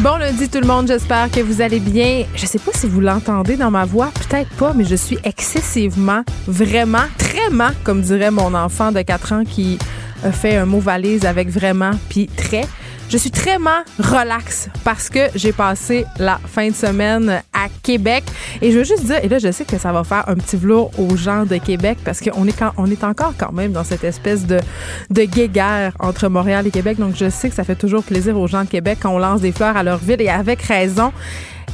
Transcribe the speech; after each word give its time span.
Bon 0.00 0.16
lundi 0.16 0.48
tout 0.48 0.60
le 0.60 0.66
monde, 0.66 0.86
j'espère 0.86 1.28
que 1.28 1.40
vous 1.40 1.60
allez 1.60 1.80
bien. 1.80 2.24
Je 2.36 2.46
sais 2.46 2.60
pas 2.60 2.70
si 2.72 2.86
vous 2.86 3.00
l'entendez 3.00 3.56
dans 3.56 3.72
ma 3.72 3.84
voix, 3.84 4.12
peut-être 4.14 4.50
pas, 4.50 4.72
mais 4.72 4.84
je 4.84 4.94
suis 4.94 5.18
excessivement, 5.24 6.22
vraiment, 6.46 7.02
très 7.18 7.50
comme 7.82 8.02
dirait 8.02 8.30
mon 8.30 8.54
enfant 8.54 8.92
de 8.92 9.02
4 9.02 9.32
ans 9.32 9.44
qui 9.44 9.76
a 10.22 10.30
fait 10.30 10.56
un 10.56 10.66
mot 10.66 10.78
valise 10.78 11.26
avec 11.26 11.48
vraiment 11.48 11.90
puis 12.08 12.28
très. 12.28 12.64
Je 13.10 13.16
suis 13.16 13.30
très 13.30 13.56
relax 13.98 14.68
parce 14.84 15.08
que 15.08 15.20
j'ai 15.34 15.52
passé 15.52 16.04
la 16.18 16.38
fin 16.38 16.68
de 16.68 16.74
semaine 16.74 17.42
à 17.54 17.68
Québec. 17.82 18.22
Et 18.60 18.70
je 18.70 18.78
veux 18.78 18.84
juste 18.84 19.06
dire 19.06 19.18
et 19.22 19.28
là 19.28 19.38
je 19.38 19.50
sais 19.50 19.64
que 19.64 19.78
ça 19.78 19.92
va 19.92 20.04
faire 20.04 20.28
un 20.28 20.34
petit 20.34 20.56
velours 20.56 20.90
aux 20.98 21.16
gens 21.16 21.46
de 21.46 21.56
Québec 21.56 21.96
parce 22.04 22.20
qu'on 22.20 22.46
est 22.46 22.52
quand 22.52 22.72
on 22.76 22.86
est 22.90 23.02
encore 23.04 23.32
quand 23.38 23.52
même 23.52 23.72
dans 23.72 23.84
cette 23.84 24.04
espèce 24.04 24.46
de 24.46 24.60
de 25.08 25.22
guéguerre 25.22 25.94
entre 26.00 26.28
Montréal 26.28 26.66
et 26.66 26.70
Québec. 26.70 26.98
Donc 26.98 27.14
je 27.16 27.30
sais 27.30 27.48
que 27.48 27.54
ça 27.54 27.64
fait 27.64 27.76
toujours 27.76 28.02
plaisir 28.02 28.38
aux 28.38 28.46
gens 28.46 28.64
de 28.64 28.68
Québec 28.68 28.98
quand 29.00 29.14
on 29.14 29.18
lance 29.18 29.40
des 29.40 29.52
fleurs 29.52 29.76
à 29.76 29.82
leur 29.82 29.98
ville. 29.98 30.20
Et 30.20 30.28
avec 30.28 30.60
raison. 30.62 31.12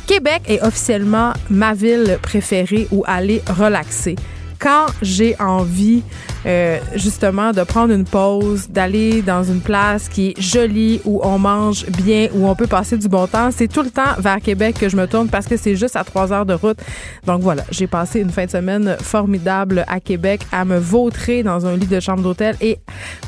Québec 0.06 0.42
est 0.47 0.62
officiellement 0.62 1.33
ma 1.48 1.73
ville 1.73 2.19
préférée 2.23 2.87
où 2.92 3.03
aller 3.06 3.42
relaxer. 3.48 4.16
Quand 4.59 4.87
j'ai 5.03 5.34
envie 5.41 6.03
euh, 6.47 6.78
justement 6.95 7.53
de 7.53 7.62
prendre 7.62 7.92
une 7.92 8.05
pause, 8.05 8.69
d'aller 8.69 9.23
dans 9.23 9.42
une 9.42 9.61
place 9.61 10.09
qui 10.09 10.28
est 10.28 10.41
jolie, 10.41 11.00
où 11.05 11.20
on 11.25 11.39
mange 11.39 11.87
bien, 11.87 12.28
où 12.34 12.47
on 12.47 12.55
peut 12.55 12.67
passer 12.67 12.97
du 12.97 13.09
bon 13.09 13.27
temps, 13.27 13.50
c'est 13.50 13.69
tout 13.69 13.83
le 13.83 13.91
temps 13.91 14.03
vers 14.19 14.41
Québec 14.41 14.77
que 14.78 14.89
je 14.89 14.97
me 14.97 15.06
tourne 15.06 15.28
parce 15.28 15.47
que 15.47 15.56
c'est 15.56 15.77
juste 15.77 15.97
à 15.97 16.05
trois 16.05 16.33
heures 16.33 16.47
de 16.47 16.55
route. 16.55 16.78
Donc 17.27 17.41
voilà, 17.41 17.65
j'ai 17.70 17.87
passé 17.87 18.20
une 18.20 18.31
fin 18.31 18.45
de 18.45 18.50
semaine 18.50 18.97
formidable 19.00 19.84
à 19.89 20.00
Québec 20.00 20.42
à 20.53 20.65
me 20.65 20.78
vautrer 20.78 21.42
dans 21.42 21.67
un 21.67 21.77
lit 21.77 21.87
de 21.87 22.00
chambre 22.00 22.22
d'hôtel 22.22 22.56
et 22.61 22.78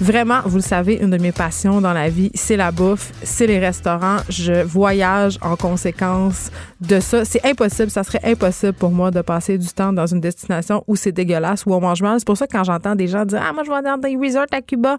vraiment, 0.01 0.41
vous 0.45 0.57
le 0.57 0.63
savez, 0.63 0.95
une 0.95 1.11
de 1.11 1.19
mes 1.19 1.33
passions 1.33 1.81
dans 1.81 1.93
la 1.93 2.09
vie, 2.09 2.31
c'est 2.35 2.57
la 2.57 2.71
bouffe, 2.71 3.13
c'est 3.23 3.47
les 3.47 3.59
restaurants. 3.59 4.19
Je 4.29 4.63
voyage 4.63 5.39
en 5.41 5.57
conséquence 5.57 6.51
de 6.81 7.01
ça. 7.01 7.25
C'est 7.25 7.45
impossible, 7.45 7.91
ça 7.91 8.05
serait 8.05 8.21
impossible 8.25 8.75
pour 8.75 8.91
moi 8.91 9.11
de 9.11 9.23
passer 9.23 9.59
du 9.59 9.69
temps 9.69 9.93
dans 9.93 10.07
une 10.07 10.21
destination 10.21 10.85
où 10.87 10.97
c'est 10.97 11.13
dégueulasse, 11.13 11.65
où 11.67 11.75
on 11.75 11.81
mange 11.81 12.03
mal. 12.03 12.19
C'est 12.19 12.27
pour 12.27 12.37
ça 12.37 12.47
que 12.47 12.53
quand 12.53 12.65
j'entends 12.65 12.95
des 12.95 13.06
gens 13.09 13.25
dire 13.25 13.43
Ah, 13.47 13.53
moi, 13.53 13.65
je 13.65 13.71
vais 13.71 13.83
dans 13.83 13.99
des 13.99 14.17
resorts 14.17 14.47
à 14.53 14.63
Cuba, 14.63 14.97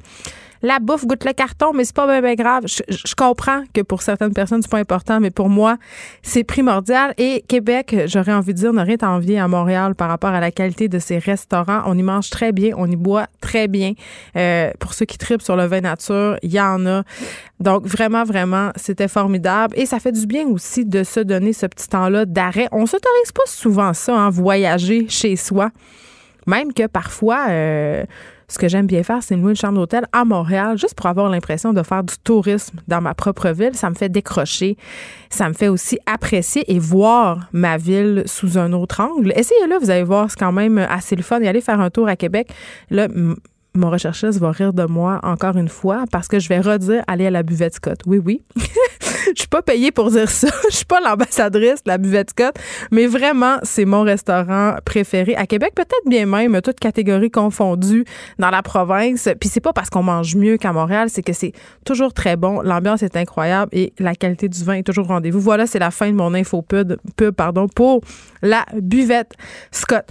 la 0.61 0.79
bouffe 0.79 1.05
goûte 1.05 1.25
le 1.25 1.33
carton, 1.33 1.71
mais 1.73 1.85
c'est 1.85 1.95
pas 1.95 2.21
bien, 2.21 2.33
grave. 2.35 2.63
Je, 2.65 3.15
comprends 3.15 3.63
que 3.73 3.81
pour 3.81 4.01
certaines 4.01 4.33
personnes, 4.33 4.61
c'est 4.61 4.71
pas 4.71 4.79
important, 4.79 5.19
mais 5.19 5.29
pour 5.29 5.49
moi, 5.49 5.77
c'est 6.21 6.43
primordial. 6.43 7.13
Et 7.17 7.43
Québec, 7.47 7.95
j'aurais 8.05 8.33
envie 8.33 8.53
de 8.53 8.59
dire, 8.59 8.73
n'a 8.73 8.83
rien 8.83 8.97
à 9.01 9.43
à 9.43 9.47
Montréal 9.47 9.95
par 9.95 10.09
rapport 10.09 10.31
à 10.31 10.39
la 10.39 10.51
qualité 10.51 10.87
de 10.87 10.99
ses 10.99 11.19
restaurants. 11.19 11.83
On 11.85 11.97
y 11.97 12.03
mange 12.03 12.29
très 12.29 12.51
bien, 12.51 12.73
on 12.77 12.89
y 12.89 12.95
boit 12.95 13.27
très 13.41 13.67
bien. 13.67 13.93
Euh, 14.35 14.71
pour 14.79 14.93
ceux 14.93 15.05
qui 15.05 15.17
tripent 15.17 15.41
sur 15.41 15.55
le 15.55 15.65
vin 15.65 15.81
nature, 15.81 16.37
il 16.41 16.51
y 16.51 16.59
en 16.59 16.85
a. 16.85 17.03
Donc, 17.59 17.85
vraiment, 17.85 18.23
vraiment, 18.23 18.71
c'était 18.75 19.07
formidable. 19.07 19.73
Et 19.77 19.85
ça 19.85 19.99
fait 19.99 20.11
du 20.11 20.25
bien 20.25 20.47
aussi 20.47 20.85
de 20.85 21.03
se 21.03 21.19
donner 21.19 21.53
ce 21.53 21.65
petit 21.65 21.87
temps-là 21.87 22.25
d'arrêt. 22.25 22.67
On 22.71 22.85
s'autorise 22.85 23.31
pas 23.31 23.45
souvent 23.45 23.93
ça, 23.93 24.15
hein, 24.15 24.29
voyager 24.29 25.07
chez 25.09 25.35
soi. 25.35 25.71
Même 26.47 26.73
que 26.73 26.87
parfois, 26.87 27.47
euh, 27.49 28.05
ce 28.47 28.57
que 28.57 28.67
j'aime 28.67 28.87
bien 28.87 29.03
faire, 29.03 29.21
c'est 29.21 29.35
louer 29.35 29.51
une 29.51 29.55
chambre 29.57 29.75
d'hôtel 29.75 30.05
à 30.13 30.23
Montréal, 30.23 30.77
juste 30.77 30.95
pour 30.95 31.05
avoir 31.07 31.29
l'impression 31.29 31.73
de 31.73 31.83
faire 31.83 32.03
du 32.03 32.15
tourisme 32.23 32.77
dans 32.87 33.01
ma 33.01 33.13
propre 33.13 33.49
ville. 33.49 33.75
Ça 33.75 33.89
me 33.89 33.95
fait 33.95 34.09
décrocher. 34.09 34.77
Ça 35.29 35.49
me 35.49 35.53
fait 35.53 35.67
aussi 35.67 35.99
apprécier 36.05 36.63
et 36.73 36.79
voir 36.79 37.49
ma 37.51 37.77
ville 37.77 38.23
sous 38.25 38.57
un 38.57 38.71
autre 38.71 39.01
angle. 39.01 39.33
Essayez-le, 39.35 39.77
vous 39.77 39.89
allez 39.89 40.03
voir, 40.03 40.31
c'est 40.31 40.39
quand 40.39 40.53
même 40.53 40.77
assez 40.77 41.15
le 41.15 41.23
fun. 41.23 41.41
Et 41.41 41.47
aller 41.47 41.61
faire 41.61 41.81
un 41.81 41.89
tour 41.89 42.07
à 42.07 42.15
Québec. 42.15 42.49
Là, 42.89 43.07
mon 43.75 43.89
recherchiste 43.89 44.39
va 44.39 44.51
rire 44.51 44.73
de 44.73 44.85
moi 44.85 45.19
encore 45.23 45.57
une 45.57 45.69
fois 45.69 46.05
parce 46.11 46.27
que 46.27 46.39
je 46.39 46.49
vais 46.49 46.59
redire 46.59 47.03
aller 47.07 47.27
à 47.27 47.31
la 47.31 47.43
buvette 47.43 47.75
Scott. 47.75 47.99
Oui, 48.05 48.19
oui. 48.23 48.41
Je 49.35 49.41
suis 49.41 49.47
pas 49.47 49.61
payée 49.61 49.91
pour 49.91 50.11
dire 50.11 50.29
ça. 50.29 50.47
Je 50.69 50.75
suis 50.75 50.85
pas 50.85 50.99
l'ambassadrice 50.99 51.83
de 51.83 51.89
la 51.89 51.97
buvette 51.97 52.31
Scott, 52.31 52.55
mais 52.91 53.07
vraiment, 53.07 53.57
c'est 53.63 53.85
mon 53.85 54.03
restaurant 54.03 54.75
préféré 54.85 55.35
à 55.35 55.45
Québec, 55.45 55.73
peut-être 55.75 56.07
bien 56.07 56.25
même, 56.25 56.59
toutes 56.61 56.79
catégories 56.79 57.31
confondues 57.31 58.05
dans 58.39 58.49
la 58.49 58.61
province. 58.61 59.29
Puis 59.39 59.49
c'est 59.49 59.61
pas 59.61 59.73
parce 59.73 59.89
qu'on 59.89 60.03
mange 60.03 60.35
mieux 60.35 60.57
qu'à 60.57 60.73
Montréal, 60.73 61.09
c'est 61.09 61.23
que 61.23 61.33
c'est 61.33 61.53
toujours 61.85 62.13
très 62.13 62.35
bon. 62.35 62.61
L'ambiance 62.61 63.03
est 63.03 63.15
incroyable 63.15 63.69
et 63.73 63.93
la 63.99 64.15
qualité 64.15 64.49
du 64.49 64.63
vin 64.63 64.73
est 64.73 64.83
toujours 64.83 65.05
au 65.05 65.13
rendez-vous. 65.13 65.39
Voilà, 65.39 65.67
c'est 65.67 65.79
la 65.79 65.91
fin 65.91 66.09
de 66.09 66.15
mon 66.15 66.33
info 66.33 66.61
pub, 66.61 66.95
pardon, 67.35 67.67
pour 67.67 68.01
la 68.41 68.65
buvette 68.73 69.33
Scott 69.71 70.05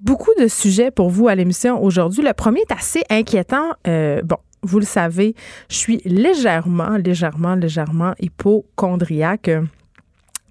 beaucoup 0.00 0.32
de 0.38 0.48
sujets 0.48 0.90
pour 0.90 1.08
vous 1.08 1.28
à 1.28 1.34
l'émission 1.34 1.82
aujourd'hui. 1.82 2.22
Le 2.22 2.34
premier 2.34 2.60
est 2.60 2.72
assez 2.72 3.02
inquiétant. 3.08 3.70
Euh, 3.88 4.20
bon, 4.22 4.36
vous 4.64 4.78
le 4.78 4.84
savez, 4.84 5.34
je 5.68 5.76
suis 5.76 6.00
légèrement, 6.04 6.96
légèrement, 6.96 7.54
légèrement 7.54 8.14
hypochondriaque. 8.20 9.50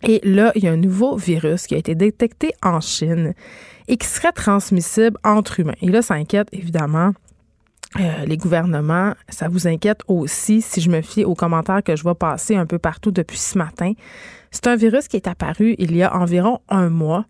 Et 0.03 0.19
là, 0.23 0.51
il 0.55 0.63
y 0.63 0.67
a 0.67 0.71
un 0.71 0.77
nouveau 0.77 1.15
virus 1.15 1.65
qui 1.67 1.75
a 1.75 1.77
été 1.77 1.95
détecté 1.95 2.53
en 2.61 2.81
Chine 2.81 3.33
et 3.87 3.97
qui 3.97 4.07
serait 4.07 4.33
transmissible 4.33 5.17
entre 5.23 5.59
humains. 5.59 5.75
Et 5.81 5.89
là, 5.89 6.01
ça 6.01 6.15
inquiète 6.15 6.49
évidemment 6.51 7.13
euh, 7.99 8.25
les 8.25 8.37
gouvernements. 8.37 9.13
Ça 9.29 9.47
vous 9.47 9.67
inquiète 9.67 10.01
aussi 10.07 10.61
si 10.61 10.81
je 10.81 10.89
me 10.89 11.01
fie 11.01 11.23
aux 11.23 11.35
commentaires 11.35 11.83
que 11.83 11.95
je 11.95 12.03
vois 12.03 12.15
passer 12.15 12.55
un 12.55 12.65
peu 12.65 12.79
partout 12.79 13.11
depuis 13.11 13.37
ce 13.37 13.57
matin. 13.57 13.93
C'est 14.51 14.67
un 14.67 14.75
virus 14.75 15.07
qui 15.07 15.15
est 15.15 15.27
apparu 15.27 15.75
il 15.77 15.95
y 15.95 16.03
a 16.03 16.15
environ 16.15 16.59
un 16.69 16.89
mois. 16.89 17.25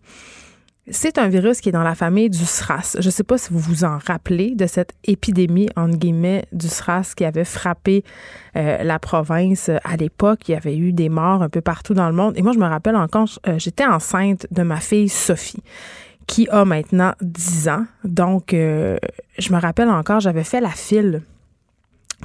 C'est 0.90 1.16
un 1.16 1.28
virus 1.28 1.62
qui 1.62 1.70
est 1.70 1.72
dans 1.72 1.82
la 1.82 1.94
famille 1.94 2.28
du 2.28 2.44
SRAS. 2.44 2.96
Je 2.98 3.06
ne 3.06 3.10
sais 3.10 3.24
pas 3.24 3.38
si 3.38 3.50
vous 3.54 3.58
vous 3.58 3.84
en 3.84 3.96
rappelez 4.06 4.54
de 4.54 4.66
cette 4.66 4.92
épidémie, 5.04 5.70
entre 5.76 5.96
guillemets, 5.96 6.44
du 6.52 6.68
SRAS 6.68 7.14
qui 7.16 7.24
avait 7.24 7.46
frappé 7.46 8.04
euh, 8.54 8.82
la 8.82 8.98
province 8.98 9.70
à 9.82 9.96
l'époque. 9.96 10.46
Il 10.48 10.52
y 10.52 10.54
avait 10.54 10.76
eu 10.76 10.92
des 10.92 11.08
morts 11.08 11.42
un 11.42 11.48
peu 11.48 11.62
partout 11.62 11.94
dans 11.94 12.06
le 12.06 12.14
monde. 12.14 12.34
Et 12.36 12.42
moi, 12.42 12.52
je 12.52 12.58
me 12.58 12.66
rappelle 12.66 12.96
encore, 12.96 13.28
euh, 13.46 13.58
j'étais 13.58 13.86
enceinte 13.86 14.46
de 14.50 14.62
ma 14.62 14.76
fille 14.76 15.08
Sophie 15.08 15.62
qui 16.26 16.48
a 16.50 16.66
maintenant 16.66 17.14
10 17.22 17.68
ans. 17.68 17.86
Donc, 18.04 18.52
euh, 18.52 18.98
je 19.38 19.54
me 19.54 19.58
rappelle 19.58 19.88
encore, 19.88 20.20
j'avais 20.20 20.44
fait 20.44 20.60
la 20.60 20.70
file 20.70 21.22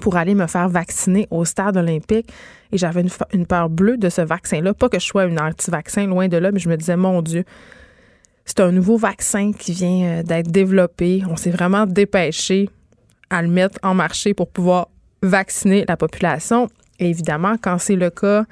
pour 0.01 0.17
aller 0.17 0.35
me 0.35 0.47
faire 0.47 0.67
vacciner 0.67 1.27
au 1.31 1.45
stade 1.45 1.77
olympique 1.77 2.29
et 2.73 2.77
j'avais 2.77 3.01
une, 3.01 3.09
une 3.31 3.45
peur 3.45 3.69
bleue 3.69 3.97
de 3.97 4.09
ce 4.09 4.21
vaccin-là. 4.21 4.73
Pas 4.73 4.89
que 4.89 4.99
je 4.99 5.05
sois 5.05 5.25
une 5.25 5.39
anti-vaccin, 5.39 6.07
loin 6.07 6.27
de 6.27 6.35
là, 6.35 6.51
mais 6.51 6.59
je 6.59 6.67
me 6.67 6.75
disais, 6.75 6.97
mon 6.97 7.21
Dieu, 7.21 7.45
c'est 8.49 8.61
un 8.61 8.71
nouveau 8.71 8.97
vaccin 8.97 9.51
qui 9.53 9.73
vient 9.73 10.03
euh, 10.05 10.23
d'être 10.23 10.49
développé. 10.49 11.21
On 11.29 11.35
s'est 11.35 11.51
vraiment 11.51 11.85
dépêché 11.85 12.67
à 13.29 13.43
le 13.43 13.47
mettre 13.47 13.77
en 13.83 13.93
marché 13.93 14.33
pour 14.33 14.49
pouvoir 14.49 14.87
vacciner 15.21 15.85
la 15.87 15.95
population. 15.95 16.67
Et 16.97 17.09
évidemment, 17.11 17.57
quand 17.61 17.77
c'est 17.77 17.95
le 17.95 18.09
cas 18.09 18.45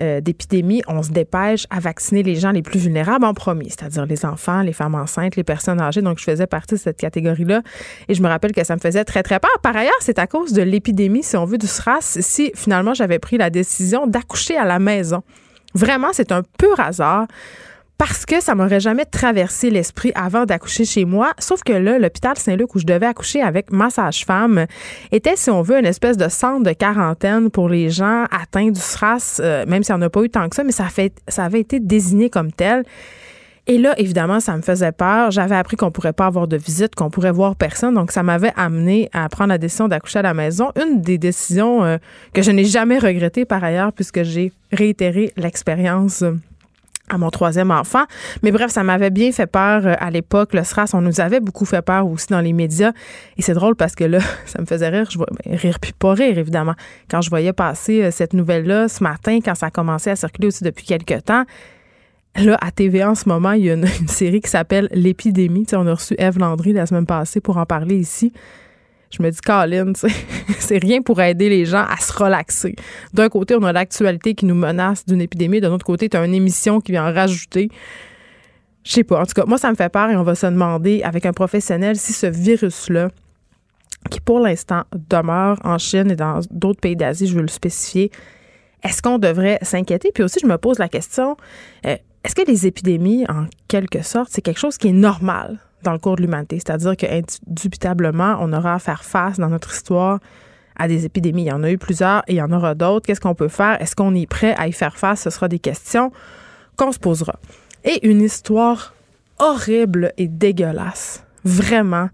euh, 0.00 0.20
d'épidémie, 0.20 0.82
on 0.88 1.04
se 1.04 1.12
dépêche 1.12 1.66
à 1.70 1.78
vacciner 1.78 2.24
les 2.24 2.34
gens 2.34 2.50
les 2.50 2.62
plus 2.62 2.80
vulnérables 2.80 3.24
en 3.24 3.32
premier, 3.32 3.68
c'est-à-dire 3.68 4.06
les 4.06 4.24
enfants, 4.24 4.62
les 4.62 4.72
femmes 4.72 4.96
enceintes, 4.96 5.36
les 5.36 5.44
personnes 5.44 5.80
âgées. 5.80 6.02
Donc, 6.02 6.18
je 6.18 6.24
faisais 6.24 6.48
partie 6.48 6.74
de 6.74 6.80
cette 6.80 6.98
catégorie-là. 6.98 7.62
Et 8.08 8.14
je 8.14 8.22
me 8.22 8.28
rappelle 8.28 8.52
que 8.52 8.64
ça 8.64 8.74
me 8.74 8.80
faisait 8.80 9.04
très, 9.04 9.22
très 9.22 9.38
peur. 9.38 9.56
Par 9.62 9.76
ailleurs, 9.76 9.94
c'est 10.00 10.18
à 10.18 10.26
cause 10.26 10.52
de 10.52 10.62
l'épidémie, 10.62 11.22
si 11.22 11.36
on 11.36 11.44
veut, 11.44 11.58
du 11.58 11.68
SRAS, 11.68 12.18
si 12.20 12.50
finalement 12.56 12.92
j'avais 12.92 13.20
pris 13.20 13.38
la 13.38 13.50
décision 13.50 14.08
d'accoucher 14.08 14.56
à 14.56 14.64
la 14.64 14.80
maison. 14.80 15.22
Vraiment, 15.74 16.08
c'est 16.12 16.32
un 16.32 16.42
pur 16.58 16.80
hasard 16.80 17.28
parce 17.98 18.24
que 18.24 18.40
ça 18.40 18.54
m'aurait 18.54 18.78
jamais 18.78 19.04
traversé 19.04 19.70
l'esprit 19.70 20.12
avant 20.14 20.46
d'accoucher 20.46 20.84
chez 20.84 21.04
moi. 21.04 21.32
Sauf 21.40 21.62
que 21.64 21.72
là, 21.72 21.98
l'hôpital 21.98 22.38
Saint-Luc 22.38 22.76
où 22.76 22.78
je 22.78 22.86
devais 22.86 23.06
accoucher 23.06 23.42
avec 23.42 23.72
ma 23.72 23.90
sage-femme 23.90 24.66
était, 25.10 25.34
si 25.34 25.50
on 25.50 25.62
veut, 25.62 25.80
une 25.80 25.86
espèce 25.86 26.16
de 26.16 26.28
centre 26.28 26.62
de 26.62 26.72
quarantaine 26.72 27.50
pour 27.50 27.68
les 27.68 27.90
gens 27.90 28.24
atteints 28.30 28.70
du 28.70 28.80
SRAS, 28.80 29.40
euh, 29.40 29.66
même 29.66 29.82
s'il 29.82 29.96
n'y 29.96 30.00
en 30.00 30.06
a 30.06 30.10
pas 30.10 30.22
eu 30.22 30.30
tant 30.30 30.48
que 30.48 30.54
ça, 30.54 30.62
mais 30.62 30.70
ça, 30.70 30.86
avait 31.38 31.60
été 31.60 31.80
désigné 31.80 32.30
comme 32.30 32.52
tel. 32.52 32.84
Et 33.66 33.78
là, 33.78 33.94
évidemment, 33.98 34.38
ça 34.38 34.56
me 34.56 34.62
faisait 34.62 34.92
peur. 34.92 35.32
J'avais 35.32 35.56
appris 35.56 35.76
qu'on 35.76 35.90
pourrait 35.90 36.12
pas 36.14 36.26
avoir 36.26 36.46
de 36.46 36.56
visite, 36.56 36.94
qu'on 36.94 37.10
pourrait 37.10 37.32
voir 37.32 37.56
personne. 37.56 37.94
Donc, 37.94 38.12
ça 38.12 38.22
m'avait 38.22 38.52
amené 38.56 39.10
à 39.12 39.28
prendre 39.28 39.50
la 39.50 39.58
décision 39.58 39.88
d'accoucher 39.88 40.20
à 40.20 40.22
la 40.22 40.34
maison. 40.34 40.70
Une 40.80 41.02
des 41.02 41.18
décisions 41.18 41.84
euh, 41.84 41.98
que 42.32 42.42
je 42.42 42.50
n'ai 42.52 42.64
jamais 42.64 42.98
regrettées 42.98 43.44
par 43.44 43.62
ailleurs, 43.62 43.92
puisque 43.92 44.22
j'ai 44.22 44.52
réitéré 44.72 45.32
l'expérience 45.36 46.24
à 47.08 47.18
mon 47.18 47.30
troisième 47.30 47.70
enfant. 47.70 48.04
Mais 48.42 48.50
bref, 48.50 48.70
ça 48.70 48.82
m'avait 48.82 49.10
bien 49.10 49.32
fait 49.32 49.46
peur 49.46 49.86
euh, 49.86 49.94
à 49.98 50.10
l'époque. 50.10 50.54
Le 50.54 50.64
SRAS, 50.64 50.90
on 50.94 51.00
nous 51.00 51.20
avait 51.20 51.40
beaucoup 51.40 51.64
fait 51.64 51.82
peur 51.82 52.06
aussi 52.06 52.28
dans 52.28 52.40
les 52.40 52.52
médias. 52.52 52.92
Et 53.36 53.42
c'est 53.42 53.54
drôle 53.54 53.76
parce 53.76 53.94
que 53.94 54.04
là, 54.04 54.20
ça 54.46 54.60
me 54.60 54.66
faisait 54.66 54.88
rire. 54.88 55.08
Je 55.10 55.18
ben, 55.18 55.26
rire 55.46 55.78
puis 55.80 55.92
pas 55.92 56.14
rire, 56.14 56.38
évidemment. 56.38 56.74
Quand 57.10 57.20
je 57.20 57.30
voyais 57.30 57.52
passer 57.52 58.04
euh, 58.04 58.10
cette 58.10 58.34
nouvelle-là 58.34 58.88
ce 58.88 59.02
matin, 59.02 59.38
quand 59.44 59.54
ça 59.54 59.66
a 59.66 59.70
commencé 59.70 60.10
à 60.10 60.16
circuler 60.16 60.48
aussi 60.48 60.64
depuis 60.64 60.86
quelques 60.86 61.24
temps, 61.24 61.44
Là, 62.36 62.56
à 62.60 62.70
TVA 62.70 63.10
en 63.10 63.14
ce 63.16 63.28
moment, 63.28 63.52
il 63.52 63.64
y 63.64 63.70
a 63.70 63.74
une, 63.74 63.86
série 64.06 64.40
qui 64.40 64.50
s'appelle 64.50 64.88
L'épidémie. 64.92 65.66
on 65.72 65.86
a 65.86 65.94
reçu 65.94 66.14
Eve 66.18 66.38
Landry 66.38 66.72
la 66.72 66.86
semaine 66.86 67.06
passée 67.06 67.40
pour 67.40 67.56
en 67.56 67.66
parler 67.66 67.96
ici. 67.96 68.32
Je 69.10 69.22
me 69.22 69.30
dis, 69.30 69.38
Colin, 69.40 69.92
c'est 70.58 70.78
rien 70.78 71.02
pour 71.02 71.20
aider 71.20 71.48
les 71.48 71.64
gens 71.64 71.84
à 71.88 71.96
se 71.96 72.12
relaxer. 72.12 72.76
D'un 73.14 73.28
côté, 73.28 73.54
on 73.56 73.62
a 73.62 73.72
l'actualité 73.72 74.34
qui 74.34 74.44
nous 74.44 74.54
menace 74.54 75.06
d'une 75.06 75.20
épidémie. 75.20 75.60
D'un 75.60 75.72
autre 75.72 75.86
côté, 75.86 76.08
tu 76.08 76.16
as 76.16 76.24
une 76.24 76.34
émission 76.34 76.80
qui 76.80 76.92
vient 76.92 77.08
en 77.08 77.14
rajouter. 77.14 77.70
Je 78.84 78.92
sais 78.92 79.04
pas. 79.04 79.20
En 79.20 79.26
tout 79.26 79.34
cas, 79.34 79.44
moi, 79.46 79.58
ça 79.58 79.70
me 79.70 79.76
fait 79.76 79.88
peur 79.88 80.10
et 80.10 80.16
on 80.16 80.22
va 80.22 80.34
se 80.34 80.46
demander 80.46 81.02
avec 81.02 81.26
un 81.26 81.32
professionnel 81.32 81.96
si 81.96 82.12
ce 82.12 82.26
virus-là, 82.26 83.08
qui 84.10 84.20
pour 84.20 84.40
l'instant 84.40 84.84
demeure 85.10 85.58
en 85.64 85.78
Chine 85.78 86.10
et 86.10 86.16
dans 86.16 86.40
d'autres 86.50 86.80
pays 86.80 86.96
d'Asie, 86.96 87.26
je 87.26 87.34
veux 87.34 87.42
le 87.42 87.48
spécifier, 87.48 88.10
est-ce 88.82 89.02
qu'on 89.02 89.18
devrait 89.18 89.58
s'inquiéter? 89.62 90.10
Puis 90.14 90.22
aussi, 90.22 90.38
je 90.40 90.46
me 90.46 90.56
pose 90.56 90.78
la 90.78 90.88
question, 90.88 91.36
euh, 91.84 91.96
est-ce 92.24 92.34
que 92.34 92.42
les 92.46 92.66
épidémies, 92.66 93.24
en 93.28 93.46
quelque 93.66 94.02
sorte, 94.02 94.30
c'est 94.32 94.42
quelque 94.42 94.60
chose 94.60 94.78
qui 94.78 94.88
est 94.88 94.92
normal? 94.92 95.58
Dans 95.82 95.92
le 95.92 95.98
cours 95.98 96.16
de 96.16 96.22
l'humanité? 96.22 96.56
C'est-à-dire 96.56 96.96
qu'indubitablement, 96.96 98.36
on 98.40 98.52
aura 98.52 98.74
à 98.74 98.78
faire 98.78 99.04
face 99.04 99.38
dans 99.38 99.48
notre 99.48 99.72
histoire 99.72 100.18
à 100.76 100.88
des 100.88 101.04
épidémies. 101.04 101.42
Il 101.42 101.48
y 101.48 101.52
en 101.52 101.62
a 101.62 101.70
eu 101.70 101.78
plusieurs 101.78 102.22
et 102.28 102.34
il 102.34 102.36
y 102.36 102.42
en 102.42 102.52
aura 102.52 102.74
d'autres. 102.74 103.06
Qu'est-ce 103.06 103.20
qu'on 103.20 103.34
peut 103.34 103.48
faire? 103.48 103.80
Est-ce 103.82 103.96
qu'on 103.96 104.14
est 104.14 104.26
prêt 104.26 104.54
à 104.56 104.68
y 104.68 104.72
faire 104.72 104.96
face? 104.96 105.22
Ce 105.22 105.30
sera 105.30 105.48
des 105.48 105.58
questions 105.58 106.12
qu'on 106.76 106.92
se 106.92 106.98
posera. 106.98 107.36
Et 107.84 108.08
une 108.08 108.22
histoire 108.22 108.94
horrible 109.38 110.12
et 110.16 110.28
dégueulasse, 110.28 111.24
vraiment, 111.44 112.10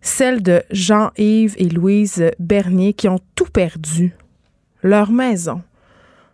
celle 0.00 0.42
de 0.42 0.62
Jean-Yves 0.70 1.54
et 1.58 1.68
Louise 1.68 2.30
Bernier 2.38 2.92
qui 2.92 3.08
ont 3.08 3.20
tout 3.34 3.46
perdu, 3.46 4.16
leur 4.82 5.10
maison, 5.10 5.62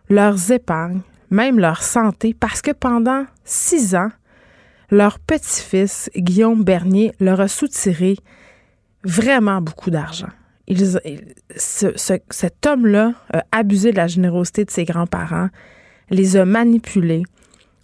leurs 0.09 0.51
épargnes, 0.51 1.01
même 1.29 1.59
leur 1.59 1.81
santé, 1.81 2.35
parce 2.39 2.61
que 2.61 2.71
pendant 2.71 3.25
six 3.43 3.95
ans, 3.95 4.09
leur 4.93 5.17
petit-fils, 5.17 6.11
Guillaume 6.15 6.63
Bernier, 6.63 7.13
leur 7.19 7.41
a 7.41 7.47
soutiré 7.47 8.15
vraiment 9.03 9.59
beaucoup 9.59 9.89
d'argent. 9.89 10.29
cet 11.55 12.65
homme-là 12.65 13.13
a 13.33 13.43
abusé 13.51 13.91
de 13.91 13.97
la 13.97 14.05
générosité 14.05 14.65
de 14.65 14.71
ses 14.71 14.85
grands-parents, 14.85 15.49
les 16.11 16.37
a 16.37 16.45
manipulés, 16.45 17.23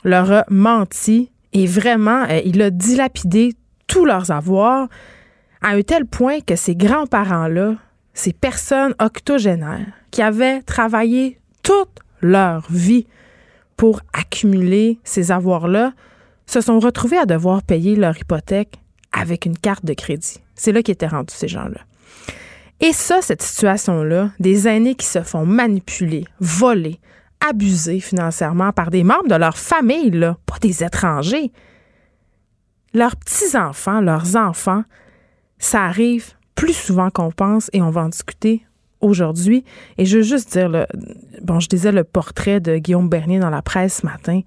leur 0.04 0.32
a 0.32 0.46
menti 0.50 1.32
et 1.52 1.66
vraiment, 1.66 2.26
euh, 2.30 2.42
il 2.46 2.62
a 2.62 2.70
dilapidé 2.70 3.56
tous 3.88 4.06
leurs 4.06 4.30
avoirs 4.30 4.88
à 5.62 5.70
un 5.70 5.82
tel 5.82 6.06
point 6.06 6.42
que 6.42 6.56
ces 6.56 6.76
grands-parents-là, 6.76 7.76
ces 8.14 8.34
personnes 8.34 8.94
octogénaires 9.00 9.94
qui 10.12 10.22
avaient 10.22 10.62
travaillé 10.62 11.40
toute 11.64 11.90
leur 12.22 12.68
vie 12.70 13.08
pour 13.78 14.02
accumuler 14.14 15.00
ces 15.04 15.32
avoirs-là, 15.32 15.94
se 16.50 16.62
sont 16.62 16.80
retrouvés 16.80 17.18
à 17.18 17.26
devoir 17.26 17.62
payer 17.64 17.96
leur 17.96 18.18
hypothèque 18.18 18.80
avec 19.12 19.46
une 19.46 19.58
carte 19.58 19.86
de 19.86 19.94
crédit. 19.94 20.40
C'est 20.56 20.72
là 20.72 20.82
qu'étaient 20.82 21.08
rendus 21.08 21.34
ces 21.36 21.48
gens-là. 21.48 21.82
Et 22.80 22.94
ça, 22.94 23.22
cette 23.22 23.42
situation-là, 23.42 24.32
des 24.40 24.68
aînés 24.68 24.96
qui 24.96 25.06
se 25.06 25.22
font 25.22 25.46
manipuler, 25.46 26.26
voler, 26.40 27.00
abusés 27.48 28.00
financièrement 28.00 28.72
par 28.72 28.90
des 28.90 29.04
membres 29.04 29.28
de 29.28 29.36
leur 29.36 29.58
famille, 29.58 30.12
là, 30.12 30.38
pas 30.46 30.58
des 30.60 30.84
étrangers. 30.84 31.52
Leurs 32.94 33.16
petits-enfants, 33.16 34.02
leurs 34.02 34.36
enfants, 34.36 34.84
ça 35.60 35.84
arrive 35.84 36.34
plus 36.56 36.74
souvent 36.74 37.10
qu'on 37.10 37.32
pense 37.32 37.70
et 37.74 37.82
on 37.82 37.92
va 37.92 38.02
en 38.02 38.10
discuter 38.10 38.66
aujourd'hui. 39.02 39.64
Et 39.98 40.06
je 40.06 40.18
veux 40.18 40.24
juste 40.24 40.54
dire, 40.54 40.88
bon, 41.42 41.60
je 41.60 41.70
disais 41.70 41.92
le 41.92 42.04
portrait 42.04 42.60
de 42.60 42.78
Guillaume 42.78 43.10
Bernier 43.10 43.40
dans 43.40 43.50
la 43.50 43.62
presse 43.62 44.00
ce 44.02 44.06
matin. 44.06 44.42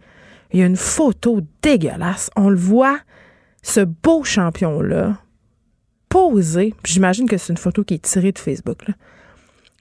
Il 0.52 0.60
y 0.60 0.62
a 0.62 0.66
une 0.66 0.76
photo 0.76 1.40
dégueulasse. 1.62 2.30
On 2.36 2.48
le 2.48 2.56
voit, 2.56 2.98
ce 3.62 3.80
beau 3.80 4.24
champion-là, 4.24 5.18
posé. 6.08 6.74
J'imagine 6.84 7.28
que 7.28 7.36
c'est 7.36 7.52
une 7.52 7.58
photo 7.58 7.84
qui 7.84 7.94
est 7.94 8.02
tirée 8.02 8.32
de 8.32 8.38
Facebook. 8.38 8.84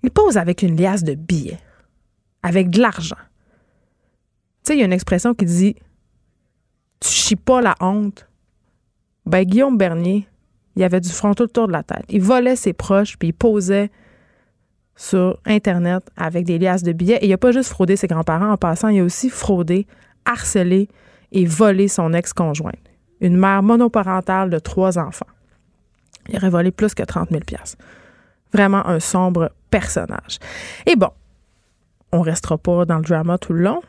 Il 0.03 0.11
pose 0.11 0.37
avec 0.37 0.63
une 0.63 0.79
liasse 0.79 1.03
de 1.03 1.13
billets 1.13 1.59
avec 2.43 2.69
de 2.69 2.79
l'argent. 2.79 3.17
Tu 4.63 4.69
sais, 4.69 4.75
il 4.75 4.79
y 4.79 4.81
a 4.83 4.85
une 4.85 4.93
expression 4.93 5.33
qui 5.33 5.45
dit 5.45 5.75
Tu 6.99 7.09
chies 7.09 7.35
pas 7.35 7.61
la 7.61 7.75
honte. 7.79 8.27
Ben, 9.25 9.43
Guillaume 9.43 9.77
Bernier, 9.77 10.27
il 10.75 10.83
avait 10.83 10.99
du 10.99 11.09
front 11.09 11.33
tout 11.33 11.43
autour 11.43 11.67
de 11.67 11.73
la 11.73 11.83
tête. 11.83 12.05
Il 12.09 12.21
volait 12.21 12.55
ses 12.55 12.73
proches, 12.73 13.17
puis 13.17 13.29
il 13.29 13.33
posait 13.33 13.91
sur 14.95 15.39
Internet 15.45 16.03
avec 16.15 16.45
des 16.45 16.59
liasses 16.59 16.83
de 16.83 16.91
billets. 16.91 17.17
Et 17.17 17.25
il 17.25 17.29
n'a 17.29 17.37
pas 17.37 17.51
juste 17.51 17.69
fraudé 17.69 17.95
ses 17.95 18.07
grands-parents 18.07 18.51
en 18.51 18.57
passant, 18.57 18.89
il 18.89 18.99
a 18.99 19.03
aussi 19.03 19.29
fraudé, 19.29 19.87
harcelé 20.25 20.89
et 21.31 21.45
volé 21.45 21.87
son 21.87 22.13
ex-conjointe, 22.13 22.75
une 23.19 23.37
mère 23.37 23.63
monoparentale 23.63 24.49
de 24.49 24.59
trois 24.59 24.97
enfants. 24.97 25.27
Il 26.29 26.37
aurait 26.37 26.49
volé 26.49 26.71
plus 26.71 26.93
que 26.93 27.03
30 27.03 27.29
000 27.29 27.41
Vraiment 28.53 28.85
un 28.87 28.99
sombre 28.99 29.51
personnage. 29.69 30.39
Et 30.85 30.95
bon, 30.95 31.09
on 32.11 32.21
restera 32.21 32.57
pas 32.57 32.85
dans 32.85 32.97
le 32.97 33.03
drama 33.03 33.37
tout 33.37 33.53
le 33.53 33.61
long. 33.61 33.81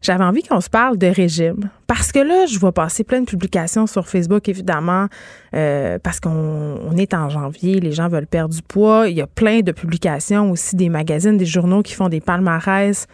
J'avais 0.00 0.22
envie 0.22 0.44
qu'on 0.44 0.60
se 0.60 0.70
parle 0.70 0.96
de 0.96 1.08
régime. 1.08 1.70
Parce 1.88 2.12
que 2.12 2.20
là, 2.20 2.46
je 2.46 2.56
vois 2.58 2.70
passer 2.70 3.02
plein 3.02 3.20
de 3.20 3.26
publications 3.26 3.88
sur 3.88 4.06
Facebook, 4.06 4.48
évidemment, 4.48 5.08
euh, 5.54 5.98
parce 5.98 6.20
qu'on 6.20 6.96
est 6.96 7.14
en 7.14 7.28
janvier, 7.28 7.80
les 7.80 7.90
gens 7.90 8.08
veulent 8.08 8.28
perdre 8.28 8.54
du 8.54 8.62
poids. 8.62 9.08
Il 9.08 9.16
y 9.16 9.20
a 9.20 9.26
plein 9.26 9.60
de 9.60 9.72
publications 9.72 10.52
aussi, 10.52 10.76
des 10.76 10.88
magazines, 10.88 11.36
des 11.36 11.46
journaux 11.46 11.82
qui 11.82 11.94
font 11.94 12.08
des 12.08 12.20
palmarès 12.20 13.08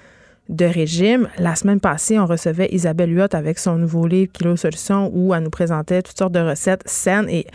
de 0.48 0.64
régime. 0.64 1.28
La 1.38 1.54
semaine 1.54 1.80
passée, 1.80 2.18
on 2.18 2.26
recevait 2.26 2.68
Isabelle 2.72 3.16
Huot 3.16 3.34
avec 3.34 3.58
son 3.58 3.76
nouveau 3.76 4.06
livre 4.06 4.32
Kilo 4.32 4.56
Solutions 4.56 5.10
où 5.14 5.34
elle 5.34 5.42
nous 5.42 5.50
présentait 5.50 6.02
toutes 6.02 6.18
sortes 6.18 6.32
de 6.32 6.40
recettes 6.40 6.82
saines 6.86 7.28
et 7.28 7.46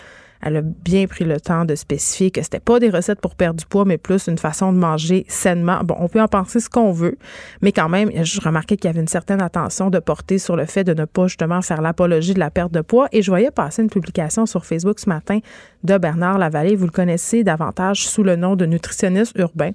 elle 0.41 0.55
a 0.55 0.61
bien 0.61 1.05
pris 1.05 1.25
le 1.25 1.39
temps 1.39 1.65
de 1.65 1.75
spécifier 1.75 2.31
que 2.31 2.41
c'était 2.41 2.61
pas 2.61 2.79
des 2.79 2.89
recettes 2.89 3.19
pour 3.19 3.35
perdre 3.35 3.59
du 3.59 3.65
poids, 3.65 3.83
mais 3.83 3.97
plus 3.97 4.27
une 4.27 4.37
façon 4.37 4.71
de 4.71 4.77
manger 4.77 5.25
sainement. 5.27 5.81
Bon, 5.83 5.95
on 5.99 6.07
peut 6.07 6.21
en 6.21 6.29
penser 6.29 6.61
ce 6.61 6.69
qu'on 6.69 6.93
veut, 6.93 7.17
mais 7.61 7.73
quand 7.73 7.89
même, 7.89 8.09
je 8.23 8.39
remarquais 8.39 8.77
qu'il 8.77 8.85
y 8.85 8.89
avait 8.89 9.01
une 9.01 9.07
certaine 9.07 9.41
attention 9.41 9.89
de 9.89 9.99
porter 9.99 10.37
sur 10.37 10.55
le 10.55 10.65
fait 10.65 10.85
de 10.85 10.93
ne 10.93 11.05
pas 11.05 11.27
justement 11.27 11.61
faire 11.61 11.81
l'apologie 11.81 12.33
de 12.33 12.39
la 12.39 12.51
perte 12.51 12.71
de 12.71 12.81
poids. 12.81 13.09
Et 13.11 13.21
je 13.21 13.29
voyais 13.29 13.51
passer 13.51 13.81
une 13.81 13.89
publication 13.89 14.45
sur 14.45 14.65
Facebook 14.65 14.99
ce 14.99 15.09
matin 15.09 15.39
de 15.83 15.97
Bernard 15.97 16.37
Lavallée. 16.37 16.75
Vous 16.75 16.85
le 16.85 16.91
connaissez 16.91 17.43
davantage 17.43 18.07
sous 18.07 18.23
le 18.23 18.37
nom 18.37 18.55
de 18.55 18.65
nutritionniste 18.65 19.37
urbain. 19.37 19.71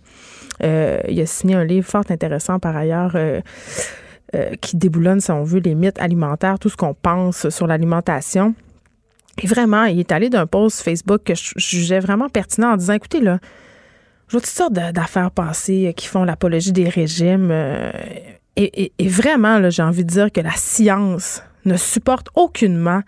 Euh, 0.62 1.00
il 1.08 1.20
a 1.20 1.26
signé 1.26 1.54
un 1.54 1.64
livre 1.64 1.86
fort 1.86 2.04
intéressant 2.08 2.58
par 2.58 2.76
ailleurs. 2.76 3.12
Euh, 3.14 3.40
euh, 4.34 4.50
qui 4.60 4.76
déboulonne, 4.76 5.20
si 5.20 5.30
on 5.30 5.44
veut, 5.44 5.60
les 5.60 5.76
mythes 5.76 6.00
alimentaires, 6.00 6.58
tout 6.58 6.68
ce 6.68 6.76
qu'on 6.76 6.92
pense 6.94 7.48
sur 7.50 7.68
l'alimentation. 7.68 8.54
Et 9.40 9.46
vraiment, 9.46 9.84
il 9.84 10.00
est 10.00 10.10
allé 10.10 10.28
d'un 10.28 10.46
post 10.46 10.80
Facebook 10.80 11.22
que 11.22 11.36
je 11.36 11.52
jugeais 11.56 12.00
vraiment 12.00 12.28
pertinent 12.28 12.72
en 12.72 12.76
disant, 12.76 12.94
écoutez, 12.94 13.20
là, 13.20 13.38
je 14.26 14.38
toutes 14.38 14.46
sortes 14.46 14.72
d'affaires 14.72 15.30
passées 15.30 15.94
qui 15.96 16.08
font 16.08 16.24
l'apologie 16.24 16.72
des 16.72 16.88
régimes. 16.88 17.52
Et, 18.56 18.92
vraiment, 19.02 19.70
j'ai 19.70 19.82
envie 19.84 20.04
de 20.04 20.10
dire 20.10 20.32
que 20.32 20.40
la 20.40 20.56
science 20.56 21.40
ne 21.64 21.76
supporte 21.76 22.26
aucunement 22.34 23.02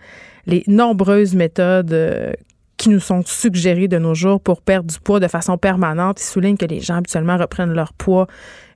les 0.45 0.63
nombreuses 0.67 1.35
méthodes 1.35 2.37
qui 2.77 2.89
nous 2.89 2.99
sont 2.99 3.23
suggérées 3.25 3.87
de 3.87 3.97
nos 3.97 4.13
jours 4.13 4.39
pour 4.39 4.61
perdre 4.61 4.91
du 4.91 4.99
poids 4.99 5.19
de 5.19 5.27
façon 5.27 5.57
permanente. 5.57 6.21
Il 6.21 6.25
souligne 6.25 6.57
que 6.57 6.65
les 6.65 6.79
gens 6.79 6.95
habituellement 6.95 7.37
reprennent 7.37 7.73
leur 7.73 7.91
poids 7.93 8.27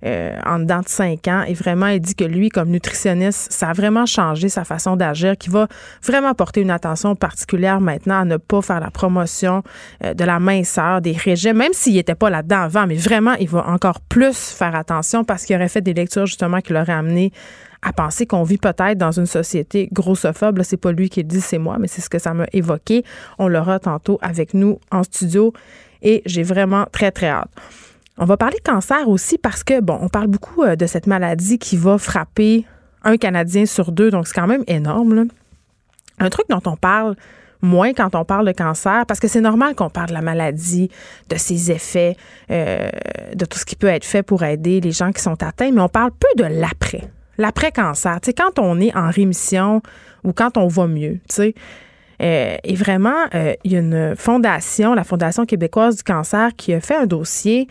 euh, 0.03 0.35
en 0.43 0.57
dedans 0.57 0.79
de 0.79 0.87
cinq 0.87 1.27
ans. 1.27 1.43
Et 1.47 1.53
vraiment, 1.53 1.85
il 1.87 1.99
dit 1.99 2.15
que 2.15 2.23
lui, 2.23 2.49
comme 2.49 2.69
nutritionniste, 2.69 3.51
ça 3.51 3.69
a 3.69 3.73
vraiment 3.73 4.07
changé 4.07 4.49
sa 4.49 4.63
façon 4.63 4.95
d'agir, 4.95 5.37
qu'il 5.37 5.51
va 5.51 5.67
vraiment 6.03 6.33
porter 6.33 6.61
une 6.61 6.71
attention 6.71 7.15
particulière 7.15 7.79
maintenant 7.79 8.21
à 8.21 8.25
ne 8.25 8.37
pas 8.37 8.63
faire 8.63 8.79
la 8.79 8.89
promotion 8.89 9.61
euh, 10.03 10.15
de 10.15 10.23
la 10.23 10.39
minceur, 10.39 11.01
des 11.01 11.13
régimes, 11.13 11.57
même 11.57 11.73
s'il 11.73 11.93
n'était 11.93 12.15
pas 12.15 12.31
là-dedans 12.31 12.61
avant, 12.61 12.87
mais 12.87 12.95
vraiment, 12.95 13.33
il 13.39 13.49
va 13.49 13.67
encore 13.67 14.01
plus 14.01 14.35
faire 14.35 14.75
attention 14.75 15.23
parce 15.23 15.45
qu'il 15.45 15.55
aurait 15.55 15.69
fait 15.69 15.81
des 15.81 15.93
lectures 15.93 16.25
justement 16.25 16.61
qui 16.61 16.73
l'auraient 16.73 16.91
amené 16.91 17.31
à 17.81 17.93
penser 17.93 18.25
qu'on 18.25 18.43
vit 18.43 18.57
peut-être 18.57 18.97
dans 18.97 19.11
une 19.11 19.25
société 19.25 19.89
grossophobe. 19.91 20.57
Là, 20.57 20.63
c'est 20.63 20.77
pas 20.77 20.91
lui 20.91 21.09
qui 21.09 21.21
le 21.21 21.27
dit, 21.27 21.41
c'est 21.41 21.57
moi, 21.57 21.77
mais 21.79 21.87
c'est 21.87 22.01
ce 22.01 22.09
que 22.09 22.19
ça 22.19 22.33
m'a 22.33 22.45
évoqué. 22.53 23.03
On 23.39 23.47
l'aura 23.47 23.79
tantôt 23.79 24.19
avec 24.21 24.53
nous 24.53 24.79
en 24.91 25.03
studio 25.03 25.53
et 26.01 26.21
j'ai 26.25 26.43
vraiment 26.43 26.85
très, 26.91 27.11
très 27.11 27.29
hâte. 27.29 27.49
On 28.17 28.25
va 28.25 28.37
parler 28.37 28.57
cancer 28.63 29.07
aussi 29.07 29.37
parce 29.37 29.63
que, 29.63 29.81
bon, 29.81 29.97
on 30.01 30.09
parle 30.09 30.27
beaucoup 30.27 30.63
euh, 30.63 30.75
de 30.75 30.85
cette 30.85 31.07
maladie 31.07 31.57
qui 31.57 31.77
va 31.77 31.97
frapper 31.97 32.65
un 33.03 33.17
Canadien 33.17 33.65
sur 33.65 33.91
deux, 33.91 34.11
donc 34.11 34.27
c'est 34.27 34.33
quand 34.33 34.47
même 34.47 34.63
énorme. 34.67 35.27
Un 36.19 36.29
truc 36.29 36.45
dont 36.49 36.61
on 36.65 36.75
parle 36.75 37.15
moins 37.61 37.93
quand 37.93 38.15
on 38.15 38.25
parle 38.25 38.45
de 38.45 38.51
cancer, 38.51 39.05
parce 39.07 39.19
que 39.19 39.27
c'est 39.27 39.41
normal 39.41 39.75
qu'on 39.75 39.89
parle 39.89 40.09
de 40.09 40.13
la 40.13 40.21
maladie, 40.21 40.89
de 41.29 41.35
ses 41.35 41.71
effets, 41.71 42.15
euh, 42.51 42.89
de 43.33 43.45
tout 43.45 43.57
ce 43.57 43.65
qui 43.65 43.75
peut 43.75 43.87
être 43.87 44.05
fait 44.05 44.23
pour 44.23 44.43
aider 44.43 44.81
les 44.81 44.91
gens 44.91 45.11
qui 45.11 45.21
sont 45.21 45.41
atteints, 45.43 45.71
mais 45.71 45.81
on 45.81 45.89
parle 45.89 46.11
peu 46.11 46.43
de 46.43 46.47
l'après, 46.47 47.09
l'après-cancer. 47.37 48.19
Tu 48.21 48.33
quand 48.33 48.59
on 48.59 48.79
est 48.79 48.95
en 48.95 49.09
rémission 49.09 49.81
ou 50.23 50.33
quand 50.33 50.57
on 50.57 50.67
va 50.67 50.87
mieux, 50.87 51.19
tu. 51.29 51.53
Euh, 52.21 52.55
et 52.63 52.75
vraiment, 52.75 53.25
il 53.63 53.71
y 53.71 53.75
a 53.75 53.79
une 53.79 54.15
fondation, 54.15 54.93
la 54.93 55.03
Fondation 55.03 55.47
québécoise 55.47 55.95
du 55.95 56.03
cancer, 56.03 56.51
qui 56.55 56.71
a 56.71 56.79
fait 56.79 56.95
un 56.95 57.07
dossier 57.07 57.67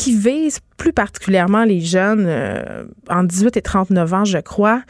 qui 0.00 0.14
vise 0.14 0.60
plus 0.78 0.94
particulièrement 0.94 1.64
les 1.64 1.80
jeunes 1.82 2.24
euh, 2.26 2.84
en 3.10 3.22
18 3.22 3.58
et 3.58 3.62
39 3.62 4.14
ans, 4.14 4.24
je 4.24 4.38
crois. 4.38 4.82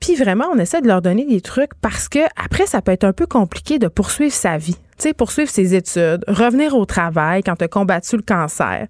Puis 0.00 0.16
vraiment, 0.16 0.46
on 0.52 0.58
essaie 0.58 0.80
de 0.80 0.88
leur 0.88 1.02
donner 1.02 1.24
des 1.24 1.40
trucs 1.40 1.72
parce 1.80 2.08
que 2.08 2.18
après, 2.36 2.66
ça 2.66 2.82
peut 2.82 2.90
être 2.90 3.04
un 3.04 3.12
peu 3.12 3.26
compliqué 3.26 3.78
de 3.78 3.86
poursuivre 3.86 4.34
sa 4.34 4.58
vie. 4.58 4.76
Tu 4.98 5.14
poursuivre 5.14 5.48
ses 5.48 5.76
études, 5.76 6.24
revenir 6.26 6.74
au 6.76 6.84
travail 6.84 7.44
quand 7.44 7.54
tu 7.54 7.64
as 7.64 7.68
combattu 7.68 8.16
le 8.16 8.22
cancer. 8.22 8.88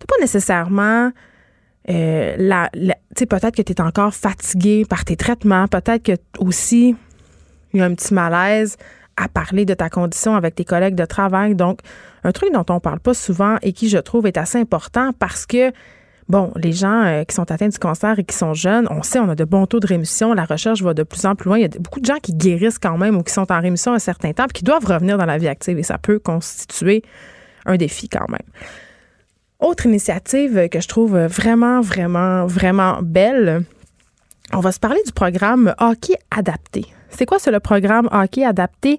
Tu 0.00 0.06
pas 0.06 0.16
nécessairement 0.20 1.12
euh, 1.90 2.36
peut-être 3.16 3.56
que 3.56 3.62
tu 3.62 3.72
es 3.72 3.80
encore 3.80 4.14
fatigué 4.14 4.84
par 4.88 5.04
tes 5.04 5.16
traitements, 5.16 5.66
peut-être 5.68 6.02
que 6.02 6.12
aussi 6.38 6.96
il 7.72 7.80
y 7.80 7.82
a 7.82 7.86
un 7.86 7.94
petit 7.94 8.14
malaise 8.14 8.76
à 9.16 9.28
parler 9.28 9.64
de 9.64 9.74
ta 9.74 9.90
condition 9.90 10.34
avec 10.34 10.54
tes 10.54 10.64
collègues 10.64 10.94
de 10.94 11.04
travail. 11.04 11.54
Donc, 11.54 11.80
un 12.24 12.32
truc 12.32 12.52
dont 12.52 12.64
on 12.68 12.80
parle 12.80 13.00
pas 13.00 13.14
souvent 13.14 13.56
et 13.62 13.72
qui, 13.72 13.88
je 13.88 13.98
trouve, 13.98 14.26
est 14.26 14.38
assez 14.38 14.58
important 14.58 15.12
parce 15.18 15.46
que 15.46 15.72
Bon, 16.30 16.52
les 16.54 16.70
gens 16.70 17.02
euh, 17.02 17.24
qui 17.24 17.34
sont 17.34 17.50
atteints 17.50 17.70
du 17.70 17.78
cancer 17.80 18.16
et 18.20 18.22
qui 18.22 18.36
sont 18.36 18.54
jeunes, 18.54 18.86
on 18.88 19.02
sait, 19.02 19.18
on 19.18 19.28
a 19.28 19.34
de 19.34 19.42
bons 19.42 19.66
taux 19.66 19.80
de 19.80 19.86
rémission. 19.88 20.32
La 20.32 20.44
recherche 20.44 20.80
va 20.80 20.94
de 20.94 21.02
plus 21.02 21.26
en 21.26 21.34
plus 21.34 21.48
loin. 21.48 21.58
Il 21.58 21.62
y 21.62 21.64
a 21.64 21.68
beaucoup 21.80 21.98
de 21.98 22.04
gens 22.04 22.18
qui 22.22 22.32
guérissent 22.32 22.78
quand 22.78 22.96
même 22.96 23.16
ou 23.16 23.24
qui 23.24 23.32
sont 23.32 23.50
en 23.50 23.60
rémission 23.60 23.94
un 23.94 23.98
certain 23.98 24.32
temps 24.32 24.44
puis 24.46 24.58
qui 24.58 24.62
doivent 24.62 24.84
revenir 24.84 25.18
dans 25.18 25.24
la 25.24 25.38
vie 25.38 25.48
active 25.48 25.76
et 25.76 25.82
ça 25.82 25.98
peut 25.98 26.20
constituer 26.20 27.02
un 27.66 27.76
défi 27.76 28.08
quand 28.08 28.28
même. 28.28 28.46
Autre 29.60 29.84
initiative 29.84 30.70
que 30.70 30.80
je 30.80 30.88
trouve 30.88 31.18
vraiment, 31.18 31.82
vraiment, 31.82 32.46
vraiment 32.46 33.00
belle, 33.02 33.64
on 34.54 34.60
va 34.60 34.72
se 34.72 34.80
parler 34.80 35.00
du 35.04 35.12
programme 35.12 35.74
Hockey 35.78 36.14
Adapté. 36.30 36.86
C'est 37.10 37.26
quoi 37.26 37.38
ce 37.38 37.50
le 37.50 37.60
programme 37.60 38.08
Hockey 38.10 38.42
Adapté? 38.42 38.98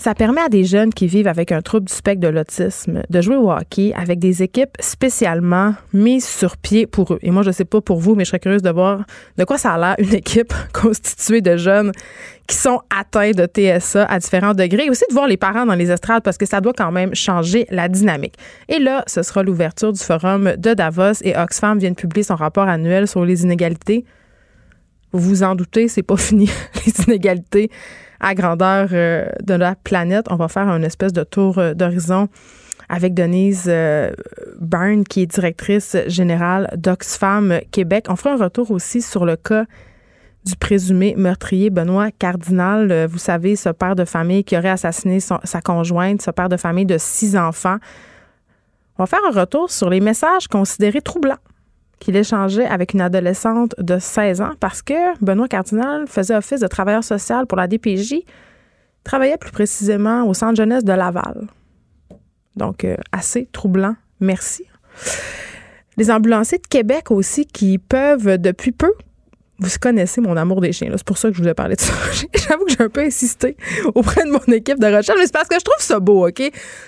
Ça 0.00 0.14
permet 0.14 0.40
à 0.40 0.48
des 0.48 0.62
jeunes 0.62 0.94
qui 0.94 1.08
vivent 1.08 1.26
avec 1.26 1.50
un 1.50 1.60
trouble 1.60 1.88
du 1.88 1.92
spectre 1.92 2.20
de 2.20 2.28
l'autisme 2.28 3.02
de 3.10 3.20
jouer 3.20 3.34
au 3.34 3.50
hockey 3.50 3.92
avec 3.96 4.20
des 4.20 4.44
équipes 4.44 4.70
spécialement 4.78 5.74
mises 5.92 6.24
sur 6.24 6.56
pied 6.56 6.86
pour 6.86 7.14
eux. 7.14 7.18
Et 7.22 7.32
moi, 7.32 7.42
je 7.42 7.50
sais 7.50 7.64
pas 7.64 7.80
pour 7.80 7.98
vous, 7.98 8.14
mais 8.14 8.24
je 8.24 8.28
serais 8.28 8.38
curieuse 8.38 8.62
de 8.62 8.70
voir 8.70 9.04
de 9.36 9.42
quoi 9.42 9.58
ça 9.58 9.72
a 9.72 9.78
l'air 9.78 9.96
une 9.98 10.14
équipe 10.14 10.54
constituée 10.72 11.40
de 11.40 11.56
jeunes 11.56 11.90
qui 12.46 12.54
sont 12.54 12.80
atteints 12.96 13.32
de 13.32 13.46
TSA 13.46 14.04
à 14.04 14.20
différents 14.20 14.54
degrés 14.54 14.84
et 14.84 14.90
aussi 14.90 15.04
de 15.08 15.14
voir 15.14 15.26
les 15.26 15.36
parents 15.36 15.66
dans 15.66 15.74
les 15.74 15.90
estrades 15.90 16.22
parce 16.22 16.38
que 16.38 16.46
ça 16.46 16.60
doit 16.60 16.74
quand 16.74 16.92
même 16.92 17.12
changer 17.16 17.66
la 17.70 17.88
dynamique. 17.88 18.34
Et 18.68 18.78
là, 18.78 19.02
ce 19.08 19.22
sera 19.22 19.42
l'ouverture 19.42 19.92
du 19.92 20.00
forum 20.00 20.52
de 20.56 20.74
Davos 20.74 21.22
et 21.22 21.36
Oxfam 21.36 21.76
vient 21.76 21.90
de 21.90 21.96
publier 21.96 22.22
son 22.22 22.36
rapport 22.36 22.68
annuel 22.68 23.08
sur 23.08 23.24
les 23.24 23.42
inégalités. 23.42 24.04
Vous 25.10 25.18
vous 25.18 25.42
en 25.42 25.56
doutez, 25.56 25.88
c'est 25.88 26.04
pas 26.04 26.16
fini, 26.16 26.48
les 26.86 27.02
inégalités 27.02 27.68
à 28.20 28.34
grandeur 28.34 28.88
euh, 28.92 29.28
de 29.42 29.54
la 29.54 29.74
planète. 29.74 30.26
On 30.30 30.36
va 30.36 30.48
faire 30.48 30.68
un 30.68 30.82
espèce 30.82 31.12
de 31.12 31.24
tour 31.24 31.58
euh, 31.58 31.74
d'horizon 31.74 32.28
avec 32.88 33.14
Denise 33.14 33.66
euh, 33.68 34.10
Byrne, 34.60 35.04
qui 35.04 35.22
est 35.22 35.26
directrice 35.26 35.96
générale 36.06 36.70
d'Oxfam 36.76 37.60
Québec. 37.70 38.06
On 38.08 38.16
fera 38.16 38.34
un 38.34 38.38
retour 38.38 38.70
aussi 38.70 39.02
sur 39.02 39.26
le 39.26 39.36
cas 39.36 39.64
du 40.44 40.56
présumé 40.56 41.14
meurtrier 41.16 41.68
Benoît 41.68 42.10
Cardinal. 42.10 43.06
Vous 43.06 43.18
savez, 43.18 43.56
ce 43.56 43.68
père 43.68 43.94
de 43.94 44.06
famille 44.06 44.44
qui 44.44 44.56
aurait 44.56 44.70
assassiné 44.70 45.18
sa 45.20 45.60
conjointe, 45.60 46.22
ce 46.22 46.30
père 46.30 46.48
de 46.48 46.56
famille 46.56 46.86
de 46.86 46.96
six 46.96 47.36
enfants. 47.36 47.76
On 48.96 49.02
va 49.02 49.06
faire 49.06 49.20
un 49.28 49.38
retour 49.38 49.70
sur 49.70 49.90
les 49.90 50.00
messages 50.00 50.48
considérés 50.48 51.02
troublants 51.02 51.36
qu'il 51.98 52.16
échangeait 52.16 52.66
avec 52.66 52.94
une 52.94 53.00
adolescente 53.00 53.74
de 53.78 53.98
16 53.98 54.40
ans 54.40 54.52
parce 54.60 54.82
que 54.82 55.18
Benoît 55.22 55.48
Cardinal 55.48 56.06
faisait 56.06 56.36
office 56.36 56.60
de 56.60 56.66
travailleur 56.66 57.04
social 57.04 57.46
pour 57.46 57.56
la 57.56 57.66
DPJ, 57.66 58.16
travaillait 59.04 59.38
plus 59.38 59.52
précisément 59.52 60.26
au 60.26 60.34
centre 60.34 60.56
jeunesse 60.56 60.84
de 60.84 60.92
Laval. 60.92 61.46
Donc, 62.56 62.84
euh, 62.84 62.96
assez 63.12 63.46
troublant. 63.52 63.94
Merci. 64.20 64.64
Les 65.96 66.10
ambulanciers 66.10 66.58
de 66.58 66.66
Québec 66.66 67.10
aussi 67.10 67.46
qui 67.46 67.78
peuvent 67.78 68.38
depuis 68.38 68.72
peu 68.72 68.92
vous 69.58 69.68
connaissez 69.80 70.20
mon 70.20 70.36
amour 70.36 70.60
des 70.60 70.72
chiens. 70.72 70.88
C'est 70.92 71.04
pour 71.04 71.18
ça 71.18 71.28
que 71.30 71.36
je 71.36 71.42
vous 71.42 71.48
ai 71.48 71.54
parlé 71.54 71.74
de 71.74 71.80
ça. 71.80 71.92
J'avoue 72.48 72.64
que 72.64 72.72
j'ai 72.72 72.82
un 72.82 72.88
peu 72.88 73.00
insisté 73.00 73.56
auprès 73.94 74.24
de 74.24 74.30
mon 74.30 74.54
équipe 74.54 74.78
de 74.78 74.86
recherche, 74.86 75.18
mais 75.18 75.26
c'est 75.26 75.32
parce 75.32 75.48
que 75.48 75.56
je 75.58 75.64
trouve 75.64 75.80
ça 75.80 75.98
beau, 75.98 76.28
OK? 76.28 76.40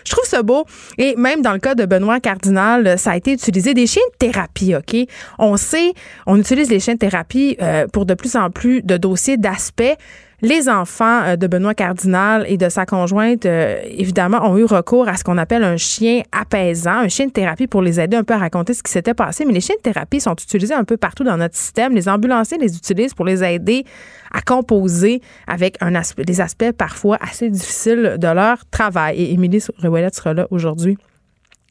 Je 0.04 0.10
trouve 0.10 0.24
ça 0.24 0.42
beau. 0.42 0.64
Et 0.96 1.16
même 1.16 1.42
dans 1.42 1.52
le 1.52 1.58
cas 1.58 1.74
de 1.74 1.84
Benoît 1.84 2.20
Cardinal, 2.20 2.98
ça 2.98 3.12
a 3.12 3.16
été 3.16 3.32
utilisé 3.32 3.74
des 3.74 3.86
chiens 3.86 4.02
de 4.12 4.26
thérapie, 4.26 4.74
OK? 4.76 4.96
On 5.38 5.56
sait, 5.56 5.92
on 6.26 6.38
utilise 6.38 6.70
les 6.70 6.78
chiens 6.78 6.94
de 6.94 7.00
thérapie 7.00 7.56
euh, 7.60 7.88
pour 7.88 8.06
de 8.06 8.14
plus 8.14 8.36
en 8.36 8.50
plus 8.50 8.82
de 8.82 8.96
dossiers 8.96 9.36
d'aspect 9.36 9.96
les 10.42 10.68
enfants 10.68 11.22
euh, 11.22 11.36
de 11.36 11.46
Benoît 11.46 11.74
Cardinal 11.74 12.44
et 12.48 12.56
de 12.56 12.68
sa 12.68 12.86
conjointe, 12.86 13.46
euh, 13.46 13.80
évidemment, 13.84 14.48
ont 14.48 14.56
eu 14.56 14.64
recours 14.64 15.08
à 15.08 15.16
ce 15.16 15.24
qu'on 15.24 15.38
appelle 15.38 15.64
un 15.64 15.76
chien 15.76 16.22
apaisant, 16.32 16.98
un 16.98 17.08
chien 17.08 17.26
de 17.26 17.30
thérapie 17.30 17.66
pour 17.66 17.82
les 17.82 18.00
aider 18.00 18.16
un 18.16 18.24
peu 18.24 18.34
à 18.34 18.38
raconter 18.38 18.74
ce 18.74 18.82
qui 18.82 18.90
s'était 18.90 19.14
passé. 19.14 19.44
Mais 19.44 19.52
les 19.52 19.60
chiens 19.60 19.76
de 19.76 19.82
thérapie 19.82 20.20
sont 20.20 20.34
utilisés 20.34 20.74
un 20.74 20.84
peu 20.84 20.96
partout 20.96 21.24
dans 21.24 21.36
notre 21.36 21.56
système. 21.56 21.94
Les 21.94 22.08
ambulanciers 22.08 22.58
les 22.58 22.76
utilisent 22.76 23.14
pour 23.14 23.26
les 23.26 23.44
aider 23.44 23.84
à 24.32 24.40
composer 24.40 25.20
avec 25.46 25.76
un 25.80 25.94
aspect, 25.94 26.24
des 26.24 26.40
aspects 26.40 26.72
parfois 26.72 27.18
assez 27.20 27.50
difficiles 27.50 28.16
de 28.18 28.28
leur 28.28 28.64
travail. 28.70 29.20
Et 29.20 29.32
Émilie 29.32 29.62
Rewellette 29.78 30.14
sera 30.14 30.34
là 30.34 30.46
aujourd'hui. 30.50 30.96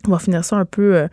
On 0.08 0.12
va 0.12 0.20
finir 0.20 0.46
ça 0.46 0.58
un 0.58 0.66
peu... 0.66 0.96
Euh, 0.96 1.08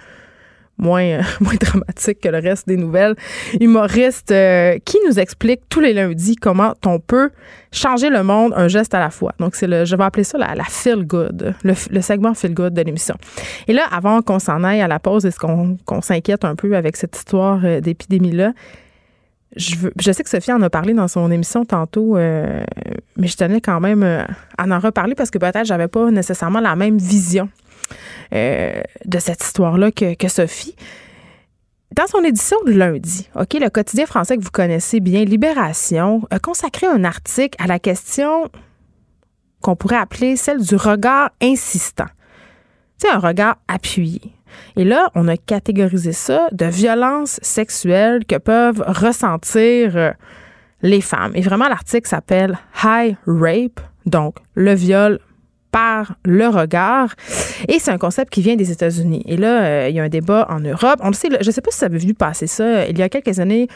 moins, 0.78 1.21
moins 1.40 1.54
dramatique 1.54 2.21
que 2.21 2.28
le 2.28 2.38
reste 2.38 2.68
des 2.68 2.76
nouvelles. 2.76 3.16
Humoriste 3.61 4.30
euh, 4.30 4.78
qui 4.85 4.99
nous 5.06 5.18
explique 5.18 5.61
tous 5.68 5.80
les 5.80 5.92
lundis 5.92 6.37
comment 6.37 6.75
on 6.85 6.99
peut 6.99 7.30
changer 7.73 8.11
le 8.11 8.23
monde 8.23 8.52
un 8.56 8.68
geste 8.68 8.95
à 8.95 9.00
la 9.00 9.11
fois. 9.11 9.33
Donc, 9.38 9.54
c'est 9.54 9.66
le, 9.66 9.85
je 9.85 9.97
vais 9.97 10.04
appeler 10.04 10.25
ça 10.25 10.38
la, 10.38 10.64
feel 10.64 11.04
good, 11.04 11.54
le, 11.62 12.00
segment 12.00 12.35
feel 12.35 12.54
good 12.54 12.75
de 12.75 12.83
l'émission. 12.83 13.16
Et 13.68 13.73
là, 13.73 13.83
avant 13.90 14.23
qu'on 14.23 14.38
s'en 14.38 14.64
aille 14.64 14.80
à 14.80 14.88
la 14.88 14.99
pause, 14.99 15.26
est-ce 15.26 15.38
qu'on, 15.38 15.76
qu'on 15.85 16.00
s'inquiète 16.00 16.45
un 16.45 16.54
peu 16.54 16.76
avec 16.76 16.97
cette 16.97 17.16
histoire 17.16 17.61
euh, 17.64 17.80
d'épidémie-là? 17.80 18.52
Je, 19.54 19.76
veux, 19.76 19.92
je 19.99 20.12
sais 20.12 20.23
que 20.23 20.28
Sophie 20.28 20.52
en 20.52 20.61
a 20.61 20.68
parlé 20.68 20.92
dans 20.92 21.09
son 21.09 21.30
émission 21.30 21.64
tantôt, 21.64 22.16
euh, 22.16 22.62
mais 23.16 23.26
je 23.26 23.37
tenais 23.37 23.62
quand 23.62 23.80
même 23.80 24.02
à 24.02 24.66
en 24.66 24.78
reparler 24.78 25.14
parce 25.14 25.30
que 25.30 25.38
peut-être 25.38 25.64
j'avais 25.64 25.88
pas 25.88 26.11
nécessairement 26.11 26.61
la 26.61 26.76
même 26.76 26.99
vision 26.99 27.49
euh, 28.35 28.81
de 29.05 29.19
cette 29.19 29.43
histoire-là 29.45 29.90
que, 29.90 30.28
Sophie. 30.28 30.76
Dans 31.95 32.07
son 32.07 32.23
édition 32.25 32.57
de 32.66 32.73
lundi, 32.73 33.28
OK, 33.37 33.55
le 33.55 33.71
quotidien 33.71 34.07
français 34.07 34.37
que 34.37 34.43
vous 34.43 34.50
connaissez 34.50 35.00
bien, 35.00 35.25
Libération, 35.25 36.23
a 36.31 36.38
consacré 36.38 36.87
un 36.87 37.05
article 37.05 37.57
à 37.62 37.66
la 37.66 37.78
question 37.78 38.50
qu'on 39.61 39.76
pourrait 39.76 39.97
appeler 39.97 40.37
celle 40.37 40.61
du 40.61 40.76
regard 40.76 41.31
insistant. 41.40 42.07
C'est 42.99 43.11
un 43.11 43.19
regard 43.19 43.57
appuyé. 43.69 44.21
Et 44.76 44.85
là, 44.85 45.11
on 45.14 45.28
a 45.28 45.37
catégorisé 45.37 46.12
ça 46.12 46.49
de 46.52 46.66
violence 46.66 47.38
sexuelle 47.43 48.25
que 48.25 48.37
peuvent 48.37 48.83
ressentir 48.87 49.97
euh, 49.97 50.11
les 50.83 51.00
femmes. 51.00 51.33
Et 51.35 51.40
vraiment, 51.40 51.69
l'article 51.69 52.09
s'appelle 52.09 52.59
High 52.83 53.16
Rape, 53.26 53.81
donc 54.07 54.37
le 54.55 54.75
viol 54.75 55.19
par 55.70 56.16
le 56.25 56.49
regard. 56.49 57.14
Et 57.68 57.78
c'est 57.78 57.90
un 57.90 57.99
concept 57.99 58.32
qui 58.32 58.42
vient 58.42 58.56
des 58.56 58.70
États-Unis. 58.70 59.23
Et 59.26 59.37
là, 59.37 59.64
euh, 59.64 59.88
il 59.88 59.96
y 59.96 60.00
a 60.00 60.02
un 60.02 60.08
débat 60.08 60.46
en 60.50 60.61
Europe. 60.61 61.00
On 61.02 61.08
le 61.08 61.14
sait, 61.14 61.28
je 61.40 61.46
ne 61.46 61.52
sais 61.52 61.61
pas 61.61 61.70
si 61.70 61.78
ça 61.78 61.87
avait 61.87 61.99
vu 61.99 62.14
passer 62.14 62.46
ça. 62.46 62.87
Il 62.87 62.99
y 62.99 63.02
a 63.02 63.08
quelques 63.08 63.40
années, 63.40 63.68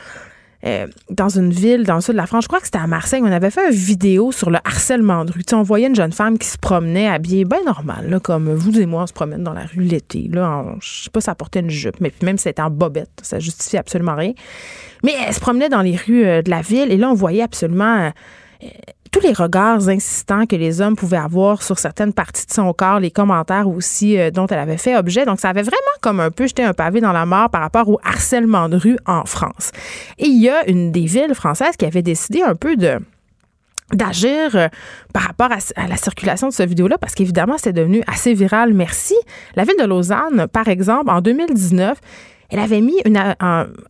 euh, 0.67 0.87
dans 1.09 1.31
une 1.31 1.51
ville 1.51 1.85
dans 1.85 1.95
le 1.95 2.01
sud 2.03 2.13
de 2.13 2.19
la 2.19 2.27
France, 2.27 2.45
je 2.45 2.49
crois 2.49 2.61
que 2.61 2.67
c'était 2.67 2.79
à 2.79 2.87
Marseille, 2.87 3.23
on 3.25 3.33
avait 3.33 3.51
fait 3.51 3.67
une 3.71 3.75
vidéo 3.75 4.31
sur 4.31 4.51
le 4.51 4.59
harcèlement 4.63 5.25
de 5.25 5.33
rue. 5.33 5.43
on 5.55 5.63
voyait 5.63 5.87
une 5.87 5.95
jeune 5.95 6.13
femme 6.13 6.37
qui 6.37 6.49
se 6.49 6.59
promenait 6.59 7.09
habillée 7.09 7.47
bien 7.47 7.63
normal, 7.65 8.21
comme 8.23 8.53
vous 8.53 8.79
et 8.79 8.85
moi, 8.85 9.05
on 9.05 9.07
se 9.07 9.15
promène 9.15 9.43
dans 9.43 9.55
la 9.55 9.65
rue 9.65 9.85
l'été. 9.85 10.29
Là, 10.31 10.67
je 10.81 11.05
sais 11.05 11.11
pas 11.11 11.23
si 11.23 11.27
ça 11.27 11.35
portait 11.35 11.61
une 11.61 11.71
jupe, 11.71 11.99
mais 12.01 12.13
même 12.23 12.37
si 12.37 12.45
c'était 12.45 12.61
en 12.61 12.69
bobette, 12.69 13.09
ça 13.23 13.39
justifie 13.39 13.79
absolument 13.79 14.15
rien. 14.15 14.33
Mais 15.03 15.15
elle 15.27 15.33
se 15.33 15.41
promenait 15.41 15.71
dans 15.71 15.81
les 15.81 15.97
rues 15.97 16.27
euh, 16.27 16.43
de 16.43 16.51
la 16.51 16.61
ville 16.61 16.93
et 16.93 16.99
là, 16.99 17.11
on 17.11 17.15
voyait 17.15 17.43
absolument 17.43 18.13
tous 19.11 19.21
les 19.21 19.33
regards 19.33 19.89
insistants 19.89 20.47
que 20.47 20.57
les 20.57 20.81
hommes 20.81 20.97
pouvaient 20.97 21.17
avoir 21.17 21.63
sur 21.63 21.79
certaines 21.79 22.13
parties 22.13 22.47
de 22.47 22.53
son 22.53 22.73
corps, 22.73 23.01
les 23.01 23.11
commentaires 23.11 23.69
aussi 23.69 24.19
euh, 24.19 24.31
dont 24.31 24.47
elle 24.47 24.59
avait 24.59 24.77
fait 24.77 24.97
objet. 24.97 25.25
Donc, 25.25 25.41
ça 25.41 25.49
avait 25.49 25.63
vraiment 25.63 25.77
comme 26.01 26.21
un 26.21 26.31
peu 26.31 26.47
jeté 26.47 26.63
un 26.63 26.73
pavé 26.73 27.01
dans 27.01 27.13
la 27.13 27.27
mort 27.27 27.51
par 27.51 27.61
rapport 27.61 27.89
au 27.89 27.99
harcèlement 28.05 28.69
de 28.69 28.77
rue 28.77 28.97
en 29.07 29.25
France. 29.25 29.73
Et 30.19 30.27
il 30.27 30.41
y 30.41 30.49
a 30.49 30.69
une 30.69 30.93
des 30.93 31.07
villes 31.07 31.35
françaises 31.35 31.77
qui 31.77 31.85
avait 31.85 32.03
décidé 32.03 32.43
un 32.43 32.55
peu 32.55 32.77
de 32.77 32.99
d'agir 33.93 34.55
euh, 34.55 34.69
par 35.13 35.25
rapport 35.25 35.49
à, 35.51 35.89
la 35.89 35.97
circulation 35.97 36.47
de 36.47 36.53
ce 36.53 36.63
vidéo-là, 36.63 36.97
parce 36.97 37.17
qu'évidemment, 37.17 37.57
c'est 37.59 37.73
devenu 37.73 38.03
assez 38.07 38.35
viral. 38.35 38.73
Merci. 38.73 39.17
La 39.57 39.65
ville 39.65 39.75
de 39.81 39.85
Lausanne, 39.85 40.47
par 40.53 40.69
exemple, 40.69 41.11
en 41.11 41.21
2019, 41.21 41.99
elle 42.51 42.61
avait 42.61 42.81
mis 42.83 43.01
une, 43.05 43.21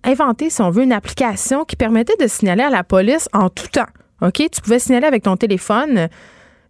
inventé, 0.02 0.48
si 0.48 0.62
on 0.62 0.70
veut, 0.70 0.84
une 0.84 0.92
application 0.92 1.66
qui 1.66 1.76
permettait 1.76 2.16
de 2.18 2.26
signaler 2.26 2.62
à 2.62 2.70
la 2.70 2.82
police 2.82 3.28
en 3.34 3.50
tout 3.50 3.68
temps 3.68 3.84
OK? 4.22 4.42
Tu 4.52 4.60
pouvais 4.60 4.78
signaler 4.78 5.06
avec 5.06 5.22
ton 5.22 5.36
téléphone 5.36 6.08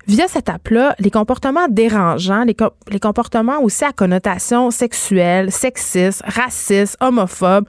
via 0.06 0.26
cette 0.28 0.48
app-là 0.48 0.94
les 0.98 1.10
comportements 1.10 1.68
dérangeants, 1.68 2.44
les, 2.44 2.98
comportements 3.00 3.60
aussi 3.62 3.84
à 3.84 3.92
connotation 3.92 4.70
sexuelle, 4.70 5.52
sexiste, 5.52 6.22
raciste, 6.26 6.96
homophobe. 7.00 7.64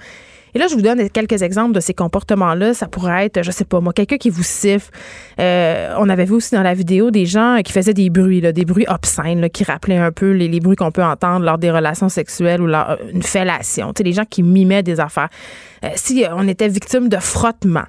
Et 0.54 0.60
là, 0.60 0.68
je 0.68 0.76
vous 0.76 0.82
donne 0.82 1.10
quelques 1.10 1.44
exemples 1.44 1.74
de 1.74 1.80
ces 1.80 1.94
comportements-là. 1.94 2.74
Ça 2.74 2.88
pourrait 2.88 3.26
être, 3.26 3.42
je 3.42 3.52
sais 3.52 3.64
pas 3.64 3.80
moi, 3.80 3.94
quelqu'un 3.94 4.18
qui 4.18 4.30
vous 4.30 4.44
siffle. 4.44 4.92
Euh, 5.40 5.96
on 5.98 6.10
avait 6.10 6.26
vu 6.26 6.34
aussi 6.34 6.54
dans 6.54 6.62
la 6.62 6.74
vidéo 6.74 7.10
des 7.10 7.26
gens 7.26 7.62
qui 7.64 7.72
faisaient 7.72 7.94
des 7.94 8.10
bruits, 8.10 8.42
là, 8.42 8.52
des 8.52 8.66
bruits 8.66 8.86
obscènes, 8.90 9.40
là, 9.40 9.48
qui 9.48 9.64
rappelaient 9.64 9.98
un 9.98 10.12
peu 10.12 10.32
les, 10.32 10.60
bruits 10.60 10.76
qu'on 10.76 10.92
peut 10.92 11.04
entendre 11.04 11.46
lors 11.46 11.58
des 11.58 11.72
relations 11.72 12.10
sexuelles 12.10 12.62
ou 12.62 12.68
lors 12.68 12.98
une 13.14 13.24
fellation. 13.24 13.94
Tu 13.94 14.00
sais, 14.00 14.04
les 14.04 14.14
gens 14.14 14.26
qui 14.30 14.44
mimaient 14.44 14.84
des 14.84 15.00
affaires. 15.00 15.30
Euh, 15.86 15.90
si 15.96 16.26
on 16.30 16.46
était 16.50 16.68
victime 16.68 17.08
de 17.08 17.18
frottement, 17.18 17.86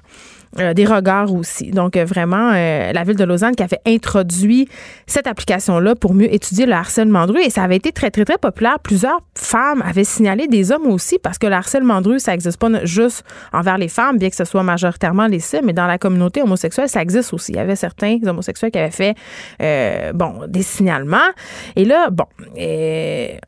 euh, 0.59 0.73
des 0.75 0.85
regards 0.85 1.33
aussi. 1.33 1.71
Donc, 1.71 1.97
euh, 1.97 2.05
vraiment, 2.05 2.51
euh, 2.53 2.91
la 2.91 3.03
ville 3.03 3.15
de 3.15 3.23
Lausanne 3.23 3.55
qui 3.55 3.63
avait 3.63 3.79
introduit 3.87 4.67
cette 5.07 5.25
application-là 5.25 5.95
pour 5.95 6.13
mieux 6.13 6.31
étudier 6.31 6.67
le 6.67 6.73
harcèlement 6.73 7.25
de 7.25 7.31
rue. 7.31 7.41
Et 7.41 7.49
ça 7.49 7.63
avait 7.63 7.77
été 7.77 7.91
très, 7.91 8.11
très, 8.11 8.23
très 8.23 8.37
populaire. 8.37 8.77
Plusieurs 8.79 9.21
femmes 9.35 9.81
avaient 9.81 10.03
signalé 10.03 10.47
des 10.47 10.71
hommes 10.71 10.85
aussi 10.85 11.17
parce 11.17 11.39
que 11.39 11.47
le 11.47 11.53
harcèlement 11.53 12.01
de 12.01 12.09
rue, 12.09 12.19
ça 12.19 12.33
n'existe 12.33 12.59
pas 12.59 12.85
juste 12.85 13.25
envers 13.51 13.79
les 13.79 13.87
femmes, 13.87 14.19
bien 14.19 14.29
que 14.29 14.35
ce 14.35 14.45
soit 14.45 14.61
majoritairement 14.61 15.25
les 15.25 15.39
cibles, 15.39 15.65
mais 15.65 15.73
dans 15.73 15.87
la 15.87 15.97
communauté 15.97 16.43
homosexuelle, 16.43 16.87
ça 16.87 17.01
existe 17.01 17.33
aussi. 17.33 17.53
Il 17.53 17.55
y 17.55 17.59
avait 17.59 17.75
certains 17.75 18.19
homosexuels 18.23 18.69
qui 18.69 18.77
avaient 18.77 18.91
fait, 18.91 19.15
bon, 20.13 20.41
des 20.47 20.63
signalements. 20.63 21.17
Et 21.75 21.85
là, 21.85 22.09
bon, 22.11 22.25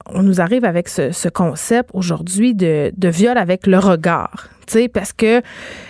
on 0.07 0.23
nous 0.23 0.41
arrive 0.41 0.65
avec 0.65 0.89
ce, 0.89 1.29
concept 1.29 1.89
aujourd'hui 1.93 2.55
de, 2.55 2.91
de 2.95 3.07
viol 3.09 3.37
avec 3.37 3.67
le 3.67 3.77
regard 3.77 4.49
parce 4.93 5.13
que 5.13 5.41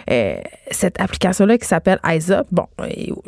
euh, 0.10 0.36
cette 0.72 1.00
application-là 1.00 1.58
qui 1.58 1.67
s'appelle 1.67 2.00
Up, 2.29 2.48
bon, 2.51 2.67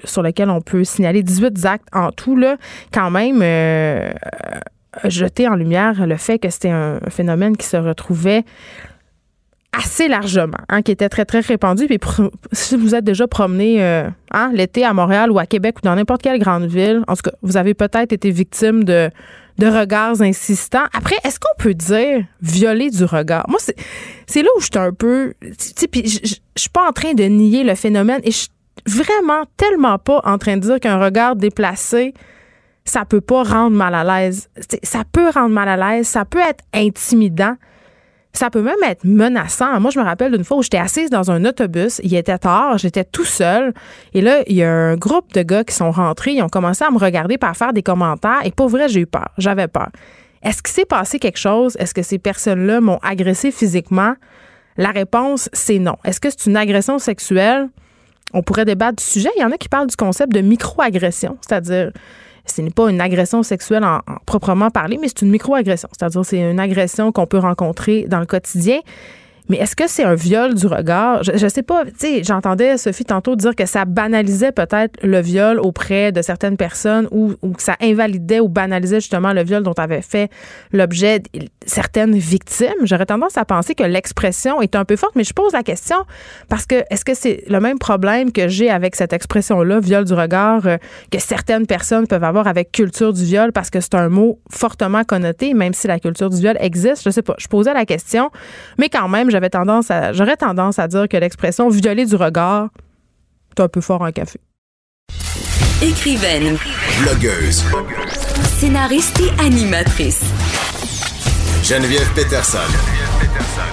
sur 0.03 0.21
laquelle 0.21 0.49
on 0.49 0.61
peut 0.61 0.83
signaler 0.83 1.23
18 1.23 1.65
actes 1.65 1.87
en 1.93 2.11
tout, 2.11 2.35
là, 2.35 2.57
quand 2.91 3.11
même, 3.11 3.41
euh, 3.41 4.11
jeter 5.05 5.47
en 5.47 5.55
lumière 5.55 6.05
le 6.05 6.17
fait 6.17 6.39
que 6.39 6.49
c'était 6.49 6.69
un 6.69 6.99
phénomène 7.09 7.55
qui 7.55 7.65
se 7.65 7.77
retrouvait 7.77 8.43
assez 9.77 10.07
largement, 10.07 10.57
hein, 10.69 10.81
qui 10.81 10.91
était 10.91 11.09
très, 11.09 11.25
très 11.25 11.41
répandu. 11.41 11.87
Puis 11.87 11.99
si 12.51 12.75
vous 12.75 12.95
êtes 12.95 13.03
déjà 13.03 13.27
promené 13.27 13.83
euh, 13.83 14.09
hein, 14.31 14.51
l'été 14.53 14.83
à 14.83 14.93
Montréal 14.93 15.31
ou 15.31 15.39
à 15.39 15.45
Québec 15.45 15.77
ou 15.79 15.81
dans 15.81 15.95
n'importe 15.95 16.21
quelle 16.21 16.39
grande 16.39 16.65
ville, 16.65 17.03
en 17.07 17.15
tout 17.15 17.29
cas, 17.29 17.35
vous 17.41 17.57
avez 17.57 17.73
peut-être 17.73 18.11
été 18.11 18.31
victime 18.31 18.83
de 18.83 19.09
de 19.57 19.67
regards 19.67 20.21
insistants. 20.21 20.85
Après, 20.93 21.15
est-ce 21.23 21.39
qu'on 21.39 21.55
peut 21.57 21.73
dire 21.73 22.25
violer 22.41 22.89
du 22.89 23.03
regard? 23.03 23.45
Moi, 23.49 23.59
c'est 24.27 24.41
là 24.41 24.49
où 24.55 24.59
je 24.59 24.65
suis 24.65 24.77
un 24.77 24.93
peu. 24.93 25.33
Puis 25.91 26.07
je 26.07 26.35
suis 26.55 26.69
pas 26.71 26.87
en 26.87 26.91
train 26.91 27.13
de 27.13 27.23
nier 27.23 27.63
le 27.63 27.75
phénomène 27.75 28.21
et 28.23 28.31
je 28.31 28.37
suis 28.37 28.49
vraiment 28.85 29.43
tellement 29.57 29.97
pas 29.97 30.21
en 30.23 30.37
train 30.37 30.57
de 30.57 30.61
dire 30.61 30.79
qu'un 30.79 31.03
regard 31.03 31.35
déplacé, 31.35 32.13
ça 32.85 33.05
peut 33.05 33.21
pas 33.21 33.43
rendre 33.43 33.75
mal 33.75 33.95
à 33.95 34.03
l'aise. 34.03 34.49
Ça 34.83 35.03
peut 35.11 35.29
rendre 35.29 35.53
mal 35.53 35.67
à 35.67 35.77
l'aise, 35.97 36.07
ça 36.07 36.25
peut 36.25 36.39
être 36.39 36.63
intimidant. 36.73 37.55
Ça 38.33 38.49
peut 38.49 38.61
même 38.61 38.75
être 38.83 39.03
menaçant. 39.03 39.79
Moi, 39.79 39.89
je 39.89 39.99
me 39.99 40.03
rappelle 40.03 40.31
d'une 40.31 40.43
fois 40.43 40.57
où 40.57 40.63
j'étais 40.63 40.77
assise 40.77 41.09
dans 41.09 41.31
un 41.31 41.43
autobus. 41.45 41.99
Il 42.03 42.15
était 42.15 42.37
tard, 42.37 42.77
j'étais 42.77 43.03
tout 43.03 43.25
seul. 43.25 43.73
Et 44.13 44.21
là, 44.21 44.43
il 44.47 44.55
y 44.55 44.63
a 44.63 44.71
un 44.71 44.95
groupe 44.95 45.33
de 45.33 45.41
gars 45.41 45.63
qui 45.63 45.73
sont 45.73 45.89
rentrés. 45.89 46.33
Ils 46.33 46.43
ont 46.43 46.49
commencé 46.49 46.83
à 46.83 46.91
me 46.91 46.99
regarder 46.99 47.37
par 47.37 47.57
faire 47.57 47.73
des 47.73 47.81
commentaires. 47.81 48.41
Et 48.45 48.51
pour 48.51 48.69
vrai, 48.69 48.89
j'ai 48.89 49.01
eu 49.01 49.07
peur. 49.07 49.29
J'avais 49.37 49.67
peur. 49.67 49.89
Est-ce 50.43 50.61
qu'il 50.61 50.73
s'est 50.73 50.85
passé 50.85 51.17
quelque 51.17 51.39
chose? 51.39 51.75
Est-ce 51.79 51.93
que 51.93 52.03
ces 52.03 52.19
personnes-là 52.19 52.79
m'ont 52.79 52.99
agressé 53.01 53.49
physiquement? 53.51 54.13
La 54.77 54.89
réponse, 54.89 55.49
c'est 55.53 55.79
non. 55.79 55.95
Est-ce 56.05 56.19
que 56.19 56.29
c'est 56.29 56.45
une 56.45 56.57
agression 56.57 56.99
sexuelle? 56.99 57.69
On 58.33 58.43
pourrait 58.43 58.65
débattre 58.65 58.97
du 58.97 59.03
sujet. 59.03 59.29
Il 59.37 59.41
y 59.41 59.45
en 59.45 59.51
a 59.51 59.57
qui 59.57 59.69
parlent 59.69 59.87
du 59.87 59.95
concept 59.95 60.31
de 60.33 60.41
microagression, 60.41 61.37
c'est-à-dire 61.41 61.91
ce 62.47 62.61
n'est 62.61 62.71
pas 62.71 62.89
une 62.89 63.01
agression 63.01 63.43
sexuelle 63.43 63.83
en, 63.83 64.01
proprement 64.25 64.69
parler, 64.69 64.97
mais 64.99 65.07
c'est 65.07 65.21
une 65.21 65.31
microagression. 65.31 65.89
C'est-à-dire 65.91 66.25
c'est 66.25 66.39
une 66.39 66.59
agression 66.59 67.11
qu'on 67.11 67.27
peut 67.27 67.39
rencontrer 67.39 68.05
dans 68.07 68.19
le 68.19 68.25
quotidien. 68.25 68.79
Mais 69.49 69.57
est-ce 69.57 69.75
que 69.75 69.87
c'est 69.87 70.03
un 70.03 70.15
viol 70.15 70.53
du 70.53 70.67
regard? 70.67 71.23
Je, 71.23 71.31
ne 71.31 71.49
sais 71.49 71.63
pas. 71.63 71.85
Tu 71.85 71.91
sais, 71.97 72.23
j'entendais 72.23 72.77
Sophie 72.77 73.05
tantôt 73.05 73.35
dire 73.35 73.55
que 73.55 73.65
ça 73.65 73.85
banalisait 73.85 74.51
peut-être 74.51 74.97
le 75.03 75.19
viol 75.21 75.59
auprès 75.59 76.11
de 76.11 76.21
certaines 76.21 76.57
personnes 76.57 77.07
ou, 77.11 77.33
que 77.33 77.61
ça 77.61 77.75
invalidait 77.81 78.39
ou 78.39 78.49
banalisait 78.49 78.99
justement 78.99 79.33
le 79.33 79.43
viol 79.43 79.63
dont 79.63 79.73
avait 79.73 80.01
fait 80.01 80.29
l'objet 80.71 81.21
certaines 81.65 82.15
victimes. 82.17 82.67
J'aurais 82.83 83.05
tendance 83.05 83.37
à 83.37 83.45
penser 83.45 83.75
que 83.75 83.83
l'expression 83.83 84.61
est 84.61 84.75
un 84.75 84.85
peu 84.85 84.95
forte, 84.95 85.15
mais 85.15 85.23
je 85.23 85.33
pose 85.33 85.53
la 85.53 85.63
question 85.63 85.97
parce 86.49 86.65
que 86.65 86.83
est-ce 86.89 87.05
que 87.05 87.13
c'est 87.13 87.43
le 87.47 87.59
même 87.59 87.79
problème 87.79 88.31
que 88.31 88.47
j'ai 88.47 88.69
avec 88.69 88.95
cette 88.95 89.13
expression-là, 89.13 89.79
viol 89.79 90.03
du 90.03 90.13
regard, 90.13 90.65
euh, 90.65 90.77
que 91.11 91.19
certaines 91.19 91.67
personnes 91.67 92.07
peuvent 92.07 92.23
avoir 92.23 92.47
avec 92.47 92.71
culture 92.71 93.13
du 93.13 93.23
viol 93.23 93.51
parce 93.51 93.69
que 93.69 93.79
c'est 93.79 93.95
un 93.95 94.09
mot 94.09 94.39
fortement 94.49 95.03
connoté, 95.03 95.53
même 95.53 95.73
si 95.73 95.87
la 95.87 95.99
culture 95.99 96.29
du 96.29 96.37
viol 96.37 96.57
existe? 96.59 97.03
Je 97.05 97.09
sais 97.09 97.21
pas. 97.21 97.35
Je 97.37 97.47
posais 97.47 97.73
la 97.73 97.85
question, 97.85 98.29
mais 98.77 98.89
quand 98.89 99.07
même, 99.07 99.29
j'avais 99.37 99.51
tendance 99.51 99.91
à, 99.91 100.13
j'aurais 100.13 100.35
tendance 100.35 100.79
à 100.79 100.87
dire 100.87 101.07
que 101.07 101.15
l'expression 101.15 101.69
violer 101.69 102.07
du 102.07 102.15
regard, 102.15 102.69
c'est 103.55 103.63
un 103.63 103.67
peu 103.67 103.81
fort 103.81 104.01
en 104.01 104.11
café. 104.11 104.39
Écrivaine. 105.79 106.57
Blogueuse. 107.03 107.63
Scénariste 108.57 109.21
et 109.21 109.39
animatrice. 109.39 110.23
Geneviève 111.63 112.11
Peterson. 112.15 112.57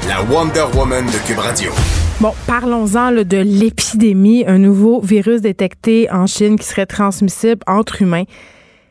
La 0.07 0.21
Wonder 0.25 0.67
Woman 0.77 1.07
de 1.07 1.27
Cube 1.27 1.39
Radio. 1.39 1.73
Bon, 2.21 2.35
parlons-en 2.47 3.13
de 3.13 3.39
l'épidémie, 3.39 4.45
un 4.47 4.59
nouveau 4.59 5.01
virus 5.01 5.41
détecté 5.41 6.13
en 6.13 6.27
Chine 6.27 6.59
qui 6.59 6.67
serait 6.67 6.85
transmissible 6.85 7.63
entre 7.67 8.03
humains. 8.03 8.25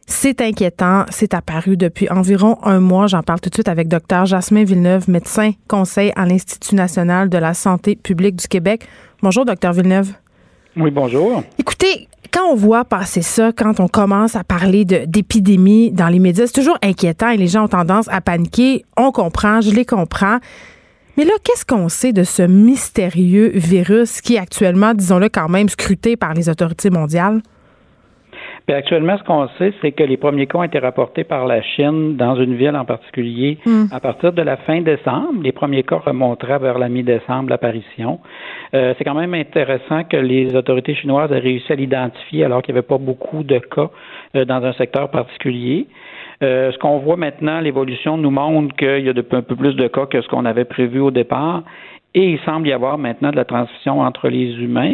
C'est 0.05 0.41
inquiétant. 0.41 1.05
C'est 1.09 1.33
apparu 1.33 1.77
depuis 1.77 2.09
environ 2.09 2.57
un 2.63 2.79
mois. 2.79 3.07
J'en 3.07 3.23
parle 3.23 3.39
tout 3.39 3.49
de 3.49 3.55
suite 3.55 3.69
avec 3.69 3.87
Dr 3.87 4.25
Jasmin 4.25 4.63
Villeneuve, 4.63 5.09
médecin 5.09 5.51
conseil 5.67 6.11
à 6.15 6.25
l'Institut 6.25 6.75
national 6.75 7.29
de 7.29 7.37
la 7.37 7.53
santé 7.53 7.95
publique 7.95 8.35
du 8.35 8.47
Québec. 8.47 8.87
Bonjour, 9.21 9.45
Dr 9.45 9.71
Villeneuve. 9.71 10.13
Oui, 10.75 10.91
bonjour. 10.91 11.43
Écoutez, 11.57 12.07
quand 12.31 12.51
on 12.51 12.55
voit 12.55 12.83
passer 12.83 13.21
ça, 13.21 13.51
quand 13.51 13.79
on 13.79 13.87
commence 13.87 14.35
à 14.35 14.43
parler 14.43 14.85
d'épidémie 14.85 15.91
dans 15.91 16.07
les 16.07 16.19
médias, 16.19 16.47
c'est 16.47 16.53
toujours 16.53 16.77
inquiétant 16.81 17.29
et 17.29 17.37
les 17.37 17.47
gens 17.47 17.65
ont 17.65 17.69
tendance 17.69 18.07
à 18.09 18.21
paniquer. 18.21 18.83
On 18.97 19.11
comprend, 19.11 19.61
je 19.61 19.71
les 19.71 19.85
comprends. 19.85 20.39
Mais 21.15 21.25
là, 21.25 21.33
qu'est-ce 21.43 21.63
qu'on 21.63 21.89
sait 21.89 22.11
de 22.11 22.23
ce 22.23 22.41
mystérieux 22.41 23.51
virus 23.53 24.19
qui 24.19 24.35
est 24.35 24.39
actuellement, 24.39 24.95
disons-le 24.95 25.29
quand 25.29 25.47
même, 25.47 25.69
scruté 25.69 26.17
par 26.17 26.33
les 26.33 26.49
autorités 26.49 26.89
mondiales? 26.89 27.43
Actuellement, 28.71 29.17
ce 29.17 29.23
qu'on 29.23 29.47
sait, 29.57 29.73
c'est 29.81 29.91
que 29.91 30.03
les 30.03 30.15
premiers 30.15 30.47
cas 30.47 30.59
ont 30.59 30.63
été 30.63 30.79
rapportés 30.79 31.23
par 31.23 31.45
la 31.45 31.61
Chine 31.61 32.15
dans 32.15 32.35
une 32.35 32.55
ville 32.55 32.75
en 32.75 32.85
particulier 32.85 33.57
hmm. 33.65 33.85
à 33.91 33.99
partir 33.99 34.31
de 34.31 34.41
la 34.41 34.57
fin 34.57 34.81
décembre. 34.81 35.41
Les 35.43 35.51
premiers 35.51 35.83
cas 35.83 35.97
remonteraient 35.97 36.59
vers 36.59 36.77
la 36.79 36.87
mi-décembre 36.87 37.49
l'apparition. 37.49 38.19
Euh, 38.73 38.93
c'est 38.97 39.03
quand 39.03 39.15
même 39.15 39.33
intéressant 39.33 40.03
que 40.05 40.17
les 40.17 40.55
autorités 40.55 40.95
chinoises 40.95 41.31
aient 41.31 41.39
réussi 41.39 41.73
à 41.73 41.75
l'identifier 41.75 42.45
alors 42.45 42.61
qu'il 42.61 42.73
n'y 42.73 42.79
avait 42.79 42.87
pas 42.87 42.97
beaucoup 42.97 43.43
de 43.43 43.59
cas 43.59 43.89
euh, 44.35 44.45
dans 44.45 44.63
un 44.63 44.73
secteur 44.73 45.09
particulier. 45.09 45.87
Euh, 46.41 46.71
ce 46.71 46.77
qu'on 46.77 46.99
voit 46.99 47.17
maintenant, 47.17 47.59
l'évolution 47.59 48.17
nous 48.17 48.31
montre 48.31 48.75
qu'il 48.75 49.05
y 49.05 49.09
a 49.09 49.11
un 49.11 49.41
peu 49.41 49.55
plus 49.55 49.75
de 49.75 49.87
cas 49.87 50.05
que 50.05 50.21
ce 50.21 50.27
qu'on 50.27 50.45
avait 50.45 50.65
prévu 50.65 50.99
au 50.99 51.11
départ. 51.11 51.63
Et 52.15 52.31
il 52.31 52.39
semble 52.41 52.67
y 52.67 52.71
avoir 52.71 52.97
maintenant 52.97 53.31
de 53.31 53.35
la 53.35 53.45
transmission 53.45 54.01
entre 54.01 54.29
les 54.29 54.53
humains. 54.61 54.93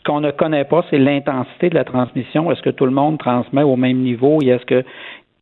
Ce 0.00 0.04
qu'on 0.04 0.20
ne 0.20 0.30
connaît 0.30 0.64
pas, 0.64 0.82
c'est 0.88 0.98
l'intensité 0.98 1.68
de 1.68 1.74
la 1.74 1.84
transmission. 1.84 2.50
Est-ce 2.50 2.62
que 2.62 2.70
tout 2.70 2.86
le 2.86 2.90
monde 2.90 3.18
transmet 3.18 3.62
au 3.62 3.76
même 3.76 3.98
niveau 3.98 4.38
et 4.42 4.48
est-ce 4.48 4.64
que 4.64 4.82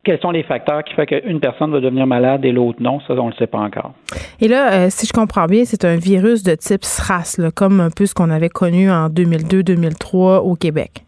quels 0.02 0.18
sont 0.20 0.30
les 0.30 0.42
facteurs 0.42 0.82
qui 0.84 0.94
font 0.94 1.04
qu'une 1.04 1.38
personne 1.38 1.70
va 1.70 1.80
devenir 1.80 2.06
malade 2.06 2.44
et 2.44 2.50
l'autre 2.50 2.82
non? 2.82 2.98
Ça, 3.06 3.14
on 3.14 3.26
ne 3.26 3.30
le 3.30 3.36
sait 3.36 3.46
pas 3.46 3.58
encore. 3.58 3.92
Et 4.40 4.48
là, 4.48 4.72
euh, 4.72 4.86
si 4.90 5.06
je 5.06 5.12
comprends 5.12 5.46
bien, 5.46 5.64
c'est 5.64 5.84
un 5.84 5.96
virus 5.96 6.42
de 6.42 6.54
type 6.54 6.84
SRAS, 6.84 7.38
comme 7.54 7.80
un 7.80 7.90
peu 7.90 8.06
ce 8.06 8.14
qu'on 8.14 8.30
avait 8.30 8.48
connu 8.48 8.90
en 8.90 9.08
2002-2003 9.08 10.38
au 10.38 10.54
Québec. 10.54 11.04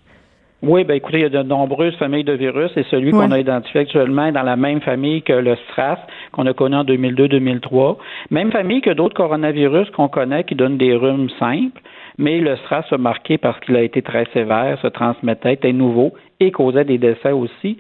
Oui, 0.63 0.85
ben 0.85 0.95
écoutez, 0.95 1.19
il 1.19 1.23
y 1.23 1.25
a 1.25 1.31
de 1.31 1.43
nombreuses 1.43 1.97
familles 1.97 2.25
de 2.25 2.35
virus 2.35 2.71
et 2.77 2.85
celui 2.91 3.13
qu'on 3.13 3.31
a 3.31 3.39
identifié 3.39 3.81
actuellement 3.81 4.27
est 4.27 4.33
dans 4.33 4.43
la 4.43 4.57
même 4.57 4.83
famille 4.83 5.23
que 5.23 5.33
le 5.33 5.57
SRAS 5.73 5.99
qu'on 6.33 6.45
a 6.45 6.53
connu 6.53 6.77
en 6.77 6.85
2002-2003. 6.85 7.97
Même 8.31 8.53
famille 8.53 8.83
que 8.83 8.91
d'autres 8.91 9.15
coronavirus 9.15 9.89
qu'on 9.91 10.09
connaît 10.09 10.45
qui 10.45 10.55
donnent 10.55 10.77
des 10.77 10.95
rhumes 10.95 11.31
simples 11.39 11.81
mais 12.19 12.39
le 12.39 12.57
SRAS 12.57 12.85
a 12.91 12.99
marqué 12.99 13.39
parce 13.39 13.59
qu'il 13.61 13.77
a 13.77 13.83
été 13.83 14.03
très 14.03 14.27
sévère, 14.33 14.79
se 14.81 14.89
transmettait, 14.89 15.55
était 15.55 15.73
nouveau 15.73 16.13
et 16.39 16.51
causait 16.51 16.85
des 16.85 16.99
décès 16.99 17.33
aussi. 17.33 17.79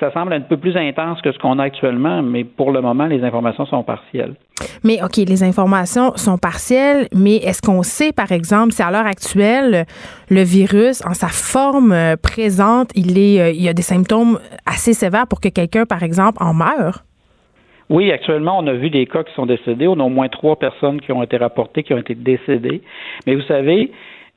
Ça 0.00 0.10
semble 0.12 0.32
un 0.32 0.40
peu 0.40 0.56
plus 0.56 0.76
intense 0.76 1.20
que 1.20 1.30
ce 1.30 1.38
qu'on 1.38 1.58
a 1.58 1.64
actuellement, 1.64 2.22
mais 2.22 2.44
pour 2.44 2.72
le 2.72 2.80
moment, 2.80 3.06
les 3.06 3.22
informations 3.22 3.66
sont 3.66 3.84
partielles. 3.84 4.34
Mais 4.82 5.02
OK, 5.02 5.16
les 5.16 5.42
informations 5.42 6.16
sont 6.16 6.38
partielles, 6.38 7.08
mais 7.14 7.36
est-ce 7.36 7.62
qu'on 7.62 7.82
sait, 7.82 8.12
par 8.12 8.32
exemple, 8.32 8.72
si 8.72 8.82
à 8.82 8.90
l'heure 8.90 9.06
actuelle, 9.06 9.86
le 10.28 10.42
virus, 10.42 11.04
en 11.06 11.14
sa 11.14 11.28
forme 11.28 11.92
euh, 11.92 12.16
présente, 12.16 12.90
il, 12.94 13.18
est, 13.18 13.40
euh, 13.40 13.50
il 13.50 13.62
y 13.62 13.68
a 13.68 13.74
des 13.74 13.82
symptômes 13.82 14.38
assez 14.66 14.94
sévères 14.94 15.26
pour 15.26 15.40
que 15.40 15.48
quelqu'un, 15.48 15.84
par 15.84 16.02
exemple, 16.02 16.42
en 16.42 16.54
meure? 16.54 17.04
Oui, 17.90 18.10
actuellement, 18.10 18.58
on 18.58 18.66
a 18.66 18.72
vu 18.72 18.90
des 18.90 19.06
cas 19.06 19.22
qui 19.22 19.32
sont 19.34 19.46
décédés. 19.46 19.86
On 19.86 19.98
a 20.00 20.04
au 20.04 20.08
moins 20.08 20.28
trois 20.28 20.56
personnes 20.56 21.00
qui 21.00 21.12
ont 21.12 21.22
été 21.22 21.36
rapportées, 21.36 21.82
qui 21.82 21.94
ont 21.94 21.98
été 21.98 22.14
décédées. 22.14 22.82
Mais 23.26 23.34
vous 23.34 23.42
savez, 23.42 23.90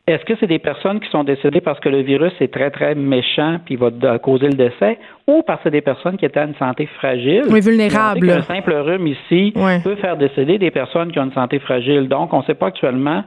est-ce 0.08 0.24
que 0.26 0.34
c'est 0.40 0.48
des 0.48 0.60
personnes 0.60 1.00
qui 1.00 1.10
sont 1.10 1.24
décédées 1.24 1.62
parce 1.62 1.80
que 1.80 1.90
le 1.90 2.02
virus 2.02 2.34
est 2.40 2.54
très, 2.54 2.70
très 2.70 2.94
méchant 2.94 3.58
puis 3.66 3.76
va 3.76 3.90
causer 4.20 4.48
le 4.48 4.54
décès 4.54 5.00
ou 5.28 5.42
parce 5.42 5.60
que 5.60 5.64
c'est 5.66 5.72
des 5.72 5.82
personnes 5.82 6.18
qui 6.18 6.26
étaient 6.26 6.40
à 6.40 6.46
une 6.46 6.56
santé 6.56 6.86
fragile? 6.98 7.46
Oui, 7.50 7.60
vulnérables. 7.60 8.30
Un 8.30 8.42
simple 8.44 8.74
rhume 8.74 9.08
ici 9.08 9.54
peut 9.84 9.96
faire 9.96 10.18
décéder 10.18 10.60
des 10.60 10.70
personnes 10.70 11.12
qui 11.12 11.18
ont 11.18 11.26
une 11.26 11.34
santé 11.34 11.58
fragile. 11.60 12.08
Donc, 12.08 12.34
on 12.34 12.40
ne 12.40 12.44
sait 12.44 12.54
pas 12.54 12.68
actuellement 12.68 13.24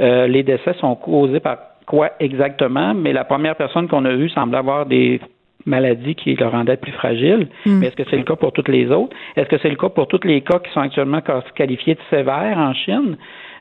euh, 0.00 0.26
les 0.26 0.42
décès 0.42 0.74
sont 0.80 0.94
causés 0.94 1.40
par 1.40 1.58
quoi 1.86 2.10
exactement, 2.20 2.94
mais 2.94 3.12
la 3.12 3.24
première 3.24 3.56
personne 3.56 3.88
qu'on 3.88 4.04
a 4.04 4.12
vue 4.12 4.28
semble 4.28 4.54
avoir 4.54 4.86
des 4.86 5.20
maladie 5.68 6.14
qui 6.14 6.34
le 6.34 6.46
rendait 6.46 6.76
plus 6.76 6.92
fragile. 6.92 7.48
Hmm. 7.66 7.78
Mais 7.78 7.86
est-ce 7.88 7.96
que 7.96 8.04
c'est 8.10 8.16
le 8.16 8.24
cas 8.24 8.36
pour 8.36 8.52
toutes 8.52 8.68
les 8.68 8.90
autres? 8.90 9.14
Est-ce 9.36 9.48
que 9.48 9.58
c'est 9.62 9.70
le 9.70 9.76
cas 9.76 9.88
pour 9.88 10.08
tous 10.08 10.20
les 10.24 10.40
cas 10.40 10.58
qui 10.58 10.72
sont 10.72 10.80
actuellement 10.80 11.20
qualifiés 11.54 11.94
de 11.94 12.00
sévères 12.10 12.58
en 12.58 12.74
Chine? 12.74 13.16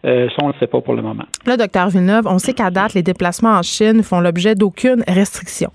Euh, 0.06 0.30
ça, 0.30 0.36
on 0.43 0.48
ne 0.48 0.54
le 0.54 0.60
sait 0.60 0.67
pas 0.67 0.80
pour 0.80 0.93
le 0.93 1.02
moment. 1.02 1.24
Là, 1.46 1.58
docteur 1.58 1.89
Villeneuve, 1.89 2.28
on 2.28 2.38
sait 2.38 2.54
qu'à 2.54 2.70
date, 2.70 2.93
les 2.93 3.02
déplacements 3.04 3.56
en 3.58 3.63
Chine 3.63 4.04
font 4.04 4.20
l'objet 4.20 4.56
d'aucune 4.56 5.04
restriction. 5.08 5.70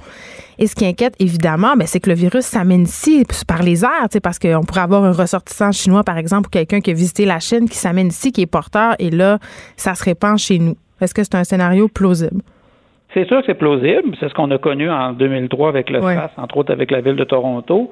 Et 0.58 0.66
ce 0.66 0.74
qui 0.74 0.86
inquiète, 0.86 1.14
évidemment, 1.18 1.74
ben, 1.76 1.86
c'est 1.86 1.98
que 1.98 2.08
le 2.08 2.14
virus 2.14 2.44
s'amène 2.44 2.82
ici 2.82 3.24
par 3.48 3.62
les 3.62 3.84
airs, 3.84 4.08
parce 4.22 4.38
qu'on 4.38 4.62
pourrait 4.62 4.82
avoir 4.82 5.04
un 5.04 5.12
ressortissant 5.12 5.72
chinois, 5.72 6.04
par 6.04 6.18
exemple, 6.18 6.46
ou 6.46 6.50
quelqu'un 6.50 6.80
qui 6.80 6.90
a 6.90 6.94
visité 6.94 7.24
la 7.24 7.40
Chine, 7.40 7.68
qui 7.68 7.76
s'amène 7.76 8.08
ici, 8.08 8.32
qui 8.32 8.42
est 8.42 8.46
porteur, 8.46 8.94
et 8.98 9.10
là, 9.10 9.38
ça 9.76 9.94
se 9.94 10.04
répand 10.04 10.38
chez 10.38 10.58
nous. 10.58 10.76
Est-ce 11.00 11.14
que 11.14 11.24
c'est 11.24 11.34
un 11.34 11.44
scénario 11.44 11.88
plausible? 11.88 12.42
C'est 13.14 13.26
sûr 13.26 13.40
que 13.40 13.46
c'est 13.46 13.54
plausible. 13.54 14.16
C'est 14.20 14.28
ce 14.28 14.34
qu'on 14.34 14.50
a 14.50 14.58
connu 14.58 14.90
en 14.90 15.12
2003 15.12 15.68
avec 15.68 15.90
le 15.90 16.00
SRAS, 16.00 16.30
entre 16.36 16.58
autres 16.58 16.72
avec 16.72 16.90
la 16.90 17.00
ville 17.00 17.16
de 17.16 17.24
Toronto. 17.24 17.90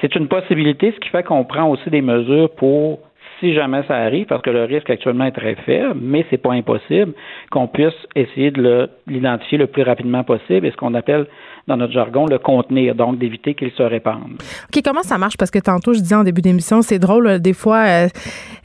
C'est 0.00 0.14
une 0.16 0.28
possibilité, 0.28 0.92
ce 0.92 1.00
qui 1.00 1.08
fait 1.10 1.22
qu'on 1.22 1.44
prend 1.44 1.68
aussi 1.68 1.90
des 1.90 2.02
mesures 2.02 2.50
pour 2.50 3.00
si 3.40 3.52
jamais 3.52 3.82
ça 3.88 3.96
arrive, 3.96 4.26
parce 4.26 4.42
que 4.42 4.50
le 4.50 4.64
risque 4.64 4.88
actuellement 4.90 5.24
est 5.24 5.32
très 5.32 5.54
faible, 5.54 5.94
mais 6.00 6.24
c'est 6.30 6.38
pas 6.38 6.52
impossible 6.52 7.12
qu'on 7.50 7.66
puisse 7.66 7.94
essayer 8.14 8.50
de 8.50 8.88
l'identifier 9.06 9.58
le 9.58 9.66
plus 9.66 9.82
rapidement 9.82 10.24
possible 10.24 10.66
et 10.66 10.70
ce 10.70 10.76
qu'on 10.76 10.94
appelle 10.94 11.26
dans 11.66 11.76
notre 11.78 11.92
jargon, 11.92 12.26
le 12.26 12.38
contenir, 12.38 12.94
donc 12.94 13.18
d'éviter 13.18 13.54
qu'il 13.54 13.70
se 13.70 13.82
répande. 13.82 14.42
OK, 14.68 14.82
comment 14.84 15.02
ça 15.02 15.16
marche? 15.16 15.36
Parce 15.38 15.50
que 15.50 15.58
tantôt, 15.58 15.94
je 15.94 16.00
disais 16.00 16.14
en 16.14 16.24
début 16.24 16.42
d'émission, 16.42 16.82
c'est 16.82 16.98
drôle, 16.98 17.38
des 17.40 17.54
fois, 17.54 17.84
euh, 17.86 18.08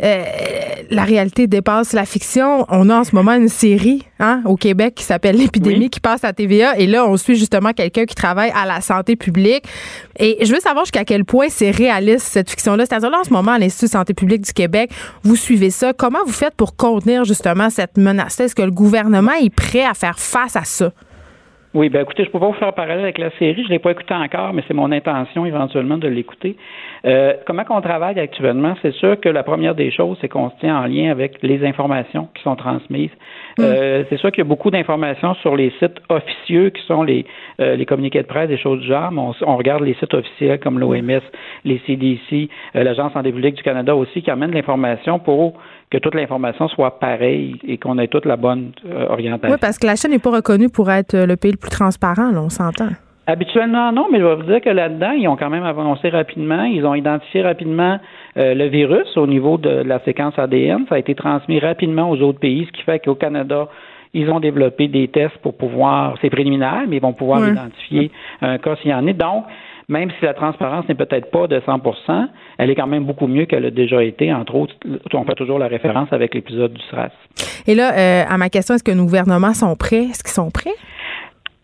euh, 0.03 0.23
la 0.89 1.03
réalité 1.03 1.47
dépasse 1.47 1.93
la 1.93 2.05
fiction. 2.05 2.65
On 2.67 2.89
a 2.89 2.99
en 2.99 3.03
ce 3.05 3.15
moment 3.15 3.33
une 3.33 3.47
série 3.47 4.05
hein, 4.19 4.41
au 4.45 4.57
Québec 4.57 4.95
qui 4.95 5.03
s'appelle 5.03 5.35
L'épidémie 5.39 5.89
qui 5.89 6.01
passe 6.01 6.25
à 6.25 6.33
TVA 6.33 6.77
et 6.77 6.87
là, 6.87 7.05
on 7.07 7.15
suit 7.15 7.35
justement 7.35 7.71
quelqu'un 7.71 8.05
qui 8.05 8.15
travaille 8.15 8.51
à 8.53 8.65
la 8.65 8.81
santé 8.81 9.15
publique. 9.15 9.63
Et 10.17 10.37
je 10.45 10.53
veux 10.53 10.59
savoir 10.59 10.83
jusqu'à 10.83 11.05
quel 11.05 11.23
point 11.23 11.47
c'est 11.49 11.71
réaliste, 11.71 12.25
cette 12.25 12.49
fiction-là. 12.49 12.85
C'est-à-dire, 12.85 13.09
là, 13.09 13.19
en 13.21 13.23
ce 13.23 13.31
moment, 13.31 13.51
à 13.51 13.59
l'Institut 13.59 13.85
de 13.85 13.91
santé 13.91 14.13
publique 14.13 14.41
du 14.41 14.51
Québec, 14.51 14.91
vous 15.23 15.37
suivez 15.37 15.69
ça. 15.69 15.93
Comment 15.93 16.19
vous 16.25 16.33
faites 16.33 16.55
pour 16.55 16.75
contenir 16.75 17.23
justement 17.23 17.69
cette 17.69 17.97
menace? 17.97 18.39
Est-ce 18.41 18.55
que 18.55 18.61
le 18.61 18.71
gouvernement 18.71 19.31
est 19.41 19.53
prêt 19.53 19.85
à 19.85 19.93
faire 19.93 20.19
face 20.19 20.57
à 20.57 20.65
ça? 20.65 20.91
Oui, 21.75 21.89
ben 21.89 22.01
écoutez, 22.01 22.23
je 22.23 22.31
peux 22.31 22.39
pas 22.39 22.47
vous 22.47 22.53
faire 22.53 22.73
parallèle 22.73 23.01
avec 23.01 23.19
la 23.19 23.29
série, 23.37 23.63
je 23.63 23.69
l'ai 23.69 23.77
pas 23.77 23.91
écouté 23.91 24.11
encore, 24.15 24.53
mais 24.53 24.63
c'est 24.67 24.73
mon 24.73 24.91
intention 24.91 25.45
éventuellement 25.45 25.97
de 25.97 26.07
l'écouter. 26.07 26.55
Euh, 27.05 27.33
comment 27.45 27.63
qu'on 27.63 27.81
travaille 27.81 28.19
actuellement, 28.19 28.73
c'est 28.81 28.93
sûr 28.93 29.19
que 29.19 29.29
la 29.29 29.43
première 29.43 29.75
des 29.75 29.91
choses, 29.91 30.17
c'est 30.19 30.29
qu'on 30.29 30.49
se 30.49 30.55
tient 30.61 30.81
en 30.81 30.87
lien 30.87 31.11
avec 31.11 31.43
les 31.43 31.63
informations 31.63 32.27
qui 32.33 32.41
sont 32.41 32.55
transmises. 32.55 33.11
Mm. 33.59 33.61
Euh, 33.61 34.03
c'est 34.09 34.17
sûr 34.17 34.31
qu'il 34.31 34.39
y 34.39 34.47
a 34.47 34.49
beaucoup 34.49 34.71
d'informations 34.71 35.35
sur 35.35 35.55
les 35.55 35.71
sites 35.77 35.99
officieux 36.09 36.71
qui 36.71 36.81
sont 36.87 37.03
les, 37.03 37.27
euh, 37.61 37.75
les 37.75 37.85
communiqués 37.85 38.23
de 38.23 38.27
presse, 38.27 38.49
des 38.49 38.57
choses 38.57 38.81
du 38.81 38.87
genre, 38.87 39.11
mais 39.11 39.21
on, 39.45 39.55
regarde 39.55 39.83
les 39.83 39.93
sites 39.93 40.13
officiels 40.15 40.59
comme 40.59 40.79
l'OMS, 40.79 41.21
les 41.65 41.81
CDC, 41.85 42.49
l'Agence 42.73 43.11
en 43.15 43.21
publique 43.21 43.55
du 43.55 43.63
Canada 43.63 43.95
aussi, 43.95 44.23
qui 44.23 44.31
amènent 44.31 44.53
l'information 44.53 45.19
pour 45.19 45.53
que 45.91 45.97
toute 45.97 46.13
l'information 46.13 46.67
soit 46.67 46.99
pareille 46.99 47.55
et 47.67 47.77
qu'on 47.77 47.97
ait 47.97 48.07
toute 48.07 48.25
la 48.25 48.37
bonne 48.37 48.71
euh, 48.85 49.07
orientation. 49.09 49.53
Oui, 49.53 49.59
parce 49.59 49.79
que 49.79 49.87
la 49.87 49.95
chaîne 49.95 50.11
n'est 50.11 50.19
pas 50.19 50.31
reconnue 50.31 50.69
pour 50.69 50.89
être 50.91 51.15
euh, 51.15 51.25
le 51.25 51.35
pays 51.35 51.51
le 51.51 51.57
plus 51.57 51.71
transparent, 51.71 52.31
là, 52.31 52.41
on 52.41 52.49
s'entend. 52.49 52.89
Habituellement, 53.25 53.91
non, 53.91 54.07
mais 54.11 54.19
je 54.19 54.25
vais 54.25 54.35
vous 54.35 54.43
dire 54.43 54.61
que 54.61 54.69
là-dedans, 54.69 55.11
ils 55.11 55.27
ont 55.27 55.35
quand 55.35 55.49
même 55.49 55.63
avancé 55.63 56.09
rapidement. 56.09 56.63
Ils 56.63 56.85
ont 56.85 56.95
identifié 56.95 57.43
rapidement 57.43 57.99
euh, 58.37 58.55
le 58.55 58.65
virus 58.67 59.17
au 59.17 59.27
niveau 59.27 59.57
de 59.57 59.69
la 59.69 59.99
séquence 59.99 60.37
ADN. 60.37 60.85
Ça 60.89 60.95
a 60.95 60.97
été 60.99 61.13
transmis 61.13 61.59
rapidement 61.59 62.09
aux 62.09 62.19
autres 62.21 62.39
pays, 62.39 62.65
ce 62.65 62.71
qui 62.71 62.83
fait 62.83 62.99
qu'au 62.99 63.15
Canada, 63.15 63.67
ils 64.13 64.29
ont 64.31 64.39
développé 64.39 64.87
des 64.87 65.07
tests 65.07 65.37
pour 65.43 65.55
pouvoir, 65.55 66.15
c'est 66.21 66.31
préliminaire, 66.31 66.83
mais 66.87 66.97
ils 66.97 67.01
vont 67.01 67.13
pouvoir 67.13 67.47
identifier 67.47 68.11
un 68.41 68.57
cas 68.57 68.75
s'il 68.77 68.89
y 68.89 68.93
en 68.93 69.07
a. 69.07 69.13
Donc, 69.13 69.45
même 69.89 70.11
si 70.17 70.25
la 70.25 70.33
transparence 70.33 70.87
n'est 70.87 70.95
peut-être 70.95 71.29
pas 71.31 71.47
de 71.47 71.59
100% 71.59 72.29
elle 72.59 72.69
est 72.69 72.75
quand 72.75 72.87
même 72.87 73.05
beaucoup 73.05 73.27
mieux 73.27 73.45
qu'elle 73.45 73.65
a 73.65 73.71
déjà 73.71 74.03
été. 74.03 74.33
Entre 74.33 74.53
autres, 74.53 74.73
on 75.13 75.23
fait 75.23 75.35
toujours 75.35 75.59
la 75.59 75.67
référence 75.67 76.09
avec 76.11 76.35
l'épisode 76.35 76.73
du 76.73 76.81
SRAS. 76.91 77.11
Et 77.67 77.73
là, 77.73 77.93
euh, 77.93 78.25
à 78.27 78.37
ma 78.37 78.49
question, 78.49 78.75
est-ce 78.75 78.83
que 78.83 78.91
nos 78.91 79.05
gouvernements 79.05 79.53
sont 79.53 79.77
prêts? 79.77 80.03
Est-ce 80.03 80.21
qu'ils 80.21 80.33
sont 80.33 80.51
prêts? 80.51 80.75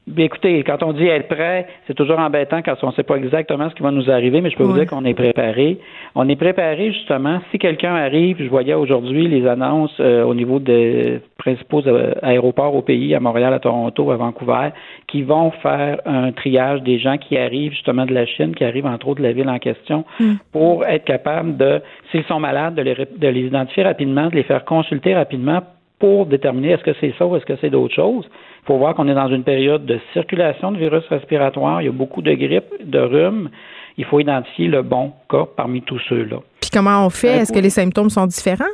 Bien, 0.08 0.26
écoutez, 0.26 0.64
quand 0.64 0.84
on 0.84 0.94
dit 0.94 1.08
être 1.08 1.28
prêt, 1.28 1.66
c'est 1.88 1.96
toujours 1.96 2.20
embêtant 2.20 2.62
quand 2.62 2.76
on 2.84 2.88
ne 2.88 2.92
sait 2.92 3.02
pas 3.02 3.16
exactement 3.16 3.72
ce 3.72 3.76
qui 3.76 3.82
va 3.82 3.90
nous 3.90 4.12
arriver, 4.12 4.40
mais 4.40 4.52
je 4.52 4.56
peux 4.56 4.64
vous 4.64 4.78
dire 4.78 4.86
qu'on 4.86 5.04
est 5.04 5.16
préparé. 5.16 5.80
On 6.14 6.30
est 6.30 6.36
préparé 6.36 6.92
justement. 6.92 7.42
Si 7.50 7.58
quelqu'un 7.58 7.96
arrive, 7.96 8.38
je 8.38 8.48
voyais 8.48 8.76
aujourd'hui 8.76 9.28
les 9.28 9.48
annonces 9.48 9.96
euh, 10.00 10.24
au 10.24 10.36
niveau 10.36 10.60
des 10.60 11.22
principaux 11.40 11.82
euh, 11.88 12.14
aéroports 12.22 12.76
au 12.76 12.84
pays, 12.84 13.16
à 13.16 13.20
Montréal, 13.20 13.52
à 13.52 13.60
Toronto, 13.60 14.12
à 14.12 14.16
Vancouver, 14.16 14.70
qui 15.08 15.24
vont 15.24 15.50
faire 15.64 16.00
un 16.06 16.32
triage 16.32 16.84
des 16.84 17.00
gens 17.00 17.18
qui 17.18 17.36
arrivent 17.36 17.72
justement 17.72 18.06
de 18.06 18.14
la 18.14 18.28
Chine, 18.28 18.54
qui 18.54 18.64
arrivent 18.64 18.86
entre 18.86 19.08
autres 19.08 19.22
de 19.22 19.28
la 19.28 19.34
ville 19.34 19.50
en 19.50 19.58
question, 19.58 20.06
mm. 20.20 20.34
pour 20.52 20.86
être 20.86 21.06
capable 21.06 21.58
de, 21.58 21.82
s'ils 22.12 22.26
sont 22.26 22.40
malades, 22.40 22.76
de 22.76 22.84
les, 22.84 22.96
de 22.96 23.28
les 23.28 23.42
identifier 23.42 23.82
rapidement, 23.82 24.30
de 24.30 24.36
les 24.36 24.44
faire 24.44 24.66
consulter 24.66 25.16
rapidement 25.16 25.62
pour 26.00 26.26
déterminer 26.26 26.72
est-ce 26.72 26.84
que 26.84 26.96
c'est 27.00 27.14
ça 27.18 27.26
ou 27.26 27.36
est-ce 27.36 27.46
que 27.46 27.56
c'est 27.62 27.70
d'autres 27.70 27.96
choses. 27.96 28.30
Il 28.66 28.74
faut 28.74 28.78
voir 28.80 28.96
qu'on 28.96 29.08
est 29.08 29.14
dans 29.14 29.28
une 29.28 29.44
période 29.44 29.86
de 29.86 30.00
circulation 30.14 30.72
de 30.72 30.80
virus 30.80 31.04
respiratoire. 31.08 31.84
Il 31.84 31.86
y 31.86 31.88
a 31.88 31.92
beaucoup 31.92 32.24
de 32.24 32.34
grippe, 32.34 32.74
de 32.84 32.98
rhume. 33.00 33.50
Il 33.96 34.06
faut 34.06 34.20
identifier 34.20 34.68
le 34.68 34.82
bon 34.82 35.14
cas 35.30 35.46
parmi 35.56 35.84
tous 35.84 36.02
ceux-là. 36.10 36.38
Puis 36.62 36.72
comment 36.74 37.06
on 37.06 37.12
fait? 37.12 37.38
Est-ce 37.38 37.54
que 37.54 37.60
les 37.60 37.70
symptômes 37.70 38.10
sont 38.10 38.26
différents? 38.26 38.66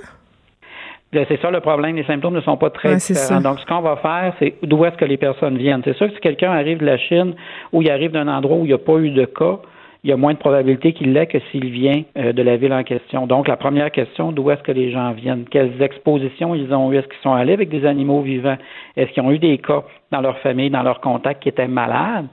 C'est 1.12 1.42
ça 1.42 1.52
le 1.52 1.60
problème, 1.60 1.98
les 1.98 2.06
symptômes 2.06 2.36
ne 2.36 2.40
sont 2.40 2.56
pas 2.56 2.70
très 2.70 2.96
différents. 2.96 3.42
Donc, 3.42 3.60
ce 3.60 3.66
qu'on 3.66 3.82
va 3.82 3.98
faire, 3.98 4.34
c'est 4.40 4.54
d'où 4.64 4.86
est-ce 4.86 4.96
que 4.96 5.04
les 5.04 5.18
personnes 5.18 5.58
viennent. 5.58 5.82
C'est 5.84 5.98
sûr 5.98 6.08
que 6.08 6.14
si 6.14 6.22
quelqu'un 6.22 6.52
arrive 6.52 6.78
de 6.78 6.86
la 6.86 6.98
Chine 6.98 7.34
ou 7.74 7.82
il 7.82 7.92
arrive 7.92 8.12
d'un 8.12 8.30
endroit 8.30 8.56
où 8.56 8.64
il 8.64 8.68
n'y 8.70 8.74
a 8.74 8.78
pas 8.78 8.96
eu 8.98 9.10
de 9.10 9.26
cas, 9.26 9.60
il 10.04 10.10
y 10.10 10.14
a 10.14 10.18
moins 10.18 10.34
de 10.34 10.40
probabilité 10.40 10.94
qu'il 10.94 11.14
l'ait 11.14 11.28
que 11.28 11.38
s'il 11.52 11.70
vient 11.70 12.02
euh, 12.18 12.34
de 12.34 12.42
la 12.42 12.58
ville 12.58 12.74
en 12.74 12.84
question. 12.84 13.28
Donc, 13.28 13.48
la 13.48 13.56
première 13.56 13.92
question, 13.92 14.32
d'où 14.32 14.50
est-ce 14.50 14.64
que 14.64 14.72
les 14.72 14.92
gens 14.92 15.12
viennent? 15.12 15.46
Quelles 15.50 15.80
expositions 15.82 16.56
ils 16.56 16.74
ont 16.74 16.92
eu? 16.92 16.98
Est-ce 16.98 17.08
qu'ils 17.08 17.22
sont 17.22 17.34
allés 17.34 17.54
avec 17.54 17.70
des 17.70 17.86
animaux 17.86 18.22
vivants? 18.22 18.58
Est-ce 18.98 19.12
qu'ils 19.12 19.22
ont 19.22 19.32
eu 19.32 19.38
des 19.38 19.60
cas 19.60 19.84
dans 20.12 20.22
leur 20.22 20.40
famille, 20.40 20.72
dans 20.72 20.82
leur 20.82 21.02
contact 21.02 21.44
qui 21.44 21.50
étaient 21.50 21.68
malades? 21.68 22.26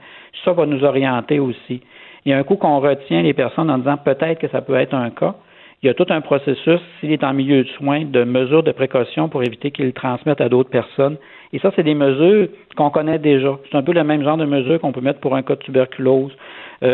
Ça 0.43 0.53
va 0.53 0.65
nous 0.65 0.83
orienter 0.83 1.39
aussi. 1.39 1.81
Il 2.25 2.31
y 2.31 2.33
a 2.33 2.39
un 2.39 2.43
coup 2.43 2.55
qu'on 2.55 2.79
retient 2.79 3.21
les 3.21 3.33
personnes 3.33 3.69
en 3.69 3.77
disant 3.77 3.97
peut-être 3.97 4.39
que 4.39 4.47
ça 4.47 4.61
peut 4.61 4.75
être 4.75 4.95
un 4.95 5.11
cas. 5.11 5.35
Il 5.81 5.87
y 5.87 5.89
a 5.89 5.93
tout 5.93 6.07
un 6.09 6.19
processus, 6.19 6.81
s'il 6.99 7.13
est 7.13 7.23
en 7.23 7.33
milieu 7.33 7.63
de 7.63 7.69
soins, 7.69 8.03
de 8.03 8.25
mesures 8.25 8.63
de 8.63 8.71
précaution 8.71 9.29
pour 9.29 9.43
éviter 9.43 9.71
qu'il 9.71 9.85
le 9.85 9.93
transmette 9.93 10.41
à 10.41 10.49
d'autres 10.49 10.69
personnes. 10.69 11.17
Et 11.53 11.59
ça, 11.59 11.71
c'est 11.75 11.83
des 11.83 11.95
mesures 11.95 12.49
qu'on 12.75 12.89
connaît 12.89 13.17
déjà. 13.17 13.57
C'est 13.71 13.77
un 13.77 13.83
peu 13.83 13.93
le 13.93 14.03
même 14.03 14.23
genre 14.23 14.35
de 14.35 14.43
mesures 14.43 14.81
qu'on 14.81 14.91
peut 14.91 15.01
mettre 15.01 15.21
pour 15.21 15.35
un 15.35 15.41
cas 15.41 15.55
de 15.55 15.61
tuberculose, 15.61 16.35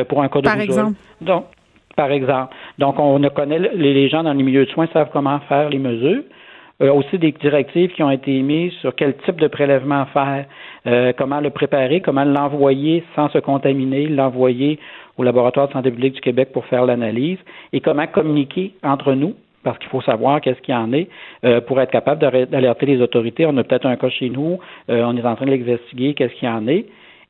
pour 0.07 0.21
un 0.21 0.29
cas 0.29 0.39
de 0.39 0.45
Par 0.45 0.59
exemple. 0.59 0.93
Donc, 1.21 1.45
par 1.95 2.11
exemple. 2.11 2.53
Donc, 2.77 2.95
on 2.99 3.21
connaît 3.29 3.59
les 3.59 4.09
gens 4.09 4.23
dans 4.23 4.33
les 4.33 4.43
milieux 4.43 4.65
de 4.65 4.71
soins 4.71 4.87
savent 4.93 5.09
comment 5.13 5.39
faire 5.41 5.69
les 5.69 5.79
mesures. 5.79 6.23
Euh, 6.81 6.91
aussi 6.91 7.17
des 7.17 7.31
directives 7.31 7.93
qui 7.93 8.03
ont 8.03 8.11
été 8.11 8.35
émises 8.35 8.73
sur 8.81 8.93
quel 8.95 9.15
type 9.19 9.39
de 9.39 9.47
prélèvement 9.47 10.05
faire, 10.07 10.45
euh, 10.87 11.13
comment 11.17 11.39
le 11.39 11.49
préparer, 11.49 12.01
comment 12.01 12.25
l'envoyer 12.25 13.01
sans 13.15 13.29
se 13.29 13.37
contaminer, 13.37 14.07
l'envoyer 14.07 14.77
au 15.17 15.23
laboratoire 15.23 15.69
de 15.69 15.73
santé 15.73 15.89
publique 15.89 16.15
du 16.15 16.21
Québec 16.21 16.49
pour 16.51 16.65
faire 16.65 16.85
l'analyse 16.85 17.37
et 17.71 17.79
comment 17.79 18.05
communiquer 18.07 18.73
entre 18.83 19.13
nous 19.13 19.35
parce 19.63 19.77
qu'il 19.79 19.87
faut 19.87 20.01
savoir 20.01 20.41
qu'est-ce 20.41 20.61
qu'il 20.61 20.75
y 20.75 20.77
en 20.77 20.93
est 20.93 21.07
pour 21.61 21.81
être 21.81 21.89
capable 21.89 22.21
d'alerter 22.21 22.85
les 22.85 23.01
autorités. 23.01 23.47
On 23.47 23.57
a 23.57 23.63
peut-être 23.63 23.87
un 23.87 23.95
cas 23.95 24.09
chez 24.09 24.29
nous, 24.29 24.59
on 24.87 25.17
est 25.17 25.25
en 25.25 25.35
train 25.35 25.45
de 25.47 25.49
l'exinvestiguer, 25.49 26.13
qu'est-ce 26.13 26.35
qu'il 26.35 26.47
y 26.47 26.51
en 26.51 26.67
est. 26.67 26.85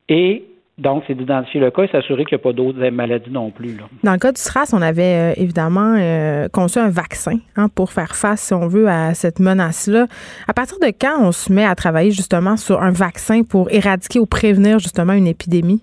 Et 0.10 0.44
donc, 0.78 1.04
c'est 1.08 1.16
d'identifier 1.16 1.62
le 1.62 1.72
cas 1.72 1.84
et 1.84 1.88
s'assurer 1.88 2.26
qu'il 2.26 2.38
n'y 2.38 2.42
a 2.42 2.44
pas 2.44 2.52
d'autres 2.52 2.90
maladies 2.90 3.32
non 3.32 3.50
plus. 3.50 3.78
Dans 4.04 4.12
le 4.12 4.18
cas 4.18 4.34
du 4.34 4.42
SRAS, 4.42 4.74
on 4.74 4.82
avait 4.82 5.32
euh, 5.32 5.34
évidemment 5.38 5.96
euh, 5.98 6.50
conçu 6.50 6.80
un 6.80 6.90
vaccin 6.90 7.38
hein, 7.56 7.68
pour 7.74 7.94
faire 7.94 8.14
face, 8.14 8.42
si 8.42 8.54
on 8.54 8.68
veut, 8.68 8.90
à 8.90 9.14
cette 9.14 9.40
menace-là. 9.40 10.08
À 10.50 10.54
partir 10.54 10.78
de 10.80 10.88
quand 10.88 11.22
on 11.22 11.32
se 11.32 11.52
met 11.52 11.64
à 11.64 11.76
travailler 11.76 12.12
justement 12.12 12.58
sur 12.58 12.82
un 12.82 12.92
vaccin 12.92 13.44
pour 13.44 13.72
éradiquer 13.72 14.20
ou 14.20 14.26
prévenir 14.26 14.80
justement 14.80 15.14
une 15.14 15.28
épidémie? 15.28 15.82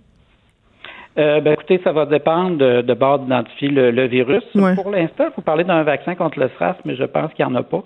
Euh, 1.18 1.40
ben, 1.40 1.52
écoutez, 1.55 1.81
ça 1.85 1.92
va 1.92 2.05
dépendre 2.05 2.59
de, 2.59 2.83
de 2.83 2.94
bord 2.94 3.18
d'identifier 3.20 3.68
le, 3.68 4.07
virus. 4.07 4.44
Pour 4.52 4.90
l'instant, 4.90 5.24
vous 5.35 5.42
parlez 5.42 5.64
d'un 5.64 5.85
vaccin 5.85 6.14
contre 6.14 6.38
le 6.38 6.50
SRAS, 6.57 6.76
mais 6.85 6.96
je 6.96 7.05
pense 7.05 7.33
qu'il 7.33 7.46
n'y 7.46 7.52
en 7.52 7.55
a 7.55 7.62
pas. 7.62 7.83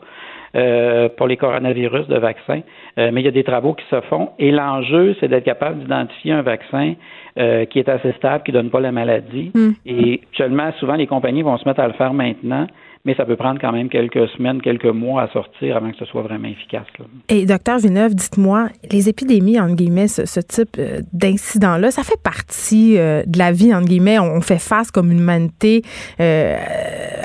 Euh, 0.55 1.09
pour 1.17 1.27
les 1.27 1.37
coronavirus 1.37 2.07
de 2.07 2.17
vaccins, 2.19 2.61
euh, 2.99 3.11
mais 3.13 3.21
il 3.21 3.25
y 3.25 3.29
a 3.29 3.33
des 3.33 3.45
travaux 3.45 3.75
qui 3.75 3.85
se 3.91 4.01
font 4.03 4.31
et 4.39 4.53
l'enjeu, 4.53 5.17
c'est 5.19 5.29
d'être 5.29 5.45
capable 5.45 5.81
d'identifier 5.81 6.33
un 6.33 6.43
vaccin 6.43 6.95
euh, 7.39 7.65
qui 7.67 7.81
est 7.81 7.89
assez 7.89 8.13
stable, 8.13 8.45
qui 8.45 8.53
ne 8.53 8.59
donne 8.59 8.71
pas 8.71 8.81
la 8.81 8.93
maladie. 8.93 9.51
Hmm. 9.55 9.73
Et 9.85 10.21
actuellement, 10.23 10.71
souvent, 10.79 10.95
les 10.95 11.07
compagnies 11.07 11.43
vont 11.43 11.59
se 11.59 11.69
mettre 11.69 11.81
à 11.81 11.89
le 11.89 11.95
faire 11.95 12.15
maintenant 12.15 12.67
mais 13.07 13.14
ça 13.14 13.25
peut 13.25 13.37
prendre 13.37 13.61
quand 13.61 13.71
même 13.71 13.88
quelques 13.88 14.29
semaines, 14.31 14.61
quelques 14.61 14.85
mois 14.85 15.23
à 15.23 15.29
sortir 15.29 15.77
avant 15.77 15.92
que 15.92 15.97
ce 15.97 16.05
soit 16.07 16.23
vraiment 16.23 16.49
efficace. 16.49 16.87
Et 17.29 17.47
docteur 17.47 17.79
Villeneuve, 17.79 18.16
dites-moi, 18.16 18.66
les 18.90 19.09
épidémies, 19.09 19.61
entre 19.61 19.77
guillemets, 19.77 20.09
ce, 20.09 20.40
type 20.40 20.77
euh, 20.79 21.03
d'incident-là, 21.12 21.92
ça 21.92 22.03
fait 22.03 22.21
partie 22.21 22.99
euh, 22.99 23.23
de 23.25 23.38
la 23.38 23.53
vie, 23.53 23.73
entre 23.73 23.87
guillemets? 23.87 24.19
On, 24.19 24.40
fait 24.40 24.61
face 24.61 24.90
comme 24.90 25.12
humanité 25.12 25.83
euh, 26.21 26.57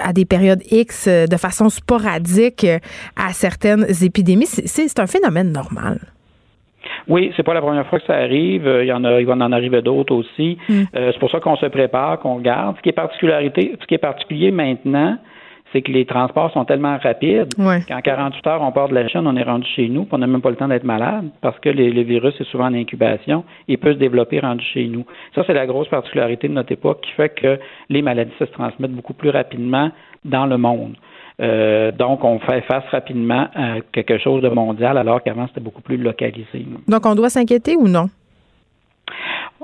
à 0.04 0.14
des 0.14 0.26
périodes 0.26 0.62
X 0.70 1.08
de 1.08 1.38
façon 1.38 1.70
sporadique 1.70 2.66
à 3.16 3.34
certaines 3.34 3.86
épidémies. 4.04 4.46
C'est 4.46 5.00
un 5.00 5.08
phénomène 5.08 5.52
normal. 5.52 6.00
Oui, 7.08 7.32
c'est 7.36 7.44
pas 7.44 7.54
la 7.56 7.62
première 7.62 7.88
fois 7.88 8.00
que 8.00 8.06
ça 8.06 8.16
arrive. 8.16 8.72
Il 8.82 8.88
y 8.88 8.94
en 8.94 9.04
a, 9.04 9.20
il 9.20 9.26
va 9.26 9.34
en 9.34 9.52
arriver 9.52 9.82
d'autres 9.82 10.14
aussi. 10.14 10.58
Mm. 10.70 10.84
c'est 10.94 11.20
pour 11.20 11.32
ça 11.32 11.40
qu'on 11.40 11.56
se 11.56 11.66
prépare, 11.66 12.20
qu'on 12.20 12.36
regarde. 12.36 12.78
Ce 12.78 12.82
qui 12.82 12.90
est 12.90 12.94
particularité, 12.94 13.76
ce 13.80 13.86
qui 13.88 13.96
est 13.96 14.00
particulier 14.00 14.52
maintenant, 14.52 15.18
c'est 15.72 15.82
que 15.82 15.92
les 15.92 16.06
transports 16.06 16.52
sont 16.52 16.66
tellement 16.66 16.98
rapides 16.98 17.54
qu'en 17.56 18.02
48 18.02 18.48
heures, 18.48 18.62
on 18.62 18.72
part 18.72 18.90
de 18.90 18.96
la 18.96 19.08
Chine, 19.08 19.26
on 19.26 19.36
est 19.36 19.44
rendu 19.44 19.68
chez 19.76 19.88
nous, 19.88 20.04
puis 20.04 20.14
on 20.14 20.18
n'a 20.18 20.28
même 20.28 20.42
pas 20.42 20.50
le 20.50 20.56
temps 20.56 20.68
d'être 20.68 20.84
malade 20.84 21.30
parce 21.42 21.58
que 21.60 21.70
le 21.70 22.02
virus 22.02 22.34
est 22.40 22.50
souvent 22.52 22.66
en 22.66 22.74
incubation, 22.74 23.44
il 23.68 23.78
peut 23.78 23.94
se 23.94 23.98
développer 23.98 24.40
rendu 24.40 24.64
chez 24.74 24.88
nous. 24.88 25.06
Ça, 25.36 25.44
c'est 25.48 25.54
la 25.54 25.66
grosse 25.66 25.88
particularité 25.88 26.48
de 26.48 26.54
notre 26.54 26.72
époque 26.72 27.02
qui 27.02 27.12
fait 27.12 27.30
que 27.30 27.60
les 27.90 28.02
maladies 28.02 28.32
se 28.40 28.46
transmettent 28.46 28.92
beaucoup 28.92 29.14
plus 29.14 29.30
rapidement 29.30 29.92
dans 30.26 30.46
le 30.46 30.58
monde. 30.58 30.96
Euh, 31.42 31.92
donc, 31.92 32.24
on 32.24 32.40
fait 32.40 32.62
face 32.62 32.84
rapidement 32.92 33.48
à 33.56 33.82
quelque 33.92 34.18
chose 34.20 34.44
de 34.44 34.50
mondial 34.50 34.98
alors 34.98 35.24
qu'avant, 35.24 35.48
c'était 35.48 35.62
beaucoup 35.62 35.82
plus 35.82 35.98
localisé. 35.98 36.66
Donc, 36.88 37.06
on 37.06 37.16
doit 37.16 37.30
s'inquiéter 37.30 37.76
ou 37.76 37.88
non? 37.88 38.10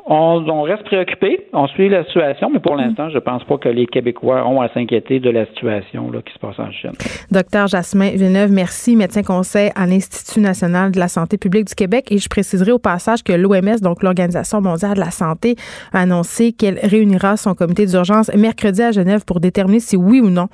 On, 0.06 0.62
reste 0.62 0.84
préoccupé, 0.84 1.48
on 1.54 1.68
suit 1.68 1.90
la 1.90 2.06
situation, 2.06 2.50
mais 2.52 2.60
pour 2.60 2.76
mm. 2.76 2.80
l'instant, 2.80 3.10
je 3.10 3.16
ne 3.16 3.20
pense 3.20 3.44
pas 3.44 3.58
que 3.58 3.70
les 3.70 3.88
Québécois 3.88 4.48
ont 4.48 4.62
à 4.62 4.70
s'inquiéter 4.70 5.20
de 5.20 5.30
la 5.30 5.46
situation 5.48 6.12
là, 6.12 6.22
qui 6.22 6.34
se 6.34 6.40
passe 6.40 6.58
en 6.60 6.72
Chine. 6.72 6.92
Docteur 7.32 7.68
Jasmin 7.68 8.12
Villeneuve, 8.12 8.52
merci, 8.52 8.96
médecin 8.96 9.24
conseil 9.24 9.72
à 9.76 9.86
l'Institut 9.86 10.40
national 10.40 10.92
de 10.92 11.00
la 11.00 11.08
santé 11.08 11.38
publique 11.38 11.66
du 11.66 11.76
Québec. 11.76 12.08
Et 12.12 12.20
je 12.20 12.30
préciserai 12.30 12.72
au 12.72 12.80
passage 12.80 13.24
que 13.24 13.34
l'OMS, 13.34 13.80
donc 13.82 14.04
l'Organisation 14.04 14.62
mondiale 14.62 14.96
de 14.96 15.00
la 15.00 15.12
santé, 15.12 15.56
a 15.92 16.02
annoncé 16.02 16.54
qu'elle 16.54 16.80
réunira 16.84 17.36
son 17.36 17.56
comité 17.56 17.86
d'urgence 17.86 18.34
mercredi 18.36 18.82
à 18.82 18.92
Genève 18.92 19.26
pour 19.26 19.40
déterminer 19.40 19.80
si 19.80 19.98
oui 19.98 20.22
ou 20.22 20.30
non 20.30 20.48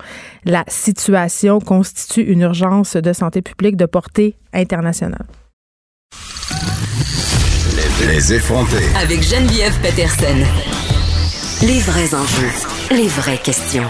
la 0.46 0.64
situation 0.68 1.60
constitue 1.60 2.22
une 2.22 2.42
urgence 2.42 2.96
de 2.96 3.14
santé 3.14 3.42
publique 3.42 3.78
de 3.78 3.86
portée 3.86 4.36
internationale. 4.54 5.26
Les 8.02 8.34
effronter. 8.34 8.84
Avec 9.00 9.22
Geneviève 9.22 9.80
Peterson. 9.82 10.36
Les 11.62 11.80
vrais 11.80 12.14
enjeux. 12.14 12.52
Les 12.92 13.08
vraies 13.08 13.38
questions. 13.38 13.90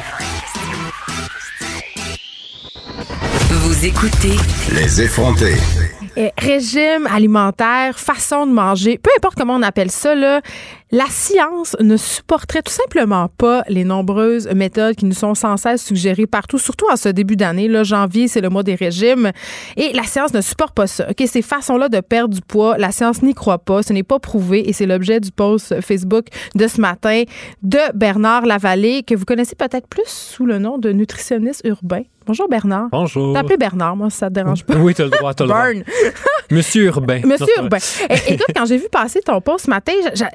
Vous 3.49 3.85
écoutez. 3.85 4.35
Les 4.71 5.01
effronter. 5.01 5.55
régime 6.37 7.07
alimentaire, 7.07 7.97
façon 7.97 8.45
de 8.45 8.51
manger, 8.51 8.99
peu 9.01 9.09
importe 9.17 9.35
comment 9.35 9.55
on 9.55 9.63
appelle 9.63 9.89
ça, 9.89 10.13
là, 10.13 10.41
la 10.93 11.07
science 11.07 11.75
ne 11.79 11.97
supporterait 11.97 12.61
tout 12.61 12.71
simplement 12.71 13.27
pas 13.27 13.63
les 13.67 13.83
nombreuses 13.83 14.47
méthodes 14.53 14.95
qui 14.95 15.05
nous 15.05 15.15
sont 15.15 15.33
sans 15.33 15.57
cesse 15.57 15.83
suggérées 15.83 16.27
partout, 16.27 16.59
surtout 16.59 16.85
en 16.91 16.95
ce 16.95 17.09
début 17.09 17.35
d'année. 17.35 17.67
Là, 17.67 17.83
janvier, 17.83 18.27
c'est 18.27 18.41
le 18.41 18.49
mois 18.49 18.61
des 18.61 18.75
régimes. 18.75 19.31
Et 19.75 19.91
la 19.93 20.03
science 20.03 20.35
ne 20.35 20.41
supporte 20.41 20.75
pas 20.75 20.85
ça. 20.85 21.09
OK, 21.09 21.27
ces 21.27 21.41
façons-là 21.41 21.89
de 21.89 21.99
perdre 21.99 22.35
du 22.35 22.41
poids, 22.41 22.77
la 22.77 22.91
science 22.91 23.23
n'y 23.23 23.33
croit 23.33 23.57
pas. 23.57 23.81
Ce 23.81 23.91
n'est 23.91 24.03
pas 24.03 24.19
prouvé. 24.19 24.69
Et 24.69 24.73
c'est 24.73 24.85
l'objet 24.85 25.19
du 25.19 25.31
post 25.31 25.81
Facebook 25.81 26.27
de 26.53 26.67
ce 26.67 26.79
matin 26.79 27.23
de 27.63 27.79
Bernard 27.95 28.45
Lavallée, 28.45 29.01
que 29.01 29.15
vous 29.15 29.25
connaissez 29.25 29.55
peut-être 29.55 29.87
plus 29.87 30.05
sous 30.05 30.45
le 30.45 30.59
nom 30.59 30.77
de 30.77 30.91
nutritionniste 30.91 31.63
urbain. 31.65 32.03
Bonjour 32.27 32.47
Bernard. 32.47 32.89
Bonjour. 32.91 33.33
T'as 33.33 33.39
appelé 33.39 33.57
Bernard, 33.57 33.97
moi, 33.97 34.09
ça 34.09 34.29
te 34.29 34.35
dérange 34.35 34.63
pas? 34.63 34.75
Oui, 34.75 34.93
t'as 34.93 35.05
le 35.05 35.09
droit, 35.09 35.33
t'as 35.33 35.43
le 35.43 35.49
droit. 35.49 35.65
Monsieur 36.51 36.85
Urbain. 36.85 37.21
Monsieur 37.25 37.53
Urbain. 37.57 37.77
écoute, 38.27 38.45
quand 38.55 38.65
j'ai 38.65 38.77
vu 38.77 38.87
passer 38.91 39.21
ton 39.21 39.41
post 39.41 39.65
ce 39.65 39.69
matin, 39.69 39.93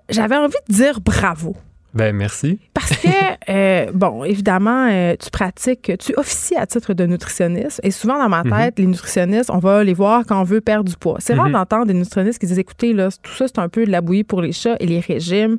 j'avais 0.08 0.36
envie 0.36 0.56
de 0.68 0.74
dire 0.74 1.00
bravo. 1.00 1.56
Ben 1.94 2.14
merci. 2.14 2.58
Parce 2.74 2.90
que, 2.96 3.08
euh, 3.48 3.90
bon, 3.92 4.22
évidemment, 4.22 4.88
euh, 4.90 5.16
tu 5.18 5.30
pratiques, 5.30 5.92
tu 5.98 6.14
officies 6.16 6.54
à 6.54 6.66
titre 6.66 6.92
de 6.92 7.06
nutritionniste. 7.06 7.80
Et 7.82 7.90
souvent, 7.90 8.18
dans 8.18 8.28
ma 8.28 8.44
mhm. 8.44 8.50
tête, 8.50 8.78
les 8.78 8.86
nutritionnistes, 8.86 9.50
on 9.50 9.58
va 9.58 9.82
les 9.82 9.94
voir 9.94 10.24
quand 10.26 10.40
on 10.40 10.44
veut 10.44 10.60
perdre 10.60 10.88
du 10.88 10.96
poids. 10.96 11.16
C'est 11.18 11.34
rare 11.34 11.46
mhm. 11.46 11.52
d'entendre 11.52 11.86
des 11.86 11.94
nutritionnistes 11.94 12.38
qui 12.38 12.46
disent, 12.46 12.58
écoutez, 12.58 12.92
là, 12.92 13.08
tout 13.22 13.32
ça, 13.32 13.46
c'est 13.48 13.58
un 13.58 13.68
peu 13.68 13.86
de 13.86 13.90
la 13.90 14.00
bouillie 14.00 14.24
pour 14.24 14.42
les 14.42 14.52
chats 14.52 14.76
et 14.80 14.86
les 14.86 15.00
régimes 15.00 15.58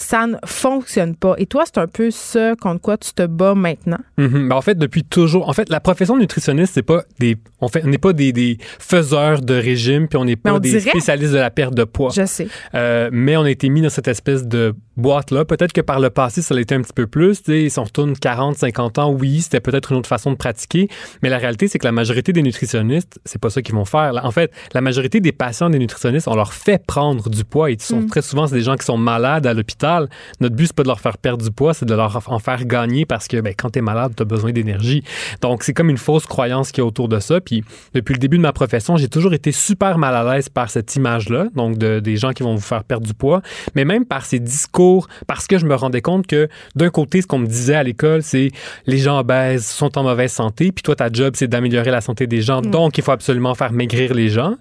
ça 0.00 0.26
ne 0.26 0.36
fonctionne 0.46 1.14
pas. 1.14 1.34
Et 1.36 1.46
toi, 1.46 1.64
c'est 1.66 1.78
un 1.78 1.86
peu 1.86 2.10
ce 2.10 2.54
contre 2.54 2.80
quoi 2.80 2.96
tu 2.96 3.12
te 3.12 3.26
bats 3.26 3.54
maintenant. 3.54 3.98
Ben, 4.16 4.52
en 4.52 4.62
fait, 4.62 4.76
depuis 4.76 5.04
toujours, 5.04 5.48
en 5.48 5.52
fait, 5.52 5.68
la 5.68 5.80
profession 5.80 6.14
de 6.16 6.20
nutritionniste, 6.20 6.72
c'est 6.74 6.82
pas 6.82 7.02
des, 7.18 7.36
on 7.60 7.68
fait, 7.68 7.84
n'est 7.84 7.98
pas 7.98 8.12
des, 8.12 8.32
des, 8.32 8.56
faiseurs 8.78 9.42
de 9.42 9.54
régime, 9.54 10.08
puis 10.08 10.18
on 10.18 10.24
n'est 10.24 10.36
pas 10.36 10.58
des 10.58 10.80
spécialistes 10.80 11.32
de 11.32 11.38
la 11.38 11.50
perte 11.50 11.74
de 11.74 11.84
poids. 11.84 12.10
Je 12.14 12.24
sais. 12.24 12.48
Euh, 12.74 13.10
mais 13.12 13.36
on 13.36 13.42
a 13.42 13.50
été 13.50 13.68
mis 13.68 13.82
dans 13.82 13.90
cette 13.90 14.08
espèce 14.08 14.46
de 14.46 14.74
boîte-là. 14.96 15.44
Peut-être 15.44 15.72
que 15.72 15.80
par 15.80 16.00
le 16.00 16.10
passé, 16.10 16.40
ça 16.40 16.54
l'était 16.54 16.74
un 16.74 16.82
petit 16.82 16.92
peu 16.92 17.06
plus. 17.06 17.42
si 17.44 17.78
on 17.78 17.84
retourne 17.84 18.16
40, 18.16 18.56
50 18.56 18.98
ans, 18.98 19.12
oui, 19.12 19.42
c'était 19.42 19.60
peut-être 19.60 19.92
une 19.92 19.98
autre 19.98 20.08
façon 20.08 20.30
de 20.30 20.36
pratiquer. 20.36 20.88
Mais 21.22 21.28
la 21.28 21.38
réalité, 21.38 21.68
c'est 21.68 21.78
que 21.78 21.86
la 21.86 21.92
majorité 21.92 22.32
des 22.32 22.42
nutritionnistes, 22.42 23.20
c'est 23.24 23.40
pas 23.40 23.50
ça 23.50 23.60
qu'ils 23.60 23.74
vont 23.74 23.84
faire. 23.84 24.18
En 24.24 24.30
fait, 24.30 24.50
la 24.72 24.80
majorité 24.80 25.20
des 25.20 25.32
patients 25.32 25.68
des 25.68 25.78
nutritionnistes, 25.78 26.28
on 26.28 26.34
leur 26.34 26.54
fait 26.54 26.84
prendre 26.84 27.28
du 27.28 27.44
poids. 27.44 27.70
Et 27.70 27.76
sont, 27.78 28.00
mm. 28.00 28.06
très 28.06 28.22
souvent, 28.22 28.46
c'est 28.46 28.54
des 28.54 28.62
gens 28.62 28.76
qui 28.76 28.84
sont 28.84 28.98
malades 28.98 29.46
à 29.46 29.54
l'hôpital 29.54 29.89
notre 30.40 30.54
but, 30.54 30.66
c'est 30.66 30.76
pas 30.76 30.82
de 30.82 30.88
leur 30.88 31.00
faire 31.00 31.18
perdre 31.18 31.44
du 31.44 31.50
poids, 31.50 31.74
c'est 31.74 31.86
de 31.86 31.94
leur 31.94 32.20
en 32.30 32.38
faire 32.38 32.64
gagner 32.64 33.06
parce 33.06 33.28
que 33.28 33.40
ben, 33.40 33.54
quand 33.56 33.70
tu 33.70 33.78
es 33.78 33.82
malade, 33.82 34.12
tu 34.16 34.22
as 34.22 34.26
besoin 34.26 34.52
d'énergie. 34.52 35.02
Donc, 35.40 35.62
c'est 35.62 35.72
comme 35.72 35.90
une 35.90 35.98
fausse 35.98 36.26
croyance 36.26 36.72
qui 36.72 36.80
est 36.80 36.84
autour 36.84 37.08
de 37.08 37.18
ça. 37.20 37.40
Puis, 37.40 37.64
depuis 37.94 38.14
le 38.14 38.18
début 38.18 38.36
de 38.36 38.42
ma 38.42 38.52
profession, 38.52 38.96
j'ai 38.96 39.08
toujours 39.08 39.34
été 39.34 39.52
super 39.52 39.98
mal 39.98 40.14
à 40.14 40.34
l'aise 40.34 40.48
par 40.48 40.70
cette 40.70 40.94
image-là, 40.96 41.46
donc 41.54 41.78
de, 41.78 42.00
des 42.00 42.16
gens 42.16 42.32
qui 42.32 42.42
vont 42.42 42.54
vous 42.54 42.60
faire 42.60 42.84
perdre 42.84 43.06
du 43.06 43.14
poids, 43.14 43.42
mais 43.74 43.84
même 43.84 44.04
par 44.04 44.24
ces 44.24 44.38
discours, 44.38 45.08
parce 45.26 45.46
que 45.46 45.58
je 45.58 45.66
me 45.66 45.74
rendais 45.74 46.02
compte 46.02 46.26
que 46.26 46.48
d'un 46.74 46.90
côté, 46.90 47.22
ce 47.22 47.26
qu'on 47.26 47.38
me 47.38 47.46
disait 47.46 47.74
à 47.74 47.82
l'école, 47.82 48.22
c'est 48.22 48.50
les 48.86 48.98
gens 48.98 49.18
obèses 49.18 49.66
sont 49.66 49.96
en 49.98 50.02
mauvaise 50.02 50.32
santé, 50.32 50.72
puis 50.72 50.82
toi, 50.82 50.96
ta 50.96 51.10
job, 51.12 51.34
c'est 51.36 51.48
d'améliorer 51.48 51.90
la 51.90 52.00
santé 52.00 52.26
des 52.26 52.42
gens, 52.42 52.60
mm. 52.60 52.70
donc 52.70 52.98
il 52.98 53.04
faut 53.04 53.12
absolument 53.12 53.54
faire 53.54 53.72
maigrir 53.72 54.14
les 54.14 54.28
gens. 54.28 54.56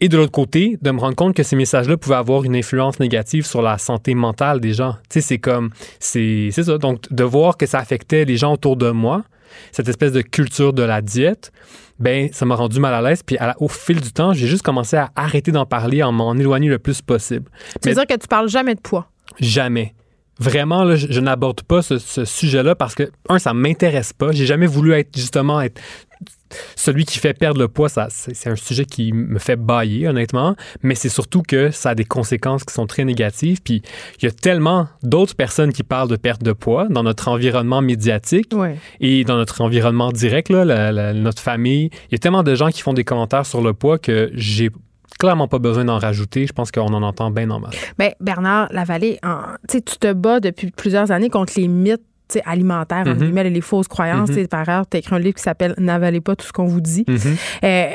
Et 0.00 0.08
de 0.08 0.16
l'autre 0.16 0.30
côté, 0.30 0.78
de 0.80 0.90
me 0.92 1.00
rendre 1.00 1.16
compte 1.16 1.34
que 1.34 1.42
ces 1.42 1.56
messages-là 1.56 1.96
pouvaient 1.96 2.14
avoir 2.14 2.44
une 2.44 2.54
influence 2.54 3.00
négative 3.00 3.44
sur 3.44 3.62
la 3.62 3.78
santé 3.78 4.14
mentale 4.14 4.47
des 4.54 4.72
gens. 4.72 4.92
Tu 5.08 5.14
sais, 5.14 5.20
c'est 5.20 5.38
comme, 5.38 5.70
c'est 6.00 6.50
ça. 6.50 6.78
Donc, 6.78 7.02
de 7.10 7.24
voir 7.24 7.56
que 7.56 7.66
ça 7.66 7.78
affectait 7.78 8.24
les 8.24 8.36
gens 8.36 8.54
autour 8.54 8.76
de 8.76 8.90
moi, 8.90 9.24
cette 9.72 9.88
espèce 9.88 10.12
de 10.12 10.20
culture 10.20 10.72
de 10.72 10.82
la 10.82 11.00
diète, 11.00 11.52
ben 11.98 12.28
ça 12.32 12.46
m'a 12.46 12.54
rendu 12.54 12.80
mal 12.80 12.94
à 12.94 13.02
l'aise. 13.02 13.22
Puis 13.22 13.36
au 13.58 13.68
fil 13.68 14.00
du 14.00 14.12
temps, 14.12 14.32
j'ai 14.32 14.46
juste 14.46 14.62
commencé 14.62 14.96
à 14.96 15.10
arrêter 15.16 15.52
d'en 15.52 15.66
parler, 15.66 16.02
en 16.02 16.12
m'en 16.12 16.34
éloigner 16.34 16.68
le 16.68 16.78
plus 16.78 17.02
possible. 17.02 17.50
Tu 17.82 17.88
veux 17.88 17.94
dire 17.94 18.06
que 18.06 18.14
tu 18.14 18.28
parles 18.28 18.48
jamais 18.48 18.74
de 18.74 18.80
poids? 18.80 19.10
Jamais. 19.40 19.94
Vraiment, 20.40 20.84
là, 20.84 20.94
je, 20.94 21.20
n'aborde 21.20 21.62
pas 21.62 21.82
ce, 21.82 21.98
ce 21.98 22.24
sujet-là 22.24 22.76
parce 22.76 22.94
que, 22.94 23.10
un, 23.28 23.40
ça 23.40 23.54
m'intéresse 23.54 24.12
pas. 24.12 24.30
J'ai 24.30 24.46
jamais 24.46 24.68
voulu 24.68 24.92
être 24.92 25.16
justement 25.16 25.60
être 25.60 25.80
celui 26.76 27.04
qui 27.04 27.18
fait 27.18 27.34
perdre 27.34 27.60
le 27.60 27.68
poids, 27.68 27.88
ça, 27.88 28.08
c'est 28.10 28.48
un 28.48 28.56
sujet 28.56 28.84
qui 28.84 29.12
me 29.12 29.38
fait 29.38 29.56
bailler, 29.56 30.08
honnêtement, 30.08 30.56
mais 30.82 30.94
c'est 30.94 31.08
surtout 31.08 31.42
que 31.42 31.70
ça 31.70 31.90
a 31.90 31.94
des 31.94 32.04
conséquences 32.04 32.64
qui 32.64 32.74
sont 32.74 32.86
très 32.86 33.04
négatives. 33.04 33.60
Puis 33.62 33.82
il 34.20 34.24
y 34.24 34.28
a 34.28 34.30
tellement 34.32 34.88
d'autres 35.02 35.34
personnes 35.34 35.72
qui 35.72 35.82
parlent 35.82 36.08
de 36.08 36.16
perte 36.16 36.42
de 36.42 36.52
poids 36.52 36.86
dans 36.88 37.02
notre 37.02 37.28
environnement 37.28 37.82
médiatique 37.82 38.52
et 39.00 39.24
dans 39.24 39.36
notre 39.36 39.60
environnement 39.60 40.12
direct, 40.12 40.48
là, 40.48 41.12
notre 41.12 41.42
famille. 41.42 41.90
Il 42.10 42.12
y 42.12 42.14
a 42.14 42.18
tellement 42.18 42.42
de 42.42 42.54
gens 42.54 42.68
qui 42.68 42.82
font 42.82 42.94
des 42.94 43.04
commentaires 43.04 43.46
sur 43.46 43.62
le 43.62 43.74
poids 43.74 43.98
que 43.98 44.30
j'ai 44.34 44.70
clairement 45.18 45.48
pas 45.48 45.58
besoin 45.58 45.84
d'en 45.84 45.98
rajouter. 45.98 46.46
Je 46.46 46.52
pense 46.52 46.70
qu'on 46.70 46.94
en 46.94 47.02
entend 47.02 47.30
bien 47.30 47.50
en 47.50 47.58
masse. 47.58 47.74
Mais 47.98 48.14
Bernard 48.20 48.68
Lavallée, 48.70 49.18
tu 49.68 49.80
te 49.82 50.12
bats 50.12 50.38
depuis 50.38 50.70
plusieurs 50.70 51.10
années 51.10 51.28
contre 51.28 51.54
les 51.56 51.66
mythes 51.66 52.02
alimentaire, 52.44 53.06
mm 53.06 53.12
-hmm. 53.12 53.42
les 53.48 53.60
fausses 53.60 53.88
croyances. 53.88 54.30
Mm 54.30 54.46
Par 54.48 54.68
ailleurs, 54.68 54.86
tu 54.88 54.96
as 54.96 55.00
écrit 55.00 55.14
un 55.14 55.18
livre 55.18 55.36
qui 55.36 55.42
s'appelle 55.42 55.74
N'avalez 55.78 56.20
pas 56.20 56.36
tout 56.36 56.46
ce 56.46 56.52
qu'on 56.52 56.66
vous 56.66 56.80
dit. 56.80 57.04
Mm-hmm. 57.04 57.36
Euh, 57.64 57.88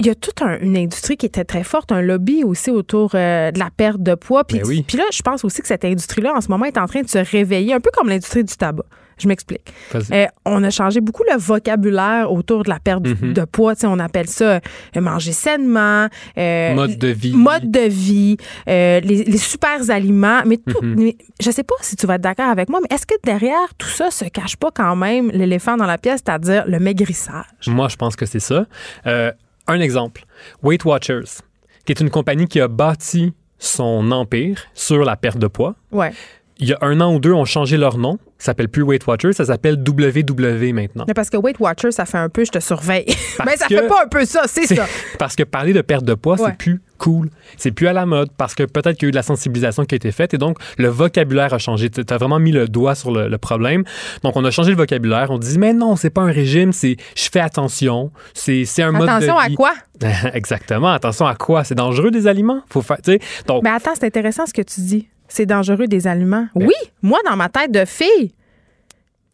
il 0.00 0.06
y 0.06 0.10
a 0.10 0.14
toute 0.14 0.40
une 0.42 0.76
industrie 0.76 1.16
qui 1.16 1.26
était 1.26 1.44
très 1.44 1.64
forte, 1.64 1.90
un 1.90 2.02
lobby 2.02 2.44
aussi 2.44 2.70
autour 2.70 3.10
euh, 3.14 3.50
de 3.50 3.58
la 3.58 3.70
perte 3.76 4.00
de 4.00 4.14
poids. 4.14 4.44
Puis, 4.44 4.60
ben 4.60 4.84
puis 4.84 4.96
là, 4.96 5.04
je 5.12 5.22
pense 5.22 5.44
aussi 5.44 5.60
que 5.60 5.66
cette 5.66 5.84
industrie-là, 5.84 6.34
en 6.36 6.40
ce 6.40 6.48
moment, 6.48 6.66
est 6.66 6.78
en 6.78 6.86
train 6.86 7.02
de 7.02 7.08
se 7.08 7.18
réveiller, 7.18 7.74
un 7.74 7.80
peu 7.80 7.90
comme 7.92 8.08
l'industrie 8.08 8.44
du 8.44 8.54
tabac. 8.56 8.84
Je 9.18 9.28
m'explique. 9.28 9.72
Euh, 9.94 10.26
on 10.44 10.62
a 10.62 10.70
changé 10.70 11.00
beaucoup 11.00 11.24
le 11.30 11.36
vocabulaire 11.38 12.32
autour 12.32 12.62
de 12.64 12.70
la 12.70 12.78
perte 12.78 13.04
mm-hmm. 13.04 13.32
de 13.32 13.44
poids. 13.44 13.74
on 13.84 13.98
appelle 13.98 14.28
ça 14.28 14.60
euh, 14.96 15.00
manger 15.00 15.32
sainement. 15.32 16.08
mode 16.36 16.98
de 16.98 17.08
vie. 17.08 17.32
Mode 17.32 17.70
de 17.70 17.88
vie. 17.88 18.36
les, 18.66 19.00
les, 19.00 19.38
super 19.38 19.90
aliments. 19.90 20.42
Mais, 20.46 20.58
tout, 20.58 20.80
mais 20.82 21.16
je 21.40 21.50
sais 21.50 21.64
pas 21.64 21.74
si 21.80 21.96
tu 21.96 22.06
vas 22.06 22.14
être 22.14 22.22
d'accord 22.22 22.48
avec 22.48 22.68
moi, 22.68 22.80
mais 22.82 22.94
est-ce 22.94 23.06
que 23.06 23.14
derrière 23.24 23.74
tout 23.76 23.88
ça 23.88 24.10
se 24.10 24.24
cache 24.26 24.56
pas 24.56 24.70
quand 24.70 24.96
même 24.96 25.30
l'éléphant 25.32 25.76
dans 25.76 25.86
la 25.86 25.98
pièce, 25.98 26.20
c'est-à-dire 26.24 26.64
le 26.66 26.78
maigrissage? 26.78 27.44
Moi, 27.66 27.88
je 27.88 27.96
pense 27.96 28.16
que 28.16 28.26
c'est 28.26 28.40
ça. 28.40 28.66
Un 29.04 29.80
exemple, 29.80 30.24
Weight 30.62 30.84
Watchers, 30.86 31.42
qui 31.84 31.92
est 31.92 32.00
une 32.00 32.08
compagnie 32.08 32.46
qui 32.46 32.58
a 32.58 32.68
bâti 32.68 33.34
son 33.58 34.10
empire 34.12 34.62
sur 34.72 35.04
la 35.04 35.16
perte 35.16 35.38
de 35.38 35.46
poids. 35.46 35.74
Ouais. 35.92 36.12
Il 36.58 36.68
y 36.68 36.72
a 36.72 36.78
un 36.80 37.00
an 37.00 37.14
ou 37.14 37.20
deux, 37.20 37.32
ont 37.32 37.44
changé 37.44 37.76
leur 37.76 37.98
nom 37.98 38.18
ça 38.38 38.46
s'appelle 38.46 38.68
plus 38.68 38.82
Weight 38.82 39.04
Watchers, 39.04 39.32
ça 39.32 39.44
s'appelle 39.44 39.76
WW 39.76 40.72
maintenant. 40.72 41.04
Mais 41.08 41.14
parce 41.14 41.28
que 41.28 41.36
Weight 41.36 41.58
Watchers, 41.58 41.90
ça 41.90 42.04
fait 42.04 42.18
un 42.18 42.28
peu 42.28 42.44
je 42.44 42.52
te 42.52 42.60
surveille. 42.60 43.06
Mais 43.44 43.56
ça 43.56 43.66
fait 43.66 43.88
pas 43.88 44.04
un 44.04 44.08
peu 44.08 44.24
ça, 44.24 44.42
c'est 44.46 44.66
ça. 44.66 44.86
Parce 45.18 45.34
que 45.34 45.42
parler 45.42 45.72
de 45.72 45.80
perte 45.80 46.04
de 46.04 46.14
poids, 46.14 46.36
c'est 46.36 46.56
plus 46.56 46.80
cool. 46.98 47.30
C'est 47.56 47.72
plus 47.72 47.88
à 47.88 47.92
la 47.92 48.06
mode 48.06 48.30
parce 48.36 48.56
que 48.56 48.64
peut-être 48.64 48.96
qu'il 48.96 49.04
y 49.04 49.06
a 49.06 49.08
eu 49.08 49.12
de 49.12 49.16
la 49.16 49.22
sensibilisation 49.22 49.84
qui 49.84 49.94
a 49.94 49.96
été 49.96 50.10
faite 50.10 50.34
et 50.34 50.38
donc 50.38 50.58
le 50.78 50.88
vocabulaire 50.88 51.54
a 51.54 51.58
changé. 51.58 51.90
Tu 51.90 52.02
as 52.08 52.16
vraiment 52.16 52.40
mis 52.40 52.50
le 52.50 52.66
doigt 52.66 52.96
sur 52.96 53.12
le, 53.12 53.38
problème. 53.38 53.84
Donc 54.24 54.36
on 54.36 54.44
a 54.44 54.50
changé 54.50 54.70
le 54.70 54.76
vocabulaire. 54.76 55.30
On 55.30 55.38
dit 55.38 55.58
mais 55.58 55.72
non, 55.72 55.94
c'est 55.94 56.10
pas 56.10 56.22
un 56.22 56.32
régime, 56.32 56.72
c'est 56.72 56.96
je 57.16 57.28
fais 57.30 57.40
attention. 57.40 58.10
C'est 58.34 58.64
un 58.82 58.92
mode 58.92 59.02
de 59.02 59.06
vie. 59.06 59.10
Attention 59.10 59.38
à 59.38 59.48
quoi? 59.50 59.72
Exactement. 60.34 60.88
Attention 60.88 61.26
à 61.26 61.34
quoi? 61.34 61.64
C'est 61.64 61.76
dangereux 61.76 62.10
des 62.10 62.26
aliments? 62.26 62.62
Faut 62.68 62.82
faire, 62.82 62.98
donc, 63.46 63.62
mais 63.62 63.70
attends, 63.70 63.94
c'est 63.94 64.06
intéressant 64.06 64.46
ce 64.46 64.52
que 64.52 64.62
tu 64.62 64.80
dis 64.80 65.08
c'est 65.28 65.46
dangereux 65.46 65.86
des 65.86 66.06
aliments. 66.06 66.48
Oui, 66.54 66.74
moi, 67.02 67.18
dans 67.28 67.36
ma 67.36 67.48
tête 67.48 67.70
de 67.70 67.84
fille, 67.84 68.32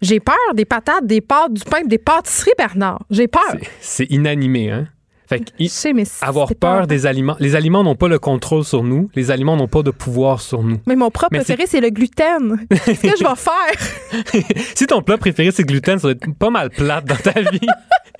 J'ai 0.02 0.20
peur 0.20 0.36
des 0.54 0.66
patates, 0.66 1.06
des 1.06 1.22
pâtes, 1.22 1.52
du 1.54 1.62
pain, 1.64 1.82
des 1.84 1.96
pâtisseries, 1.98 2.52
Bernard. 2.58 3.00
J'ai 3.10 3.26
peur. 3.28 3.56
C'est 3.80 4.04
inanimé, 4.10 4.70
hein? 4.70 4.88
Fait 5.26 5.40
que, 5.40 5.44
Je 5.58 5.66
sais, 5.68 5.92
mais 5.92 6.04
avoir 6.20 6.48
peur 6.54 6.86
des 6.86 7.06
aliments. 7.06 7.36
Les 7.40 7.56
aliments 7.56 7.82
n'ont 7.82 7.94
pas 7.94 8.08
le 8.08 8.18
contrôle 8.18 8.64
sur 8.64 8.82
nous. 8.82 9.08
Les 9.14 9.30
aliments 9.30 9.56
n'ont 9.56 9.68
pas 9.68 9.82
de 9.82 9.90
pouvoir 9.90 10.40
sur 10.42 10.62
nous. 10.62 10.78
Mais 10.86 10.96
mon 10.96 11.10
plat 11.10 11.28
Mais 11.32 11.38
préféré, 11.38 11.64
c'est 11.66 11.80
le 11.80 11.90
gluten. 11.90 12.58
Qu'est-ce 12.68 13.00
que 13.00 13.16
je 13.18 13.24
vais 13.24 13.36
faire? 13.36 14.44
si 14.74 14.86
ton 14.86 15.00
plat 15.02 15.16
préféré 15.18 15.50
c'est 15.50 15.62
le 15.62 15.68
gluten, 15.68 15.98
ça 15.98 16.08
va 16.08 16.12
être 16.12 16.26
pas 16.38 16.50
mal 16.50 16.70
plate 16.70 17.04
dans 17.06 17.16
ta 17.16 17.40
vie. 17.40 17.60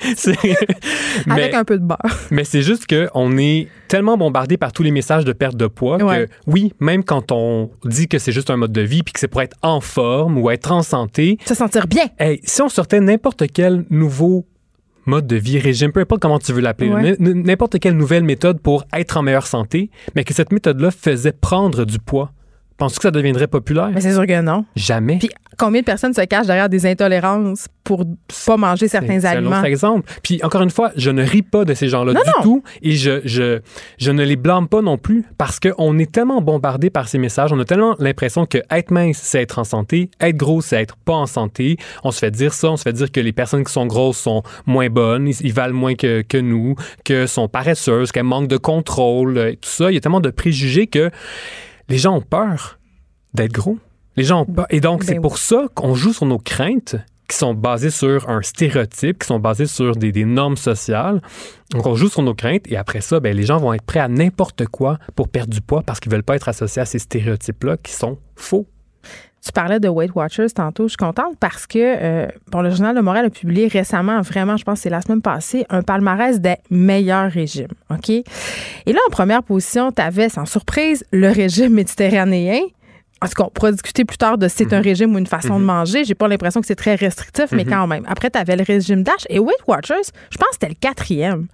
Mais 1.27 1.33
Avec 1.33 1.55
un 1.55 1.65
peu 1.65 1.79
de 1.79 1.85
beurre. 1.85 1.99
mais 2.31 2.45
c'est 2.45 2.63
juste 2.63 2.87
que 2.87 3.09
on 3.15 3.39
est 3.39 3.69
tellement 3.89 4.19
bombardé 4.19 4.57
par 4.57 4.73
tous 4.73 4.83
les 4.83 4.91
messages 4.91 5.25
de 5.25 5.33
perte 5.33 5.57
de 5.57 5.67
poids 5.67 6.03
Ouais. 6.03 6.27
que 6.27 6.33
oui, 6.47 6.73
même 6.81 7.05
quand 7.05 7.33
on 7.33 7.71
dit 7.85 8.09
que 8.09 8.19
c'est 8.19 8.33
juste 8.33 8.51
un 8.51 8.57
mode 8.57 8.73
de 8.73 8.81
vie 8.83 9.03
puis 9.03 9.13
que 9.13 9.21
c'est 9.21 9.29
pour 9.29 9.41
être 9.41 9.57
en 9.63 9.81
forme 9.81 10.37
ou 10.39 10.51
être 10.51 10.73
en 10.73 10.83
santé, 10.83 11.39
Se 11.47 11.55
sentir 11.55 11.87
bien. 11.87 12.07
hey, 12.19 12.41
si 12.45 12.61
on 12.61 12.69
sortait 12.69 13.01
n'importe 13.01 13.45
quel 13.53 13.85
nouveau 13.91 14.47
mode 15.07 15.27
de 15.27 15.37
vie, 15.37 15.59
régime, 15.59 15.93
peu 15.93 16.01
importe 16.01 16.21
comment 16.23 16.39
tu 16.39 16.53
veux 16.53 16.61
l'appeler, 16.61 16.91
Ouais. 16.91 17.17
n'importe 17.19 17.79
quelle 17.79 17.97
nouvelle 17.97 18.25
méthode 18.25 18.61
pour 18.61 18.85
être 18.97 19.17
en 19.17 19.23
meilleure 19.23 19.47
santé, 19.47 19.91
mais 20.15 20.25
que 20.25 20.35
cette 20.35 20.53
méthode-là 20.53 20.91
faisait 20.91 21.33
prendre 21.33 21.85
du 21.85 21.99
poids, 21.99 22.33
penses-tu 22.77 22.99
que 22.99 23.03
ça 23.05 23.11
deviendrait 23.11 23.47
populaire? 23.47 23.91
Mais 23.95 24.01
c'est 24.01 24.13
sûr 24.13 24.27
que 24.27 24.41
non. 24.41 24.65
Jamais. 24.77 25.19
Puis 25.19 25.31
combien 25.59 25.81
de 25.81 25.85
personnes 25.87 26.15
se 26.15 26.21
cachent 26.23 26.47
derrière 26.47 26.69
des 26.69 26.87
intolérances 26.87 27.67
pour 27.85 28.05
pas 28.47 28.57
manger 28.57 28.89
certains 28.89 29.21
C'est 29.21 29.27
un 29.29 29.31
aliments? 29.39 29.57
autre 29.57 29.65
exemple. 29.67 30.11
Puis 30.23 30.41
encore 30.43 30.63
une 30.63 30.71
fois, 30.71 30.93
je 30.97 31.11
ne 31.11 31.23
ris 31.23 31.43
pas 31.43 31.65
de 31.65 31.75
ces 31.75 31.89
gens-là 31.89 32.13
Non, 32.15 32.21
du 32.23 32.31
non. 32.37 32.43
tout 32.43 32.63
et 32.83 32.93
je, 32.93 33.21
je, 33.25 33.61
je 33.99 34.11
ne 34.11 34.23
les 34.25 34.37
blâme 34.37 34.69
pas 34.69 34.81
non 34.83 34.97
plus 34.99 35.25
parce 35.39 35.61
qu'on 35.61 35.99
est 35.99 36.11
tellement 36.11 36.41
bombardé 36.41 36.89
par 36.91 37.09
ces 37.09 37.19
messages, 37.19 37.53
on 37.53 37.59
a 37.61 37.65
tellement 37.65 37.95
l'impression 37.99 38.47
que 38.47 38.59
être 38.71 38.91
mince, 38.91 39.19
c'est 39.23 39.43
être 39.43 39.59
en 39.59 39.65
santé, 39.65 40.11
être 40.21 40.37
gros, 40.37 40.61
c'est 40.63 40.81
être 40.81 40.97
pas 40.97 41.13
en 41.15 41.27
santé. 41.27 41.77
On 42.05 42.11
se 42.11 42.19
fait 42.19 42.31
dire 42.31 42.55
ça, 42.55 42.71
on 42.71 42.77
se 42.77 42.83
fait 42.83 42.93
dire 42.93 43.13
que 43.13 43.21
les 43.21 43.33
personnes 43.33 43.65
qui 43.65 43.73
sont 43.73 43.87
grosses 43.87 44.19
sont 44.19 44.43
moins 44.67 44.89
bonnes, 44.89 45.29
ils, 45.29 45.37
ils 45.43 45.53
valent 45.53 45.75
moins 45.75 45.95
que, 45.95 46.23
que 46.23 46.39
nous, 46.39 46.75
que 47.05 47.27
sont 47.27 47.49
paresseuses, 47.49 48.13
qu'elles 48.13 48.25
manquent 48.25 48.49
de 48.49 48.57
contrôle, 48.57 49.37
euh, 49.39 49.53
tout 49.53 49.69
ça. 49.69 49.91
Il 49.91 49.95
y 49.95 49.99
a 49.99 50.01
tellement 50.01 50.21
de 50.21 50.31
préjugés 50.31 50.87
que 50.87 51.11
les 51.89 51.99
gens 51.99 52.17
ont 52.17 52.23
peur 52.23 52.79
d'être 53.35 53.53
gros. 53.53 53.79
Les 54.17 54.25
gens 54.25 54.43
ont 54.43 54.47
peur. 54.47 54.67
Et 54.71 54.81
donc, 54.81 55.01
Ben 55.01 55.07
c'est 55.07 55.15
oui. 55.15 55.21
pour 55.21 55.39
ça 55.39 55.67
qu'on 55.75 55.95
joue 55.95 56.13
sur 56.13 56.27
nos 56.27 56.39
craintes 56.39 56.97
qui 57.29 57.37
sont 57.37 57.55
basées 57.55 57.91
sur 57.91 58.29
un 58.29 58.43
stéréotype, 58.43 59.19
qui 59.21 59.27
sont 59.27 59.39
basées 59.41 59.67
sur 59.67 59.97
des, 59.97 60.13
des 60.13 60.25
normes 60.27 60.59
sociales. 60.59 61.23
Donc, 61.71 61.87
on 61.87 61.95
joue 61.95 62.09
sur 62.09 62.23
nos 62.23 62.35
craintes 62.35 62.71
et 62.71 62.77
après 62.77 63.01
ça, 63.01 63.19
ben, 63.19 63.35
les 63.35 63.45
gens 63.45 63.57
vont 63.59 63.73
être 63.73 63.85
prêts 63.85 64.01
à 64.01 64.09
n'importe 64.09 64.67
quoi 64.67 64.99
pour 65.17 65.29
perdre 65.29 65.53
du 65.53 65.61
poids 65.63 65.83
parce 65.83 66.01
qu'ils 66.01 66.13
veulent 66.13 66.23
pas 66.23 66.37
être 66.37 66.49
associés 66.49 66.83
à 66.83 66.85
ces 66.85 66.99
stéréotypes-là 66.99 67.79
qui 67.79 67.93
sont 67.93 68.19
faux. 68.37 68.67
Tu 69.45 69.53
parlais 69.53 69.79
de 69.79 69.89
Weight 69.89 70.15
Watchers 70.15 70.51
tantôt. 70.55 70.85
Je 70.85 70.91
suis 70.91 70.97
contente 70.97 71.37
parce 71.39 71.67
que 71.67 71.79
euh, 71.79 72.27
bon, 72.51 72.63
le 72.63 72.71
Journal 72.71 72.97
de 72.97 73.01
Montréal 73.03 73.27
a 73.27 73.31
publié 73.31 73.69
récemment, 73.69 74.21
vraiment, 74.23 74.57
je 74.57 74.65
pense 74.65 74.79
que 74.79 74.83
c'est 74.85 74.91
la 74.91 75.03
semaine 75.03 75.21
passée, 75.21 75.67
un 75.69 75.83
palmarès 75.83 76.41
des 76.41 76.57
meilleurs 76.71 77.31
régimes. 77.31 77.69
OK? 77.91 78.09
Et 78.09 78.25
là, 78.87 78.99
en 79.07 79.11
première 79.11 79.43
position, 79.43 79.93
tu 79.93 80.01
avais, 80.01 80.31
sans 80.31 80.47
surprise, 80.47 81.05
le 81.11 81.29
régime 81.29 81.75
méditerranéen. 81.75 82.61
En 83.25 83.29
tout 83.29 83.35
cas, 83.35 83.45
on 83.45 83.51
pourra 83.51 83.73
discuter 83.73 84.05
plus 84.05 84.19
tard 84.19 84.37
de 84.37 84.49
si 84.49 84.57
c'est 84.59 84.73
un 84.75 84.81
régime 84.83 85.15
ou 85.15 85.19
une 85.19 85.27
façon 85.27 85.59
de 85.59 85.65
manger. 85.65 86.05
J'ai 86.05 86.15
pas 86.15 86.29
l'impression 86.29 86.61
que 86.61 86.67
c'est 86.67 86.75
très 86.75 86.95
restrictif, 86.95 87.53
mais 87.53 87.65
quand 87.65 87.87
même. 87.87 88.05
Après, 88.07 88.31
tu 88.31 88.39
avais 88.39 88.57
le 88.57 88.65
régime 88.65 89.03
DASH 89.03 89.27
et 89.31 89.39
Weight 89.39 89.63
Watchers, 89.67 90.11
je 90.31 90.37
pense 90.37 90.49
que 90.49 90.55
c'était 90.55 90.69
le 90.69 90.75
quatrième. 90.79 91.47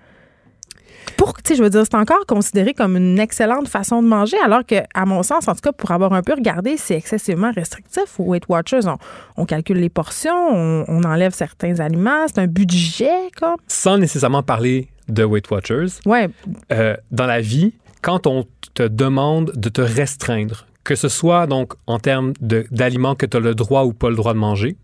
Pour, 1.16 1.34
tu 1.34 1.42
sais, 1.48 1.56
je 1.56 1.62
veux 1.62 1.70
dire, 1.70 1.82
c'est 1.84 1.96
encore 1.96 2.24
considéré 2.26 2.74
comme 2.74 2.96
une 2.96 3.18
excellente 3.18 3.68
façon 3.68 4.02
de 4.02 4.08
manger, 4.08 4.36
alors 4.44 4.64
que, 4.66 4.76
à 4.94 5.06
mon 5.06 5.22
sens, 5.22 5.48
en 5.48 5.54
tout 5.54 5.60
cas, 5.60 5.72
pour 5.72 5.90
avoir 5.90 6.12
un 6.12 6.22
peu 6.22 6.34
regardé, 6.34 6.76
c'est 6.76 6.94
excessivement 6.96 7.52
restrictif. 7.52 8.18
Au 8.18 8.24
Weight 8.24 8.44
Watchers, 8.48 8.86
on, 8.86 8.96
on 9.36 9.44
calcule 9.46 9.78
les 9.78 9.88
portions, 9.88 10.34
on, 10.50 10.84
on 10.88 11.04
enlève 11.04 11.32
certains 11.32 11.78
aliments, 11.80 12.26
c'est 12.26 12.40
un 12.40 12.46
budget, 12.46 13.30
comme. 13.38 13.56
Sans 13.68 13.98
nécessairement 13.98 14.42
parler 14.42 14.88
de 15.08 15.24
Weight 15.24 15.50
Watchers, 15.50 16.00
Ouais, 16.06 16.30
euh, 16.72 16.96
dans 17.10 17.26
la 17.26 17.40
vie, 17.40 17.74
quand 18.02 18.26
on 18.26 18.46
te 18.74 18.82
demande 18.82 19.52
de 19.56 19.68
te 19.68 19.80
restreindre, 19.80 20.66
que 20.84 20.94
ce 20.94 21.08
soit 21.08 21.46
donc 21.46 21.74
en 21.86 21.98
termes 21.98 22.32
d'aliments 22.40 23.14
que 23.14 23.26
tu 23.26 23.36
as 23.36 23.40
le 23.40 23.54
droit 23.54 23.84
ou 23.84 23.92
pas 23.92 24.10
le 24.10 24.16
droit 24.16 24.32
de 24.32 24.38
manger, 24.38 24.76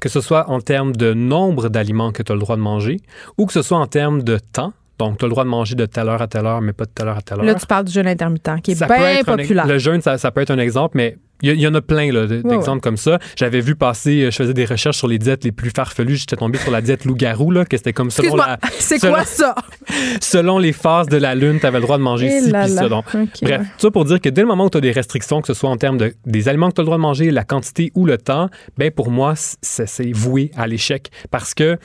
que 0.00 0.08
ce 0.08 0.20
soit 0.20 0.48
en 0.48 0.60
termes 0.60 0.94
de 0.94 1.14
nombre 1.14 1.68
d'aliments 1.68 2.12
que 2.12 2.22
tu 2.22 2.32
as 2.32 2.34
le 2.34 2.40
droit 2.40 2.56
de 2.56 2.62
manger, 2.62 3.00
ou 3.38 3.46
que 3.46 3.52
ce 3.52 3.62
soit 3.62 3.78
en 3.78 3.86
termes 3.86 4.22
de 4.22 4.38
temps, 4.38 4.72
donc 4.98 5.18
tu 5.18 5.24
as 5.24 5.28
le 5.28 5.30
droit 5.30 5.44
de 5.44 5.48
manger 5.48 5.74
de 5.74 5.86
telle 5.86 6.08
heure 6.08 6.22
à 6.22 6.26
telle 6.26 6.46
heure, 6.46 6.60
mais 6.60 6.72
pas 6.72 6.84
de 6.84 6.90
telle 6.94 7.08
heure 7.08 7.18
à 7.18 7.22
telle 7.22 7.38
heure. 7.38 7.44
là, 7.44 7.54
tu 7.54 7.66
parles 7.66 7.84
du 7.84 7.92
jeûne 7.92 8.06
intermittent, 8.06 8.60
qui 8.62 8.72
est 8.72 8.74
Ça 8.76 8.86
bien 8.86 9.20
un 9.20 9.24
populaire. 9.24 9.66
le 9.66 9.78
jeûne, 9.78 10.00
ça, 10.00 10.18
ça 10.18 10.30
peut 10.30 10.40
être 10.40 10.50
un 10.50 10.58
exemple, 10.58 10.96
mais 10.96 11.16
il 11.42 11.60
y, 11.60 11.66
en 11.66 11.74
a 11.74 11.82
plein 11.82 12.10
d'exemples 12.26 12.80
comme 12.80 12.96
ça. 12.96 13.18
J'avais 13.36 13.60
vu 13.60 13.74
passer, 13.74 14.22
euh, 14.22 14.30
je 14.30 14.36
faisais 14.36 14.54
des 14.54 14.64
recherches 14.64 14.96
sur 14.96 15.08
les 15.08 15.18
diètes 15.18 15.44
les 15.44 15.52
plus 15.52 15.70
farfelues. 15.70 16.16
J'étais 16.16 16.36
tombé 16.36 16.58
sur 16.58 16.70
la 16.70 16.80
diète 16.80 17.04
loup-garou, 17.04 17.50
là, 17.50 17.64
que 17.64 17.76
c'était 17.76 17.92
comme 17.92 18.10
selon, 18.10 18.36
la, 18.36 18.58
c'est 18.78 18.98
quoi 18.98 19.24
ça? 19.24 19.54
selon 20.22 20.58
les 20.58 20.72
phases 20.72 21.08
de 21.08 21.16
la 21.16 21.34
lune, 21.34 21.58
tu 21.60 21.66
avais 21.66 21.78
le 21.78 21.84
droit 21.84 21.98
de 21.98 22.02
manger 22.02 22.30
Eh 22.30 22.40
ci 22.44 22.52
puis 22.52 22.68
ça. 22.70 22.88
Donc, 22.88 23.04
Bref, 23.42 23.62
ça 23.76 23.90
pour 23.90 24.04
dire 24.04 24.20
que 24.20 24.28
dès 24.28 24.40
le 24.40 24.46
moment 24.46 24.66
où 24.66 24.70
tu 24.70 24.78
as 24.78 24.80
des 24.80 24.92
restrictions, 24.92 25.42
que 25.42 25.48
ce 25.48 25.54
soit 25.54 25.68
en 25.68 25.76
termes 25.76 25.98
de, 25.98 26.14
des 26.24 26.48
aliments 26.48 26.70
que 26.70 26.76
tu 26.76 26.80
as 26.80 26.84
le 26.84 26.86
droit 26.86 26.98
de 26.98 27.02
manger, 27.02 27.30
la 27.30 27.44
quantité 27.44 27.90
ou 27.94 28.06
le 28.06 28.16
temps, 28.16 28.48
ben 28.78 28.90
pour 28.90 29.10
moi, 29.10 29.34
c'est 29.36 29.86
c'est 29.86 30.12
voué 30.12 30.50
à 30.56 30.66
l'échec 30.66 31.10
parce 31.30 31.52
que 31.52 31.78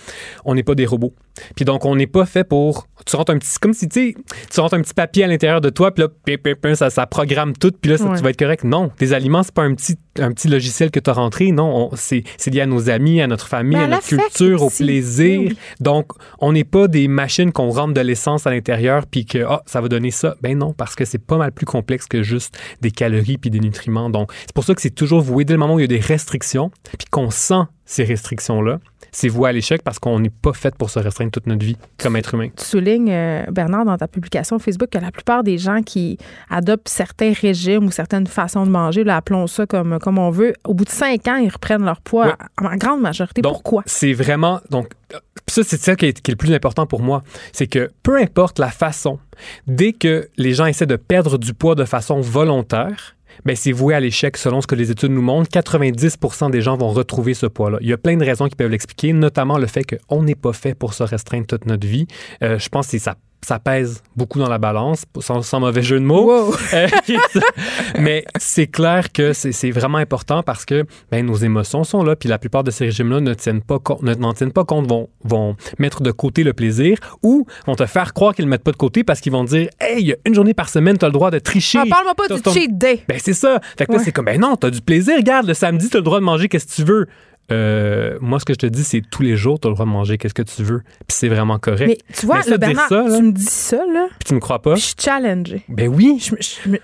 on 0.46 0.56
n'est 0.56 0.64
pas 0.64 0.76
des 0.76 0.86
robots. 0.86 1.14
Puis 1.56 1.66
donc, 1.66 1.86
on 1.86 1.96
n'est 1.96 2.08
pas 2.08 2.26
fait 2.26 2.44
pour. 2.44 2.88
Tu 3.06 3.16
rentres 3.16 3.32
un 3.32 3.38
petit. 3.38 3.58
Comme 3.60 3.74
si 3.74 3.88
tu 3.88 4.16
tu 4.52 4.60
rentres 4.60 4.74
un 4.76 4.82
petit 4.82 4.94
papier 4.94 5.24
à 5.24 5.28
l'intérieur 5.28 5.62
de 5.62 5.70
toi, 5.70 5.94
puis 5.94 6.04
là, 6.04 6.10
pim, 6.26 6.36
pim, 6.44 6.54
pim, 6.62 6.76
ça, 6.76 6.90
ça 6.90 7.06
programme 7.08 7.54
tout, 7.54 7.72
puis 7.80 7.92
là, 7.92 7.98
ça, 7.98 8.06
Ouais. 8.06 8.18
tu 8.18 8.24
vas 8.24 8.30
être 8.32 8.40
correct. 8.40 8.64
Non, 8.64 8.90
tes 8.98 9.14
aliments, 9.14 9.44
c'est 9.44 9.54
pas 9.54 9.64
un 9.64 9.74
petit, 9.76 9.96
un 10.20 10.32
petit 10.32 10.48
logiciel 10.48 10.92
que 10.92 11.00
tu 11.00 11.10
as 11.10 11.14
rentré. 11.14 11.52
Non, 11.52 11.90
on- 11.92 11.96
c'est 11.96 12.24
c'est 12.38 12.52
lié 12.52 12.62
à 12.62 12.66
nos 12.66 12.90
amis, 12.90 13.22
à 13.22 13.28
notre 13.28 13.48
famille, 13.48 13.78
à 13.78 13.84
à 13.84 13.88
notre 13.88 14.08
culture, 14.08 14.62
au 14.64 14.70
plaisir. 14.70 15.40
Oui. 15.40 15.58
Donc, 15.80 16.12
on 16.40 16.52
n'est 16.52 16.64
pas 16.64 16.88
des 16.88 17.08
machines 17.08 17.52
qu'on 17.52 17.70
rentre 17.70 17.94
de 17.94 18.02
l'essence 18.02 18.46
à 18.48 18.52
l'intérieur 18.52 19.06
puis 19.10 19.26
que 19.26 19.40
ah, 19.48 19.62
ça 19.66 19.82
va 19.82 19.88
donner 19.88 20.12
ça. 20.12 20.36
Ben 20.42 20.58
non, 20.58 20.74
parce 20.74 20.96
que 20.96 21.06
c'est 21.06 21.18
pas 21.24 21.38
mal 21.38 21.52
plus 21.52 21.66
complexe 21.66 22.06
que 22.08 22.22
juste 22.24 22.58
des 22.82 22.92
calories 22.92 23.38
puis 23.38 23.50
des 23.50 23.60
nutriments. 23.60 24.10
Donc, 24.10 24.32
c'est 24.42 24.54
pour 24.54 24.64
ça 24.64 24.76
que 24.76 24.82
c'est 24.82 24.90
toujours 24.90 25.22
voué 25.22 25.46
dès 25.46 25.54
le 25.54 25.60
moment 25.60 25.76
où 25.76 25.80
il 25.80 25.84
y 25.84 25.86
a 25.86 25.88
des 25.88 26.00
restrictions 26.00 26.72
puis 26.98 27.08
qu'on 27.10 27.30
sent 27.30 27.64
ces 27.92 28.04
restrictions-là, 28.04 28.78
c'est 29.12 29.30
voué 29.30 29.50
à 29.50 29.52
l'échec 29.52 29.82
parce 29.82 29.98
qu'on 29.98 30.20
n'est 30.20 30.30
pas 30.30 30.54
fait 30.54 30.76
pour 30.76 30.92
se 30.92 31.00
restreindre 31.00 31.32
toute 31.32 31.48
notre 31.48 31.66
vie 31.66 31.76
comme 31.98 32.16
être 32.16 32.36
humain. 32.36 32.50
Tu 32.56 32.64
soulignes, 32.64 33.10
euh, 33.12 33.46
Bernard, 33.52 33.84
dans 33.86 33.98
ta 33.98 34.08
publication 34.08 34.60
Facebook, 34.60 34.90
que 34.92 35.00
la 35.00 35.10
plupart 35.12 35.44
des 35.44 35.58
gens 35.58 35.82
qui 35.82 36.20
adoptent 36.52 36.88
certains 36.88 37.34
régimes 37.34 37.86
ou 37.88 37.92
certaines 37.92 38.28
façons 38.28 38.64
de 38.68 38.70
manger, 38.70 39.04
là, 39.04 39.16
appelons 39.18 39.48
ça 39.48 39.66
comme, 39.66 39.98
comme 39.98 40.20
on 40.20 40.30
veut, 40.30 40.54
au 40.68 40.76
bout 40.76 40.86
de 40.86 40.92
cinq 40.92 41.28
ans, 41.28 41.38
ils 41.38 41.50
reprennent 41.50 41.84
leur 41.84 42.00
poids 42.02 42.28
Ouais. 42.28 42.68
en 42.68 42.76
grande 42.76 43.02
majorité. 43.02 43.42
Donc, 43.42 43.54
Pourquoi? 43.54 43.82
C'est 43.88 44.14
vraiment. 44.14 44.60
Donc, 44.70 44.92
euh, 45.16 45.18
ça, 45.48 45.64
c'est 45.64 45.82
ça 45.82 45.96
qui 45.96 46.06
est, 46.06 46.22
qui 46.22 46.30
est 46.30 46.34
le 46.34 46.38
plus 46.38 46.54
important 46.54 46.86
pour 46.86 47.02
moi. 47.02 47.24
C'est 47.54 47.66
que 47.66 47.90
peu 48.04 48.18
importe 48.22 48.60
la 48.60 48.70
façon, 48.70 49.18
dès 49.66 49.94
que 49.94 50.30
les 50.38 50.54
gens 50.54 50.68
essaient 50.68 50.86
de 50.86 50.96
perdre 50.98 51.40
du 51.40 51.56
poids 51.56 51.74
de 51.74 51.86
façon 51.86 52.22
volontaire, 52.22 53.16
ben 53.46 53.56
c'est 53.56 53.72
voué 53.72 53.94
à 53.94 54.00
l'échec 54.00 54.38
selon 54.38 54.62
ce 54.62 54.68
que 54.68 54.76
les 54.76 54.92
études 54.92 55.12
nous 55.12 55.22
montrent. 55.22 55.50
90% 55.50 56.52
des 56.52 56.62
gens 56.62 56.78
vont 56.78 56.90
retrouver 56.90 57.34
ce 57.34 57.46
poids-là. 57.46 57.78
Il 57.82 57.88
y 57.88 57.94
a 57.94 57.98
plein 57.98 58.18
de 58.18 58.26
raisons 58.26 58.48
qui 58.48 58.56
peuvent 58.56 58.72
l'expliquer, 58.72 59.14
notamment 59.14 59.58
le 59.58 59.68
fait 59.68 59.84
qu'on 59.84 60.24
n'est 60.24 60.36
pas 60.36 60.54
fait 60.54 60.76
pour 60.76 60.94
se 60.94 61.04
restreindre 61.04 61.48
toute 61.48 61.66
notre 61.66 61.88
vie. 61.88 62.08
Euh, 62.44 62.60
je 62.60 62.70
pense 62.70 62.90
que 62.90 62.98
ça. 63.00 63.16
Ça 63.42 63.58
pèse 63.58 64.04
beaucoup 64.18 64.38
dans 64.40 64.50
la 64.50 64.58
balance, 64.58 65.06
sans, 65.22 65.42
sans 65.42 65.60
mauvais 65.62 65.82
jeu 65.82 66.00
de 66.00 66.06
mots. 66.06 66.26
Wow. 66.50 66.56
Euh, 66.74 66.88
mais 68.00 68.26
c'est 68.38 68.68
clair 68.68 69.12
que 69.12 69.34
c'est 69.34 69.72
vraiment 69.72 69.98
important 69.98 70.44
parce 70.44 70.66
que 70.66 70.86
ben, 71.12 71.26
nos 71.26 71.36
émotions 71.36 71.84
sont 71.84 72.04
là, 72.04 72.16
puis 72.16 72.30
la 72.30 72.38
plupart 72.38 72.64
de 72.64 72.72
ces 72.72 72.86
régimes-là 72.86 73.22
ne 73.22 73.34
tiennent 73.34 73.62
pas 73.62 73.80
compte, 73.80 74.02
ne- 74.04 74.14
n'en 74.16 74.34
tiennent 74.34 74.52
pas 74.52 74.66
compte, 74.66 74.88
vont, 74.88 75.10
vont 75.24 75.56
mettre 75.80 76.02
de 76.04 76.12
côté 76.12 76.44
le 76.44 76.54
plaisir 76.54 76.98
ou 77.24 77.46
vont 77.66 77.76
te 77.76 77.86
faire 77.86 78.14
croire 78.14 78.34
qu'ils 78.36 78.46
le 78.46 78.50
mettent 78.52 78.64
pas 78.64 78.72
de 78.72 78.78
côté 78.78 79.04
parce 79.04 79.20
qu'ils 79.22 79.32
vont 79.32 79.44
dire 79.44 79.70
Hey, 79.80 80.02
il 80.02 80.08
y 80.08 80.14
a 80.14 80.18
une 80.26 80.36
journée 80.36 80.54
par 80.54 80.70
semaine, 80.70 80.98
tu 80.98 81.06
as 81.06 81.08
le 81.08 81.14
droit 81.14 81.32
de 81.32 81.40
tricher. 81.40 81.80
Ah, 81.82 81.86
Parle-moi 81.90 82.16
pas 82.16 82.28
du 82.34 82.42
ton- 82.42 82.52
cheat 82.54 82.78
day. 82.78 83.04
Ben, 83.08 83.18
c'est 83.24 83.34
ça. 83.34 83.60
Fait 83.78 83.86
que 83.86 83.94
Ouais. 83.94 84.00
c'est 84.04 84.12
comme, 84.12 84.26
ben 84.26 84.40
non, 84.40 84.56
t'as 84.56 84.70
du 84.70 84.82
plaisir. 84.82 85.16
Regarde, 85.18 85.48
le 85.48 85.54
samedi, 85.54 85.90
t'as 85.90 86.00
le 86.00 86.04
droit 86.04 86.20
de 86.20 86.26
manger 86.26 86.48
qu'est-ce 86.50 86.68
que 86.68 86.74
tu 86.74 86.84
veux. 86.84 87.08
Euh, 87.52 88.18
moi, 88.22 88.40
ce 88.40 88.46
que 88.46 88.54
je 88.54 88.58
te 88.60 88.66
dis, 88.66 88.84
c'est 88.84 89.02
tous 89.10 89.24
les 89.24 89.36
jours, 89.36 89.60
t'as 89.60 89.70
le 89.70 89.76
droit 89.76 89.86
de 89.86 89.92
manger 89.92 90.18
qu'est-ce 90.18 90.34
que 90.34 90.42
tu 90.42 90.64
veux. 90.64 90.82
Puis 91.08 91.18
c'est 91.18 91.30
vraiment 91.30 91.58
correct. 91.60 91.88
Mais 91.88 91.98
tu 92.16 92.26
vois, 92.26 92.38
Mais 92.38 92.44
ça, 92.44 92.52
le 92.52 92.58
Bernard, 92.58 92.88
ça, 92.90 93.04
là- 93.04 93.18
tu 93.18 93.24
me 93.24 93.32
dis 93.32 93.44
ça, 93.46 93.78
là, 93.78 94.08
Puis 94.20 94.28
tu 94.28 94.34
me 94.36 94.40
crois 94.40 94.62
pas? 94.62 94.74
puis 94.74 94.82
je 94.82 94.86
suis 94.88 94.96
challengée. 95.00 95.64
Ben 95.68 95.88
oui. 95.88 96.22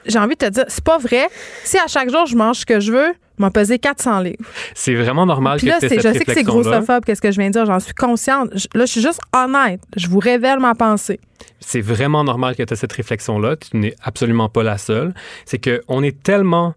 J'ai 0.05 0.19
envie 0.19 0.35
de 0.35 0.45
te 0.45 0.49
dire, 0.49 0.65
c'est 0.67 0.83
pas 0.83 0.97
vrai. 0.97 1.27
Si 1.63 1.77
à 1.77 1.87
chaque 1.87 2.09
jour, 2.09 2.25
je 2.25 2.35
mange 2.35 2.57
ce 2.57 2.65
que 2.65 2.79
je 2.79 2.91
veux, 2.91 3.13
m'en 3.37 3.51
peser 3.51 3.79
400 3.79 4.21
livres. 4.21 4.37
C'est 4.73 4.95
vraiment 4.95 5.25
normal 5.25 5.57
Puis 5.57 5.67
que 5.67 5.71
là, 5.71 5.79
tu 5.79 5.89
cette 5.89 6.01
je 6.01 6.13
sais 6.17 6.23
que 6.25 6.33
c'est 6.33 6.43
grossophobe, 6.43 7.03
qu'est-ce 7.05 7.21
que 7.21 7.31
je 7.31 7.37
viens 7.39 7.49
de 7.49 7.53
dire, 7.53 7.65
j'en 7.65 7.79
suis 7.81 7.93
consciente. 7.93 8.49
Je- 8.55 8.67
là, 8.73 8.85
je 8.85 8.91
suis 8.91 9.01
juste 9.01 9.19
honnête. 9.35 9.81
Je 9.97 10.07
vous 10.07 10.19
révèle 10.19 10.59
ma 10.59 10.73
pensée. 10.73 11.19
c'est 11.59 11.81
vraiment 11.81 12.23
normal 12.23 12.55
que 12.55 12.63
tu 12.63 12.73
aies 12.73 12.77
cette 12.77 12.93
réflexion-là. 12.93 13.55
Tu 13.57 13.75
n'es 13.77 13.93
absolument 14.03 14.47
pas 14.49 14.63
la 14.63 14.77
seule. 14.77 15.13
C'est 15.45 15.59
qu'on 15.59 16.01
est 16.03 16.21
tellement 16.23 16.75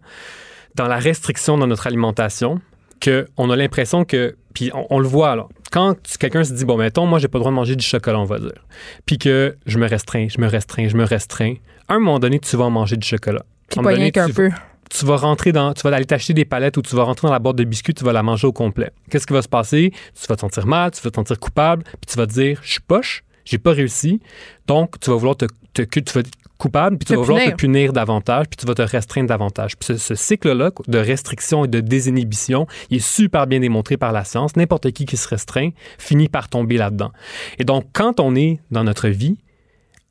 dans 0.75 0.87
la 0.87 0.97
restriction 0.97 1.57
dans 1.57 1.67
notre 1.67 1.87
alimentation 1.87 2.59
qu'on 3.03 3.49
a 3.49 3.55
l'impression 3.55 4.05
que. 4.05 4.35
Puis 4.53 4.71
on, 4.73 4.87
on 4.89 4.99
le 4.99 5.07
voit, 5.07 5.35
là. 5.35 5.47
Quand 5.71 5.95
quelqu'un 6.17 6.43
se 6.43 6.53
dit, 6.53 6.65
bon, 6.65 6.77
mettons, 6.77 7.05
moi, 7.05 7.19
j'ai 7.19 7.27
pas 7.27 7.37
le 7.37 7.41
droit 7.41 7.51
de 7.51 7.55
manger 7.55 7.75
du 7.75 7.85
chocolat, 7.85 8.19
on 8.19 8.25
va 8.25 8.39
dire. 8.39 8.65
Puis 9.05 9.17
que 9.19 9.55
je 9.65 9.77
me 9.77 9.87
restreins, 9.87 10.27
je 10.27 10.41
me 10.41 10.47
restreins, 10.47 10.87
je 10.87 10.97
me 10.97 11.03
restreins. 11.03 11.55
À 11.87 11.93
un 11.95 11.99
moment 11.99 12.19
donné, 12.19 12.39
tu 12.39 12.55
vas 12.57 12.65
en 12.65 12.71
manger 12.71 12.97
du 12.97 13.07
chocolat. 13.07 13.43
Puis 13.69 13.79
pas 13.81 13.89
rien 13.89 14.09
qu'un 14.09 14.25
tu- 14.27 14.33
peu. 14.33 14.49
tu 14.89 15.05
vas 15.05 15.17
rentrer 15.17 15.51
dans, 15.51 15.73
tu 15.73 15.83
vas 15.83 15.95
aller 15.95 16.05
t'acheter 16.05 16.33
des 16.33 16.45
palettes 16.45 16.77
ou 16.77 16.81
tu 16.81 16.95
vas 16.95 17.03
rentrer 17.03 17.27
dans 17.27 17.33
la 17.33 17.37
boîte 17.39 17.55
de 17.57 17.63
biscuits, 17.63 17.93
tu 17.93 18.03
vas 18.03 18.13
la 18.13 18.23
manger 18.23 18.47
au 18.47 18.51
complet. 18.51 18.89
Qu'est-ce 19.11 19.27
qui 19.27 19.33
va 19.33 19.43
se 19.43 19.47
passer? 19.47 19.91
Tu 20.19 20.27
vas 20.27 20.35
te 20.35 20.41
sentir 20.41 20.65
mal, 20.65 20.89
tu 20.89 21.01
vas 21.01 21.11
te 21.11 21.15
sentir 21.15 21.39
coupable, 21.39 21.83
puis 21.83 22.11
tu 22.11 22.17
vas 22.17 22.25
te 22.25 22.33
dire, 22.33 22.59
je 22.63 22.71
suis 22.71 22.81
poche, 22.81 23.23
j'ai 23.45 23.59
pas 23.59 23.71
réussi, 23.71 24.19
donc 24.65 24.99
tu 24.99 25.11
vas 25.11 25.15
vouloir 25.17 25.37
te, 25.37 25.45
te, 25.73 25.81
vas 26.13 26.21
être 26.21 26.31
coupable, 26.59 26.97
puis 26.97 27.05
tu 27.07 27.15
vas 27.15 27.21
vouloir 27.21 27.43
te 27.43 27.55
punir 27.55 27.93
davantage, 27.93 28.45
puis 28.49 28.57
tu 28.57 28.67
vas 28.67 28.75
te 28.75 28.81
restreindre 28.83 29.27
davantage. 29.29 29.75
Puis 29.77 29.87
ce, 29.87 29.97
ce 29.97 30.13
cycle-là 30.13 30.71
de 30.87 30.97
restriction 30.99 31.65
et 31.65 31.67
de 31.67 31.79
désinhibition, 31.79 32.67
il 32.91 32.97
est 32.97 32.99
super 32.99 33.47
bien 33.47 33.59
démontré 33.59 33.97
par 33.97 34.11
la 34.11 34.23
science. 34.23 34.55
N'importe 34.55 34.91
qui 34.91 35.05
qui 35.05 35.17
se 35.17 35.27
restreint 35.27 35.69
finit 35.97 36.27
par 36.29 36.49
tomber 36.49 36.77
là-dedans. 36.77 37.11
Et 37.57 37.63
donc, 37.63 37.85
quand 37.93 38.19
on 38.19 38.35
est 38.35 38.59
dans 38.69 38.83
notre 38.83 39.07
vie 39.07 39.39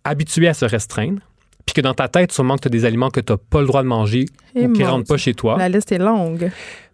habitué 0.05 0.49
à 0.49 0.55
se 0.55 0.64
restreindre, 0.64 1.20
puis 1.66 1.74
que 1.74 1.80
dans 1.82 1.94
ta 1.94 2.09
tête, 2.09 2.32
sûrement 2.32 2.57
que 2.57 2.62
tu 2.62 2.68
as 2.68 2.70
des 2.70 2.86
aliments 2.86 3.11
que 3.11 3.20
tu 3.20 3.32
n'as 3.32 3.36
pas 3.36 3.61
le 3.61 3.66
droit 3.66 3.82
de 3.82 3.88
manger 3.88 4.24
Et 4.55 4.64
ou 4.66 4.72
qui 4.72 4.80
ne 4.80 4.86
rentrent 4.86 5.07
pas 5.07 5.18
chez 5.18 5.34
toi, 5.34 5.59
La 5.59 5.68
liste 5.68 5.92
est 5.92 5.99
longue. 5.99 6.51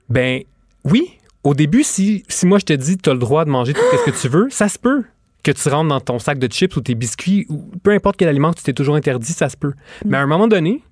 ben 0.08 0.42
oui, 0.84 1.12
au 1.44 1.54
début, 1.54 1.84
si, 1.84 2.24
si 2.28 2.44
moi 2.44 2.58
je 2.58 2.64
te 2.64 2.72
dis 2.72 2.98
tu 2.98 3.08
as 3.08 3.12
le 3.12 3.20
droit 3.20 3.44
de 3.44 3.50
manger 3.50 3.72
tout 3.72 3.80
ce 4.04 4.10
que 4.10 4.20
tu 4.20 4.28
veux, 4.28 4.48
ça 4.50 4.68
se 4.68 4.78
peut 4.78 5.04
que 5.44 5.52
tu 5.52 5.68
rentres 5.68 5.88
dans 5.88 6.00
ton 6.00 6.18
sac 6.18 6.38
de 6.38 6.50
chips 6.50 6.74
ou 6.76 6.80
tes 6.80 6.96
biscuits 6.96 7.46
ou 7.48 7.70
peu 7.82 7.92
importe 7.92 8.16
quel 8.16 8.28
aliment 8.28 8.50
que 8.50 8.58
tu 8.58 8.64
t'es 8.64 8.72
toujours 8.72 8.96
interdit, 8.96 9.32
ça 9.32 9.48
se 9.48 9.56
peut. 9.56 9.74
Mais 10.04 10.16
à 10.16 10.20
un 10.22 10.26
moment 10.26 10.48
donné, 10.48 10.82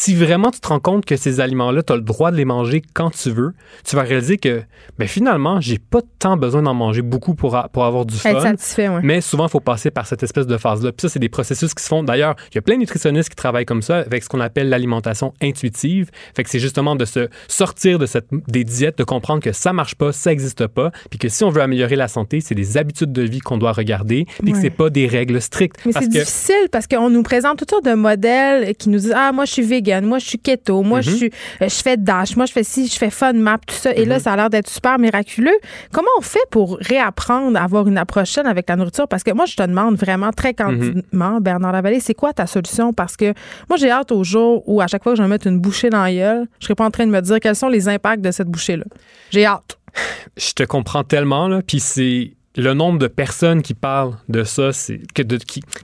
si 0.00 0.14
vraiment 0.14 0.50
tu 0.50 0.60
te 0.60 0.68
rends 0.68 0.80
compte 0.80 1.04
que 1.04 1.16
ces 1.16 1.40
aliments-là, 1.40 1.82
tu 1.82 1.92
as 1.92 1.96
le 1.96 2.00
droit 2.02 2.30
de 2.30 2.36
les 2.36 2.46
manger 2.46 2.80
quand 2.94 3.10
tu 3.10 3.30
veux, 3.30 3.52
tu 3.84 3.96
vas 3.96 4.02
réaliser 4.02 4.38
que 4.38 4.62
ben, 4.98 5.06
finalement, 5.06 5.60
j'ai 5.60 5.78
pas 5.78 6.00
tant 6.18 6.38
besoin 6.38 6.62
d'en 6.62 6.72
manger 6.72 7.02
beaucoup 7.02 7.34
pour, 7.34 7.54
a- 7.54 7.68
pour 7.68 7.84
avoir 7.84 8.06
du 8.06 8.14
Être 8.14 8.22
fun. 8.22 8.40
satisfait, 8.40 8.88
oui. 8.88 9.00
Mais 9.02 9.20
souvent, 9.20 9.46
il 9.46 9.50
faut 9.50 9.60
passer 9.60 9.90
par 9.90 10.06
cette 10.06 10.22
espèce 10.22 10.46
de 10.46 10.56
phase-là. 10.56 10.92
Puis 10.92 11.02
ça, 11.02 11.08
c'est 11.10 11.18
des 11.18 11.28
processus 11.28 11.74
qui 11.74 11.82
se 11.84 11.88
font. 11.88 12.02
D'ailleurs, 12.02 12.34
il 12.50 12.54
y 12.54 12.58
a 12.58 12.62
plein 12.62 12.76
de 12.76 12.80
nutritionnistes 12.80 13.28
qui 13.28 13.36
travaillent 13.36 13.66
comme 13.66 13.82
ça 13.82 13.98
avec 13.98 14.22
ce 14.24 14.30
qu'on 14.30 14.40
appelle 14.40 14.70
l'alimentation 14.70 15.34
intuitive. 15.42 16.10
Fait 16.34 16.44
que 16.44 16.48
c'est 16.50 16.58
justement 16.60 16.96
de 16.96 17.04
se 17.04 17.28
sortir 17.48 17.98
de 17.98 18.06
cette, 18.06 18.28
des 18.48 18.64
diètes, 18.64 18.96
de 18.96 19.04
comprendre 19.04 19.42
que 19.42 19.52
ça 19.52 19.74
marche 19.74 19.96
pas, 19.96 20.12
ça 20.12 20.32
existe 20.32 20.66
pas, 20.66 20.92
puis 21.10 21.18
que 21.18 21.28
si 21.28 21.44
on 21.44 21.50
veut 21.50 21.60
améliorer 21.60 21.96
la 21.96 22.08
santé, 22.08 22.40
c'est 22.40 22.54
des 22.54 22.78
habitudes 22.78 23.12
de 23.12 23.22
vie 23.22 23.40
qu'on 23.40 23.58
doit 23.58 23.72
regarder, 23.72 24.24
puis 24.42 24.52
que 24.52 24.56
Ouais. 24.56 24.62
c'est 24.62 24.70
pas 24.70 24.88
des 24.88 25.06
règles 25.06 25.42
strictes. 25.42 25.76
Mais 25.84 25.92
c'est 25.92 26.06
que 26.06 26.10
difficile 26.10 26.68
parce 26.72 26.86
qu'on 26.86 27.10
nous 27.10 27.22
présente 27.22 27.58
toutes 27.58 27.70
sortes 27.70 27.84
de 27.84 27.92
modèles 27.94 28.74
qui 28.76 28.88
nous 28.88 28.98
disent 28.98 29.14
Ah, 29.14 29.32
moi, 29.32 29.44
je 29.44 29.52
suis 29.52 29.62
vegan, 29.62 29.89
moi, 30.02 30.18
je 30.18 30.26
suis 30.26 30.38
keto, 30.38 30.82
moi, 30.82 30.98
Mhm. 30.98 31.02
je 31.04 31.10
suis 31.10 31.30
euh, 31.62 31.68
je 31.68 31.82
fais 31.82 31.96
dash, 31.96 32.36
moi, 32.36 32.46
je 32.46 32.52
fais 32.52 32.62
ci, 32.64 32.86
je 32.88 32.96
fais 32.96 33.10
fun 33.10 33.32
map, 33.32 33.58
tout 33.66 33.74
ça. 33.74 33.92
Et 33.94 34.04
là, 34.04 34.16
Mhm. 34.16 34.20
ça 34.22 34.32
a 34.32 34.36
l'air 34.36 34.50
d'être 34.50 34.68
super 34.68 34.98
miraculeux. 34.98 35.58
Comment 35.92 36.08
on 36.18 36.20
fait 36.22 36.38
pour 36.50 36.78
réapprendre 36.80 37.58
à 37.58 37.62
avoir 37.64 37.86
une 37.88 37.98
approche 37.98 38.30
saine 38.30 38.46
avec 38.46 38.68
la 38.68 38.76
nourriture? 38.76 39.08
Parce 39.08 39.22
que 39.22 39.30
moi, 39.32 39.46
je 39.46 39.56
te 39.56 39.62
demande 39.62 39.96
vraiment 39.96 40.30
très 40.32 40.54
candidement, 40.54 41.40
Bernard 41.40 41.72
Lavallée, 41.72 42.00
c'est 42.00 42.14
quoi 42.14 42.32
ta 42.32 42.46
solution? 42.46 42.92
Parce 42.92 43.16
que 43.16 43.34
moi, 43.68 43.76
j'ai 43.78 43.90
hâte 43.90 44.12
au 44.12 44.24
jour 44.24 44.62
où, 44.66 44.80
à 44.80 44.86
chaque 44.86 45.02
fois 45.02 45.12
que 45.12 45.16
je 45.16 45.22
vais 45.22 45.28
me 45.28 45.32
mettre 45.34 45.46
une 45.46 45.58
bouchée 45.58 45.90
dans 45.90 46.02
la 46.02 46.12
gueule, 46.12 46.46
je 46.58 46.64
serai 46.66 46.74
pas 46.74 46.84
en 46.84 46.90
train 46.90 47.06
de 47.06 47.10
me 47.12 47.20
dire 47.20 47.40
quels 47.40 47.56
sont 47.56 47.68
les 47.68 47.88
impacts 47.88 48.22
de 48.22 48.30
cette 48.30 48.48
bouchée-là. 48.48 48.84
J'ai 49.30 49.46
hâte. 49.46 49.78
je 50.36 50.52
te 50.52 50.62
comprends 50.62 51.02
tellement, 51.04 51.48
là, 51.48 51.62
puis 51.66 51.80
c'est 51.80 52.32
le 52.56 52.74
nombre 52.74 52.98
de 52.98 53.06
personnes 53.06 53.62
qui 53.62 53.74
parlent 53.74 54.14
de 54.28 54.42
ça, 54.44 54.72
c'est 54.72 55.00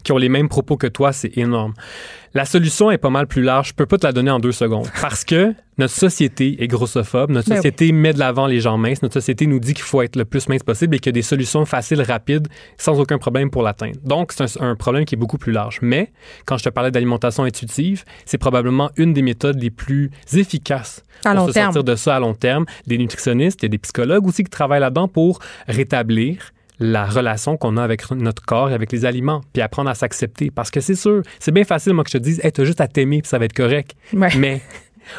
qui 0.03 0.13
ont 0.13 0.17
les 0.19 0.29
mêmes 0.29 0.49
propos 0.49 0.77
que 0.77 0.87
toi, 0.89 1.13
c'est 1.13 1.37
énorme. 1.39 1.75
La 2.37 2.45
solution 2.45 2.91
est 2.91 2.99
pas 2.99 3.09
mal 3.09 3.26
plus 3.26 3.41
large. 3.41 3.68
Je 3.68 3.72
peux 3.72 3.87
pas 3.87 3.97
te 3.97 4.07
la 4.07 4.12
donner 4.12 4.30
en 4.30 4.39
deux 4.39 4.53
secondes 4.53 4.87
parce 5.01 5.24
que 5.24 5.55
notre 5.78 5.95
société 5.95 6.62
est 6.62 6.66
grossophobe. 6.68 7.30
Notre 7.30 7.49
Ben 7.49 7.57
société 7.57 7.93
met 7.93 8.12
de 8.12 8.18
l'avant 8.18 8.47
les 8.47 8.61
gens 8.61 8.76
minces. 8.76 9.01
Notre 9.01 9.14
société 9.14 9.47
nous 9.47 9.59
dit 9.59 9.72
qu'il 9.72 9.84
faut 9.87 10.03
être 10.03 10.16
le 10.16 10.26
plus 10.26 10.47
mince 10.51 10.62
possible 10.62 10.95
et 10.95 10.99
qu'il 10.99 11.07
y 11.07 11.14
a 11.14 11.18
des 11.18 11.22
solutions 11.22 11.64
faciles, 11.64 12.03
rapides, 12.03 12.49
sans 12.76 13.01
aucun 13.01 13.16
problème 13.16 13.51
pour 13.51 13.62
l'atteindre. 13.62 13.97
Donc, 14.05 14.32
c'est 14.32 14.61
un, 14.61 14.68
un 14.72 14.76
problème 14.76 15.07
qui 15.07 15.14
est 15.14 15.18
beaucoup 15.18 15.39
plus 15.39 15.53
large. 15.53 15.78
Mais 15.80 16.12
quand 16.45 16.59
je 16.59 16.64
te 16.64 16.68
parlais 16.68 16.91
d'alimentation 16.91 17.45
intuitive, 17.45 18.05
c'est 18.26 18.37
probablement 18.37 18.91
une 18.99 19.14
des 19.14 19.22
méthodes 19.22 19.59
les 19.59 19.70
plus 19.70 20.11
efficaces 20.34 21.03
À 21.24 21.30
pour 21.30 21.41
long 21.41 21.49
se 21.49 21.53
terme. 21.53 21.72
sortir 21.72 21.84
de 21.84 21.97
ça 21.97 22.16
à 22.16 22.20
long 22.20 22.34
terme. 22.34 22.66
Des 22.87 22.99
nutritionnistes, 22.99 23.62
il 23.62 23.64
y 23.64 23.68
a 23.68 23.70
des 23.70 23.78
psychologues 23.78 24.26
aussi 24.26 24.45
qui 24.45 24.51
travaillent 24.51 24.80
là-dedans 24.80 25.09
pour 25.09 25.39
rétablir 25.68 26.53
la 26.79 27.07
relation 27.07 27.57
qu'on 27.57 27.77
a 27.77 27.83
avec 27.83 28.11
notre 28.11 28.43
corps 28.43 28.70
et 28.70 28.74
avec 28.74 28.93
les 28.93 29.05
aliments, 29.05 29.43
puis 29.53 29.62
apprendre 29.62 29.91
à 29.91 29.95
s'accepter. 29.95 30.51
Parce 30.51 30.70
que 30.70 30.81
c'est 30.81 30.95
sûr, 30.95 31.22
c'est 31.39 31.53
bien 31.53 31.64
facile, 31.64 31.95
moi, 31.95 32.05
que 32.05 32.11
je 32.11 32.18
te 32.18 32.22
dise, 32.22 32.41
hey, 32.45 32.53
t'as 32.53 32.64
juste 32.64 32.81
à 32.81 32.89
t'aimer, 32.89 33.22
puis 33.22 33.29
ça 33.29 33.39
va 33.39 33.47
être 33.47 33.55
correct. 33.55 33.95
Ouais. 34.12 34.29
Mais 34.37 34.61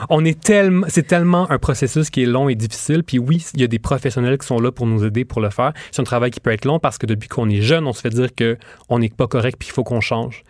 on 0.09 0.23
est 0.25 0.39
tellement, 0.39 0.85
c'est 0.89 1.07
tellement 1.07 1.49
un 1.49 1.57
processus 1.59 2.09
qui 2.09 2.23
est 2.23 2.25
long 2.25 2.49
et 2.49 2.55
difficile. 2.55 3.03
Puis 3.03 3.19
oui, 3.19 3.45
il 3.53 3.61
y 3.61 3.63
a 3.63 3.67
des 3.67 3.79
professionnels 3.79 4.37
qui 4.37 4.47
sont 4.47 4.59
là 4.59 4.71
pour 4.71 4.85
nous 4.85 5.05
aider 5.05 5.25
pour 5.25 5.41
le 5.41 5.49
faire. 5.49 5.73
C'est 5.91 6.01
un 6.01 6.05
travail 6.05 6.31
qui 6.31 6.39
peut 6.39 6.51
être 6.51 6.65
long 6.65 6.79
parce 6.79 6.97
que 6.97 7.05
depuis 7.05 7.29
qu'on 7.29 7.49
est 7.49 7.61
jeune, 7.61 7.87
on 7.87 7.93
se 7.93 8.01
fait 8.01 8.09
dire 8.09 8.33
que 8.35 8.57
on 8.89 8.99
n'est 8.99 9.09
pas 9.09 9.27
correct 9.27 9.57
puis 9.57 9.67
qu'il 9.67 9.73
faut 9.73 9.83
qu'on 9.83 10.01
change. 10.01 10.43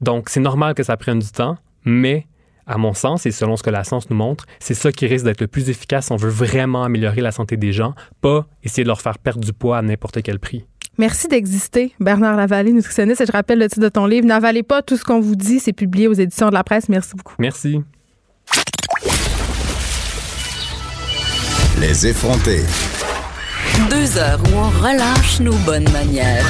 Donc 0.00 0.28
c'est 0.28 0.40
normal 0.40 0.74
que 0.74 0.82
ça 0.82 0.96
prenne 0.96 1.18
du 1.18 1.30
temps, 1.30 1.56
mais 1.84 2.26
à 2.70 2.78
mon 2.78 2.94
sens, 2.94 3.26
et 3.26 3.32
selon 3.32 3.56
ce 3.56 3.62
que 3.64 3.70
la 3.70 3.82
science 3.82 4.08
nous 4.10 4.16
montre, 4.16 4.46
c'est 4.60 4.74
ça 4.74 4.92
qui 4.92 5.06
risque 5.06 5.24
d'être 5.24 5.40
le 5.40 5.48
plus 5.48 5.68
efficace 5.68 6.06
si 6.06 6.12
on 6.12 6.16
veut 6.16 6.30
vraiment 6.30 6.84
améliorer 6.84 7.20
la 7.20 7.32
santé 7.32 7.56
des 7.56 7.72
gens, 7.72 7.94
pas 8.20 8.46
essayer 8.62 8.84
de 8.84 8.88
leur 8.88 9.00
faire 9.00 9.18
perdre 9.18 9.44
du 9.44 9.52
poids 9.52 9.78
à 9.78 9.82
n'importe 9.82 10.22
quel 10.22 10.38
prix. 10.38 10.64
Merci 10.96 11.28
d'exister, 11.28 11.92
Bernard 11.98 12.36
Lavallée, 12.36 12.72
nutritionniste. 12.72 13.22
Et 13.22 13.26
je 13.26 13.32
rappelle 13.32 13.58
le 13.58 13.68
titre 13.68 13.80
de 13.80 13.88
ton 13.88 14.06
livre, 14.06 14.26
N'avalez 14.26 14.62
pas 14.62 14.82
tout 14.82 14.96
ce 14.96 15.04
qu'on 15.04 15.20
vous 15.20 15.34
dit. 15.34 15.58
C'est 15.58 15.72
publié 15.72 16.08
aux 16.08 16.12
éditions 16.12 16.48
de 16.48 16.54
la 16.54 16.62
presse. 16.62 16.88
Merci 16.88 17.16
beaucoup. 17.16 17.34
Merci. 17.38 17.80
Les 21.80 22.06
effrontés. 22.06 22.64
Deux 23.88 24.18
heures 24.18 24.40
où 24.52 24.56
on 24.56 24.68
relâche 24.68 25.40
nos 25.40 25.56
bonnes 25.64 25.90
manières. 25.90 26.44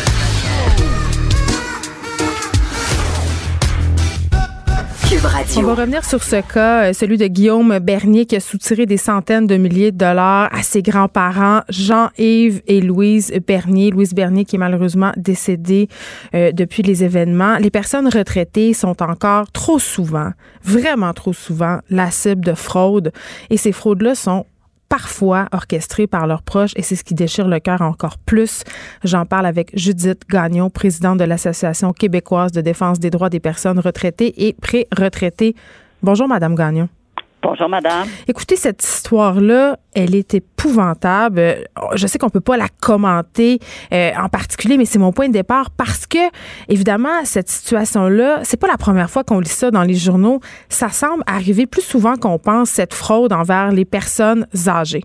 Cube 5.10 5.18
On 5.24 5.28
Radio. 5.28 5.66
va 5.66 5.74
revenir 5.74 6.04
sur 6.04 6.22
ce 6.22 6.36
cas, 6.36 6.84
euh, 6.84 6.92
celui 6.92 7.18
de 7.18 7.26
Guillaume 7.26 7.80
Bernier 7.80 8.26
qui 8.26 8.36
a 8.36 8.40
soutiré 8.40 8.86
des 8.86 8.96
centaines 8.96 9.48
de 9.48 9.56
milliers 9.56 9.90
de 9.90 9.96
dollars 9.96 10.48
à 10.54 10.62
ses 10.62 10.82
grands-parents, 10.82 11.62
Jean-Yves 11.68 12.62
et 12.68 12.80
Louise 12.80 13.32
Bernier. 13.44 13.90
Louise 13.90 14.14
Bernier 14.14 14.44
qui 14.44 14.54
est 14.54 14.58
malheureusement 14.60 15.10
décédée 15.16 15.88
euh, 16.34 16.52
depuis 16.52 16.84
les 16.84 17.02
événements. 17.02 17.56
Les 17.56 17.70
personnes 17.70 18.06
retraitées 18.06 18.72
sont 18.72 19.02
encore 19.02 19.50
trop 19.50 19.80
souvent, 19.80 20.30
vraiment 20.62 21.12
trop 21.12 21.32
souvent, 21.32 21.80
la 21.90 22.12
cible 22.12 22.44
de 22.44 22.54
fraudes. 22.54 23.10
Et 23.50 23.56
ces 23.56 23.72
fraudes-là 23.72 24.14
sont 24.14 24.46
parfois 24.90 25.46
orchestrées 25.52 26.06
par 26.06 26.26
leurs 26.26 26.42
proches 26.42 26.72
et 26.76 26.82
c'est 26.82 26.96
ce 26.96 27.04
qui 27.04 27.14
déchire 27.14 27.48
le 27.48 27.60
cœur 27.60 27.80
encore 27.80 28.18
plus. 28.18 28.64
J'en 29.04 29.24
parle 29.24 29.46
avec 29.46 29.70
Judith 29.74 30.24
Gagnon, 30.28 30.68
présidente 30.68 31.18
de 31.18 31.24
l'Association 31.24 31.94
québécoise 31.94 32.52
de 32.52 32.60
défense 32.60 32.98
des 32.98 33.08
droits 33.08 33.30
des 33.30 33.40
personnes 33.40 33.78
retraitées 33.78 34.46
et 34.46 34.52
pré-retraitées. 34.52 35.54
Bonjour, 36.02 36.28
Madame 36.28 36.54
Gagnon. 36.54 36.88
Bonjour, 37.42 37.70
madame. 37.70 38.06
Écoutez, 38.28 38.56
cette 38.56 38.82
histoire-là, 38.82 39.76
elle 39.96 40.14
est 40.14 40.34
épouvantable. 40.34 41.38
Euh, 41.38 41.54
Je 41.94 42.06
sais 42.06 42.18
qu'on 42.18 42.28
peut 42.28 42.42
pas 42.42 42.58
la 42.58 42.68
commenter 42.82 43.58
euh, 43.92 44.10
en 44.22 44.28
particulier, 44.28 44.76
mais 44.76 44.84
c'est 44.84 44.98
mon 44.98 45.10
point 45.10 45.28
de 45.28 45.32
départ 45.32 45.70
parce 45.76 46.06
que, 46.06 46.18
évidemment, 46.68 47.24
cette 47.24 47.48
situation-là, 47.48 48.40
c'est 48.42 48.60
pas 48.60 48.66
la 48.66 48.76
première 48.76 49.08
fois 49.08 49.24
qu'on 49.24 49.40
lit 49.40 49.48
ça 49.48 49.70
dans 49.70 49.84
les 49.84 49.94
journaux. 49.94 50.40
Ça 50.68 50.90
semble 50.90 51.22
arriver 51.26 51.66
plus 51.66 51.82
souvent 51.82 52.16
qu'on 52.16 52.38
pense 52.38 52.68
cette 52.68 52.92
fraude 52.92 53.32
envers 53.32 53.70
les 53.70 53.86
personnes 53.86 54.46
âgées. 54.68 55.04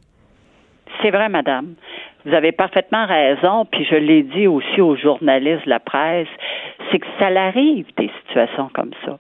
C'est 1.02 1.12
vrai, 1.12 1.30
madame. 1.30 1.76
Vous 2.26 2.34
avez 2.34 2.52
parfaitement 2.52 3.06
raison, 3.06 3.66
puis 3.66 3.86
je 3.90 3.96
l'ai 3.96 4.24
dit 4.24 4.48
aussi 4.48 4.82
aux 4.82 4.98
journalistes 4.98 5.66
de 5.66 5.70
la 5.70 5.80
presse, 5.80 6.28
c'est 6.92 7.00
que 7.00 7.06
ça 7.20 7.28
arrive 7.28 7.86
des 7.98 8.10
situations 8.26 8.70
comme 8.74 8.92
ça. 9.06 9.20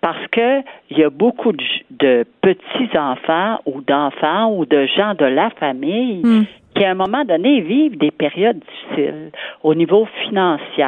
Parce 0.00 0.26
que 0.28 0.60
il 0.90 0.98
y 0.98 1.04
a 1.04 1.10
beaucoup 1.10 1.52
de, 1.52 1.64
de 1.90 2.24
petits-enfants 2.40 3.58
ou 3.66 3.80
d'enfants 3.80 4.54
ou 4.56 4.64
de 4.64 4.86
gens 4.86 5.14
de 5.14 5.24
la 5.24 5.50
famille 5.50 6.22
Hmm. 6.22 6.44
qui, 6.74 6.84
à 6.84 6.90
un 6.90 6.94
moment 6.94 7.24
donné, 7.24 7.60
vivent 7.60 7.98
des 7.98 8.10
périodes 8.10 8.60
difficiles 8.60 9.30
au 9.62 9.74
niveau 9.74 10.06
financier. 10.24 10.84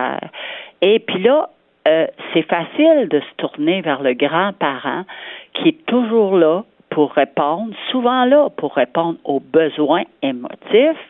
Et 0.82 0.98
puis 1.00 1.22
là, 1.22 1.50
euh, 1.88 2.06
c'est 2.32 2.42
facile 2.42 3.08
de 3.08 3.20
se 3.20 3.34
tourner 3.36 3.80
vers 3.80 4.02
le 4.02 4.14
grand-parent 4.14 5.04
qui 5.54 5.68
est 5.70 5.86
toujours 5.86 6.36
là 6.36 6.64
pour 6.90 7.12
répondre, 7.12 7.72
souvent 7.90 8.24
là 8.24 8.48
pour 8.56 8.74
répondre 8.74 9.18
aux 9.24 9.40
besoins 9.40 10.02
émotifs, 10.22 11.04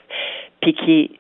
puis 0.61 0.75
qui 0.75 1.01
est 1.01 1.11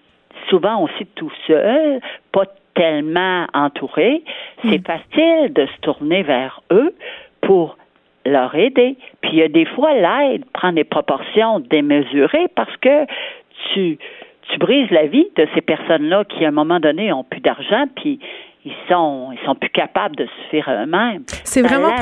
souvent 0.48 0.82
aussi 0.82 1.06
tout 1.14 1.32
seul, 1.46 2.00
pas 2.32 2.44
tellement 2.74 3.46
entouré. 3.54 4.22
C'est 4.62 4.84
facile 4.86 5.52
de 5.52 5.66
se 5.66 5.80
tourner 5.80 6.22
vers 6.22 6.62
eux 6.70 6.94
pour 7.40 7.76
leur 8.26 8.54
aider. 8.54 8.96
Puis 9.20 9.32
il 9.32 9.38
y 9.38 9.42
a 9.42 9.48
des 9.48 9.66
fois, 9.66 9.92
l'aide 9.94 10.44
prend 10.52 10.72
des 10.72 10.84
proportions 10.84 11.60
démesurées 11.60 12.48
parce 12.54 12.76
que 12.78 13.06
tu, 13.72 13.98
tu 14.48 14.58
brises 14.58 14.90
la 14.90 15.06
vie 15.06 15.28
de 15.36 15.46
ces 15.54 15.60
personnes-là 15.60 16.24
qui, 16.24 16.44
à 16.44 16.48
un 16.48 16.52
moment 16.52 16.80
donné, 16.80 17.12
ont 17.12 17.24
plus 17.24 17.40
d'argent, 17.40 17.84
puis 17.96 18.18
ils 18.64 18.74
sont 18.88 19.30
ils 19.32 19.46
sont 19.46 19.54
plus 19.54 19.70
capables 19.70 20.16
de 20.16 20.26
suffire 20.26 20.68
à 20.68 20.82
eux-mêmes. 20.82 21.22
C'est 21.44 21.62
vraiment 21.62 21.92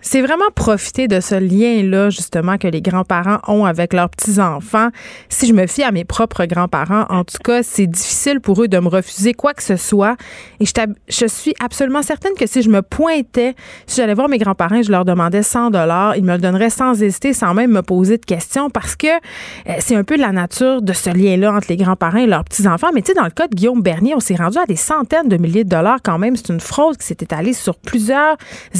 c'est 0.00 0.20
vraiment 0.20 0.50
profiter 0.54 1.08
de 1.08 1.18
ce 1.20 1.34
lien-là 1.34 2.10
justement 2.10 2.56
que 2.56 2.68
les 2.68 2.80
grands-parents 2.80 3.38
ont 3.48 3.64
avec 3.64 3.92
leurs 3.92 4.08
petits-enfants. 4.08 4.88
Si 5.28 5.46
je 5.46 5.52
me 5.52 5.66
fie 5.66 5.82
à 5.82 5.90
mes 5.90 6.04
propres 6.04 6.44
grands-parents, 6.44 7.06
en 7.08 7.24
tout 7.24 7.38
cas, 7.42 7.62
c'est 7.62 7.86
difficile 7.86 8.40
pour 8.40 8.62
eux 8.62 8.68
de 8.68 8.78
me 8.78 8.88
refuser 8.88 9.34
quoi 9.34 9.54
que 9.54 9.62
ce 9.62 9.76
soit. 9.76 10.16
Et 10.60 10.66
je, 10.66 10.72
je 11.08 11.26
suis 11.26 11.54
absolument 11.60 12.02
certaine 12.02 12.34
que 12.38 12.46
si 12.46 12.62
je 12.62 12.70
me 12.70 12.82
pointais, 12.82 13.54
si 13.86 13.96
j'allais 13.96 14.14
voir 14.14 14.28
mes 14.28 14.38
grands-parents, 14.38 14.76
et 14.76 14.82
je 14.84 14.92
leur 14.92 15.04
demandais 15.04 15.42
100 15.42 15.70
dollars, 15.70 16.16
ils 16.16 16.24
me 16.24 16.32
le 16.32 16.38
donneraient 16.38 16.70
sans 16.70 17.02
hésiter, 17.02 17.32
sans 17.32 17.54
même 17.54 17.72
me 17.72 17.82
poser 17.82 18.18
de 18.18 18.24
questions, 18.24 18.70
parce 18.70 18.94
que 18.94 19.08
euh, 19.08 19.72
c'est 19.78 19.96
un 19.96 20.04
peu 20.04 20.16
la 20.16 20.30
nature 20.30 20.80
de 20.80 20.92
ce 20.92 21.10
lien-là 21.10 21.52
entre 21.54 21.66
les 21.70 21.76
grands-parents 21.76 22.18
et 22.18 22.26
leurs 22.26 22.44
petits-enfants. 22.44 22.90
Mais 22.94 23.02
tu 23.02 23.12
sais, 23.12 23.18
dans 23.18 23.24
le 23.24 23.30
cas 23.30 23.48
de 23.48 23.54
Guillaume 23.54 23.82
Bernier, 23.82 24.14
on 24.14 24.20
s'est 24.20 24.36
rendu 24.36 24.58
à 24.58 24.66
des 24.66 24.76
centaines 24.76 25.28
de 25.28 25.36
milliers 25.36 25.64
de 25.64 25.71
dollars 25.72 25.98
quand 26.04 26.18
même. 26.18 26.36
C'est 26.36 26.52
une 26.52 26.60
fraude 26.60 26.96
qui 26.96 27.06
s'est 27.06 27.18
étalée 27.20 27.52
sur 27.52 27.74
plusieurs 27.76 28.36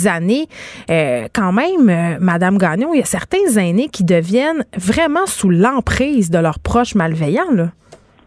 années. 0.06 0.46
Euh, 0.90 1.26
quand 1.34 1.52
même, 1.52 1.88
euh, 1.88 2.18
Madame 2.20 2.58
Gagnon, 2.58 2.94
il 2.94 2.98
y 2.98 3.02
a 3.02 3.06
certains 3.06 3.46
aînés 3.58 3.88
qui 3.88 4.04
deviennent 4.04 4.64
vraiment 4.76 5.26
sous 5.26 5.50
l'emprise 5.50 6.30
de 6.30 6.38
leurs 6.38 6.58
proches 6.58 6.94
malveillants. 6.94 7.52
Là. 7.52 7.68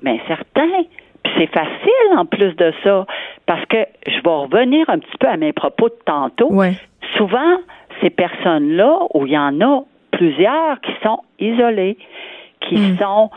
Bien, 0.01 0.17
certains. 0.27 0.83
Puis 1.23 1.33
c'est 1.37 1.47
facile 1.47 2.17
en 2.17 2.25
plus 2.25 2.55
de 2.55 2.71
ça, 2.83 3.05
parce 3.45 3.65
que 3.65 3.77
je 4.05 4.21
vais 4.21 4.29
revenir 4.29 4.89
un 4.89 4.99
petit 4.99 5.17
peu 5.19 5.27
à 5.27 5.37
mes 5.37 5.53
propos 5.53 5.89
de 5.89 5.97
tantôt. 6.05 6.51
Souvent, 7.17 7.57
ces 8.01 8.09
personnes-là, 8.09 8.99
où 9.13 9.25
il 9.25 9.33
y 9.33 9.37
en 9.37 9.59
a 9.61 9.83
plusieurs 10.11 10.79
qui 10.81 10.91
sont 11.03 11.19
isolées, 11.39 11.97
qui 12.61 12.75
hmm. 12.75 12.97
sont 12.97 13.29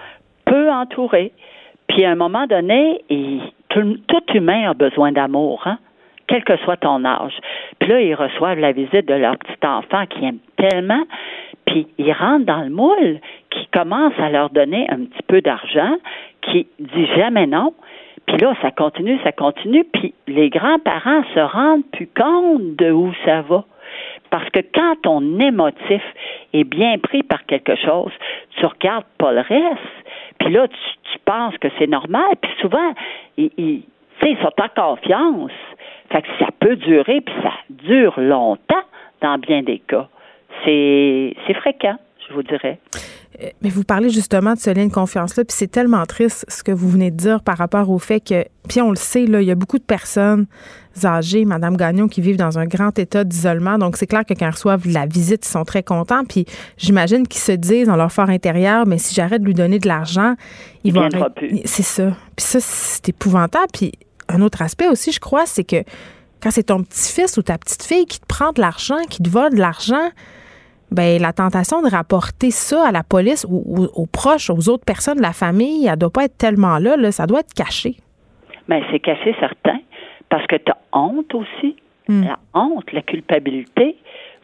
peu 0.44 0.70
entourées, 0.70 1.32
puis 1.88 2.04
à 2.04 2.10
un 2.10 2.14
moment 2.14 2.46
donné, 2.46 3.02
tout, 3.68 4.22
humain 4.34 4.70
a 4.70 4.74
besoin 4.74 5.12
d'amour, 5.12 5.62
hein? 5.66 5.78
quel 6.26 6.44
que 6.44 6.56
soit 6.58 6.76
ton 6.76 7.04
âge. 7.04 7.38
Puis 7.78 7.88
là, 7.88 8.00
ils 8.00 8.14
reçoivent 8.14 8.58
la 8.58 8.72
visite 8.72 9.06
de 9.06 9.14
leur 9.14 9.36
petit 9.38 9.66
enfant 9.66 10.04
qui 10.06 10.24
aime 10.24 10.38
tellement, 10.56 11.04
puis 11.64 11.86
ils 11.98 12.12
rentrent 12.12 12.46
dans 12.46 12.62
le 12.62 12.70
moule, 12.70 13.20
qui 13.50 13.66
commence 13.68 14.14
à 14.18 14.30
leur 14.30 14.50
donner 14.50 14.86
un 14.90 15.04
petit 15.04 15.22
peu 15.26 15.40
d'argent, 15.40 15.96
qui 16.42 16.66
dit 16.78 17.06
jamais 17.16 17.46
non. 17.46 17.72
Puis 18.26 18.36
là, 18.36 18.54
ça 18.60 18.70
continue, 18.70 19.18
ça 19.24 19.32
continue, 19.32 19.84
puis 19.84 20.14
les 20.26 20.50
grands-parents 20.50 21.24
se 21.34 21.40
rendent 21.40 21.90
plus 21.92 22.08
compte 22.08 22.76
de 22.76 22.90
où 22.90 23.12
ça 23.24 23.40
va. 23.42 23.64
Parce 24.30 24.48
que 24.50 24.60
quand 24.74 24.96
ton 25.02 25.40
émotif 25.40 26.02
est 26.52 26.64
bien 26.64 26.98
pris 26.98 27.22
par 27.22 27.46
quelque 27.46 27.74
chose, 27.76 28.12
tu 28.56 28.66
regardes 28.66 29.06
pas 29.16 29.32
le 29.32 29.40
reste. 29.40 29.97
Puis 30.38 30.52
là, 30.52 30.68
tu, 30.68 31.18
penses 31.24 31.58
que 31.58 31.68
c'est 31.78 31.86
normal. 31.86 32.30
Puis 32.40 32.50
souvent, 32.60 32.94
ils, 33.36 33.50
ils, 33.58 33.82
ils 34.22 34.38
sont 34.38 34.52
en 34.58 34.68
confiance. 34.68 35.52
Fait 36.10 36.22
que 36.22 36.28
ça 36.38 36.46
peut 36.58 36.76
durer, 36.76 37.20
puis 37.20 37.34
ça 37.42 37.52
dure 37.68 38.18
longtemps 38.18 38.84
dans 39.20 39.36
bien 39.36 39.62
des 39.62 39.78
cas. 39.78 40.08
C'est 40.64 41.34
fréquent, 41.54 41.98
je 42.26 42.34
vous 42.34 42.42
dirais. 42.42 42.78
Mais 43.62 43.68
vous 43.68 43.84
parlez 43.84 44.10
justement 44.10 44.54
de 44.54 44.58
ce 44.58 44.70
lien 44.70 44.86
de 44.86 44.92
confiance-là, 44.92 45.44
puis 45.44 45.56
c'est 45.56 45.70
tellement 45.70 46.04
triste 46.06 46.44
ce 46.48 46.64
que 46.64 46.72
vous 46.72 46.88
venez 46.88 47.12
de 47.12 47.16
dire 47.16 47.40
par 47.40 47.56
rapport 47.56 47.88
au 47.88 47.98
fait 47.98 48.20
que, 48.20 48.44
puis 48.68 48.80
on 48.80 48.90
le 48.90 48.96
sait, 48.96 49.26
là, 49.26 49.40
il 49.40 49.46
y 49.46 49.50
a 49.52 49.54
beaucoup 49.54 49.78
de 49.78 49.84
personnes 49.84 50.46
âgées, 51.04 51.44
Madame 51.44 51.76
Gagnon, 51.76 52.08
qui 52.08 52.20
vivent 52.20 52.36
dans 52.36 52.58
un 52.58 52.66
grand 52.66 52.98
état 52.98 53.22
d'isolement. 53.22 53.78
Donc, 53.78 53.96
c'est 53.96 54.06
clair 54.06 54.24
que 54.24 54.34
quand 54.34 54.46
ils 54.46 54.50
reçoivent 54.50 54.88
la 54.88 55.06
visite, 55.06 55.46
ils 55.46 55.50
sont 55.50 55.64
très 55.64 55.84
contents. 55.84 56.24
Puis, 56.24 56.46
j'imagine 56.76 57.28
qu'ils 57.28 57.40
se 57.40 57.52
disent 57.52 57.86
dans 57.86 57.96
leur 57.96 58.10
fort 58.10 58.30
intérieur, 58.30 58.86
mais 58.86 58.98
si 58.98 59.14
j'arrête 59.14 59.42
de 59.42 59.46
lui 59.46 59.54
donner 59.54 59.78
de 59.78 59.86
l'argent, 59.86 60.34
il, 60.82 60.92
va. 60.92 61.08
C'est 61.64 61.84
ça. 61.84 62.16
Puis 62.36 62.46
ça, 62.46 62.58
c'est 62.60 63.10
épouvantable. 63.10 63.68
Puis, 63.72 63.92
un 64.28 64.42
autre 64.42 64.62
aspect 64.62 64.88
aussi, 64.88 65.12
je 65.12 65.20
crois, 65.20 65.46
c'est 65.46 65.64
que 65.64 65.84
quand 66.42 66.50
c'est 66.50 66.64
ton 66.64 66.82
petit-fils 66.82 67.36
ou 67.36 67.42
ta 67.42 67.58
petite-fille 67.58 68.06
qui 68.06 68.20
te 68.20 68.26
prend 68.26 68.52
de 68.52 68.60
l'argent, 68.60 68.98
qui 69.08 69.22
te 69.22 69.28
vole 69.28 69.52
de 69.52 69.58
l'argent, 69.58 70.10
ben 70.90 71.20
la 71.20 71.32
tentation 71.32 71.82
de 71.82 71.88
rapporter 71.88 72.50
ça 72.50 72.88
à 72.88 72.92
la 72.92 73.02
police 73.02 73.46
ou, 73.48 73.86
aux 73.94 74.06
proches, 74.06 74.50
aux 74.50 74.68
autres 74.68 74.84
personnes 74.84 75.18
de 75.18 75.22
la 75.22 75.32
famille, 75.32 75.86
elle 75.86 75.98
doit 75.98 76.10
pas 76.10 76.24
être 76.24 76.38
tellement 76.38 76.78
là, 76.78 76.96
là 76.96 77.12
ça 77.12 77.26
doit 77.26 77.40
être 77.40 77.54
caché. 77.54 77.96
Mais 78.68 78.80
ben, 78.80 78.86
c'est 78.90 79.00
caché 79.00 79.34
certain 79.38 79.78
parce 80.28 80.46
que 80.46 80.56
tu 80.56 80.70
as 80.70 80.78
honte 80.92 81.34
aussi. 81.34 81.76
Hmm. 82.08 82.24
La 82.24 82.38
honte, 82.54 82.90
la 82.92 83.02
culpabilité. 83.02 83.96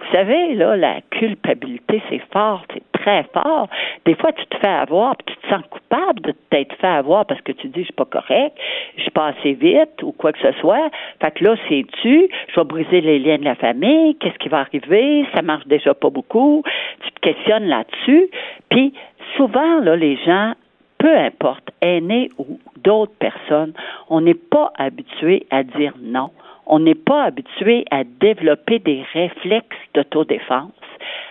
Vous 0.05 0.17
savez, 0.17 0.55
là, 0.55 0.77
la 0.77 1.01
culpabilité, 1.11 2.03
c'est 2.09 2.23
fort, 2.33 2.63
c'est 2.73 2.83
très 2.93 3.25
fort. 3.33 3.69
Des 4.05 4.15
fois, 4.15 4.33
tu 4.33 4.45
te 4.47 4.57
fais 4.59 4.67
avoir, 4.67 5.17
puis 5.17 5.35
tu 5.35 5.41
te 5.41 5.55
sens 5.55 5.63
coupable 5.71 6.21
de 6.21 6.35
t'être 6.51 6.75
fait 6.77 6.87
avoir 6.87 7.25
parce 7.27 7.41
que 7.41 7.53
tu 7.53 7.69
dis, 7.69 7.81
je 7.81 7.85
suis 7.85 7.93
pas 7.93 8.05
correct, 8.05 8.57
je 8.97 9.03
suis 9.03 9.11
pas 9.11 9.29
assez 9.29 9.53
vite 9.53 10.03
ou 10.03 10.13
quoi 10.13 10.33
que 10.33 10.41
ce 10.41 10.53
soit. 10.61 10.91
Fait 11.21 11.31
que 11.33 11.45
là, 11.45 11.57
c'est 11.69 11.85
tu, 12.03 12.29
je 12.49 12.61
vais 12.61 12.65
briser 12.65 13.01
les 13.01 13.19
liens 13.19 13.39
de 13.39 13.45
la 13.45 13.55
famille, 13.55 14.17
qu'est-ce 14.17 14.39
qui 14.39 14.49
va 14.49 14.61
arriver, 14.61 15.27
ça 15.35 15.43
marche 15.43 15.67
déjà 15.67 15.95
pas 15.95 16.11
beaucoup. 16.11 16.63
Tu 17.03 17.11
te 17.13 17.21
questionnes 17.21 17.67
là-dessus. 17.67 18.29
Puis, 18.71 18.93
souvent, 19.37 19.81
là, 19.81 19.97
les 19.97 20.17
gens 20.25 20.55
peu 20.99 21.19
importe, 21.19 21.71
aînés 21.83 22.31
ou 22.39 22.59
d'autres 22.83 23.13
personnes, 23.19 23.75
on 24.09 24.23
n'est 24.23 24.33
pas 24.33 24.73
habitué 24.79 25.47
à 25.51 25.63
dire 25.63 25.93
non 26.01 26.31
on 26.67 26.79
n'est 26.79 26.95
pas 26.95 27.25
habitué 27.25 27.85
à 27.91 28.05
développer 28.05 28.79
des 28.79 29.05
réflexes 29.13 29.77
d'autodéfense, 29.95 30.73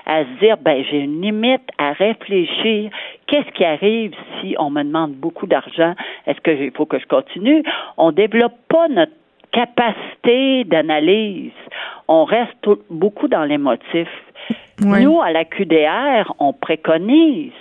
à 0.06 0.24
se 0.24 0.40
dire, 0.40 0.58
ben, 0.58 0.84
j'ai 0.90 1.00
une 1.00 1.22
limite 1.22 1.68
à 1.78 1.94
réfléchir. 1.94 2.92
Qu'est-ce 3.28 3.50
qui 3.52 3.66
arrive 3.66 4.14
si 4.40 4.56
on 4.60 4.70
me 4.70 4.84
demande 4.84 5.14
beaucoup 5.14 5.48
d'argent? 5.48 5.96
Est-ce 6.28 6.40
qu'il 6.42 6.72
faut 6.72 6.86
que 6.86 7.00
je 7.00 7.08
continue? 7.08 7.64
On 7.98 8.12
développe 8.12 8.58
pas 8.70 8.88
notre 8.90 9.14
capacité 9.52 10.66
d'analyse. 10.66 11.52
On 12.08 12.26
reste 12.26 12.68
beaucoup 12.90 13.28
dans 13.28 13.44
l'émotif. 13.44 14.10
Nous, 14.80 15.22
à 15.22 15.32
la 15.32 15.46
QDR, 15.46 16.34
on 16.40 16.52
préconise 16.52 17.52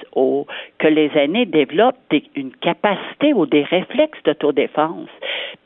que 0.78 0.88
les 0.88 1.10
aînés 1.14 1.46
développent 1.46 2.12
une 2.34 2.52
capacité 2.52 3.32
ou 3.34 3.46
des 3.46 3.62
réflexes 3.62 4.18
d'autodéfense, 4.24 5.08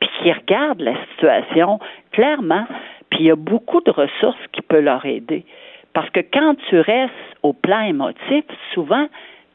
puis 0.01 0.11
qu'ils 0.19 0.33
regardent 0.33 0.83
la 0.83 0.95
situation 1.11 1.79
clairement, 2.12 2.67
puis 3.11 3.21
il 3.21 3.27
y 3.27 3.31
a 3.31 3.37
beaucoup 3.37 3.81
de 3.81 3.91
ressources 3.91 4.37
qui 4.53 4.62
peuvent 4.62 4.85
leur 4.85 5.05
aider. 5.07 5.45
Parce 5.93 6.11
que 6.11 6.21
quand 6.21 6.57
tu 6.69 6.79
restes 6.81 7.12
au 7.43 7.53
plan 7.53 7.81
émotif, 7.81 8.45
souvent, 8.75 9.07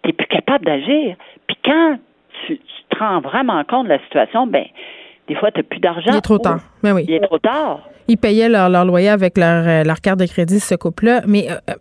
tu 0.01 0.09
n'es 0.09 0.14
plus 0.14 0.28
capable 0.28 0.66
d'agir. 0.66 1.16
Puis 1.45 1.57
quand 1.64 1.97
tu, 2.47 2.57
tu, 2.57 2.84
te 2.89 2.97
rends 2.97 3.20
vraiment 3.20 3.64
compte 3.66 3.86
de 3.86 3.89
la 3.89 3.99
situation, 3.99 4.47
ben 4.47 4.66
des 5.28 5.36
fois, 5.36 5.51
tu 5.51 5.59
n'as 5.59 5.64
plus 5.64 5.80
d'argent. 5.80 6.12
Il 6.12 6.18
est 6.18 6.22
trop 6.22 6.39
tard. 6.39 6.62
Mais 6.84 6.91
oui. 6.91 7.05
Il 7.07 7.14
est 7.14 7.20
trop 7.20 7.38
tard. 7.38 7.82
Ils 8.12 8.18
payaient 8.18 8.49
leur, 8.49 8.68
loyer 8.84 9.07
avec 9.07 9.38
leur, 9.38 9.64
euh, 9.66 9.84
leur, 9.86 10.01
carte 10.01 10.20
de 10.20 10.26
crédit, 10.26 10.59
ce 10.59 10.76
couple-là. 10.76 11.22
Mais 11.28 11.49
euh, 11.49 11.55
euh, 11.70 11.74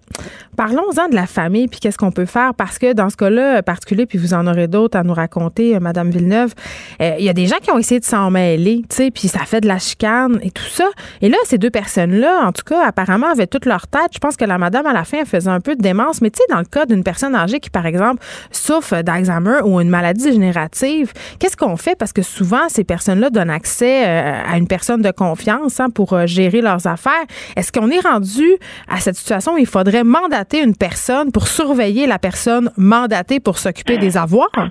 parlons-en 0.56 1.08
de 1.08 1.16
la 1.16 1.26
famille, 1.26 1.66
puis 1.66 1.80
qu'est-ce 1.80 1.98
qu'on 1.98 2.12
peut 2.12 2.24
faire, 2.24 2.54
parce 2.54 2.78
que 2.78 2.92
dans 2.92 3.10
ce 3.10 3.16
cas-là 3.16 3.64
particulier, 3.64 4.06
puis 4.06 4.16
vous 4.16 4.32
en 4.32 4.46
aurez 4.46 4.68
d'autres 4.68 4.96
à 4.96 5.02
nous 5.02 5.12
raconter, 5.12 5.80
Madame 5.80 6.10
Villeneuve, 6.10 6.54
il 7.00 7.24
y 7.24 7.28
a 7.28 7.32
des 7.32 7.46
gens 7.46 7.56
qui 7.60 7.72
ont 7.72 7.78
essayé 7.78 7.98
de 7.98 8.04
s'en 8.04 8.30
mêler, 8.30 8.82
tu 8.88 8.94
sais, 8.94 9.10
puis 9.10 9.26
ça 9.26 9.40
fait 9.40 9.60
de 9.60 9.66
la 9.66 9.80
chicane 9.80 10.38
et 10.42 10.52
tout 10.52 10.68
ça. 10.70 10.88
Et 11.20 11.28
là, 11.28 11.36
ces 11.46 11.58
deux 11.58 11.70
personnes-là, 11.70 12.42
en 12.44 12.52
tout 12.52 12.62
cas, 12.64 12.86
apparemment, 12.86 13.28
avaient 13.32 13.48
toute 13.48 13.66
leur 13.66 13.88
tête. 13.88 14.10
Je 14.14 14.18
pense 14.20 14.36
que 14.36 14.44
la 14.44 14.58
madame, 14.58 14.86
à 14.86 14.92
la 14.92 15.02
fin, 15.02 15.24
faisait 15.24 15.50
un 15.50 15.60
peu 15.60 15.74
de 15.74 15.82
démence. 15.82 16.20
Mais 16.20 16.30
tu 16.30 16.38
sais, 16.38 16.44
dans 16.48 16.60
le 16.60 16.64
cas 16.64 16.86
d'une 16.86 17.02
personne 17.02 17.34
âgée 17.34 17.58
qui, 17.58 17.70
par 17.70 17.86
exemple, 17.86 18.22
souffre 18.52 19.02
d'Alzheimer 19.02 19.62
ou 19.64 19.80
une 19.80 19.90
maladie 19.90 20.26
dégénérative, 20.26 21.12
qu'est-ce 21.40 21.56
qu'on 21.56 21.76
fait? 21.76 21.96
Parce 21.96 22.12
que 22.12 22.22
souvent, 22.22 22.68
ces 22.68 22.84
personnes-là 22.84 23.30
donnent 23.30 23.50
accès 23.50 24.04
à 24.04 24.56
une 24.58 24.68
personne 24.68 25.02
de 25.02 25.10
confiance 25.10 25.80
hein, 25.80 25.90
pour 25.90 26.19
euh, 26.20 26.26
gérer 26.26 26.60
leurs 26.60 26.86
affaires. 26.86 27.24
Est-ce 27.56 27.72
qu'on 27.72 27.90
est 27.90 28.00
rendu 28.00 28.46
à 28.88 28.96
cette 28.96 29.16
situation 29.16 29.54
où 29.54 29.58
il 29.58 29.66
faudrait 29.66 30.04
mandater 30.04 30.62
une 30.62 30.76
personne 30.76 31.32
pour 31.32 31.46
surveiller 31.46 32.06
la 32.06 32.18
personne 32.18 32.70
mandatée 32.76 33.40
pour 33.40 33.58
s'occuper 33.58 33.98
des 33.98 34.16
avoirs? 34.16 34.70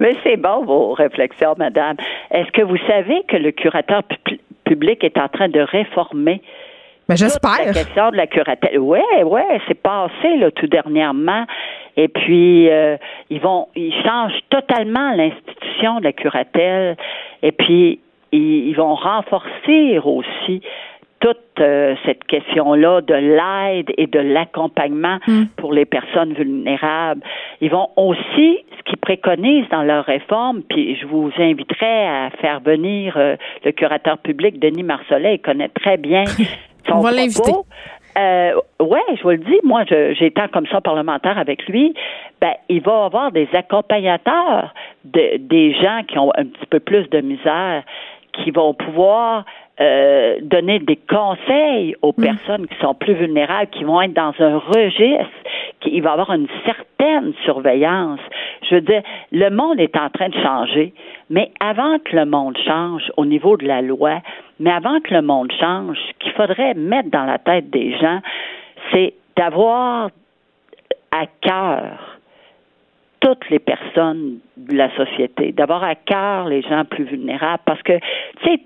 Mais 0.00 0.14
c'est 0.24 0.36
bon 0.36 0.64
vos 0.64 0.92
réflexions, 0.92 1.54
madame. 1.58 1.96
Est-ce 2.30 2.50
que 2.52 2.62
vous 2.62 2.78
savez 2.86 3.22
que 3.28 3.36
le 3.36 3.52
curateur 3.52 4.02
public 4.64 5.04
est 5.04 5.18
en 5.18 5.28
train 5.28 5.48
de 5.48 5.60
réformer 5.60 6.42
mais 7.06 7.16
ben, 7.16 7.16
j'espère. 7.16 7.66
La 7.66 7.72
question 7.74 8.10
de 8.12 8.16
la 8.16 8.26
curatelle? 8.26 8.78
Oui, 8.78 9.00
oui, 9.26 9.42
c'est 9.68 9.74
passé 9.74 10.36
là, 10.38 10.50
tout 10.50 10.66
dernièrement. 10.66 11.44
Et 11.98 12.08
puis 12.08 12.70
euh, 12.70 12.96
ils 13.28 13.40
vont 13.40 13.68
ils 13.76 13.92
changent 14.02 14.40
totalement 14.48 15.12
l'institution 15.12 15.98
de 15.98 16.04
la 16.04 16.12
curatelle. 16.12 16.96
Et 17.42 17.52
puis 17.52 18.00
ils, 18.34 18.74
vont 18.74 18.94
renforcer 18.94 19.98
aussi 19.98 20.60
toute 21.20 21.38
euh, 21.58 21.94
cette 22.04 22.24
question-là 22.24 23.00
de 23.00 23.14
l'aide 23.14 23.90
et 23.96 24.06
de 24.06 24.18
l'accompagnement 24.18 25.18
hmm. 25.26 25.44
pour 25.56 25.72
les 25.72 25.86
personnes 25.86 26.34
vulnérables. 26.34 27.22
Ils 27.62 27.70
vont 27.70 27.88
aussi, 27.96 28.58
ce 28.76 28.82
qu'ils 28.84 28.98
préconisent 28.98 29.68
dans 29.70 29.82
leur 29.82 30.04
réforme, 30.04 30.62
puis 30.62 30.96
je 30.96 31.06
vous 31.06 31.30
inviterai 31.38 32.06
à 32.06 32.30
faire 32.40 32.60
venir 32.60 33.14
euh, 33.16 33.36
le 33.64 33.72
curateur 33.72 34.18
public 34.18 34.58
Denis 34.58 34.82
Marcellet, 34.82 35.36
il 35.36 35.40
connaît 35.40 35.70
très 35.70 35.96
bien 35.96 36.24
son 36.86 36.96
On 36.96 37.00
va 37.00 37.12
l'inviter. 37.12 37.52
Euh, 38.16 38.54
ouais, 38.80 39.02
je 39.16 39.22
vous 39.22 39.30
le 39.30 39.38
dis, 39.38 39.58
moi, 39.64 39.84
j'ai 39.88 40.26
été 40.26 40.40
comme 40.52 40.66
ça 40.66 40.80
parlementaire 40.80 41.36
avec 41.36 41.66
lui. 41.66 41.94
Ben, 42.40 42.52
il 42.68 42.80
va 42.80 43.06
avoir 43.06 43.32
des 43.32 43.48
accompagnateurs 43.52 44.72
de, 45.04 45.38
des 45.38 45.74
gens 45.74 46.02
qui 46.06 46.18
ont 46.18 46.30
un 46.36 46.44
petit 46.44 46.66
peu 46.70 46.80
plus 46.80 47.08
de 47.10 47.20
misère 47.20 47.82
qui 48.36 48.50
vont 48.50 48.74
pouvoir 48.74 49.44
euh, 49.80 50.38
donner 50.42 50.78
des 50.78 50.96
conseils 50.96 51.96
aux 52.02 52.14
mm. 52.16 52.22
personnes 52.22 52.66
qui 52.66 52.76
sont 52.80 52.94
plus 52.94 53.14
vulnérables, 53.14 53.70
qui 53.70 53.84
vont 53.84 54.00
être 54.00 54.12
dans 54.12 54.32
un 54.38 54.58
registre, 54.58 55.30
qui, 55.80 55.90
il 55.90 56.02
va 56.02 56.10
y 56.10 56.12
avoir 56.12 56.32
une 56.32 56.48
certaine 56.64 57.32
surveillance. 57.44 58.20
Je 58.68 58.76
veux 58.76 58.80
dire, 58.80 59.02
le 59.32 59.50
monde 59.50 59.80
est 59.80 59.96
en 59.96 60.10
train 60.10 60.28
de 60.28 60.38
changer, 60.40 60.94
mais 61.30 61.50
avant 61.60 61.98
que 61.98 62.16
le 62.16 62.24
monde 62.24 62.56
change 62.64 63.10
au 63.16 63.24
niveau 63.24 63.56
de 63.56 63.66
la 63.66 63.82
loi, 63.82 64.20
mais 64.60 64.70
avant 64.70 65.00
que 65.00 65.12
le 65.12 65.22
monde 65.22 65.52
change, 65.58 65.98
ce 65.98 66.12
qu'il 66.20 66.32
faudrait 66.32 66.74
mettre 66.74 67.10
dans 67.10 67.24
la 67.24 67.38
tête 67.38 67.70
des 67.70 67.96
gens, 67.98 68.20
c'est 68.92 69.14
d'avoir 69.36 70.10
à 71.10 71.26
cœur 71.40 72.13
toutes 73.24 73.48
les 73.48 73.58
personnes 73.58 74.38
de 74.58 74.76
la 74.76 74.94
société, 74.96 75.52
d'avoir 75.52 75.82
à 75.82 75.94
cœur 75.94 76.46
les 76.46 76.60
gens 76.60 76.84
plus 76.84 77.04
vulnérables, 77.04 77.62
parce 77.64 77.82
que, 77.82 77.98
tu 77.98 78.44
sais, 78.44 78.60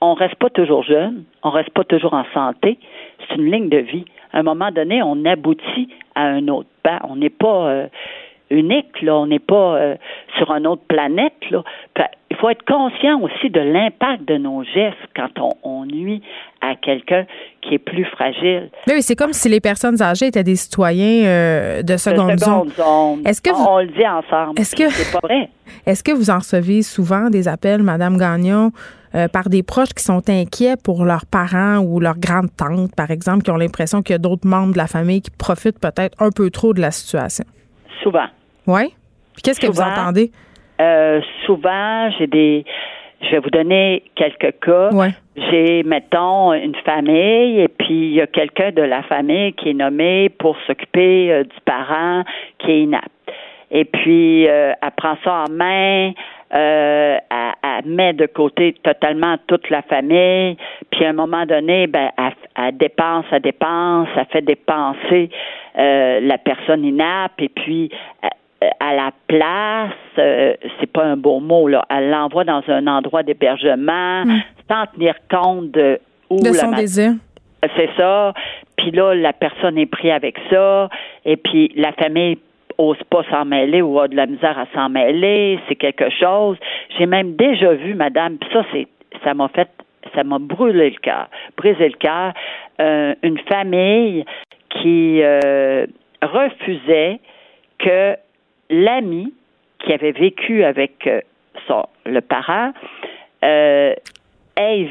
on 0.00 0.14
reste 0.14 0.36
pas 0.36 0.48
toujours 0.48 0.82
jeune, 0.82 1.24
on 1.42 1.50
reste 1.50 1.70
pas 1.70 1.84
toujours 1.84 2.14
en 2.14 2.24
santé. 2.32 2.78
C'est 3.20 3.34
une 3.34 3.50
ligne 3.50 3.68
de 3.68 3.78
vie. 3.78 4.06
À 4.32 4.38
un 4.38 4.42
moment 4.42 4.70
donné, 4.70 5.02
on 5.02 5.24
aboutit 5.26 5.90
à 6.14 6.22
un 6.22 6.48
autre 6.48 6.70
pas. 6.82 7.00
On 7.04 7.16
n'est 7.16 7.28
pas 7.28 7.68
euh, 7.68 7.86
unique, 8.50 9.02
là. 9.02 9.16
On 9.16 9.26
n'est 9.26 9.40
pas 9.40 9.76
euh, 9.76 9.96
sur 10.38 10.50
une 10.52 10.66
autre 10.66 10.84
planète, 10.88 11.50
là. 11.50 11.62
Il 12.38 12.42
faut 12.42 12.50
être 12.50 12.64
conscient 12.66 13.20
aussi 13.20 13.50
de 13.50 13.58
l'impact 13.58 14.28
de 14.28 14.36
nos 14.36 14.62
gestes 14.62 14.96
quand 15.16 15.56
on, 15.64 15.84
nuit 15.86 16.22
à 16.60 16.76
quelqu'un 16.76 17.24
qui 17.60 17.74
est 17.74 17.78
plus 17.78 18.04
fragile. 18.04 18.70
Oui, 18.86 19.02
c'est 19.02 19.16
comme 19.16 19.32
si 19.32 19.48
les 19.48 19.58
personnes 19.58 20.00
âgées 20.00 20.26
étaient 20.26 20.44
des 20.44 20.54
citoyens 20.54 21.26
euh, 21.26 21.82
de 21.82 21.96
seconde, 21.96 22.38
zone. 22.38 22.70
Est-ce 23.24 23.42
que 23.42 23.50
on, 23.50 23.80
le 23.80 23.88
dit 23.88 24.06
ensemble. 24.06 24.60
Est-ce 24.60 24.76
que 24.76 24.88
c'est 24.88 25.12
pas 25.12 25.26
vrai 25.26 25.48
Est-ce 25.84 26.04
que 26.04 26.12
vous 26.12 26.30
en 26.30 26.38
recevez 26.38 26.82
souvent 26.82 27.28
des 27.28 27.48
appels, 27.48 27.82
Madame 27.82 28.16
Gagnon, 28.16 28.70
euh, 29.16 29.26
par 29.26 29.48
des 29.48 29.64
proches 29.64 29.92
qui 29.92 30.04
sont 30.04 30.22
inquiets 30.28 30.76
pour 30.76 31.04
leurs 31.04 31.26
parents 31.26 31.78
ou 31.78 31.98
leurs 31.98 32.18
grandes 32.18 32.54
tantes, 32.56 32.94
par 32.94 33.10
exemple, 33.10 33.42
qui 33.42 33.50
ont 33.50 33.56
l'impression 33.56 34.00
qu'il 34.00 34.12
y 34.12 34.16
a 34.16 34.18
d'autres 34.18 34.46
membres 34.46 34.74
de 34.74 34.78
la 34.78 34.86
famille 34.86 35.22
qui 35.22 35.30
profitent 35.32 35.80
peut-être 35.80 36.14
un 36.22 36.30
peu 36.30 36.50
trop 36.50 36.72
de 36.72 36.80
la 36.80 36.92
situation? 36.92 37.44
Souvent. 38.00 38.26
Oui? 38.68 38.94
Qu'est-ce 39.42 39.58
que 39.58 39.66
vous 39.66 39.80
entendez? 39.80 40.30
Euh, 40.80 41.20
souvent, 41.46 42.10
j'ai 42.18 42.26
des. 42.26 42.64
Je 43.20 43.30
vais 43.30 43.38
vous 43.40 43.50
donner 43.50 44.04
quelques 44.14 44.60
cas. 44.60 44.90
Ouais. 44.92 45.10
J'ai, 45.36 45.82
mettons, 45.82 46.52
une 46.52 46.76
famille 46.84 47.60
et 47.60 47.68
puis 47.68 48.10
il 48.10 48.14
y 48.14 48.20
a 48.20 48.28
quelqu'un 48.28 48.70
de 48.70 48.82
la 48.82 49.02
famille 49.02 49.54
qui 49.54 49.70
est 49.70 49.74
nommé 49.74 50.28
pour 50.28 50.56
s'occuper 50.66 51.32
euh, 51.32 51.42
du 51.42 51.60
parent 51.64 52.22
qui 52.58 52.70
est 52.70 52.80
inapte. 52.82 53.10
Et 53.70 53.84
puis, 53.84 54.44
elle 54.44 54.76
prend 54.96 55.18
ça 55.22 55.44
en 55.46 55.52
main, 55.52 56.12
euh, 56.54 57.18
elle, 57.62 57.84
met 57.84 58.14
de 58.14 58.24
côté 58.26 58.74
totalement 58.82 59.36
toute 59.46 59.68
la 59.68 59.82
famille, 59.82 60.56
puis 60.90 61.04
à 61.04 61.10
un 61.10 61.12
moment 61.12 61.44
donné, 61.44 61.86
ben, 61.86 62.10
elle, 62.56 62.76
dépense, 62.76 63.26
elle 63.30 63.42
dépense, 63.42 64.08
elle 64.16 64.26
fait 64.32 64.40
dépenser 64.40 65.30
euh, 65.78 66.20
la 66.20 66.38
personne 66.38 66.84
inapte, 66.84 67.42
et 67.42 67.50
puis 67.50 67.90
euh, 68.24 68.28
à 68.80 68.94
la 68.94 69.12
place, 69.26 69.92
euh, 70.18 70.54
c'est 70.80 70.90
pas 70.90 71.04
un 71.04 71.16
beau 71.16 71.40
mot, 71.40 71.68
là, 71.68 71.84
elle 71.90 72.10
l'envoie 72.10 72.44
dans 72.44 72.62
un 72.68 72.86
endroit 72.86 73.22
d'hébergement 73.22 74.24
hmm. 74.24 74.40
sans 74.68 74.86
tenir 74.94 75.14
compte 75.30 75.70
de 75.70 76.00
où 76.30 76.40
de 76.40 76.52
son 76.52 76.72
désir. 76.72 77.12
C'est 77.76 77.90
ça. 77.96 78.34
Puis 78.76 78.90
là, 78.92 79.14
la 79.14 79.32
personne 79.32 79.78
est 79.78 79.86
prise 79.86 80.12
avec 80.12 80.36
ça, 80.50 80.88
et 81.24 81.36
puis 81.36 81.72
la 81.76 81.92
famille 81.92 82.38
ose 82.78 82.98
pas 83.10 83.24
s'en 83.30 83.44
mêler 83.44 83.82
ou 83.82 83.98
a 83.98 84.06
de 84.06 84.14
la 84.14 84.26
misère 84.26 84.56
à 84.56 84.66
s'en 84.72 84.88
mêler, 84.88 85.58
c'est 85.68 85.74
quelque 85.74 86.10
chose. 86.10 86.56
J'ai 86.96 87.06
même 87.06 87.34
déjà 87.34 87.72
vu, 87.74 87.94
madame, 87.94 88.38
puis 88.38 88.48
ça, 88.52 88.64
c'est, 88.72 88.86
ça 89.24 89.34
m'a 89.34 89.48
fait, 89.48 89.68
ça 90.14 90.22
m'a 90.22 90.38
brûlé 90.38 90.90
le 90.90 90.98
cœur, 91.00 91.28
brisé 91.56 91.88
le 91.88 91.96
cœur, 91.96 92.32
euh, 92.80 93.14
une 93.22 93.38
famille 93.38 94.24
qui 94.70 95.20
euh, 95.22 95.86
refusait 96.22 97.18
que 97.78 98.16
l'ami 98.70 99.32
qui 99.84 99.92
avait 99.92 100.12
vécu 100.12 100.64
avec 100.64 101.06
euh, 101.06 101.20
son, 101.66 101.84
le 102.06 102.20
parent 102.20 102.72
ait 103.42 103.94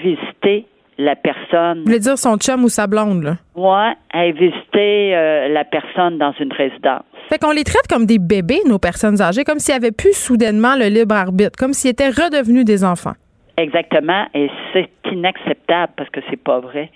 visité 0.01 0.65
la 0.97 1.15
personne. 1.15 1.80
Vous 1.80 1.86
voulez 1.86 1.99
dire 1.99 2.17
son 2.17 2.38
chum 2.38 2.63
ou 2.63 2.69
sa 2.69 2.88
blonde, 2.88 3.23
là? 3.23 3.36
Oui, 3.55 3.93
ait 4.13 4.32
visité 4.32 5.11
la 5.49 5.65
personne 5.65 6.17
dans 6.17 6.32
une 6.39 6.53
résidence. 6.53 7.03
Fait 7.30 7.38
qu'on 7.38 7.51
les 7.51 7.65
traite 7.65 7.88
comme 7.89 8.05
des 8.05 8.19
bébés, 8.19 8.61
nos 8.65 8.80
personnes 8.80 9.21
âgées, 9.21 9.43
comme 9.43 9.59
s'ils 9.59 9.75
avaient 9.75 9.91
plus 9.91 10.13
soudainement 10.13 10.75
le 10.75 10.86
libre 10.86 11.13
arbitre, 11.13 11.57
comme 11.57 11.73
s'ils 11.73 11.91
étaient 11.91 12.07
redevenus 12.07 12.63
des 12.63 12.86
enfants. 12.86 13.15
Exactement, 13.57 14.28
et 14.34 14.49
c'est 14.71 14.89
inacceptable 15.11 15.91
parce 15.97 16.09
que 16.11 16.21
c'est 16.30 16.41
pas 16.41 16.59
vrai. 16.59 16.89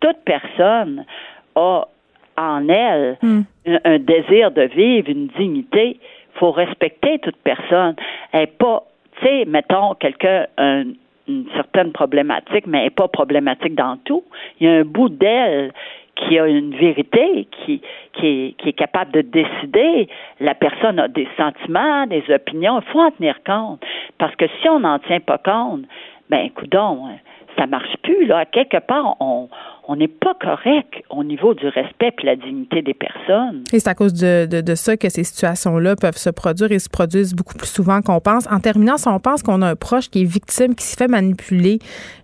Toute 0.00 0.18
personne 0.24 1.04
a 1.56 1.84
en 2.36 2.68
elle 2.68 3.18
hmm. 3.22 3.42
un, 3.84 3.98
désir 3.98 4.50
de 4.50 4.62
vivre, 4.62 5.08
une 5.08 5.28
dignité. 5.38 5.98
Faut 6.34 6.50
respecter 6.50 7.18
toute 7.18 7.36
personne. 7.38 7.96
Elle 8.32 8.48
pas, 8.48 8.84
tu 9.18 9.26
sais, 9.26 9.44
mettons 9.44 9.94
quelqu'un 9.94 10.46
une 11.28 11.46
certaine 11.54 11.92
problématique, 11.92 12.66
mais 12.66 12.78
elle 12.78 12.84
n'est 12.84 12.90
pas 12.90 13.08
problématique 13.08 13.74
dans 13.74 13.96
tout. 14.04 14.24
Il 14.58 14.66
y 14.66 14.70
a 14.70 14.74
un 14.80 14.84
bout 14.84 15.08
d'elle 15.08 15.72
qui 16.16 16.38
a 16.38 16.46
une 16.46 16.74
vérité, 16.74 17.46
qui, 17.50 17.80
qui 18.12 18.54
est 18.64 18.72
capable 18.72 19.12
de 19.12 19.22
décider. 19.22 20.08
La 20.40 20.54
personne 20.54 20.98
a 20.98 21.08
des 21.08 21.28
sentiments, 21.36 22.06
des 22.06 22.24
opinions. 22.28 22.80
Il 22.80 22.92
faut 22.92 23.00
en 23.00 23.10
tenir 23.10 23.42
compte. 23.44 23.82
Parce 24.18 24.34
que 24.36 24.46
si 24.60 24.68
on 24.68 24.80
n'en 24.80 24.98
tient 25.00 25.20
pas 25.20 25.38
compte, 25.38 25.84
ben, 26.28 26.50
coudon, 26.50 27.08
ça 27.56 27.66
marche 27.66 27.96
plus. 28.02 28.26
Là. 28.26 28.44
quelque 28.46 28.78
part, 28.78 29.16
on, 29.20 29.48
n'est 29.96 30.08
pas 30.08 30.34
correct 30.40 31.02
au 31.10 31.22
niveau 31.22 31.54
du 31.54 31.66
respect 31.68 32.14
et 32.22 32.26
la 32.26 32.36
dignité 32.36 32.82
des 32.82 32.94
personnes. 32.94 33.64
Et 33.72 33.78
c'est 33.78 33.90
à 33.90 33.94
cause 33.94 34.14
de, 34.14 34.46
de, 34.46 34.74
ça 34.74 34.96
que 34.96 35.08
ces 35.08 35.24
situations-là 35.24 35.96
peuvent 35.96 36.16
se 36.16 36.30
produire 36.30 36.72
et 36.72 36.78
se 36.78 36.88
produisent 36.88 37.34
beaucoup 37.34 37.54
plus 37.54 37.68
souvent 37.68 38.00
qu'on 38.00 38.20
pense. 38.20 38.50
En 38.50 38.60
terminant, 38.60 38.96
si 38.96 39.08
on 39.08 39.20
pense 39.20 39.42
qu'on 39.42 39.60
a 39.60 39.68
un 39.68 39.76
proche 39.76 40.08
qui 40.08 40.22
est 40.22 40.30
victime, 40.30 40.74
qui 40.74 40.84
se 40.84 40.96
fait 40.96 41.08
manipuler, 41.08 41.78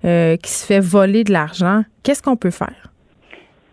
euh, 0.05 0.37
qui 0.37 0.51
se 0.51 0.65
fait 0.67 0.81
voler 0.81 1.25
de 1.25 1.33
l'argent, 1.33 1.83
qu'est-ce 2.03 2.23
qu'on 2.23 2.37
peut 2.37 2.51
faire? 2.51 2.89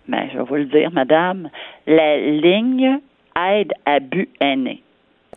ben, 0.08 0.30
je 0.32 0.38
vais 0.38 0.44
vous 0.44 0.56
le 0.56 0.66
dire, 0.66 0.92
madame, 0.92 1.50
la 1.88 2.18
ligne 2.18 3.00
aide 3.36 3.74
à 3.86 4.00
but 4.00 4.30
aîné. 4.40 4.82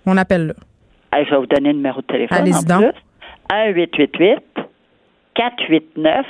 On 0.06 0.16
appelle 0.16 0.48
là. 0.48 1.24
je 1.24 1.30
vais 1.30 1.36
vous 1.36 1.46
donner 1.46 1.70
le 1.70 1.76
numéro 1.76 2.00
de 2.00 2.06
téléphone. 2.06 2.38
Allez-y 2.38 2.64
donc. 2.64 2.94
1 3.50 3.70
888 3.70 4.42
489 5.38 6.26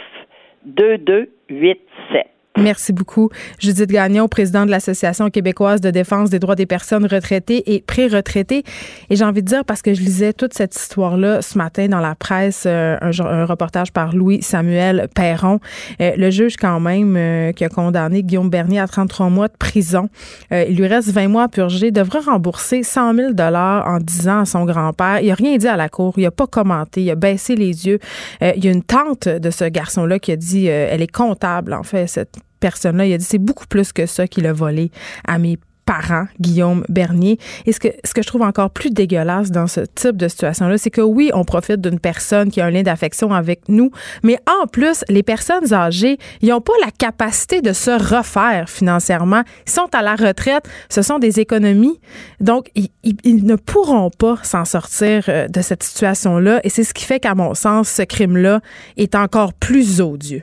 2287. 0.64 2.37
Merci 2.58 2.92
beaucoup. 2.92 3.30
Judith 3.60 3.88
Gagnon, 3.88 4.26
présidente 4.26 4.66
de 4.66 4.72
l'Association 4.72 5.30
québécoise 5.30 5.80
de 5.80 5.90
défense 5.90 6.28
des 6.28 6.40
droits 6.40 6.56
des 6.56 6.66
personnes 6.66 7.06
retraitées 7.06 7.72
et 7.72 7.80
pré-retraitées. 7.80 8.64
Et 9.10 9.16
j'ai 9.16 9.24
envie 9.24 9.42
de 9.42 9.46
dire, 9.46 9.64
parce 9.64 9.80
que 9.80 9.94
je 9.94 10.00
lisais 10.00 10.32
toute 10.32 10.54
cette 10.54 10.74
histoire-là 10.74 11.40
ce 11.40 11.56
matin 11.56 11.86
dans 11.88 12.00
la 12.00 12.16
presse, 12.16 12.64
euh, 12.66 12.96
un, 13.00 13.44
reportage 13.44 13.92
par 13.92 14.14
Louis 14.14 14.42
Samuel 14.42 15.08
Perron, 15.14 15.60
euh, 16.00 16.12
le 16.16 16.30
juge 16.30 16.56
quand 16.56 16.80
même 16.80 17.14
euh, 17.16 17.52
qui 17.52 17.64
a 17.64 17.68
condamné 17.68 18.24
Guillaume 18.24 18.50
Bernier 18.50 18.80
à 18.80 18.88
33 18.88 19.30
mois 19.30 19.48
de 19.48 19.56
prison, 19.56 20.08
il 20.50 20.76
lui 20.76 20.86
reste 20.86 21.10
20 21.10 21.28
mois 21.28 21.44
à 21.44 21.48
purger, 21.48 21.90
devrait 21.90 22.20
rembourser 22.20 22.82
100 22.82 23.14
000 23.14 23.32
en 23.38 23.98
disant 24.00 24.40
à 24.40 24.44
son 24.44 24.64
grand-père. 24.64 25.20
Il 25.20 25.30
a 25.30 25.34
rien 25.34 25.56
dit 25.56 25.68
à 25.68 25.76
la 25.76 25.88
cour, 25.88 26.14
il 26.16 26.26
a 26.26 26.30
pas 26.30 26.46
commenté, 26.46 27.02
il 27.02 27.10
a 27.10 27.14
baissé 27.14 27.54
les 27.54 27.86
yeux. 27.86 27.98
il 28.40 28.64
y 28.64 28.68
a 28.68 28.72
une 28.72 28.82
tante 28.82 29.28
de 29.28 29.50
ce 29.50 29.64
garçon-là 29.64 30.18
qui 30.18 30.32
a 30.32 30.36
dit, 30.36 30.66
elle 30.66 31.02
est 31.02 31.12
comptable, 31.12 31.72
en 31.74 31.82
fait, 31.82 32.06
cette 32.06 32.38
personne-là. 32.58 33.06
Il 33.06 33.12
a 33.12 33.18
dit 33.18 33.24
c'est 33.24 33.38
beaucoup 33.38 33.66
plus 33.66 33.92
que 33.92 34.06
ça 34.06 34.26
qu'il 34.26 34.46
a 34.46 34.52
volé 34.52 34.90
à 35.26 35.38
mes 35.38 35.58
parents, 35.88 36.26
Guillaume 36.38 36.84
Bernier. 36.90 37.38
Et 37.64 37.72
ce 37.72 37.80
que, 37.80 37.88
ce 38.04 38.12
que 38.12 38.20
je 38.20 38.26
trouve 38.26 38.42
encore 38.42 38.68
plus 38.68 38.90
dégueulasse 38.90 39.50
dans 39.50 39.66
ce 39.66 39.80
type 39.80 40.18
de 40.18 40.28
situation-là, 40.28 40.76
c'est 40.76 40.90
que 40.90 41.00
oui, 41.00 41.30
on 41.32 41.44
profite 41.44 41.80
d'une 41.80 41.98
personne 41.98 42.50
qui 42.50 42.60
a 42.60 42.66
un 42.66 42.70
lien 42.70 42.82
d'affection 42.82 43.32
avec 43.32 43.70
nous, 43.70 43.90
mais 44.22 44.38
en 44.46 44.66
plus, 44.66 45.02
les 45.08 45.22
personnes 45.22 45.72
âgées, 45.72 46.18
ils 46.42 46.50
n'ont 46.50 46.60
pas 46.60 46.74
la 46.84 46.90
capacité 46.90 47.62
de 47.62 47.72
se 47.72 47.90
refaire 47.90 48.68
financièrement. 48.68 49.44
Ils 49.66 49.72
sont 49.72 49.88
à 49.94 50.02
la 50.02 50.14
retraite, 50.14 50.68
ce 50.90 51.00
sont 51.00 51.18
des 51.18 51.40
économies. 51.40 51.98
Donc, 52.38 52.70
ils, 52.74 52.90
ils 53.24 53.46
ne 53.46 53.56
pourront 53.56 54.10
pas 54.10 54.36
s'en 54.42 54.66
sortir 54.66 55.24
euh, 55.28 55.48
de 55.48 55.62
cette 55.62 55.82
situation-là. 55.82 56.60
Et 56.64 56.68
c'est 56.68 56.84
ce 56.84 56.92
qui 56.92 57.04
fait 57.04 57.18
qu'à 57.18 57.34
mon 57.34 57.54
sens, 57.54 57.88
ce 57.88 58.02
crime-là 58.02 58.60
est 58.98 59.14
encore 59.14 59.54
plus 59.54 60.02
odieux. 60.02 60.42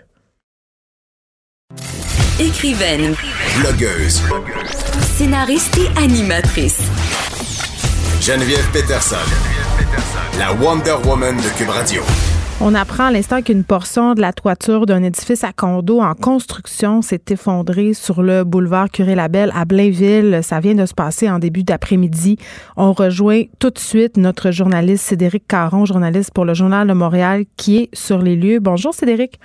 Écrivaine. 2.38 3.16
Blogueuse. 3.62 4.22
Scénariste 5.00 5.78
et 5.78 5.88
animatrice. 5.98 6.82
Geneviève 8.20 8.70
Peterson. 8.74 9.16
La 10.38 10.52
Wonder 10.52 10.96
Woman 11.08 11.38
de 11.38 11.58
Cube 11.58 11.70
Radio. 11.70 12.02
On 12.60 12.76
apprend 12.76 13.06
à 13.06 13.12
l'instant 13.12 13.42
qu'une 13.42 13.64
portion 13.64 14.16
de 14.16 14.22
la 14.22 14.34
toiture 14.34 14.86
d'un 14.86 15.04
édifice 15.04 15.46
à 15.46 15.54
condo 15.54 16.02
en 16.02 16.14
construction 16.14 17.02
s'est 17.02 17.22
effondrée 17.30 17.94
sur 17.94 18.22
le 18.22 18.44
boulevard 18.44 18.90
Curé-Labelle 18.90 19.54
à 19.56 19.64
Blainville. 19.64 20.42
Ça 20.44 20.60
vient 20.60 20.76
de 20.76 20.86
se 20.86 20.94
passer 20.94 21.30
en 21.30 21.40
début 21.40 21.64
d'après-midi. 21.64 22.36
On 22.76 22.92
rejoint 22.92 23.44
tout 23.60 23.70
de 23.70 23.80
suite 23.80 24.18
notre 24.18 24.52
journaliste 24.52 25.06
Cédric 25.06 25.48
Caron, 25.48 25.86
journaliste 25.86 26.32
pour 26.34 26.44
le 26.44 26.54
Journal 26.54 26.86
de 26.86 26.94
Montréal, 26.94 27.46
qui 27.56 27.78
est 27.78 27.90
sur 27.96 28.22
les 28.22 28.36
lieux. 28.36 28.60
Bonjour 28.60 28.94
Cédric. 28.94 29.40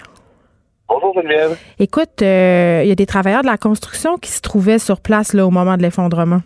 Bonjour 0.91 1.15
Geneviève. 1.15 1.57
Écoute, 1.79 2.21
euh, 2.21 2.81
il 2.83 2.89
y 2.89 2.93
a 2.93 2.97
des 2.97 3.07
travailleurs 3.07 3.43
de 3.43 3.47
la 3.47 3.57
construction 3.57 4.17
qui 4.17 4.31
se 4.31 4.43
trouvaient 4.43 4.81
sur 4.81 5.01
place 5.01 5.35
là, 5.35 5.47
au 5.47 5.51
moment 5.51 5.77
de 5.77 5.83
l'effondrement. 5.83 6.41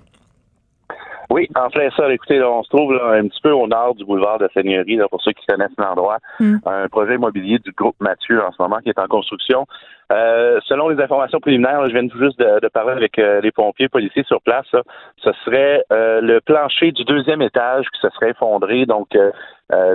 Oui, 1.30 1.48
en 1.56 1.70
plein 1.70 1.88
ça. 1.96 2.12
Écoutez, 2.12 2.42
on 2.42 2.62
se 2.62 2.68
trouve 2.68 2.92
un 2.92 3.26
petit 3.26 3.40
peu 3.42 3.50
au 3.50 3.66
nord 3.66 3.94
du 3.94 4.04
boulevard 4.04 4.38
de 4.38 4.48
Seigneurie, 4.52 4.96
là, 4.96 5.08
pour 5.08 5.22
ceux 5.22 5.32
qui 5.32 5.46
connaissent 5.46 5.76
l'endroit. 5.78 6.18
Hmm. 6.38 6.58
Un 6.66 6.88
projet 6.88 7.14
immobilier 7.14 7.58
du 7.58 7.72
groupe 7.72 7.96
Mathieu 8.00 8.42
en 8.44 8.52
ce 8.52 8.62
moment 8.62 8.78
qui 8.78 8.90
est 8.90 8.98
en 8.98 9.06
construction. 9.06 9.66
Euh, 10.12 10.60
selon 10.66 10.90
les 10.90 11.02
informations 11.02 11.40
préliminaires, 11.40 11.88
je 11.88 11.92
viens 11.92 12.08
juste 12.20 12.38
de, 12.38 12.68
parler 12.68 12.92
avec 12.92 13.18
euh, 13.18 13.40
les 13.40 13.50
pompiers 13.50 13.88
policiers 13.88 14.24
sur 14.24 14.42
place. 14.42 14.66
ce 14.70 15.32
serait 15.44 15.82
euh, 15.92 16.20
le 16.20 16.40
plancher 16.40 16.92
du 16.92 17.04
deuxième 17.04 17.40
étage 17.40 17.86
qui 17.92 18.00
se 18.00 18.10
serait 18.10 18.30
effondré. 18.30 18.84
Donc, 18.84 19.08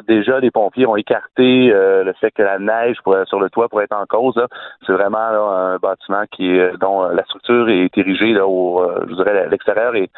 déjà, 0.07 0.39
les 0.39 0.51
pompiers 0.51 0.85
ont 0.85 0.95
écarté 0.95 1.67
le 1.67 2.13
fait 2.19 2.31
que 2.31 2.41
la 2.41 2.59
neige 2.59 2.97
sur 3.25 3.39
le 3.39 3.49
toit 3.49 3.69
pourrait 3.69 3.85
être 3.85 3.95
en 3.95 4.05
cause. 4.05 4.41
C'est 4.85 4.93
vraiment 4.93 5.17
un 5.17 5.77
bâtiment 5.77 6.23
qui 6.31 6.49
est, 6.49 6.77
dont 6.77 7.03
la 7.03 7.23
structure 7.23 7.69
est 7.69 7.97
érigée 7.97 8.33
là, 8.33 8.47
au, 8.47 8.83
je 9.07 9.13
dirais, 9.15 9.47
l'extérieur 9.49 9.95
est, 9.95 10.09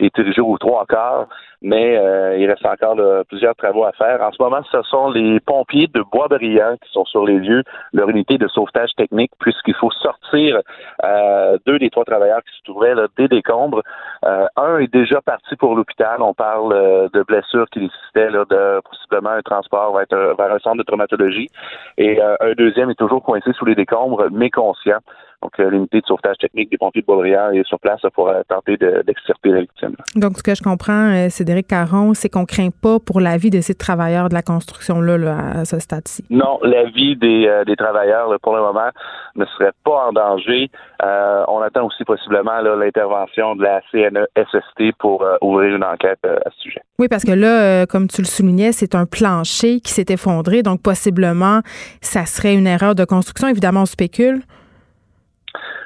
est 0.00 0.18
érigé 0.18 0.40
aux 0.40 0.58
trois 0.58 0.86
quarts 0.86 1.28
mais 1.64 1.96
euh, 1.96 2.36
il 2.36 2.46
reste 2.46 2.64
encore 2.66 2.96
plusieurs 3.26 3.56
travaux 3.56 3.84
à 3.84 3.92
faire. 3.92 4.20
En 4.20 4.30
ce 4.30 4.40
moment, 4.40 4.60
ce 4.70 4.82
sont 4.82 5.10
les 5.10 5.40
pompiers 5.40 5.86
de 5.86 6.02
Boisbriand 6.12 6.76
qui 6.76 6.92
sont 6.92 7.06
sur 7.06 7.24
les 7.24 7.38
lieux, 7.38 7.62
leur 7.94 8.10
unité 8.10 8.36
de 8.36 8.46
sauvetage 8.48 8.90
technique, 8.96 9.32
puisqu'il 9.40 9.74
faut 9.74 9.90
sortir 9.90 10.60
euh, 11.02 11.56
deux 11.66 11.78
des 11.78 11.88
trois 11.88 12.04
travailleurs 12.04 12.42
qui 12.42 12.54
se 12.58 12.64
trouvaient 12.64 12.94
là, 12.94 13.06
des 13.16 13.28
décombres. 13.28 13.82
Euh, 14.26 14.46
un 14.56 14.78
est 14.78 14.92
déjà 14.92 15.22
parti 15.22 15.56
pour 15.56 15.74
l'hôpital. 15.74 16.20
On 16.20 16.34
parle 16.34 17.08
de 17.12 17.22
blessures 17.22 17.66
qui 17.72 17.80
nécessitaient 17.80 18.30
là, 18.30 18.44
de 18.44 18.80
possiblement 18.82 19.30
un 19.30 19.42
transport 19.42 19.96
vers, 19.96 20.34
vers 20.36 20.52
un 20.52 20.58
centre 20.58 20.76
de 20.76 20.82
traumatologie. 20.82 21.48
Et 21.96 22.20
un 22.20 22.52
deuxième 22.58 22.90
est 22.90 22.98
toujours 22.98 23.22
coincé 23.22 23.52
sous 23.54 23.64
les 23.64 23.74
décombres, 23.74 24.26
mais 24.30 24.50
conscient. 24.50 24.98
Donc, 25.44 25.60
euh, 25.60 25.68
l'unité 25.68 26.00
de 26.00 26.06
sauvetage 26.06 26.38
technique 26.38 26.70
des 26.70 26.78
pompiers 26.78 27.04
de 27.06 27.58
est 27.58 27.68
sur 27.68 27.78
place 27.78 28.00
pour 28.14 28.30
euh, 28.30 28.40
tenter 28.48 28.78
d'extirper 28.78 29.50
la 29.50 29.60
victime. 29.60 29.94
Donc, 30.16 30.38
ce 30.38 30.42
que 30.42 30.54
je 30.54 30.62
comprends, 30.62 31.10
euh, 31.12 31.28
Cédric 31.28 31.66
Caron, 31.66 32.14
c'est 32.14 32.30
qu'on 32.30 32.46
craint 32.46 32.70
pas 32.70 32.98
pour 32.98 33.20
la 33.20 33.36
vie 33.36 33.50
de 33.50 33.60
ces 33.60 33.74
travailleurs 33.74 34.30
de 34.30 34.34
la 34.34 34.40
construction-là 34.40 35.60
à 35.60 35.64
ce 35.66 35.78
stade-ci. 35.78 36.24
Non, 36.30 36.58
la 36.62 36.84
vie 36.84 37.16
des, 37.16 37.76
travailleurs, 37.76 38.34
pour 38.42 38.56
le 38.56 38.62
moment, 38.62 38.88
ne 39.36 39.44
serait 39.44 39.72
pas 39.84 40.06
en 40.08 40.12
danger. 40.12 40.70
on 41.02 41.60
attend 41.60 41.86
aussi 41.86 42.04
possiblement 42.04 42.62
l'intervention 42.62 43.54
de 43.56 43.64
la 43.64 43.82
CNESST 43.92 44.96
pour 44.98 45.26
ouvrir 45.42 45.76
une 45.76 45.84
enquête 45.84 46.20
à 46.24 46.50
ce 46.56 46.60
sujet. 46.62 46.80
Oui, 46.98 47.08
parce 47.08 47.24
que 47.24 47.32
là, 47.32 47.84
comme 47.86 48.08
tu 48.08 48.22
le 48.22 48.26
soulignais, 48.26 48.72
c'est 48.72 48.94
un 48.94 49.04
plancher 49.04 49.80
qui 49.80 49.92
s'est 49.92 50.06
effondré, 50.08 50.62
donc 50.62 50.80
possiblement, 50.80 51.60
ça 52.00 52.24
serait 52.24 52.54
une 52.54 52.66
erreur 52.66 52.94
de 52.94 53.04
construction. 53.04 53.48
Évidemment, 53.48 53.82
on 53.82 53.86
spécule. 53.86 54.40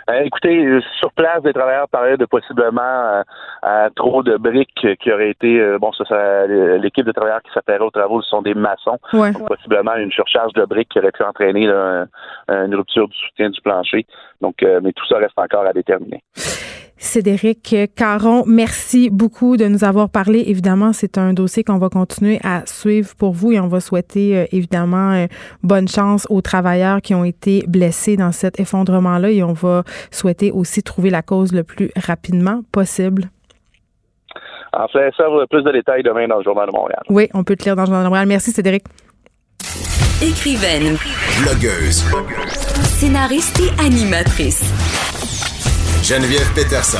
Euh, 0.08 0.22
écoutez, 0.24 0.64
euh, 0.64 0.80
sur 0.98 1.12
place, 1.12 1.42
des 1.42 1.52
travailleurs 1.52 1.88
parlaient 1.88 2.16
de 2.16 2.24
possiblement 2.24 3.22
euh, 3.64 3.90
trop 3.94 4.22
de 4.22 4.36
briques 4.36 4.86
qui 5.00 5.12
auraient 5.12 5.30
été 5.30 5.76
bon, 5.78 5.92
ça, 5.92 6.46
l'équipe 6.46 7.04
de 7.04 7.12
travailleurs 7.12 7.42
qui 7.42 7.52
s'appellerait 7.52 7.84
aux 7.84 7.90
travaux 7.90 8.22
ce 8.22 8.30
sont 8.30 8.42
des 8.42 8.54
maçons. 8.54 8.98
Possiblement 9.46 9.94
une 9.96 10.12
surcharge 10.12 10.52
de 10.54 10.64
briques 10.64 10.88
qui 10.90 10.98
aurait 10.98 11.12
pu 11.12 11.22
entraîner 11.22 11.66
une 11.66 12.74
rupture 12.74 13.08
du 13.08 13.16
soutien 13.16 13.50
du 13.50 13.60
plancher. 13.60 14.06
Donc, 14.40 14.56
mais 14.62 14.92
tout 14.92 15.06
ça 15.06 15.18
reste 15.18 15.38
encore 15.38 15.66
à 15.66 15.72
déterminer. 15.72 16.22
Cédric 16.98 17.76
Caron, 17.94 18.44
merci 18.46 19.08
beaucoup 19.08 19.56
de 19.56 19.66
nous 19.66 19.84
avoir 19.84 20.10
parlé. 20.10 20.44
Évidemment, 20.46 20.92
c'est 20.92 21.16
un 21.16 21.32
dossier 21.32 21.62
qu'on 21.62 21.78
va 21.78 21.88
continuer 21.88 22.40
à 22.42 22.66
suivre 22.66 23.14
pour 23.16 23.32
vous 23.32 23.52
et 23.52 23.60
on 23.60 23.68
va 23.68 23.80
souhaiter 23.80 24.36
euh, 24.36 24.44
évidemment 24.50 25.12
euh, 25.12 25.26
bonne 25.62 25.86
chance 25.86 26.26
aux 26.28 26.40
travailleurs 26.40 27.00
qui 27.00 27.14
ont 27.14 27.24
été 27.24 27.64
blessés 27.68 28.16
dans 28.16 28.32
cet 28.32 28.58
effondrement-là 28.58 29.30
et 29.30 29.42
on 29.44 29.52
va 29.52 29.84
souhaiter 30.10 30.50
aussi 30.50 30.82
trouver 30.82 31.10
la 31.10 31.22
cause 31.22 31.52
le 31.52 31.62
plus 31.62 31.90
rapidement 31.96 32.62
possible. 32.72 33.30
En 34.72 34.88
fait, 34.88 35.10
ça, 35.16 35.24
plus 35.48 35.62
de 35.62 35.72
détails 35.72 36.02
demain 36.02 36.26
dans 36.26 36.38
le 36.38 36.44
Journal 36.44 36.66
de 36.66 36.72
Montréal. 36.76 37.02
Oui, 37.08 37.28
on 37.32 37.44
peut 37.44 37.56
te 37.56 37.64
lire 37.64 37.76
dans 37.76 37.82
le 37.82 37.86
Journal 37.86 38.04
de 38.04 38.08
Montréal. 38.08 38.28
Merci, 38.28 38.50
Cédric. 38.50 38.84
Écrivaine. 40.20 40.96
Blogueuse. 41.42 42.04
Scénariste 42.82 43.60
et 43.60 43.80
animatrice. 43.80 44.74
Geneviève 46.02 46.50
Peterson, 46.54 46.98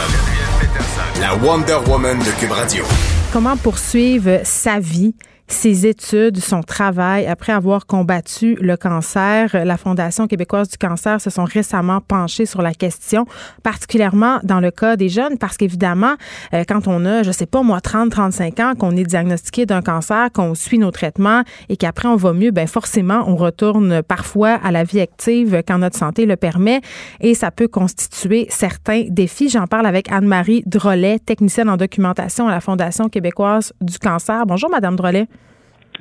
la 1.20 1.34
Wonder 1.36 1.78
Woman 1.86 2.18
de 2.18 2.30
Cube 2.38 2.50
Radio. 2.50 2.84
Comment 3.32 3.56
poursuivre 3.56 4.40
sa 4.44 4.80
vie 4.80 5.14
ses 5.48 5.86
études, 5.86 6.38
son 6.38 6.62
travail 6.62 7.26
après 7.26 7.52
avoir 7.52 7.86
combattu 7.86 8.56
le 8.60 8.76
cancer. 8.76 9.56
La 9.64 9.76
Fondation 9.78 10.26
québécoise 10.26 10.68
du 10.68 10.76
cancer 10.76 11.20
se 11.20 11.30
sont 11.30 11.44
récemment 11.44 12.00
penchés 12.00 12.46
sur 12.46 12.60
la 12.60 12.74
question, 12.74 13.26
particulièrement 13.62 14.40
dans 14.44 14.60
le 14.60 14.70
cas 14.70 14.96
des 14.96 15.08
jeunes, 15.08 15.38
parce 15.38 15.56
qu'évidemment, 15.56 16.14
euh, 16.52 16.64
quand 16.68 16.86
on 16.86 17.04
a, 17.06 17.22
je 17.22 17.32
sais 17.32 17.46
pas 17.46 17.62
moi, 17.62 17.80
30, 17.80 18.10
35 18.10 18.60
ans, 18.60 18.74
qu'on 18.78 18.96
est 18.96 19.04
diagnostiqué 19.04 19.64
d'un 19.64 19.80
cancer, 19.80 20.30
qu'on 20.32 20.54
suit 20.54 20.78
nos 20.78 20.90
traitements 20.90 21.42
et 21.68 21.76
qu'après 21.76 22.08
on 22.08 22.16
va 22.16 22.34
mieux, 22.34 22.50
ben 22.50 22.66
forcément, 22.66 23.24
on 23.26 23.36
retourne 23.36 24.02
parfois 24.02 24.50
à 24.62 24.70
la 24.70 24.84
vie 24.84 25.00
active 25.00 25.62
quand 25.66 25.78
notre 25.78 25.96
santé 25.96 26.26
le 26.26 26.36
permet 26.36 26.82
et 27.20 27.34
ça 27.34 27.50
peut 27.50 27.68
constituer 27.68 28.46
certains 28.50 29.04
défis. 29.08 29.48
J'en 29.48 29.66
parle 29.66 29.86
avec 29.86 30.12
Anne-Marie 30.12 30.62
Drolet, 30.66 31.18
technicienne 31.18 31.70
en 31.70 31.76
documentation 31.76 32.48
à 32.48 32.50
la 32.50 32.60
Fondation 32.60 33.08
québécoise 33.08 33.72
du 33.80 33.98
cancer. 33.98 34.44
Bonjour, 34.46 34.70
Madame 34.70 34.96
Drolet. 34.96 35.26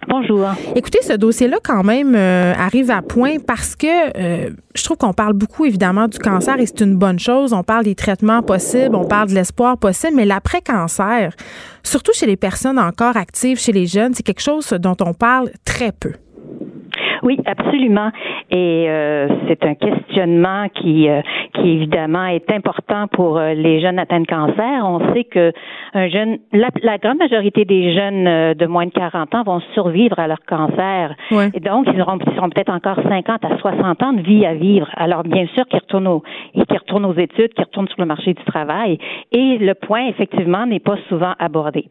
Bonjour. 0.07 0.47
Écoutez, 0.75 1.01
ce 1.01 1.13
dossier-là, 1.13 1.57
quand 1.63 1.83
même, 1.83 2.15
euh, 2.15 2.53
arrive 2.53 2.91
à 2.91 3.01
point 3.01 3.37
parce 3.39 3.75
que 3.75 3.87
euh, 3.87 4.49
je 4.75 4.83
trouve 4.83 4.97
qu'on 4.97 5.13
parle 5.13 5.33
beaucoup, 5.33 5.65
évidemment, 5.65 6.07
du 6.07 6.19
cancer 6.19 6.59
et 6.59 6.65
c'est 6.65 6.81
une 6.81 6.95
bonne 6.95 7.19
chose. 7.19 7.51
On 7.53 7.63
parle 7.63 7.83
des 7.83 7.95
traitements 7.95 8.41
possibles, 8.41 8.95
on 8.95 9.05
parle 9.05 9.29
de 9.29 9.33
l'espoir 9.33 9.77
possible, 9.77 10.13
mais 10.15 10.25
l'après-cancer, 10.25 11.33
surtout 11.83 12.13
chez 12.13 12.25
les 12.25 12.37
personnes 12.37 12.79
encore 12.79 13.17
actives, 13.17 13.59
chez 13.59 13.71
les 13.71 13.85
jeunes, 13.85 14.13
c'est 14.13 14.23
quelque 14.23 14.41
chose 14.41 14.69
dont 14.69 14.97
on 15.01 15.13
parle 15.13 15.49
très 15.65 15.91
peu. 15.91 16.13
Oui, 17.27 17.37
absolument. 17.45 18.09
Et 18.51 18.85
euh, 18.87 19.27
c'est 19.49 19.61
un 19.65 19.75
questionnement 19.75 20.69
qui, 20.69 21.09
euh, 21.09 21.21
qui 21.55 21.71
évidemment 21.71 22.25
est 22.25 22.49
important 22.53 23.07
pour 23.11 23.37
euh, 23.37 23.53
les 23.53 23.81
jeunes 23.81 23.99
atteints 23.99 24.21
de 24.21 24.25
cancer. 24.25 24.85
On 24.85 25.13
sait 25.13 25.25
que 25.25 25.51
un 25.93 26.07
jeune, 26.07 26.37
la, 26.53 26.69
la 26.81 26.97
grande 26.97 27.17
majorité 27.17 27.65
des 27.65 27.93
jeunes 27.93 28.53
de 28.53 28.65
moins 28.65 28.85
de 28.85 28.91
40 28.91 29.35
ans 29.35 29.43
vont 29.43 29.59
survivre 29.73 30.17
à 30.17 30.27
leur 30.27 30.39
cancer. 30.47 31.15
Et 31.53 31.59
donc, 31.59 31.87
ils 31.93 32.01
auront, 32.01 32.17
ils 32.25 32.33
seront 32.33 32.49
peut-être 32.49 32.71
encore 32.71 32.97
50 33.03 33.43
à 33.43 33.57
60 33.57 34.03
ans 34.03 34.13
de 34.13 34.21
vie 34.21 34.45
à 34.45 34.53
vivre. 34.53 34.87
Alors, 34.95 35.23
bien 35.23 35.47
sûr, 35.53 35.65
qu'ils 35.67 35.79
retournent, 35.79 36.07
aux, 36.07 36.23
qu'ils 36.53 36.77
retournent 36.77 37.07
aux 37.07 37.17
études, 37.17 37.53
qu'ils 37.55 37.65
retournent 37.65 37.89
sur 37.89 37.99
le 37.99 38.05
marché 38.05 38.35
du 38.35 38.43
travail. 38.45 38.99
Et 39.33 39.57
le 39.57 39.73
point, 39.73 40.07
effectivement, 40.07 40.65
n'est 40.65 40.79
pas 40.79 40.95
souvent 41.09 41.33
abordé. 41.39 41.89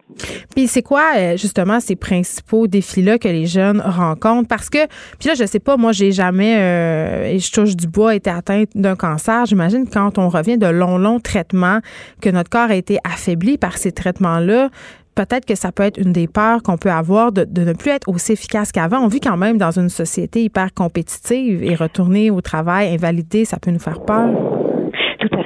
Puis, 0.54 0.66
c'est 0.66 0.82
quoi, 0.82 1.02
justement, 1.32 1.78
ces 1.78 1.96
principaux 1.96 2.66
défis-là 2.66 3.18
que 3.18 3.28
les 3.28 3.44
jeunes 3.44 3.82
rencontrent? 3.84 4.48
Parce 4.48 4.70
que 4.70 4.86
puis 5.25 5.25
là, 5.26 5.34
je 5.34 5.44
sais 5.44 5.60
pas, 5.60 5.76
moi, 5.76 5.92
j'ai 5.92 6.12
jamais, 6.12 6.56
euh, 6.58 7.24
et 7.26 7.38
je 7.38 7.52
touche 7.52 7.76
du 7.76 7.86
bois, 7.86 8.14
été 8.14 8.30
atteinte 8.30 8.70
d'un 8.74 8.96
cancer. 8.96 9.46
J'imagine 9.46 9.86
quand 9.88 10.18
on 10.18 10.28
revient 10.28 10.58
de 10.58 10.66
longs, 10.66 10.98
longs 10.98 11.20
traitements, 11.20 11.80
que 12.20 12.30
notre 12.30 12.50
corps 12.50 12.70
a 12.70 12.74
été 12.76 12.98
affaibli 13.04 13.58
par 13.58 13.78
ces 13.78 13.92
traitements-là, 13.92 14.70
peut-être 15.14 15.46
que 15.46 15.54
ça 15.54 15.72
peut 15.72 15.82
être 15.82 15.98
une 15.98 16.12
des 16.12 16.28
peurs 16.28 16.62
qu'on 16.62 16.76
peut 16.76 16.90
avoir 16.90 17.32
de, 17.32 17.44
de, 17.44 17.62
ne 17.62 17.72
plus 17.72 17.90
être 17.90 18.08
aussi 18.08 18.32
efficace 18.32 18.72
qu'avant. 18.72 18.98
On 18.98 19.08
vit 19.08 19.20
quand 19.20 19.36
même 19.36 19.58
dans 19.58 19.78
une 19.78 19.88
société 19.88 20.42
hyper 20.42 20.72
compétitive 20.74 21.62
et 21.62 21.74
retourner 21.74 22.30
au 22.30 22.40
travail 22.40 22.94
invalidé, 22.94 23.44
ça 23.44 23.58
peut 23.58 23.70
nous 23.70 23.78
faire 23.78 24.00
peur 24.00 24.55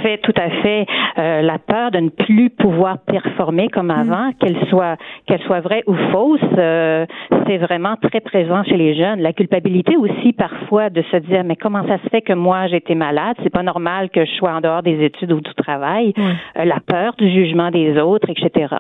fait, 0.02 0.18
tout 0.18 0.34
à 0.36 0.50
fait. 0.62 0.86
Euh, 1.18 1.42
la 1.42 1.58
peur 1.58 1.90
de 1.90 1.98
ne 1.98 2.08
plus 2.08 2.50
pouvoir 2.50 2.98
performer 2.98 3.68
comme 3.68 3.88
mm. 3.88 3.90
avant, 3.90 4.32
qu'elle 4.38 4.56
soit 4.68 4.96
qu'elle 5.26 5.40
soit 5.42 5.60
vraie 5.60 5.82
ou 5.86 5.94
fausse, 6.12 6.40
euh, 6.58 7.06
c'est 7.46 7.58
vraiment 7.58 7.96
très 7.96 8.20
présent 8.20 8.62
chez 8.64 8.76
les 8.76 8.94
jeunes. 8.94 9.20
La 9.20 9.32
culpabilité 9.32 9.96
aussi 9.96 10.32
parfois 10.32 10.90
de 10.90 11.02
se 11.02 11.16
dire 11.18 11.44
mais 11.44 11.56
comment 11.56 11.86
ça 11.86 11.98
se 11.98 12.08
fait 12.08 12.22
que 12.22 12.32
moi 12.32 12.66
j'ai 12.68 12.76
été 12.76 12.94
malade, 12.94 13.36
c'est 13.42 13.52
pas 13.52 13.62
normal 13.62 14.10
que 14.10 14.24
je 14.24 14.30
sois 14.32 14.52
en 14.52 14.60
dehors 14.60 14.82
des 14.82 15.04
études 15.04 15.32
ou 15.32 15.40
du 15.40 15.54
travail. 15.54 16.12
Euh, 16.18 16.64
la 16.64 16.80
peur 16.80 17.14
du 17.18 17.30
jugement 17.30 17.70
des 17.70 17.98
autres, 17.98 18.28
etc. 18.30 18.74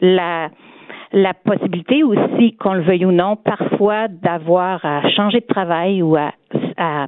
La 0.00 0.48
la 1.12 1.34
possibilité 1.34 2.02
aussi, 2.02 2.56
qu'on 2.56 2.72
le 2.72 2.80
veuille 2.80 3.04
ou 3.04 3.12
non, 3.12 3.36
parfois 3.36 4.08
d'avoir 4.08 4.82
à 4.84 5.08
changer 5.10 5.40
de 5.40 5.46
travail 5.46 6.02
ou 6.02 6.16
à, 6.16 6.32
à 6.78 7.06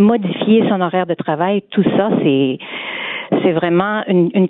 modifier 0.00 0.68
son 0.68 0.80
horaire 0.80 1.06
de 1.06 1.14
travail, 1.14 1.62
tout 1.70 1.84
ça, 1.96 2.10
c'est 2.22 2.58
c'est 3.42 3.52
vraiment 3.52 4.02
une, 4.08 4.30
une 4.34 4.48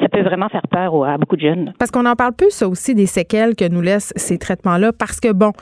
ça 0.00 0.08
peut 0.10 0.22
vraiment 0.22 0.48
faire 0.48 0.66
peur 0.70 1.04
à 1.04 1.16
beaucoup 1.16 1.36
de 1.36 1.40
jeunes. 1.40 1.72
Parce 1.78 1.90
qu'on 1.90 2.04
en 2.04 2.14
parle 2.14 2.34
plus, 2.34 2.50
ça 2.50 2.68
aussi, 2.68 2.94
des 2.94 3.06
séquelles 3.06 3.56
que 3.56 3.66
nous 3.68 3.80
laissent 3.80 4.12
ces 4.16 4.38
traitements-là. 4.38 4.92
Parce 4.92 5.18
que, 5.18 5.32
bon, 5.32 5.52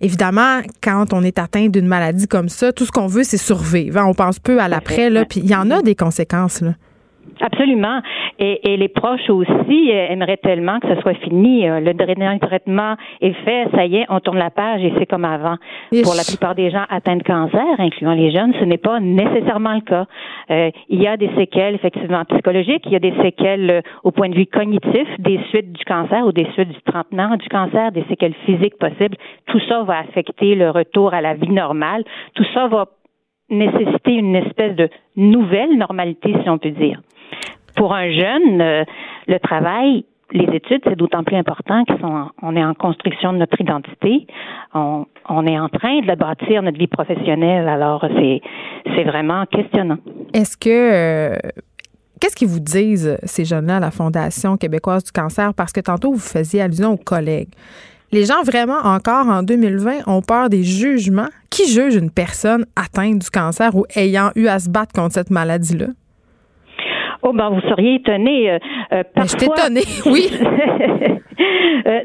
évidemment, 0.00 0.60
quand 0.82 1.12
on 1.12 1.22
est 1.22 1.38
atteint 1.38 1.68
d'une 1.68 1.86
maladie 1.86 2.26
comme 2.26 2.48
ça, 2.48 2.72
tout 2.72 2.84
ce 2.84 2.92
qu'on 2.92 3.06
veut, 3.06 3.24
c'est 3.24 3.36
survivre. 3.36 4.00
On 4.06 4.14
pense 4.14 4.38
peu 4.38 4.58
à 4.58 4.68
l'après, 4.68 5.10
là. 5.10 5.24
Puis 5.24 5.40
il 5.40 5.50
y 5.50 5.54
en 5.54 5.70
a 5.70 5.82
des 5.82 5.94
conséquences, 5.94 6.62
là. 6.62 6.70
Absolument. 7.40 8.00
Et, 8.38 8.72
et, 8.72 8.76
les 8.76 8.88
proches 8.88 9.28
aussi 9.28 9.90
aimeraient 9.90 10.36
tellement 10.36 10.78
que 10.80 10.94
ce 10.94 11.00
soit 11.00 11.14
fini. 11.14 11.68
Euh, 11.68 11.80
le 11.80 11.94
dernier 11.94 12.38
traitement 12.38 12.96
est 13.20 13.32
fait, 13.44 13.68
ça 13.74 13.86
y 13.86 13.96
est, 13.96 14.06
on 14.08 14.20
tourne 14.20 14.38
la 14.38 14.50
page 14.50 14.82
et 14.82 14.92
c'est 14.98 15.06
comme 15.06 15.24
avant. 15.24 15.56
Pour 16.02 16.14
la 16.14 16.24
plupart 16.26 16.54
des 16.54 16.70
gens 16.70 16.84
atteints 16.88 17.16
de 17.16 17.22
cancer, 17.22 17.64
incluant 17.78 18.14
les 18.14 18.30
jeunes, 18.30 18.54
ce 18.58 18.64
n'est 18.64 18.78
pas 18.78 19.00
nécessairement 19.00 19.74
le 19.74 19.80
cas. 19.80 20.06
Euh, 20.50 20.70
il 20.88 21.02
y 21.02 21.06
a 21.06 21.16
des 21.16 21.30
séquelles 21.36 21.74
effectivement 21.74 22.24
psychologiques, 22.24 22.82
il 22.86 22.92
y 22.92 22.96
a 22.96 23.00
des 23.00 23.14
séquelles 23.22 23.70
euh, 23.70 23.80
au 24.02 24.10
point 24.10 24.28
de 24.28 24.34
vue 24.34 24.46
cognitif, 24.46 25.08
des 25.18 25.40
suites 25.48 25.72
du 25.72 25.84
cancer 25.84 26.26
ou 26.26 26.32
des 26.32 26.46
suites 26.52 26.68
du 26.68 26.82
traitement 26.82 27.36
du 27.36 27.48
cancer, 27.48 27.92
des 27.92 28.04
séquelles 28.04 28.34
physiques 28.46 28.78
possibles. 28.78 29.16
Tout 29.46 29.60
ça 29.68 29.82
va 29.82 29.98
affecter 29.98 30.54
le 30.54 30.70
retour 30.70 31.14
à 31.14 31.20
la 31.20 31.34
vie 31.34 31.50
normale. 31.50 32.04
Tout 32.34 32.44
ça 32.54 32.68
va 32.68 32.86
nécessiter 33.50 34.12
une 34.12 34.36
espèce 34.36 34.74
de 34.74 34.88
nouvelle 35.16 35.76
normalité, 35.76 36.34
si 36.42 36.48
on 36.50 36.58
peut 36.58 36.70
dire. 36.70 37.00
Pour 37.76 37.94
un 37.94 38.10
jeune, 38.10 38.60
euh, 38.60 38.84
le 39.26 39.38
travail, 39.38 40.04
les 40.32 40.56
études, 40.56 40.80
c'est 40.84 40.96
d'autant 40.96 41.22
plus 41.22 41.36
important 41.36 41.84
qu'on 41.84 42.56
est 42.56 42.64
en 42.64 42.74
construction 42.74 43.32
de 43.32 43.38
notre 43.38 43.60
identité. 43.60 44.26
On, 44.74 45.06
est 45.46 45.58
en 45.58 45.68
train 45.68 46.00
de 46.00 46.14
bâtir 46.16 46.62
notre 46.62 46.78
vie 46.78 46.88
professionnelle. 46.88 47.68
Alors, 47.68 48.04
c'est, 48.16 49.04
vraiment 49.04 49.44
questionnant. 49.46 49.98
Est-ce 50.32 50.56
que 50.56 50.68
euh, 50.70 51.36
qu'est-ce 52.20 52.34
qu'ils 52.34 52.48
vous 52.48 52.60
disent 52.60 53.18
ces 53.22 53.44
jeunes-là 53.44 53.76
à 53.76 53.80
la 53.80 53.90
Fondation 53.90 54.56
québécoise 54.56 55.04
du 55.04 55.12
cancer? 55.12 55.52
Parce 55.54 55.72
que 55.72 55.80
tantôt 55.80 56.12
vous 56.12 56.18
faisiez 56.18 56.62
allusion 56.62 56.92
aux 56.92 56.96
collègues. 56.96 57.50
Les 58.12 58.24
gens 58.24 58.42
vraiment 58.44 58.78
encore 58.84 59.28
en 59.28 59.42
2020 59.42 60.06
ont 60.06 60.22
peur 60.22 60.48
des 60.48 60.62
jugements. 60.62 61.28
Qui 61.50 61.70
juge 61.70 61.94
une 61.94 62.10
personne 62.10 62.64
atteinte 62.76 63.20
du 63.20 63.30
cancer 63.30 63.74
ou 63.76 63.84
ayant 63.94 64.30
eu 64.34 64.46
à 64.46 64.58
se 64.58 64.68
battre 64.68 64.92
contre 64.92 65.14
cette 65.14 65.30
maladie-là? 65.30 65.86
Oh 67.26 67.32
ben 67.32 67.48
vous 67.48 67.60
seriez 67.62 67.94
étonné. 67.94 68.50
Euh, 68.50 68.58
euh 68.92 69.02
je 69.16 69.36
t'étonné, 69.36 69.80
oui. 70.06 70.28
Euh, 71.86 72.00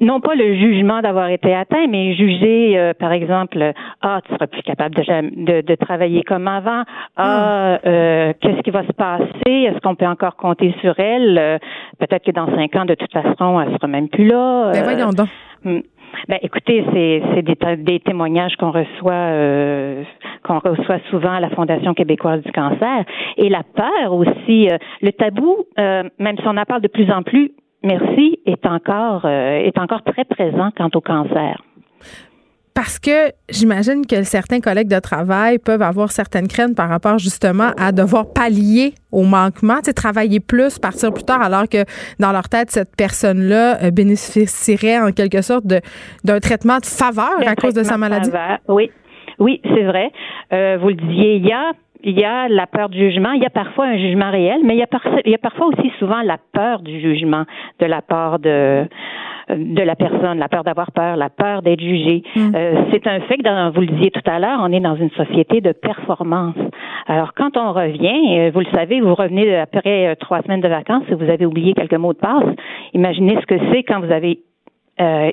non 0.00 0.20
pas 0.20 0.34
le 0.34 0.56
jugement 0.56 1.00
d'avoir 1.00 1.28
été 1.28 1.54
atteint, 1.54 1.86
mais 1.88 2.14
juger, 2.14 2.76
euh, 2.76 2.92
par 2.92 3.12
exemple, 3.12 3.72
ah 4.02 4.20
tu 4.26 4.34
seras 4.34 4.46
plus 4.48 4.62
capable 4.62 4.96
de, 4.96 5.60
de, 5.60 5.74
travailler 5.76 6.22
comme 6.24 6.48
avant. 6.48 6.82
Ah, 7.16 7.78
hmm. 7.84 8.32
qu'est-ce 8.40 8.62
qui 8.62 8.70
va 8.70 8.82
se 8.84 8.92
passer? 8.92 9.46
Est-ce 9.46 9.78
qu'on 9.80 9.94
peut 9.94 10.06
encore 10.06 10.36
compter 10.36 10.74
sur 10.80 10.98
elle? 10.98 11.60
Peut-être 11.98 12.24
que 12.24 12.32
dans 12.32 12.46
cinq 12.54 12.74
ans, 12.74 12.84
de 12.84 12.94
toute 12.94 13.12
façon, 13.12 13.60
elle 13.60 13.72
sera 13.74 13.86
même 13.86 14.08
plus 14.08 14.26
là. 14.26 14.72
Ben 14.72 14.82
voyons 14.82 15.10
donc. 15.10 15.28
Ben, 16.28 16.38
écoutez, 16.42 16.84
c'est 16.92 17.42
des, 17.42 17.76
des, 17.76 18.00
témoignages 18.00 18.56
qu'on 18.56 18.70
reçoit 18.70 19.12
euh, 19.12 20.04
qu'on 20.42 20.58
reçoit 20.58 20.98
souvent 21.10 21.32
à 21.32 21.40
la 21.40 21.50
Fondation 21.50 21.94
québécoise 21.94 22.42
du 22.42 22.52
cancer 22.52 23.04
et 23.36 23.48
la 23.48 23.62
peur 23.62 24.12
aussi, 24.12 24.68
euh, 24.70 24.78
le 25.02 25.12
tabou, 25.12 25.64
euh, 25.78 26.02
même 26.18 26.36
si 26.36 26.46
on 26.46 26.56
en 26.56 26.64
parle 26.64 26.82
de 26.82 26.88
plus 26.88 27.10
en 27.10 27.22
plus, 27.22 27.52
merci, 27.82 28.38
est 28.46 28.66
encore 28.66 29.26
est 29.26 29.78
encore 29.78 30.02
très 30.02 30.24
présent 30.24 30.70
quant 30.76 30.90
au 30.94 31.00
cancer. 31.00 31.62
Parce 32.74 32.98
que 32.98 33.30
j'imagine 33.48 34.04
que 34.04 34.24
certains 34.24 34.60
collègues 34.60 34.88
de 34.88 34.98
travail 34.98 35.58
peuvent 35.58 35.80
avoir 35.80 36.10
certaines 36.10 36.48
craintes 36.48 36.74
par 36.74 36.88
rapport 36.88 37.18
justement 37.18 37.70
à 37.78 37.92
devoir 37.92 38.32
pallier 38.34 38.94
au 39.12 39.22
manquement, 39.22 39.76
tu 39.76 39.84
sais, 39.84 39.92
travailler 39.92 40.40
plus, 40.40 40.80
partir 40.80 41.12
plus 41.12 41.22
tard, 41.22 41.40
alors 41.40 41.68
que 41.68 41.84
dans 42.18 42.32
leur 42.32 42.48
tête, 42.48 42.72
cette 42.72 42.96
personne-là 42.96 43.84
euh, 43.84 43.90
bénéficierait 43.92 44.98
en 44.98 45.12
quelque 45.12 45.40
sorte 45.40 45.64
d'un 45.66 46.40
traitement 46.40 46.78
de 46.78 46.84
faveur 46.84 47.38
à 47.46 47.54
cause 47.54 47.74
de 47.74 47.84
sa 47.84 47.96
maladie. 47.96 48.30
Oui, 48.66 48.90
oui, 49.38 49.60
c'est 49.62 49.84
vrai. 49.84 50.10
Euh, 50.52 50.76
vous 50.80 50.88
le 50.88 50.94
disiez, 50.94 51.36
il 51.36 51.46
y 51.46 51.52
a 51.52 51.72
il 52.06 52.18
y 52.18 52.24
a 52.24 52.48
la 52.48 52.66
peur 52.66 52.90
du 52.90 52.98
jugement, 52.98 53.32
il 53.32 53.42
y 53.42 53.46
a 53.46 53.50
parfois 53.50 53.86
un 53.86 53.96
jugement 53.96 54.30
réel, 54.30 54.60
mais 54.62 54.74
il 54.74 54.78
y 54.78 54.82
a, 54.82 54.88
il 55.24 55.30
y 55.30 55.34
a 55.34 55.38
parfois 55.38 55.68
aussi 55.68 55.90
souvent 55.98 56.20
la 56.20 56.36
peur 56.52 56.82
du 56.82 57.00
jugement 57.00 57.44
de 57.80 57.86
la 57.86 58.02
part 58.02 58.38
de 58.38 58.86
de 59.50 59.82
la 59.82 59.94
personne, 59.94 60.38
la 60.38 60.48
peur 60.48 60.64
d'avoir 60.64 60.92
peur, 60.92 61.16
la 61.16 61.28
peur 61.28 61.62
d'être 61.62 61.80
jugé. 61.80 62.22
Mm. 62.34 62.52
Euh, 62.54 62.84
c'est 62.90 63.06
un 63.06 63.20
fait 63.20 63.36
que, 63.36 63.42
dans, 63.42 63.70
vous 63.70 63.80
le 63.80 63.88
disiez 63.88 64.10
tout 64.10 64.22
à 64.26 64.38
l'heure, 64.38 64.58
on 64.60 64.72
est 64.72 64.80
dans 64.80 64.96
une 64.96 65.10
société 65.10 65.60
de 65.60 65.72
performance. 65.72 66.56
Alors, 67.06 67.34
quand 67.34 67.56
on 67.56 67.72
revient, 67.72 68.38
euh, 68.38 68.50
vous 68.52 68.60
le 68.60 68.70
savez, 68.72 69.00
vous 69.00 69.14
revenez 69.14 69.56
après 69.56 70.08
euh, 70.08 70.14
trois 70.18 70.42
semaines 70.42 70.60
de 70.60 70.68
vacances 70.68 71.04
et 71.08 71.14
vous 71.14 71.30
avez 71.30 71.46
oublié 71.46 71.74
quelques 71.74 71.94
mots 71.94 72.12
de 72.12 72.18
passe. 72.18 72.44
Imaginez 72.94 73.36
ce 73.40 73.46
que 73.46 73.58
c'est 73.70 73.82
quand 73.82 74.00
vous 74.00 74.12
avez 74.12 74.40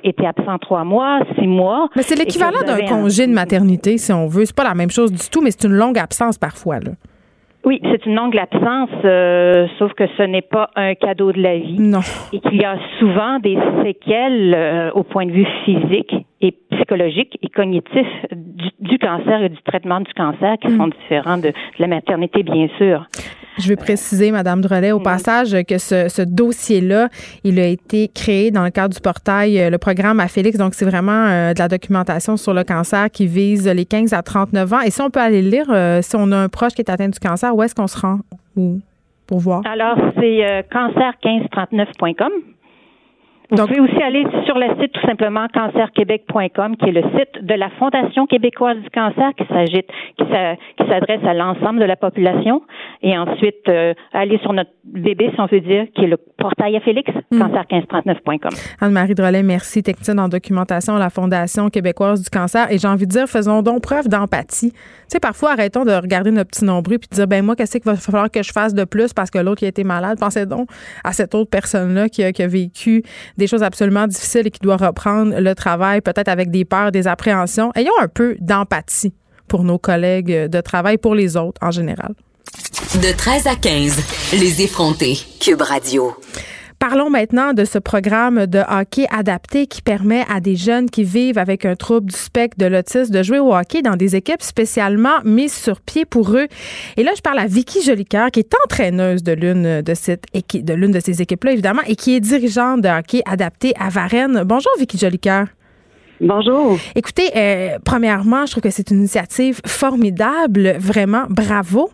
été 0.02 0.26
absent 0.26 0.58
trois 0.58 0.82
mois, 0.82 1.20
six 1.38 1.46
mois. 1.46 1.88
Mais 1.94 2.02
c'est 2.02 2.16
l'équivalent 2.16 2.62
d'un 2.66 2.84
congé 2.84 3.28
de 3.28 3.32
maternité, 3.32 3.96
si 3.96 4.12
on 4.12 4.26
veut. 4.26 4.44
C'est 4.44 4.56
pas 4.56 4.64
la 4.64 4.74
même 4.74 4.90
chose 4.90 5.12
du 5.12 5.30
tout, 5.30 5.40
mais 5.40 5.52
c'est 5.52 5.68
une 5.68 5.74
longue 5.74 6.00
absence 6.00 6.36
parfois. 6.36 6.80
Là. 6.80 6.90
Oui, 7.64 7.80
c'est 7.84 8.06
une 8.06 8.16
longue 8.16 8.36
absence, 8.36 8.90
euh, 9.04 9.68
sauf 9.78 9.92
que 9.94 10.04
ce 10.18 10.22
n'est 10.24 10.42
pas 10.42 10.70
un 10.74 10.94
cadeau 10.94 11.30
de 11.30 11.40
la 11.40 11.58
vie. 11.58 11.78
Non. 11.78 12.00
Et 12.32 12.40
qu'il 12.40 12.60
y 12.60 12.64
a 12.64 12.76
souvent 12.98 13.38
des 13.38 13.56
séquelles 13.84 14.52
euh, 14.54 14.90
au 14.94 15.04
point 15.04 15.26
de 15.26 15.30
vue 15.30 15.46
physique 15.64 16.12
et 16.40 16.56
psychologique 16.72 17.38
et 17.40 17.48
cognitif 17.48 18.06
du, 18.32 18.98
cancer 18.98 19.42
et 19.42 19.48
du 19.48 19.62
traitement 19.62 20.00
du 20.00 20.12
cancer 20.12 20.56
qui 20.60 20.70
sont 20.76 20.88
mm. 20.88 20.92
différents 21.02 21.38
de, 21.38 21.52
la 21.78 21.86
maternité, 21.86 22.42
bien 22.42 22.66
sûr. 22.78 23.06
Je 23.58 23.68
veux 23.68 23.76
préciser, 23.76 24.30
Madame 24.30 24.60
Drolet, 24.60 24.92
au 24.92 25.00
passage, 25.00 25.56
que 25.68 25.78
ce, 25.78 26.22
dossier-là, 26.22 27.08
il 27.44 27.58
a 27.60 27.66
été 27.66 28.08
créé 28.08 28.50
dans 28.50 28.64
le 28.64 28.70
cadre 28.70 28.94
du 28.94 29.00
portail, 29.00 29.60
euh, 29.60 29.70
le 29.70 29.78
programme 29.78 30.20
à 30.20 30.28
Félix. 30.28 30.56
Donc, 30.56 30.74
c'est 30.74 30.84
vraiment 30.84 31.26
euh, 31.26 31.52
de 31.52 31.58
la 31.58 31.68
documentation 31.68 32.36
sur 32.36 32.54
le 32.54 32.64
cancer 32.64 33.10
qui 33.10 33.26
vise 33.26 33.68
les 33.68 33.84
15 33.84 34.12
à 34.12 34.22
39 34.22 34.72
ans. 34.72 34.80
Et 34.80 34.90
si 34.90 35.02
on 35.02 35.10
peut 35.10 35.20
aller 35.20 35.42
le 35.42 35.50
lire, 35.50 35.66
euh, 35.70 36.00
si 36.02 36.16
on 36.16 36.32
a 36.32 36.36
un 36.36 36.48
proche 36.48 36.72
qui 36.72 36.82
est 36.82 36.90
atteint 36.90 37.08
du 37.08 37.18
cancer, 37.18 37.54
où 37.54 37.62
est-ce 37.62 37.74
qu'on 37.74 37.86
se 37.86 37.98
rend 38.00 38.20
pour 39.26 39.38
voir? 39.38 39.62
Alors, 39.66 39.98
c'est 40.16 40.64
cancer1539.com. 40.72 42.32
Vous 43.50 43.66
pouvez 43.66 43.80
aussi 43.80 44.02
aller 44.02 44.24
sur 44.46 44.58
le 44.58 44.66
site 44.80 44.92
tout 44.92 45.06
simplement 45.06 45.46
cancerquebec.com, 45.52 46.76
qui 46.76 46.88
est 46.88 46.92
le 46.92 47.02
site 47.02 47.44
de 47.44 47.54
la 47.54 47.68
Fondation 47.78 48.26
québécoise 48.26 48.78
du 48.78 48.90
cancer 48.90 49.30
qui 49.36 49.44
s'agit, 49.46 49.82
qui 50.16 50.24
s'adresse 50.88 51.24
à 51.24 51.34
l'ensemble 51.34 51.80
de 51.80 51.84
la 51.84 51.96
population. 51.96 52.62
Et 53.02 53.16
ensuite, 53.18 53.68
euh, 53.68 53.94
aller 54.12 54.38
sur 54.38 54.52
notre 54.52 54.70
bébé, 54.84 55.30
si 55.34 55.40
on 55.40 55.46
veut 55.46 55.60
dire, 55.60 55.86
qui 55.94 56.04
est 56.04 56.08
le 56.08 56.16
portail 56.16 56.76
à 56.76 56.80
Félix, 56.80 57.10
mm. 57.30 57.42
cancer1539.com. 57.42 58.50
Anne-Marie 58.80 59.14
Drolet, 59.14 59.42
merci. 59.42 59.82
Technicienne 59.82 60.20
en 60.20 60.28
documentation 60.28 60.96
à 60.96 60.98
la 60.98 61.10
Fondation 61.10 61.68
québécoise 61.68 62.22
du 62.22 62.30
cancer. 62.30 62.70
Et 62.70 62.78
j'ai 62.78 62.88
envie 62.88 63.06
de 63.06 63.10
dire, 63.10 63.26
faisons 63.26 63.62
donc 63.62 63.82
preuve 63.82 64.08
d'empathie. 64.08 64.72
Tu 64.72 64.78
sais, 65.08 65.20
parfois, 65.20 65.52
arrêtons 65.52 65.84
de 65.84 65.92
regarder 65.92 66.30
notre 66.30 66.50
petit 66.50 66.64
nombril 66.64 66.98
puis 66.98 67.08
de 67.10 67.16
dire, 67.16 67.26
ben 67.26 67.44
moi, 67.44 67.56
qu'est-ce 67.56 67.78
qu'il 67.78 67.84
va 67.84 67.96
falloir 67.96 68.30
que 68.30 68.42
je 68.42 68.52
fasse 68.52 68.74
de 68.74 68.84
plus 68.84 69.12
parce 69.12 69.30
que 69.30 69.38
l'autre 69.38 69.58
qui 69.58 69.64
a 69.66 69.68
été 69.68 69.84
malade? 69.84 70.18
Pensez 70.18 70.46
donc 70.46 70.68
à 71.04 71.12
cette 71.12 71.34
autre 71.34 71.50
personne-là 71.50 72.08
qui 72.08 72.22
a, 72.22 72.32
qui 72.32 72.42
a 72.42 72.46
vécu 72.46 73.02
des 73.36 73.46
choses 73.46 73.62
absolument 73.62 74.06
difficiles 74.06 74.46
et 74.46 74.50
qui 74.50 74.60
doit 74.60 74.76
reprendre 74.76 75.38
le 75.38 75.54
travail, 75.54 76.00
peut-être 76.00 76.28
avec 76.28 76.50
des 76.50 76.64
peurs, 76.64 76.92
des 76.92 77.06
appréhensions. 77.06 77.72
Ayons 77.74 77.92
un 78.00 78.08
peu 78.08 78.36
d'empathie 78.40 79.14
pour 79.48 79.64
nos 79.64 79.78
collègues 79.78 80.48
de 80.48 80.60
travail, 80.60 80.98
pour 80.98 81.14
les 81.14 81.36
autres 81.36 81.60
en 81.62 81.70
général. 81.70 82.14
De 82.96 83.16
13 83.16 83.46
à 83.46 83.54
15, 83.54 84.34
les 84.34 84.62
effrontés. 84.62 85.18
Cube 85.40 85.62
Radio. 85.62 86.14
Parlons 86.82 87.10
maintenant 87.10 87.52
de 87.52 87.64
ce 87.64 87.78
programme 87.78 88.46
de 88.46 88.58
hockey 88.58 89.06
adapté 89.08 89.68
qui 89.68 89.82
permet 89.82 90.24
à 90.28 90.40
des 90.40 90.56
jeunes 90.56 90.90
qui 90.90 91.04
vivent 91.04 91.38
avec 91.38 91.64
un 91.64 91.76
trouble 91.76 92.10
du 92.10 92.16
spectre 92.16 92.56
de 92.58 92.66
l'autisme 92.66 93.14
de 93.14 93.22
jouer 93.22 93.38
au 93.38 93.54
hockey 93.54 93.82
dans 93.82 93.94
des 93.94 94.16
équipes 94.16 94.42
spécialement 94.42 95.20
mises 95.24 95.54
sur 95.54 95.80
pied 95.80 96.04
pour 96.04 96.32
eux. 96.32 96.48
Et 96.96 97.04
là, 97.04 97.12
je 97.16 97.22
parle 97.22 97.38
à 97.38 97.46
Vicky 97.46 97.82
Jolicoeur, 97.82 98.32
qui 98.32 98.40
est 98.40 98.52
entraîneuse 98.64 99.22
de 99.22 99.30
l'une 99.30 99.82
de, 99.82 99.94
cette 99.94 100.24
équipe, 100.34 100.64
de 100.64 100.74
l'une 100.74 100.90
de 100.90 100.98
ces 100.98 101.22
équipes-là, 101.22 101.52
évidemment, 101.52 101.82
et 101.86 101.94
qui 101.94 102.16
est 102.16 102.20
dirigeante 102.20 102.80
de 102.80 102.88
hockey 102.88 103.22
adapté 103.26 103.74
à 103.78 103.88
Varennes. 103.88 104.42
Bonjour, 104.44 104.72
Vicky 104.76 104.98
Jolicoeur. 104.98 105.46
Bonjour. 106.20 106.80
Écoutez, 106.96 107.30
euh, 107.36 107.78
premièrement, 107.84 108.44
je 108.44 108.50
trouve 108.50 108.64
que 108.64 108.70
c'est 108.70 108.90
une 108.90 108.98
initiative 108.98 109.60
formidable. 109.64 110.74
Vraiment, 110.80 111.26
bravo. 111.28 111.92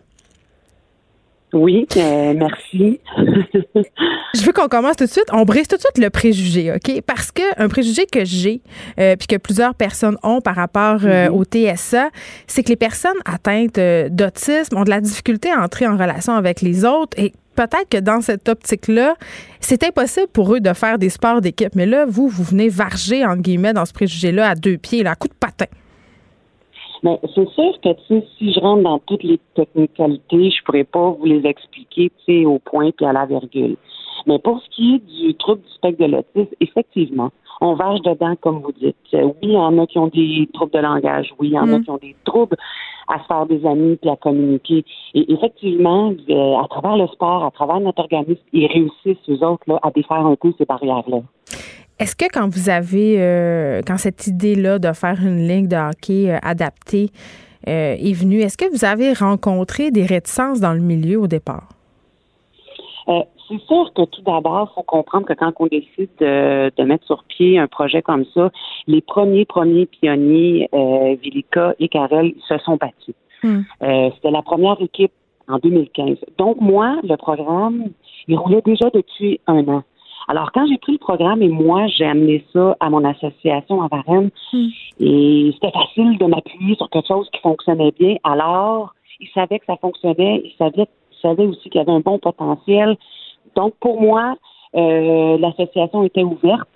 Oui, 1.51 1.87
euh, 1.97 2.33
merci. 2.35 2.99
je 3.17 4.41
veux 4.43 4.53
qu'on 4.53 4.67
commence 4.67 4.95
tout 4.97 5.05
de 5.05 5.09
suite. 5.09 5.29
On 5.31 5.45
brise 5.45 5.67
tout 5.67 5.77
de 5.77 5.81
suite 5.81 5.97
le 5.97 6.09
préjugé, 6.09 6.71
OK? 6.71 7.01
Parce 7.07 7.31
que 7.31 7.41
un 7.57 7.67
préjugé 7.67 8.05
que 8.05 8.23
j'ai, 8.23 8.61
euh, 8.99 9.15
puis 9.15 9.27
que 9.27 9.37
plusieurs 9.37 9.73
personnes 9.73 10.17
ont 10.21 10.41
par 10.41 10.55
rapport 10.55 10.99
euh, 11.03 11.29
mhm. 11.29 11.35
au 11.35 11.43
TSA, 11.43 12.09
c'est 12.45 12.61
que 12.63 12.69
les 12.69 12.75
personnes 12.75 13.17
atteintes 13.25 13.79
d'autisme 14.11 14.77
ont 14.77 14.83
de 14.83 14.91
la 14.91 15.01
difficulté 15.01 15.49
à 15.49 15.61
entrer 15.61 15.87
en 15.87 15.97
relation 15.97 16.33
avec 16.33 16.61
les 16.61 16.85
autres 16.85 17.17
et 17.17 17.33
peut-être 17.55 17.89
que 17.89 17.97
dans 17.97 18.21
cette 18.21 18.47
optique-là, 18.47 19.15
c'est 19.59 19.83
impossible 19.83 20.27
pour 20.31 20.53
eux 20.53 20.59
de 20.59 20.73
faire 20.73 20.99
des 20.99 21.09
sports 21.09 21.41
d'équipe. 21.41 21.75
Mais 21.75 21.85
là, 21.87 22.05
vous, 22.07 22.27
vous 22.27 22.43
venez 22.43 22.69
varger, 22.69 23.25
entre 23.25 23.41
guillemets, 23.41 23.73
dans 23.73 23.85
ce 23.85 23.93
préjugé-là 23.93 24.49
à 24.49 24.55
deux 24.55 24.77
pieds, 24.77 25.03
là, 25.03 25.11
à 25.11 25.15
coup 25.15 25.27
de 25.27 25.33
patin. 25.33 25.65
Mais 27.03 27.19
c'est 27.35 27.49
sûr 27.49 27.79
que 27.81 27.89
si 28.37 28.53
je 28.53 28.59
rentre 28.59 28.83
dans 28.83 28.99
toutes 28.99 29.23
les 29.23 29.39
technicalités, 29.55 30.49
je 30.51 30.63
pourrais 30.63 30.83
pas 30.83 31.11
vous 31.11 31.25
les 31.25 31.45
expliquer 31.45 32.11
au 32.45 32.59
point 32.59 32.91
puis 32.91 33.05
à 33.05 33.13
la 33.13 33.25
virgule. 33.25 33.77
Mais 34.27 34.39
pour 34.39 34.61
ce 34.61 34.69
qui 34.69 34.95
est 34.95 35.23
du 35.23 35.33
trouble 35.35 35.61
du 35.61 35.69
spectre 35.69 36.05
de 36.05 36.11
l'autisme, 36.11 36.53
effectivement, 36.59 37.31
on 37.61 37.73
vache 37.73 38.01
dedans, 38.01 38.35
comme 38.39 38.59
vous 38.59 38.71
dites. 38.71 38.95
Oui, 39.13 39.33
il 39.41 39.51
y 39.51 39.57
en 39.57 39.77
a 39.77 39.85
qui 39.87 39.97
ont 39.97 40.07
des 40.07 40.47
troubles 40.53 40.71
de 40.71 40.79
langage. 40.79 41.33
Oui, 41.39 41.49
il 41.49 41.53
y 41.53 41.59
en 41.59 41.71
a 41.73 41.79
mm. 41.79 41.83
qui 41.83 41.89
ont 41.89 41.97
des 41.97 42.15
troubles 42.23 42.57
à 43.07 43.19
se 43.19 43.25
faire 43.25 43.45
des 43.47 43.65
amis 43.65 43.97
puis 43.97 44.09
à 44.09 44.15
communiquer. 44.15 44.85
Et 45.13 45.31
effectivement, 45.33 46.13
euh, 46.29 46.57
à 46.57 46.67
travers 46.69 46.95
le 46.95 47.07
sport, 47.07 47.43
à 47.43 47.51
travers 47.51 47.79
notre 47.79 48.01
organisme, 48.01 48.41
ils 48.53 48.67
réussissent, 48.67 49.29
eux 49.29 49.43
autres, 49.43 49.63
là, 49.67 49.79
à 49.81 49.91
défaire 49.91 50.25
un 50.25 50.35
peu 50.35 50.53
ces 50.57 50.65
barrières-là. 50.65 51.21
Est-ce 51.99 52.15
que 52.15 52.25
quand 52.31 52.47
vous 52.47 52.69
avez, 52.69 53.15
euh, 53.19 53.81
quand 53.85 53.97
cette 53.97 54.25
idée-là 54.25 54.79
de 54.79 54.93
faire 54.93 55.17
une 55.21 55.45
ligue 55.45 55.67
de 55.67 55.75
hockey 55.75 56.31
euh, 56.31 56.37
adaptée 56.41 57.09
euh, 57.67 57.95
est 57.99 58.13
venue, 58.13 58.39
est-ce 58.39 58.57
que 58.57 58.71
vous 58.71 58.85
avez 58.85 59.11
rencontré 59.11 59.91
des 59.91 60.05
réticences 60.05 60.61
dans 60.61 60.71
le 60.73 60.79
milieu 60.79 61.19
au 61.19 61.27
départ? 61.27 61.67
c'est 63.49 63.59
sûr 63.61 63.91
que 63.95 64.05
tout 64.05 64.21
d'abord, 64.21 64.69
il 64.71 64.75
faut 64.75 64.83
comprendre 64.83 65.25
que 65.25 65.33
quand 65.33 65.51
on 65.59 65.65
décide 65.65 66.11
de, 66.19 66.83
mettre 66.83 67.03
sur 67.07 67.23
pied 67.23 67.57
un 67.57 67.65
projet 67.65 68.03
comme 68.03 68.23
ça, 68.35 68.51
les 68.85 69.01
premiers, 69.01 69.45
premiers 69.45 69.87
pionniers, 69.87 70.69
Vilica 71.19 71.73
et 71.79 71.87
Karel, 71.87 72.33
se 72.47 72.59
sont 72.59 72.75
battus. 72.75 73.15
Hmm. 73.41 73.61
C'était 73.81 74.29
la 74.29 74.43
première 74.43 74.79
équipe 74.79 75.11
en 75.47 75.57
2015. 75.57 76.17
Donc, 76.37 76.61
moi, 76.61 76.97
le 77.01 77.15
programme, 77.15 77.85
il 78.27 78.37
roulait 78.37 78.61
déjà 78.63 78.91
depuis 78.93 79.41
un 79.47 79.67
an. 79.67 79.83
Alors, 80.29 80.51
quand 80.53 80.67
j'ai 80.67 80.77
pris 80.77 80.91
le 80.91 80.99
programme 80.99 81.41
et 81.41 81.47
moi, 81.47 81.87
j'ai 81.87 82.05
amené 82.05 82.45
ça 82.53 82.77
à 82.79 82.91
mon 82.91 83.03
association 83.03 83.81
à 83.81 83.87
Varennes, 83.87 84.29
hmm. 84.53 84.67
et 84.99 85.51
c'était 85.55 85.71
facile 85.71 86.19
de 86.19 86.25
m'appuyer 86.25 86.75
sur 86.75 86.87
quelque 86.91 87.07
chose 87.07 87.27
qui 87.33 87.41
fonctionnait 87.41 87.91
bien. 87.99 88.15
Alors, 88.23 88.93
ils 89.19 89.27
savaient 89.33 89.57
que 89.57 89.65
ça 89.65 89.75
fonctionnait, 89.77 90.43
ils 90.45 90.53
savaient, 90.59 90.87
ils 91.11 91.21
savaient 91.21 91.47
aussi 91.47 91.69
qu'il 91.71 91.79
y 91.79 91.81
avait 91.81 91.91
un 91.91 92.01
bon 92.01 92.19
potentiel. 92.19 92.95
Donc, 93.55 93.73
pour 93.79 93.99
moi, 93.99 94.35
euh, 94.75 95.39
l'association 95.39 96.03
était 96.03 96.23
ouverte 96.23 96.69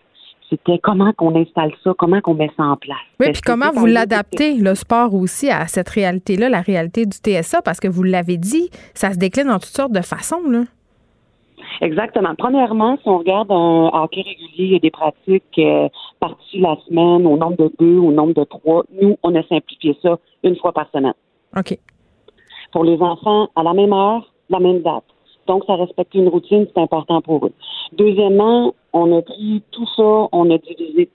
c'était 0.49 0.80
comment 0.84 1.12
qu'on 1.14 1.36
installe 1.36 1.72
ça, 1.84 1.93
comment 1.97 2.22
qu'on 2.22 2.36
met 2.36 2.51
ça 2.56 2.64
en 2.64 2.78
place. 2.78 2.97
Oui, 3.20 3.32
puis 3.32 3.41
comment 3.41 3.72
vous 3.74 3.88
l'adaptez, 3.88 4.56
le 4.56 4.76
sport 4.76 5.14
aussi, 5.16 5.49
à 5.49 5.66
cette 5.68 5.89
réalité-là, 5.89 6.49
la 6.49 6.62
réalité 6.62 7.06
du 7.06 7.18
TSA, 7.18 7.62
parce 7.64 7.80
que 7.80 7.88
vous 7.88 8.04
l'avez 8.04 8.38
dit, 8.38 8.70
ça 8.93 9.12
se 9.14 9.18
décline 9.18 9.49
en 9.49 9.58
toutes 9.58 9.76
sortes 9.76 9.93
de 9.93 10.01
façons, 10.01 10.47
là. 10.49 10.64
Exactement. 11.82 12.36
Premièrement, 12.38 12.97
si 12.97 13.07
on 13.07 13.18
regarde 13.20 13.51
un 13.51 13.89
hockey 13.93 14.22
régulier, 14.22 14.66
il 14.66 14.74
y 14.74 14.76
a 14.76 14.80
des 14.80 14.91
pratiques 14.91 15.59
euh, 15.59 15.89
parties 16.20 16.59
la 16.59 16.78
semaine, 16.88 17.26
au 17.26 17.38
nombre 17.38 17.57
de 17.57 17.72
deux, 17.80 17.97
au 17.97 18.11
nombre 18.11 18.34
de 18.34 18.43
trois. 18.43 18.84
Nous, 19.01 19.18
on 19.24 19.36
a 19.36 19.43
simplifié 19.43 19.97
ça 20.01 20.18
une 20.43 20.55
fois 20.55 20.72
par 20.72 20.89
semaine. 20.91 21.14
OK. 21.57 21.78
Pour 22.72 22.84
les 22.84 22.99
enfants, 23.01 23.49
à 23.55 23.64
la 23.64 23.74
même 23.74 23.93
heure, 23.93 24.32
la 24.49 24.59
même 24.59 24.82
date. 24.82 25.03
Donc, 25.47 25.64
ça 25.66 25.76
respecte 25.76 26.14
une 26.16 26.30
routine, 26.30 26.68
c'est 26.74 26.82
important 26.82 27.22
pour 27.22 27.45
eux. 27.45 27.53
Deuxièmement, 27.93 28.74
on 28.93 29.18
a 29.18 29.22
pris 29.22 29.61
tout 29.72 29.88
ça, 29.95 30.28
on 30.32 30.49
a 30.49 30.57
divisé 30.57 31.09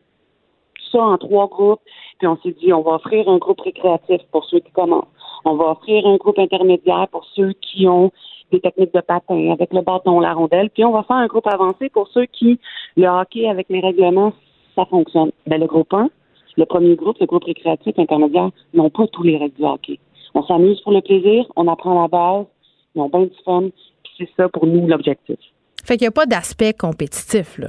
ça 0.92 1.02
en 1.02 1.18
trois 1.18 1.48
groupes, 1.48 1.80
puis 2.18 2.28
on 2.28 2.36
s'est 2.42 2.54
dit, 2.60 2.72
on 2.72 2.82
va 2.82 2.92
offrir 2.92 3.28
un 3.28 3.38
groupe 3.38 3.60
récréatif 3.60 4.20
pour 4.30 4.44
ceux 4.44 4.60
qui 4.60 4.70
commencent. 4.72 5.06
On 5.44 5.54
va 5.54 5.70
offrir 5.70 6.06
un 6.06 6.16
groupe 6.16 6.38
intermédiaire 6.38 7.08
pour 7.10 7.24
ceux 7.34 7.52
qui 7.52 7.86
ont 7.86 8.10
des 8.50 8.60
techniques 8.60 8.94
de 8.94 9.00
patin 9.00 9.50
avec 9.50 9.72
le 9.72 9.82
bâton, 9.82 10.20
la 10.20 10.32
rondelle. 10.32 10.70
Puis 10.70 10.84
on 10.84 10.92
va 10.92 11.02
faire 11.02 11.16
un 11.16 11.26
groupe 11.26 11.46
avancé 11.46 11.88
pour 11.88 12.08
ceux 12.08 12.26
qui, 12.26 12.58
le 12.96 13.06
hockey 13.06 13.48
avec 13.48 13.68
les 13.68 13.80
règlements, 13.80 14.32
ça 14.74 14.84
fonctionne. 14.86 15.30
Ben, 15.46 15.60
le 15.60 15.66
groupe 15.66 15.92
1, 15.92 16.08
le 16.56 16.66
premier 16.66 16.96
groupe, 16.96 17.18
le 17.20 17.26
groupe 17.26 17.44
récréatif 17.44 17.98
intermédiaire, 17.98 18.50
n'ont 18.74 18.90
pas 18.90 19.06
tous 19.08 19.22
les 19.22 19.36
règles 19.36 19.54
du 19.54 19.64
hockey. 19.64 19.98
On 20.34 20.42
s'amuse 20.44 20.80
pour 20.82 20.92
le 20.92 21.00
plaisir, 21.00 21.44
on 21.56 21.68
apprend 21.68 22.00
la 22.00 22.08
base, 22.08 22.46
ils 22.94 23.00
ont 23.00 23.08
bien 23.08 23.22
du 23.22 23.36
fun, 23.44 23.68
puis 24.02 24.12
c'est 24.18 24.28
ça 24.36 24.48
pour 24.48 24.66
nous 24.66 24.86
l'objectif. 24.86 25.38
Fait 25.84 25.96
qu'il 25.96 26.04
n'y 26.04 26.08
a 26.08 26.12
pas 26.12 26.26
d'aspect 26.26 26.72
compétitif, 26.72 27.58
là. 27.58 27.68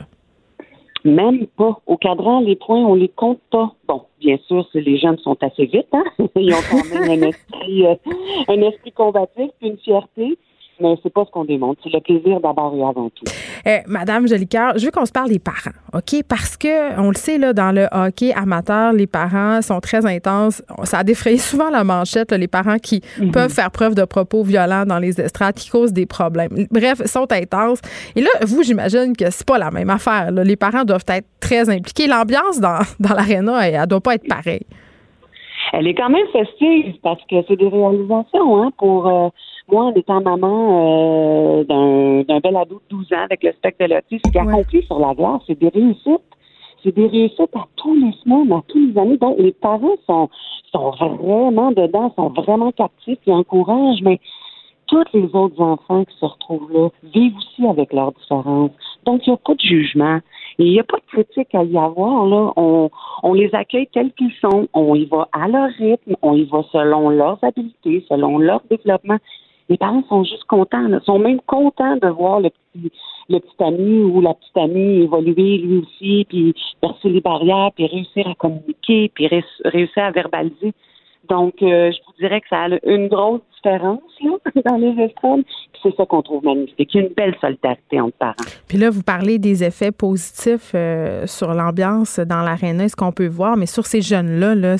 Même 1.05 1.47
pas. 1.47 1.79
Au 1.87 1.95
cadran, 1.95 2.41
les 2.41 2.57
points, 2.57 2.83
on 2.85 2.93
les 2.93 3.07
compte 3.07 3.39
pas. 3.51 3.71
Bon, 3.87 4.03
bien 4.19 4.37
sûr, 4.47 4.67
les 4.73 4.97
jeunes 4.97 5.17
sont 5.19 5.37
assez 5.41 5.65
vite, 5.65 5.87
hein? 5.93 6.03
Ils 6.35 6.53
ont 6.53 6.57
quand 6.69 6.83
même 6.89 7.23
un 7.23 7.27
esprit, 7.27 7.85
euh, 7.85 7.95
un 8.49 8.61
esprit 8.61 8.91
combatif, 8.91 9.49
puis 9.59 9.69
une 9.69 9.77
fierté 9.77 10.37
mais 10.81 10.95
c'est 11.03 11.13
pas 11.13 11.25
ce 11.25 11.31
qu'on 11.31 11.45
démontre. 11.45 11.81
C'est 11.83 11.93
le 11.93 11.99
plaisir 11.99 12.39
d'abord 12.39 12.73
et 12.75 12.81
avant 12.81 13.09
tout. 13.09 13.25
Euh, 13.67 13.77
Madame 13.87 14.27
Jolicoeur, 14.27 14.77
je 14.77 14.85
veux 14.85 14.91
qu'on 14.91 15.05
se 15.05 15.11
parle 15.11 15.29
des 15.29 15.39
parents, 15.39 15.75
OK? 15.93 16.23
Parce 16.27 16.57
que, 16.57 16.99
on 16.99 17.09
le 17.09 17.15
sait, 17.15 17.37
là, 17.37 17.53
dans 17.53 17.71
le 17.71 17.87
hockey 17.91 18.33
amateur, 18.33 18.93
les 18.93 19.07
parents 19.07 19.61
sont 19.61 19.79
très 19.79 20.05
intenses. 20.05 20.61
Ça 20.83 20.99
a 20.99 21.03
défrayé 21.03 21.37
souvent 21.37 21.69
la 21.69 21.83
manchette, 21.83 22.31
les 22.31 22.47
parents 22.47 22.77
qui 22.77 23.01
mhm. 23.19 23.31
peuvent 23.31 23.53
faire 23.53 23.71
preuve 23.71 23.95
de 23.95 24.05
propos 24.05 24.43
violents 24.43 24.85
dans 24.85 24.99
les 24.99 25.19
estrades, 25.19 25.55
qui 25.55 25.69
causent 25.69 25.93
des 25.93 26.05
problèmes. 26.05 26.49
Bref, 26.71 27.05
sont 27.05 27.31
intenses. 27.31 27.81
Et 28.15 28.21
là, 28.21 28.29
vous, 28.45 28.63
j'imagine 28.63 29.15
que 29.15 29.29
c'est 29.29 29.47
pas 29.47 29.57
la 29.57 29.71
même 29.71 29.89
affaire. 29.89 30.31
Les 30.31 30.55
parents 30.55 30.83
doivent 30.83 31.05
être 31.07 31.27
très 31.39 31.69
impliqués. 31.69 32.07
L'ambiance 32.07 32.59
dans, 32.59 32.79
dans 32.99 33.13
l'aréna, 33.13 33.67
elle, 33.67 33.75
elle 33.75 33.87
doit 33.87 34.01
pas 34.01 34.15
être 34.15 34.27
pareille. 34.27 34.65
Elle 35.73 35.87
est 35.87 35.93
quand 35.93 36.09
même 36.09 36.27
festive 36.31 36.95
parce 37.03 37.21
que 37.29 37.35
c'est 37.47 37.55
des 37.55 37.67
réalisations 37.67 38.63
hein, 38.63 38.71
pour 38.77 39.07
euh, 39.07 39.29
moi, 39.71 39.85
en 39.85 39.93
étant 39.93 40.21
maman 40.21 41.59
euh, 41.59 42.23
d'un 42.23 42.39
bel 42.39 42.55
ado 42.55 42.81
de 42.89 42.95
12 42.97 43.13
ans 43.13 43.23
avec 43.23 43.43
le 43.43 43.51
spectre 43.53 43.85
de 43.85 43.93
l'autisme, 43.93 44.31
qui 44.31 44.37
accompli 44.37 44.83
sur 44.83 44.99
la 44.99 45.13
glace, 45.13 45.41
c'est 45.47 45.59
des 45.59 45.69
réussites. 45.69 46.21
C'est 46.83 46.95
des 46.95 47.07
réussites 47.07 47.55
à 47.55 47.65
tous 47.75 47.93
les 47.95 48.13
semaines, 48.23 48.51
à 48.53 48.61
tous 48.67 48.79
les 48.79 48.97
années. 48.97 49.17
Donc, 49.17 49.37
les 49.37 49.51
parents 49.51 49.97
sont, 50.07 50.29
sont 50.71 50.91
vraiment 50.91 51.71
dedans, 51.71 52.13
sont 52.15 52.29
vraiment 52.29 52.71
captifs, 52.71 53.19
ils 53.25 53.33
encouragent, 53.33 54.01
mais 54.01 54.19
tous 54.87 55.03
les 55.13 55.29
autres 55.33 55.61
enfants 55.61 56.05
qui 56.05 56.17
se 56.17 56.25
retrouvent 56.25 56.71
là 56.71 56.89
vivent 57.03 57.35
aussi 57.37 57.67
avec 57.67 57.93
leurs 57.93 58.13
différences. 58.13 58.71
Donc, 59.05 59.25
il 59.27 59.29
n'y 59.29 59.33
a 59.33 59.37
pas 59.37 59.55
de 59.55 59.61
jugement. 59.61 60.19
Il 60.57 60.71
n'y 60.71 60.79
a 60.79 60.83
pas 60.83 60.97
de 60.97 61.23
critique 61.23 61.53
à 61.55 61.63
y 61.63 61.77
avoir. 61.77 62.25
Là. 62.25 62.51
On, 62.57 62.89
on 63.23 63.33
les 63.33 63.53
accueille 63.53 63.87
tels 63.93 64.11
qu'ils 64.13 64.33
sont. 64.41 64.67
On 64.73 64.93
y 64.95 65.05
va 65.05 65.29
à 65.31 65.47
leur 65.47 65.69
rythme. 65.69 66.15
On 66.21 66.33
y 66.33 66.43
va 66.43 66.63
selon 66.71 67.09
leurs 67.09 67.41
habiletés, 67.41 68.05
selon 68.09 68.37
leur 68.39 68.61
développement 68.69 69.17
les 69.69 69.77
parents 69.77 70.03
sont 70.09 70.23
juste 70.23 70.43
contents, 70.45 70.87
sont 71.05 71.19
même 71.19 71.39
contents 71.45 71.95
de 71.97 72.07
voir 72.07 72.39
le 72.39 72.49
petit, 72.49 72.91
ami 73.59 74.01
ou 74.01 74.21
la 74.21 74.33
petite 74.33 74.57
amie 74.57 75.03
évoluer 75.03 75.59
lui 75.59 75.77
aussi, 75.77 76.25
puis 76.27 76.55
percer 76.81 77.09
les 77.09 77.21
barrières, 77.21 77.71
puis 77.75 77.85
réussir 77.85 78.27
à 78.27 78.33
communiquer, 78.35 79.11
puis 79.13 79.27
réussir 79.27 80.03
à 80.03 80.11
verbaliser. 80.11 80.73
Donc, 81.29 81.61
euh, 81.61 81.91
je 81.91 81.97
vous 82.07 82.13
dirais 82.19 82.41
que 82.41 82.47
ça 82.49 82.63
a 82.63 82.67
une 82.83 83.07
grosse 83.07 83.41
différence 83.55 84.01
dans 84.65 84.77
les 84.77 85.03
estrades. 85.03 85.43
C'est 85.83 85.95
ça 85.95 86.05
qu'on 86.05 86.23
trouve 86.23 86.43
magnifique. 86.43 86.93
Une 86.95 87.09
belle 87.09 87.35
solidarité 87.39 88.01
entre 88.01 88.17
parents. 88.17 88.33
Puis 88.67 88.77
là, 88.79 88.89
vous 88.89 89.03
parlez 89.03 89.37
des 89.37 89.63
effets 89.63 89.91
positifs 89.91 90.71
euh, 90.73 91.27
sur 91.27 91.53
l'ambiance 91.53 92.19
dans 92.19 92.41
l'aréna, 92.41 92.89
ce 92.89 92.95
qu'on 92.95 93.11
peut 93.11 93.27
voir, 93.27 93.57
mais 93.57 93.67
sur 93.67 93.85
ces 93.85 94.01
jeunes-là, 94.01 94.55
là, 94.55 94.75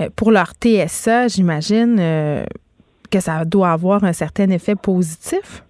euh, 0.00 0.08
pour 0.16 0.30
leur 0.30 0.52
TSA, 0.52 1.28
j'imagine, 1.28 2.00
que 3.10 3.20
ça 3.20 3.44
doit 3.44 3.70
avoir 3.70 4.04
un 4.04 4.12
certain 4.12 4.50
effet 4.50 4.76
positif? 4.76 5.64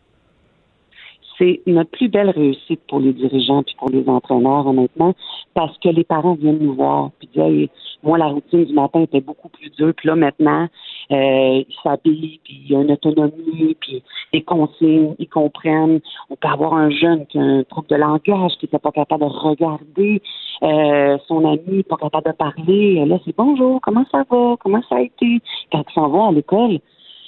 C'est 1.38 1.62
notre 1.66 1.90
plus 1.90 2.08
belle 2.08 2.28
réussite 2.30 2.82
pour 2.86 3.00
les 3.00 3.14
dirigeants 3.14 3.62
puis 3.62 3.74
pour 3.78 3.88
les 3.88 4.06
entraîneurs, 4.06 4.66
honnêtement, 4.66 5.14
parce 5.54 5.76
que 5.78 5.88
les 5.88 6.04
parents 6.04 6.34
viennent 6.34 6.58
nous 6.58 6.74
voir 6.74 7.10
puis 7.18 7.28
disent 7.34 7.68
moi 8.02 8.18
la 8.18 8.26
routine 8.26 8.64
du 8.64 8.72
matin 8.72 9.02
était 9.02 9.20
beaucoup 9.20 9.48
plus 9.48 9.70
dure, 9.70 9.92
puis 9.94 10.08
là 10.08 10.16
maintenant 10.16 10.68
euh, 11.10 11.64
ils 11.68 11.76
s'habillent 11.82 12.40
puis 12.44 12.60
il 12.64 12.70
y 12.70 12.76
a 12.76 12.82
une 12.82 12.92
autonomie 12.92 13.76
puis 13.80 14.02
les 14.32 14.42
consignes, 14.42 15.14
ils 15.18 15.28
comprennent. 15.28 16.00
On 16.28 16.36
peut 16.36 16.48
avoir 16.48 16.74
un 16.74 16.90
jeune 16.90 17.26
qui 17.26 17.38
a 17.38 17.42
un 17.42 17.62
trouble 17.64 17.88
de 17.88 17.96
langage 17.96 18.52
qui 18.58 18.66
n'était 18.66 18.78
pas 18.78 18.92
capable 18.92 19.22
de 19.22 19.28
regarder 19.28 20.22
euh, 20.62 21.18
son 21.26 21.44
ami, 21.46 21.82
pas 21.84 21.96
capable 21.96 22.26
de 22.26 22.36
parler. 22.36 23.04
Là 23.06 23.18
c'est 23.24 23.34
bonjour, 23.36 23.80
comment 23.80 24.04
ça 24.12 24.24
va, 24.30 24.56
comment 24.60 24.82
ça 24.88 24.96
a 24.96 25.00
été? 25.00 25.40
Quand 25.72 25.84
ils 25.88 25.94
s'en 25.94 26.08
vont 26.08 26.28
à 26.28 26.32
l'école 26.32 26.80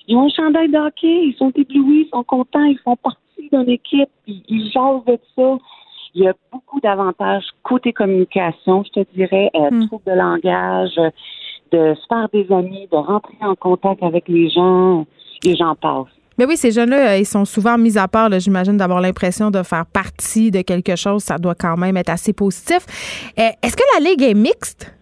ils 0.09 0.17
ont 0.17 0.27
un 0.27 0.29
chandail 0.29 0.69
de 0.69 0.79
hockey, 0.79 1.27
ils 1.27 1.35
sont 1.39 1.53
éblouis, 1.55 2.07
ils 2.07 2.11
sont 2.11 2.25
contents, 2.25 2.65
ils 2.65 2.79
font 2.79 2.97
partie 2.97 3.49
d'une 3.53 3.69
équipe, 3.69 4.11
ils, 4.27 4.43
ils 4.49 4.71
jasent 4.71 5.05
de 5.07 5.19
ça. 5.37 5.59
Il 6.15 6.25
y 6.25 6.29
a 6.29 6.35
beaucoup 6.53 6.81
d'avantages 6.81 7.45
côté 7.63 7.93
communication, 7.93 8.85
je 8.85 9.01
te 9.01 9.15
dirais, 9.15 9.51
euh, 9.55 9.71
hmm. 9.71 9.87
trouble 9.87 10.05
de 10.07 10.13
langage, 10.13 10.97
de 11.73 11.95
se 11.95 12.07
faire 12.07 12.29
des 12.33 12.47
amis, 12.53 12.87
de 12.91 12.97
rentrer 12.97 13.37
en 13.41 13.55
contact 13.55 14.03
avec 14.03 14.29
les 14.29 14.51
gens, 14.51 15.07
et 15.45 15.57
j'en 15.57 15.75
passe. 15.75 16.13
Mais 16.39 16.47
oui, 16.47 16.57
ces 16.57 16.71
jeunes-là, 16.71 17.19
ils 17.19 17.27
sont 17.27 17.45
souvent 17.45 17.79
mis 17.79 17.99
à 17.99 18.09
part, 18.09 18.29
j'imagine, 18.41 18.77
d'avoir 18.77 19.01
l'impression 19.01 19.51
de 19.51 19.63
faire 19.63 19.87
partie 19.87 20.51
de 20.51 20.63
quelque 20.63 20.97
chose. 20.97 21.23
Ça 21.23 21.39
doit 21.39 21.55
quand 21.55 21.77
même 21.77 21.97
être 21.97 22.11
assez 22.11 22.33
positif. 22.33 23.33
Euh, 23.39 23.43
est-ce 23.63 23.77
que 23.77 23.83
la 23.99 24.11
Ligue 24.11 24.23
est 24.23 24.35
mixte? 24.35 24.95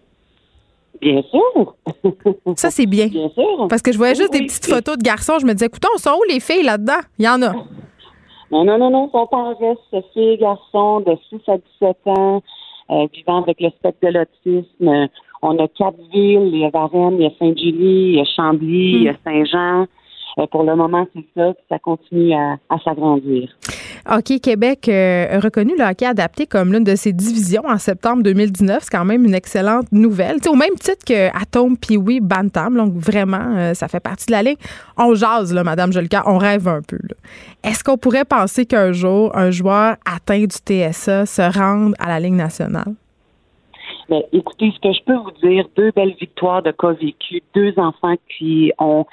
Bien 1.01 1.23
sûr. 1.23 1.75
Ça, 2.55 2.69
c'est 2.69 2.85
bien. 2.85 3.07
Bien 3.07 3.29
sûr. 3.29 3.67
Parce 3.69 3.81
que 3.81 3.91
je 3.91 3.97
voyais 3.97 4.15
juste 4.15 4.31
des 4.31 4.43
petites 4.43 4.67
photos 4.67 4.97
de 4.97 5.03
garçons. 5.03 5.39
Je 5.39 5.45
me 5.45 5.53
disais, 5.53 5.65
écoute, 5.65 5.83
sont 5.97 6.11
où 6.11 6.23
les 6.31 6.39
filles 6.39 6.63
là-dedans? 6.63 7.01
Il 7.17 7.25
y 7.25 7.29
en 7.29 7.41
a. 7.41 7.53
Non, 8.51 8.63
non, 8.63 8.77
non, 8.77 8.91
non. 8.91 9.07
Ils 9.07 9.11
sont 9.11 9.27
en 9.31 9.55
reste 9.55 10.05
filles, 10.13 10.37
garçons 10.37 10.99
de 11.01 11.17
6 11.29 11.41
à 11.47 11.57
17 11.57 11.97
ans. 12.05 12.43
vivant 13.13 13.41
avec 13.41 13.59
le 13.59 13.69
spectre 13.69 14.07
de 14.07 14.09
l'autisme. 14.09 15.07
On 15.41 15.57
a 15.57 15.67
quatre 15.69 15.97
villes, 16.13 16.51
il 16.53 16.59
y 16.59 16.65
a 16.65 16.69
Varennes, 16.69 17.15
il 17.19 17.23
y 17.23 17.25
a 17.25 17.31
Saint-Julie, 17.39 18.11
il 18.11 18.15
y 18.17 18.21
a 18.21 18.25
Chambly, 18.25 18.91
il 18.93 19.03
y 19.03 19.09
a 19.09 19.15
Saint-Jean. 19.23 19.87
pour 20.51 20.63
le 20.63 20.75
moment, 20.75 21.07
c'est 21.15 21.25
ça, 21.35 21.53
ça 21.67 21.79
continue 21.79 22.33
à 22.33 22.79
s'agrandir. 22.83 23.49
Hockey 24.09 24.39
Québec 24.39 24.89
a 24.89 25.39
reconnu 25.39 25.73
le 25.77 25.83
hockey 25.83 26.05
adapté 26.05 26.45
comme 26.45 26.73
l'une 26.73 26.83
de 26.83 26.95
ses 26.95 27.13
divisions 27.13 27.63
en 27.67 27.77
septembre 27.77 28.23
2019. 28.23 28.79
C'est 28.81 28.89
quand 28.89 29.05
même 29.05 29.25
une 29.25 29.33
excellente 29.33 29.91
nouvelle. 29.91 30.37
au 30.47 30.55
même 30.55 30.75
titre 30.75 31.05
que 31.05 31.27
Atom 31.39 31.75
oui 31.97 32.19
Bantam. 32.19 32.75
Donc 32.75 32.93
vraiment, 32.93 33.55
euh, 33.57 33.73
ça 33.73 33.87
fait 33.87 33.99
partie 33.99 34.25
de 34.27 34.31
la 34.31 34.43
ligne. 34.43 34.57
On 34.97 35.13
jase, 35.15 35.53
là, 35.53 35.63
Madame 35.63 35.91
Jolica, 35.91 36.23
on 36.25 36.37
rêve 36.37 36.67
un 36.67 36.81
peu. 36.81 36.99
Est-ce 37.63 37.83
qu'on 37.83 37.97
pourrait 37.97 38.25
penser 38.25 38.65
qu'un 38.65 38.91
jour, 38.91 39.35
un 39.35 39.51
joueur 39.51 39.95
atteint 40.05 40.39
du 40.39 40.47
TSA 40.47 41.25
se 41.25 41.57
rende 41.57 41.93
à 41.99 42.07
la 42.07 42.19
Ligue 42.19 42.33
nationale? 42.33 42.93
Ben, 44.09 44.21
écoutez, 44.33 44.71
ce 44.75 44.79
que 44.79 44.93
je 44.93 45.03
peux 45.05 45.15
vous 45.15 45.31
dire, 45.41 45.65
deux 45.77 45.91
belles 45.91 46.15
victoires 46.19 46.61
de 46.61 46.71
cas 46.71 46.93
deux 47.55 47.73
enfants 47.77 48.15
qui 48.37 48.73
ont 48.77 49.05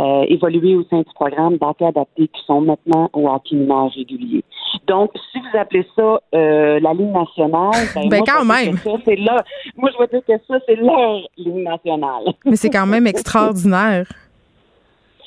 euh, 0.00 0.24
évoluer 0.28 0.76
au 0.76 0.84
sein 0.84 1.00
du 1.00 1.12
programme 1.14 1.58
d'hockey 1.58 1.84
adapté 1.84 2.28
qui 2.28 2.42
sont 2.46 2.62
maintenant 2.62 3.10
au 3.12 3.28
hockey 3.28 3.54
mineur 3.54 3.90
régulier. 3.90 4.42
Donc, 4.86 5.10
si 5.30 5.38
vous 5.38 5.58
appelez 5.58 5.86
ça 5.94 6.20
euh, 6.34 6.80
la 6.80 6.94
ligne 6.94 7.12
nationale, 7.12 7.86
ben, 7.94 8.08
ben 8.08 8.22
quand 8.26 8.44
même. 8.46 8.78
Ça, 8.78 8.92
c'est 9.04 9.16
là. 9.16 9.44
Moi, 9.76 9.90
je 9.92 9.98
vais 9.98 10.06
dire 10.06 10.22
que 10.26 10.44
ça, 10.48 10.58
c'est 10.66 10.76
leur 10.76 11.20
ligne 11.36 11.64
nationale. 11.64 12.22
Mais 12.46 12.56
c'est 12.56 12.70
quand 12.70 12.86
même 12.86 13.06
extraordinaire. 13.14 14.06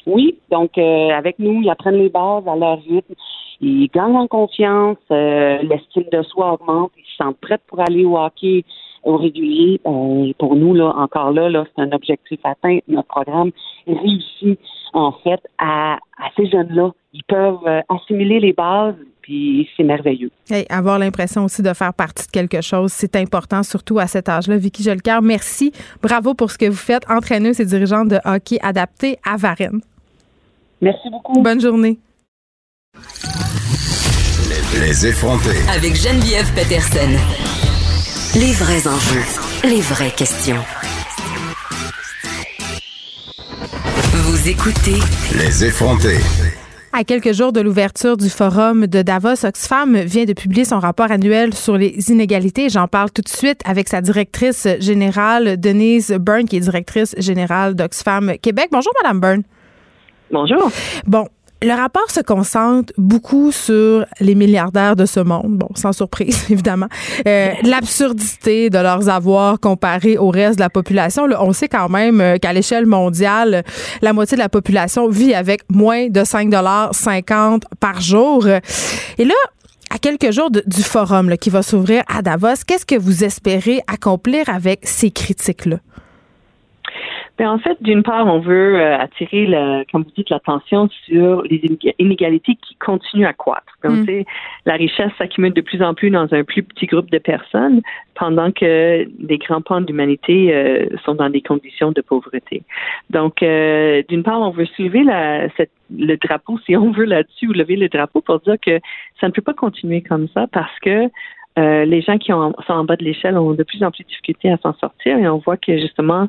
Oui, 0.07 0.39
donc 0.49 0.75
euh, 0.79 1.09
avec 1.09 1.37
nous, 1.37 1.61
ils 1.61 1.69
apprennent 1.69 1.99
les 1.99 2.09
bases 2.09 2.47
à 2.47 2.55
leur 2.55 2.79
rythme. 2.81 3.13
Ils 3.61 3.89
gagnent 3.93 4.17
en 4.17 4.27
confiance, 4.27 4.97
l'estime 5.09 6.05
de 6.11 6.23
soi 6.23 6.53
augmente, 6.53 6.91
ils 6.97 7.05
se 7.05 7.23
sentent 7.23 7.37
prêts 7.37 7.59
pour 7.67 7.79
aller 7.79 8.03
au 8.03 8.17
hockey 8.17 8.65
au 9.03 9.17
régulier. 9.17 9.79
Euh, 9.85 10.31
pour 10.37 10.55
nous, 10.55 10.73
là, 10.73 10.93
encore 10.97 11.31
là, 11.31 11.49
là 11.49 11.65
c'est 11.75 11.81
un 11.81 11.91
objectif 11.91 12.39
atteint. 12.43 12.79
Notre 12.87 13.07
programme 13.07 13.51
réussit, 13.87 14.59
en 14.93 15.11
fait, 15.23 15.41
à, 15.57 15.93
à 16.17 16.29
ces 16.35 16.49
jeunes-là. 16.49 16.91
Ils 17.13 17.23
peuvent 17.23 17.67
euh, 17.67 17.81
assimiler 17.89 18.39
les 18.39 18.53
bases, 18.53 18.95
puis 19.21 19.69
c'est 19.77 19.83
merveilleux. 19.83 20.31
avoir 20.69 20.99
l'impression 20.99 21.45
aussi 21.45 21.61
de 21.61 21.73
faire 21.73 21.93
partie 21.93 22.25
de 22.25 22.31
quelque 22.31 22.61
chose, 22.61 22.91
c'est 22.91 23.15
important, 23.15 23.63
surtout 23.63 23.99
à 23.99 24.07
cet 24.07 24.29
âge-là. 24.29 24.57
Vicky 24.57 24.83
Jolcoeur, 24.83 25.21
merci. 25.21 25.71
Bravo 26.01 26.33
pour 26.33 26.51
ce 26.51 26.57
que 26.57 26.65
vous 26.65 26.75
faites, 26.75 27.09
entraîneuse 27.09 27.59
et 27.59 27.65
dirigeante 27.65 28.09
de 28.09 28.19
hockey 28.25 28.57
adapté 28.61 29.17
à 29.25 29.37
Varennes. 29.37 29.81
Merci 30.81 31.09
beaucoup. 31.09 31.41
Bonne 31.41 31.61
journée. 31.61 31.97
Les 34.81 35.07
effrontés. 35.07 35.61
Avec 35.69 35.95
Geneviève 35.95 36.51
Peterson. 36.55 37.72
Les 38.35 38.51
vrais 38.53 38.87
enjeux, 38.87 39.21
les 39.63 39.81
vraies 39.81 40.09
questions. 40.09 40.57
Vous 44.11 44.49
écoutez 44.49 44.97
Les 45.37 45.65
effrontés. 45.65 46.17
À 46.93 47.03
quelques 47.03 47.31
jours 47.31 47.53
de 47.53 47.61
l'ouverture 47.61 48.17
du 48.17 48.29
forum 48.29 48.87
de 48.87 49.03
Davos, 49.03 49.45
Oxfam 49.45 49.97
vient 49.99 50.25
de 50.25 50.33
publier 50.33 50.65
son 50.65 50.79
rapport 50.79 51.11
annuel 51.11 51.53
sur 51.53 51.77
les 51.77 52.09
inégalités. 52.09 52.69
J'en 52.69 52.87
parle 52.87 53.11
tout 53.11 53.21
de 53.21 53.29
suite 53.29 53.61
avec 53.65 53.87
sa 53.87 54.01
directrice 54.01 54.67
générale, 54.79 55.59
Denise 55.59 56.11
Byrne, 56.19 56.45
qui 56.45 56.55
est 56.55 56.61
directrice 56.61 57.13
générale 57.19 57.75
d'Oxfam 57.75 58.33
Québec. 58.41 58.69
Bonjour, 58.71 58.93
Madame 59.03 59.19
Byrne. 59.19 59.43
Bonjour. 60.31 60.71
Bon, 61.05 61.27
le 61.63 61.73
rapport 61.73 62.09
se 62.11 62.21
concentre 62.21 62.93
beaucoup 62.97 63.51
sur 63.51 64.05
les 64.19 64.35
milliardaires 64.35 64.95
de 64.95 65.05
ce 65.05 65.19
monde, 65.19 65.57
bon, 65.57 65.69
sans 65.75 65.93
surprise, 65.93 66.45
évidemment. 66.49 66.87
Euh, 67.27 67.51
l'absurdité 67.63 68.69
de 68.69 68.77
leurs 68.77 69.09
avoirs 69.09 69.59
comparés 69.59 70.17
au 70.17 70.29
reste 70.29 70.57
de 70.57 70.63
la 70.63 70.69
population. 70.69 71.27
on 71.39 71.53
sait 71.53 71.69
quand 71.69 71.89
même 71.89 72.21
euh, 72.21 72.37
qu'à 72.37 72.53
l'échelle 72.53 72.85
mondiale, 72.85 73.63
la 74.01 74.13
moitié 74.13 74.35
de 74.35 74.41
la 74.41 74.49
population 74.49 75.07
vit 75.07 75.33
avec 75.33 75.61
moins 75.69 76.07
de 76.09 76.21
5,50 76.21 77.61
par 77.79 78.01
jour. 78.01 78.47
Et 78.47 79.25
là, 79.25 79.33
à 79.89 79.99
quelques 79.99 80.31
jours 80.31 80.49
du 80.49 80.83
forum 80.83 81.37
qui 81.37 81.49
va 81.49 81.61
s'ouvrir 81.61 82.03
à 82.07 82.21
Davos, 82.21 82.63
qu'est-ce 82.65 82.85
que 82.85 82.97
vous 82.97 83.23
espérez 83.23 83.81
accomplir 83.87 84.49
avec 84.49 84.81
ces 84.83 85.11
critiques-là? 85.11 85.77
Ben, 87.39 87.49
en 87.49 87.57
fait, 87.57 87.81
d'une 87.81 88.03
part, 88.03 88.27
on 88.27 88.39
veut 88.39 88.75
euh, 88.75 88.95
attirer, 88.97 89.47
la, 89.47 89.83
comme 89.91 90.03
vous 90.03 90.11
dites, 90.15 90.29
l'attention 90.29 90.87
sur 91.05 91.41
les 91.43 91.61
inégalités 91.97 92.55
qui 92.61 92.75
continuent 92.75 93.25
à 93.25 93.33
croître. 93.33 93.73
Donc, 93.83 94.07
mm. 94.07 94.23
La 94.67 94.73
richesse 94.73 95.11
s'accumule 95.17 95.53
de 95.53 95.61
plus 95.61 95.81
en 95.81 95.95
plus 95.95 96.11
dans 96.11 96.31
un 96.31 96.43
plus 96.43 96.61
petit 96.61 96.85
groupe 96.85 97.09
de 97.09 97.17
personnes, 97.17 97.81
pendant 98.13 98.51
que 98.51 99.07
des 99.19 99.39
grands 99.39 99.61
pans 99.61 99.81
de 99.81 99.87
l'humanité 99.87 100.53
euh, 100.53 100.85
sont 101.03 101.15
dans 101.15 101.29
des 101.31 101.41
conditions 101.41 101.91
de 101.91 102.01
pauvreté. 102.01 102.61
Donc, 103.09 103.41
euh, 103.41 104.03
d'une 104.09 104.21
part, 104.21 104.39
on 104.39 104.51
veut 104.51 104.67
soulever 104.67 105.03
la, 105.03 105.49
cette, 105.57 105.71
le 105.89 106.15
drapeau, 106.17 106.59
si 106.65 106.75
on 106.75 106.91
veut 106.91 107.05
là-dessus, 107.05 107.47
ou 107.47 107.53
lever 107.53 107.77
le 107.77 107.89
drapeau 107.89 108.21
pour 108.21 108.41
dire 108.41 108.57
que 108.63 108.79
ça 109.19 109.27
ne 109.27 109.31
peut 109.31 109.41
pas 109.41 109.55
continuer 109.55 110.01
comme 110.01 110.27
ça 110.35 110.45
parce 110.51 110.79
que 110.81 111.09
euh, 111.59 111.85
les 111.85 112.01
gens 112.01 112.17
qui 112.17 112.31
sont 112.31 112.53
en 112.67 112.83
bas 112.83 112.95
de 112.95 113.03
l'échelle 113.03 113.37
ont 113.37 113.53
de 113.53 113.63
plus 113.63 113.83
en 113.83 113.91
plus 113.91 114.03
de 114.03 114.07
difficultés 114.07 114.51
à 114.51 114.57
s'en 114.57 114.73
sortir 114.73 115.17
et 115.17 115.27
on 115.27 115.37
voit 115.37 115.57
que 115.57 115.77
justement 115.77 116.27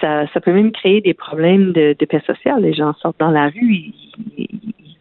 ça, 0.00 0.26
ça 0.28 0.40
peut 0.40 0.52
même 0.52 0.72
créer 0.72 1.00
des 1.00 1.14
problèmes 1.14 1.72
de, 1.72 1.96
de 1.98 2.04
paix 2.04 2.22
sociale. 2.26 2.60
Les 2.62 2.74
gens 2.74 2.92
sortent 2.94 3.18
dans 3.18 3.30
la 3.30 3.46
rue, 3.48 3.92
ils, 4.36 4.50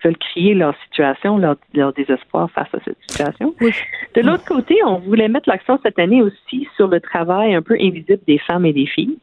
veulent 0.03 0.17
crier 0.17 0.53
leur 0.53 0.75
situation, 0.83 1.37
leur, 1.37 1.55
leur, 1.73 1.91
désespoir 1.91 2.49
face 2.51 2.67
à 2.71 2.77
cette 2.85 2.97
situation. 3.07 3.55
De 3.59 4.21
l'autre 4.21 4.45
côté, 4.45 4.75
on 4.85 4.99
voulait 4.99 5.27
mettre 5.27 5.49
l'accent 5.49 5.79
cette 5.81 5.97
année 5.97 6.21
aussi 6.21 6.67
sur 6.75 6.87
le 6.87 6.99
travail 6.99 7.55
un 7.55 7.63
peu 7.63 7.73
invisible 7.73 8.19
des 8.27 8.37
femmes 8.37 8.65
et 8.65 8.73
des 8.73 8.85
filles 8.85 9.17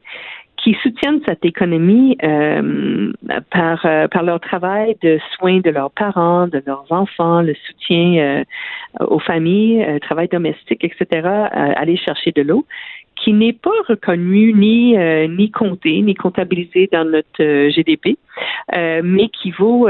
qui 0.65 0.75
soutiennent 0.83 1.21
cette 1.27 1.45
économie 1.45 2.17
euh, 2.25 3.13
par, 3.51 3.85
euh, 3.85 4.09
par 4.09 4.23
leur 4.23 4.41
travail 4.41 4.97
de 5.03 5.21
soins 5.37 5.61
de 5.61 5.69
leurs 5.69 5.91
parents, 5.91 6.49
de 6.49 6.63
leurs 6.67 6.87
enfants, 6.91 7.43
le 7.43 7.55
soutien 7.67 8.17
euh, 8.17 9.05
aux 9.05 9.19
familles, 9.19 9.87
travail 10.01 10.29
domestique, 10.29 10.83
etc., 10.83 11.29
aller 11.53 11.99
chercher 11.99 12.33
de 12.33 12.41
l'eau, 12.41 12.65
qui 13.17 13.35
n'est 13.35 13.53
pas 13.53 13.79
reconnu 13.89 14.55
ni 14.55 14.97
ni 15.29 15.51
compté 15.51 16.01
ni 16.01 16.15
comptabilisé 16.15 16.89
dans 16.93 17.05
notre 17.05 17.69
GDP, 17.71 18.17
mais 18.73 19.29
qui 19.29 19.51
vaut 19.51 19.89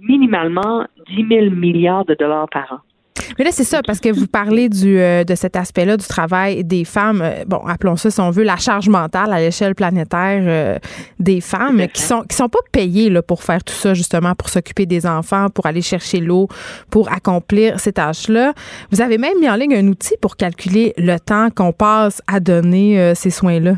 minimalement 0.00 0.86
10 1.08 1.26
000 1.28 1.50
milliards 1.50 2.06
de 2.06 2.14
dollars 2.14 2.48
par 2.48 2.72
an. 2.72 2.91
Mais 3.38 3.44
là, 3.44 3.50
c'est 3.52 3.64
ça, 3.64 3.82
parce 3.86 4.00
que 4.00 4.08
vous 4.08 4.26
parlez 4.26 4.68
du, 4.68 4.98
euh, 4.98 5.24
de 5.24 5.34
cet 5.34 5.56
aspect-là 5.56 5.96
du 5.96 6.06
travail 6.06 6.64
des 6.64 6.84
femmes. 6.84 7.20
Euh, 7.22 7.44
bon, 7.46 7.58
appelons 7.66 7.96
ça, 7.96 8.10
si 8.10 8.20
on 8.20 8.30
veut, 8.30 8.42
la 8.42 8.56
charge 8.56 8.88
mentale 8.88 9.32
à 9.32 9.40
l'échelle 9.40 9.74
planétaire 9.74 10.42
euh, 10.44 10.78
des 11.18 11.40
femmes 11.40 11.86
qui 11.88 12.02
sont 12.02 12.22
qui 12.22 12.36
sont 12.36 12.48
pas 12.48 12.58
payées 12.72 13.10
là, 13.10 13.22
pour 13.22 13.42
faire 13.42 13.62
tout 13.64 13.74
ça, 13.74 13.94
justement, 13.94 14.34
pour 14.34 14.48
s'occuper 14.48 14.86
des 14.86 15.06
enfants, 15.06 15.48
pour 15.50 15.66
aller 15.66 15.82
chercher 15.82 16.18
l'eau, 16.18 16.48
pour 16.90 17.12
accomplir 17.12 17.80
ces 17.80 17.92
tâches-là. 17.92 18.52
Vous 18.90 19.00
avez 19.00 19.18
même 19.18 19.38
mis 19.40 19.48
en 19.48 19.56
ligne 19.56 19.74
un 19.74 19.86
outil 19.88 20.14
pour 20.20 20.36
calculer 20.36 20.94
le 20.96 21.18
temps 21.18 21.48
qu'on 21.50 21.72
passe 21.72 22.20
à 22.26 22.40
donner 22.40 23.14
ces 23.14 23.30
soins-là. 23.30 23.76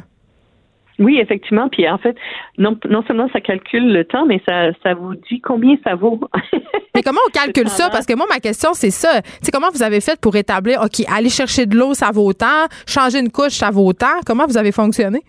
Oui, 0.99 1.19
effectivement. 1.19 1.69
Puis 1.69 1.89
en 1.89 1.99
fait, 1.99 2.17
non, 2.59 2.79
non 2.89 3.03
seulement 3.07 3.29
ça 3.33 3.41
calcule 3.41 3.93
le 3.93 4.05
temps, 4.05 4.27
mais 4.27 4.41
ça, 4.47 4.73
ça 4.83 4.95
vous 4.95 5.15
dit 5.15 5.41
combien 5.41 5.77
ça 5.85 5.95
vaut. 5.95 6.21
mais 6.95 7.03
comment 7.03 7.21
on 7.27 7.31
calcule 7.31 7.69
ça? 7.69 7.91
Parce 7.91 8.07
que 8.07 8.15
moi, 8.15 8.27
ma 8.29 8.39
question, 8.39 8.75
c'est 8.75 8.91
ça. 8.91 9.21
C'est 9.43 9.51
comment 9.51 9.71
vous 9.73 9.83
avez 9.83 10.01
fait 10.01 10.19
pour 10.21 10.37
établir, 10.37 10.81
OK, 10.83 11.05
aller 11.13 11.31
chercher 11.31 11.67
de 11.67 11.77
l'eau, 11.77 11.95
ça 11.95 12.11
vaut 12.13 12.27
autant, 12.27 12.67
changer 12.87 13.19
une 13.19 13.31
couche, 13.31 13.55
ça 13.55 13.71
vaut 13.71 13.87
autant. 13.87 14.21
Comment 14.25 14.47
vous 14.47 14.57
avez 14.57 14.73
fonctionné? 14.73 15.23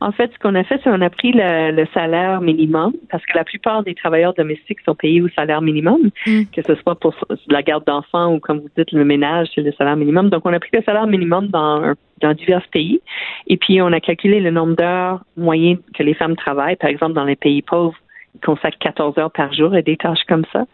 En 0.00 0.12
fait, 0.12 0.30
ce 0.32 0.38
qu'on 0.38 0.54
a 0.54 0.64
fait, 0.64 0.80
c'est 0.82 0.90
qu'on 0.90 1.00
a 1.00 1.10
pris 1.10 1.32
le, 1.32 1.86
salaire 1.94 2.40
minimum, 2.40 2.92
parce 3.10 3.24
que 3.24 3.36
la 3.36 3.44
plupart 3.44 3.82
des 3.82 3.94
travailleurs 3.94 4.34
domestiques 4.34 4.80
sont 4.84 4.94
payés 4.94 5.22
au 5.22 5.28
salaire 5.28 5.62
minimum, 5.62 6.10
mm. 6.26 6.42
que 6.52 6.62
ce 6.62 6.74
soit 6.76 6.94
pour 6.96 7.14
la 7.48 7.62
garde 7.62 7.84
d'enfants 7.84 8.34
ou, 8.34 8.40
comme 8.40 8.60
vous 8.60 8.70
dites, 8.76 8.92
le 8.92 9.04
ménage, 9.04 9.48
c'est 9.54 9.62
le 9.62 9.72
salaire 9.72 9.96
minimum. 9.96 10.28
Donc, 10.28 10.42
on 10.44 10.52
a 10.52 10.60
pris 10.60 10.70
le 10.72 10.82
salaire 10.82 11.06
minimum 11.06 11.48
dans, 11.48 11.94
dans 12.20 12.34
divers 12.34 12.66
pays, 12.70 13.00
et 13.46 13.56
puis 13.56 13.80
on 13.80 13.92
a 13.92 14.00
calculé 14.00 14.40
le 14.40 14.50
nombre 14.50 14.76
d'heures 14.76 15.20
moyennes 15.36 15.78
que 15.94 16.02
les 16.02 16.14
femmes 16.14 16.36
travaillent. 16.36 16.76
Par 16.76 16.90
exemple, 16.90 17.14
dans 17.14 17.24
les 17.24 17.36
pays 17.36 17.62
pauvres, 17.62 17.96
ils 18.34 18.40
consacrent 18.40 18.78
14 18.78 19.16
heures 19.18 19.32
par 19.32 19.52
jour 19.54 19.72
à 19.72 19.80
des 19.80 19.96
tâches 19.96 20.24
comme 20.28 20.44
ça 20.52 20.64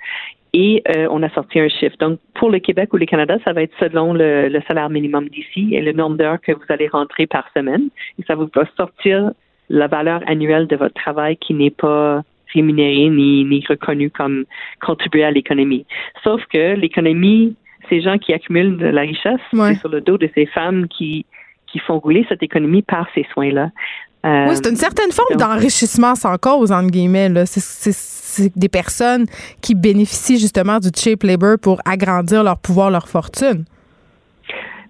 et 0.52 0.82
euh, 0.88 1.08
on 1.10 1.22
a 1.22 1.30
sorti 1.30 1.58
un 1.58 1.68
chiffre. 1.68 1.96
Donc, 1.98 2.18
pour 2.34 2.50
le 2.50 2.58
Québec 2.58 2.92
ou 2.92 2.98
le 2.98 3.06
Canada, 3.06 3.38
ça 3.44 3.52
va 3.52 3.62
être 3.62 3.74
selon 3.80 4.12
le, 4.12 4.60
salaire 4.68 4.90
minimum 4.90 5.28
d'ici 5.28 5.74
et 5.74 5.80
le 5.80 5.92
nombre 5.92 6.16
d'heures 6.16 6.40
que 6.40 6.52
vous 6.52 6.64
allez 6.68 6.88
rentrer 6.88 7.26
par 7.26 7.44
semaine. 7.54 7.88
Et 8.18 8.24
ça 8.24 8.34
vous 8.34 8.48
va 8.54 8.64
sortir 8.76 9.32
la 9.70 9.86
valeur 9.86 10.22
annuelle 10.26 10.66
de 10.66 10.76
votre 10.76 10.94
travail 10.94 11.36
qui 11.38 11.54
n'est 11.54 11.70
pas 11.70 12.22
rémunéré 12.52 13.08
ni, 13.08 13.44
ni 13.44 13.64
reconnu 13.66 14.10
comme 14.10 14.44
contribuer 14.82 15.24
à 15.24 15.30
l'économie. 15.30 15.86
Sauf 16.22 16.44
que 16.52 16.74
l'économie, 16.74 17.56
ces 17.88 18.02
gens 18.02 18.18
qui 18.18 18.34
accumulent 18.34 18.76
de 18.76 18.86
la 18.86 19.02
richesse, 19.02 19.40
c'est 19.50 19.74
sur 19.76 19.88
le 19.88 20.02
dos 20.02 20.18
de 20.18 20.28
ces 20.34 20.46
femmes 20.46 20.86
qui 20.88 21.24
qui 21.72 21.78
font 21.78 21.98
rouler 21.98 22.24
cette 22.28 22.42
économie 22.42 22.82
par 22.82 23.08
ces 23.14 23.26
soins-là. 23.32 23.70
Euh, 24.24 24.46
oui, 24.48 24.54
c'est 24.54 24.70
une 24.70 24.76
certaine 24.76 25.10
forme 25.10 25.36
d'enrichissement 25.36 26.14
sans 26.14 26.36
cause, 26.38 26.70
entre 26.70 26.90
guillemets. 26.90 27.30
C'est 27.46 28.56
des 28.56 28.68
personnes 28.68 29.26
qui 29.60 29.74
bénéficient 29.74 30.38
justement 30.38 30.78
du 30.78 30.88
cheap 30.94 31.22
labor 31.24 31.56
pour 31.60 31.80
agrandir 31.84 32.44
leur 32.44 32.58
pouvoir, 32.58 32.90
leur 32.90 33.08
fortune. 33.08 33.64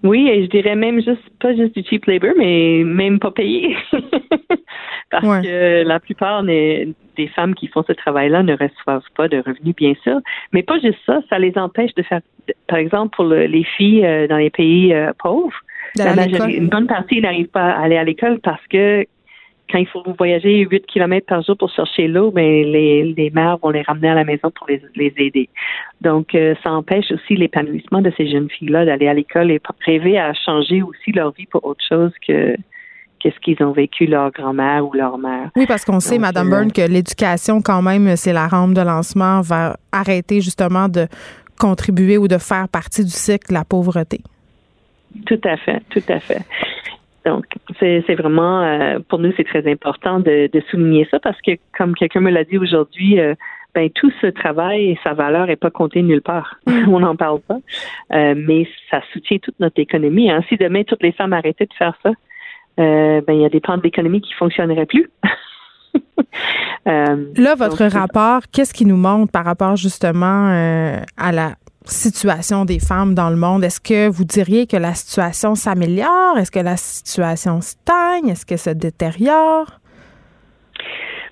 Oui, 0.03 0.27
et 0.29 0.43
je 0.43 0.49
dirais 0.49 0.75
même 0.75 1.01
juste 1.01 1.23
pas 1.39 1.55
juste 1.55 1.75
du 1.75 1.83
cheap 1.83 2.05
labor, 2.05 2.31
mais 2.37 2.83
même 2.85 3.19
pas 3.19 3.31
payé. 3.31 3.75
Parce 5.09 5.43
que 5.43 5.83
la 5.83 5.99
plupart 5.99 6.43
des, 6.43 6.93
femmes 7.35 7.53
qui 7.55 7.67
font 7.67 7.83
ce 7.87 7.93
travail-là 7.93 8.43
ne 8.43 8.53
reçoivent 8.53 9.03
pas 9.15 9.27
de 9.27 9.37
revenus, 9.37 9.75
bien 9.75 9.93
sûr. 10.03 10.19
Mais 10.51 10.63
pas 10.63 10.79
juste 10.79 10.97
ça, 11.05 11.19
ça 11.29 11.39
les 11.39 11.53
empêche 11.55 11.93
de 11.95 12.03
faire, 12.03 12.21
par 12.67 12.79
exemple, 12.79 13.15
pour 13.15 13.25
les 13.25 13.63
filles 13.63 14.05
euh, 14.05 14.27
dans 14.27 14.37
les 14.37 14.49
pays 14.49 14.93
euh, 14.93 15.11
pauvres, 15.21 15.53
une 15.99 16.69
bonne 16.69 16.87
partie 16.87 17.21
n'arrive 17.21 17.47
pas 17.47 17.71
à 17.71 17.83
aller 17.83 17.97
à 17.97 18.03
l'école 18.03 18.39
parce 18.39 18.65
que 18.67 19.05
quand 19.69 19.79
il 19.79 19.87
faut 19.87 20.03
voyager 20.17 20.59
8 20.59 20.85
km 20.85 21.25
par 21.25 21.41
jour 21.41 21.57
pour 21.57 21.71
chercher 21.71 22.07
l'eau, 22.07 22.31
ben 22.31 22.43
les, 22.43 23.03
les 23.03 23.29
mères 23.31 23.57
vont 23.57 23.69
les 23.69 23.81
ramener 23.81 24.09
à 24.09 24.15
la 24.15 24.23
maison 24.23 24.51
pour 24.51 24.67
les, 24.67 24.81
les 24.95 25.13
aider. 25.17 25.49
Donc, 26.01 26.35
euh, 26.35 26.53
ça 26.63 26.71
empêche 26.71 27.11
aussi 27.11 27.35
l'épanouissement 27.35 28.01
de 28.01 28.11
ces 28.17 28.29
jeunes 28.29 28.49
filles-là 28.49 28.85
d'aller 28.85 29.07
à 29.07 29.13
l'école 29.13 29.51
et 29.51 29.61
rêver 29.85 30.19
à 30.19 30.33
changer 30.33 30.81
aussi 30.81 31.11
leur 31.11 31.31
vie 31.31 31.45
pour 31.45 31.65
autre 31.65 31.83
chose 31.87 32.11
que 32.27 32.55
qu'est-ce 33.19 33.39
qu'ils 33.39 33.63
ont 33.63 33.71
vécu 33.71 34.05
leur 34.05 34.31
grand-mère 34.31 34.85
ou 34.85 34.93
leur 34.93 35.17
mère. 35.17 35.49
Oui, 35.55 35.65
parce 35.65 35.85
qu'on 35.85 36.01
sait, 36.01 36.19
Madame 36.19 36.47
euh, 36.47 36.57
Byrne, 36.57 36.71
que 36.71 36.81
l'éducation, 36.81 37.61
quand 37.61 37.81
même, 37.81 38.15
c'est 38.17 38.33
la 38.33 38.47
rampe 38.47 38.73
de 38.73 38.81
lancement 38.81 39.41
vers 39.41 39.77
arrêter 39.93 40.41
justement 40.41 40.89
de 40.89 41.07
contribuer 41.57 42.17
ou 42.17 42.27
de 42.27 42.37
faire 42.37 42.67
partie 42.67 43.03
du 43.03 43.11
cycle 43.11 43.47
de 43.49 43.53
la 43.53 43.63
pauvreté. 43.63 44.19
Tout 45.25 45.39
à 45.45 45.55
fait, 45.57 45.81
tout 45.89 46.03
à 46.09 46.19
fait. 46.19 46.41
Donc, 47.25 47.45
c'est 47.79 48.15
vraiment, 48.15 48.61
euh, 48.61 48.99
pour 49.07 49.19
nous, 49.19 49.31
c'est 49.37 49.45
très 49.45 49.69
important 49.71 50.19
de, 50.19 50.49
souligner 50.69 51.07
ça 51.09 51.19
parce 51.19 51.39
que, 51.41 51.51
comme 51.77 51.95
quelqu'un 51.95 52.19
me 52.19 52.31
l'a 52.31 52.43
dit 52.43 52.57
aujourd'hui, 52.57 53.19
euh, 53.19 53.35
ben 53.73 53.89
tout 53.89 54.11
ce 54.21 54.27
travail 54.27 54.91
et 54.91 54.99
sa 55.03 55.13
valeur 55.13 55.47
n'est 55.47 55.55
pas 55.55 55.71
compté 55.71 56.01
nulle 56.01 56.21
part. 56.21 56.59
On 56.67 56.99
n'en 56.99 57.15
parle 57.15 57.39
pas, 57.39 57.57
euh, 58.13 58.35
mais 58.35 58.67
ça 58.91 59.01
soutient 59.13 59.37
toute 59.37 59.59
notre 59.59 59.79
économie. 59.79 60.29
Hein. 60.29 60.41
Si 60.49 60.57
demain 60.57 60.83
toutes 60.83 61.01
les 61.01 61.11
femmes 61.11 61.33
arrêtaient 61.33 61.65
de 61.65 61.73
faire 61.73 61.97
ça, 62.03 62.11
ben 62.77 63.23
il 63.29 63.41
y 63.41 63.45
a 63.45 63.49
des 63.49 63.59
pans 63.59 63.77
de 63.77 63.83
l'économie 63.83 64.21
qui 64.21 64.33
fonctionneraient 64.33 64.85
plus. 64.85 65.09
Là, 66.85 67.55
votre 67.55 67.85
rapport, 67.85 68.41
qu'est-ce 68.51 68.73
qui 68.73 68.85
nous 68.85 68.97
montre 68.97 69.31
par 69.31 69.45
rapport 69.45 69.75
justement 69.75 70.49
à 71.17 71.31
la 71.31 71.53
situation 71.91 72.65
des 72.65 72.79
femmes 72.79 73.13
dans 73.13 73.29
le 73.29 73.35
monde, 73.35 73.63
est-ce 73.63 73.81
que 73.81 74.09
vous 74.09 74.23
diriez 74.23 74.67
que 74.67 74.77
la 74.77 74.93
situation 74.93 75.55
s'améliore? 75.55 76.37
Est-ce 76.37 76.51
que 76.51 76.59
la 76.59 76.77
situation 76.77 77.61
stagne? 77.61 78.29
Est-ce 78.29 78.45
que 78.45 78.57
se 78.57 78.69
détériore? 78.69 79.79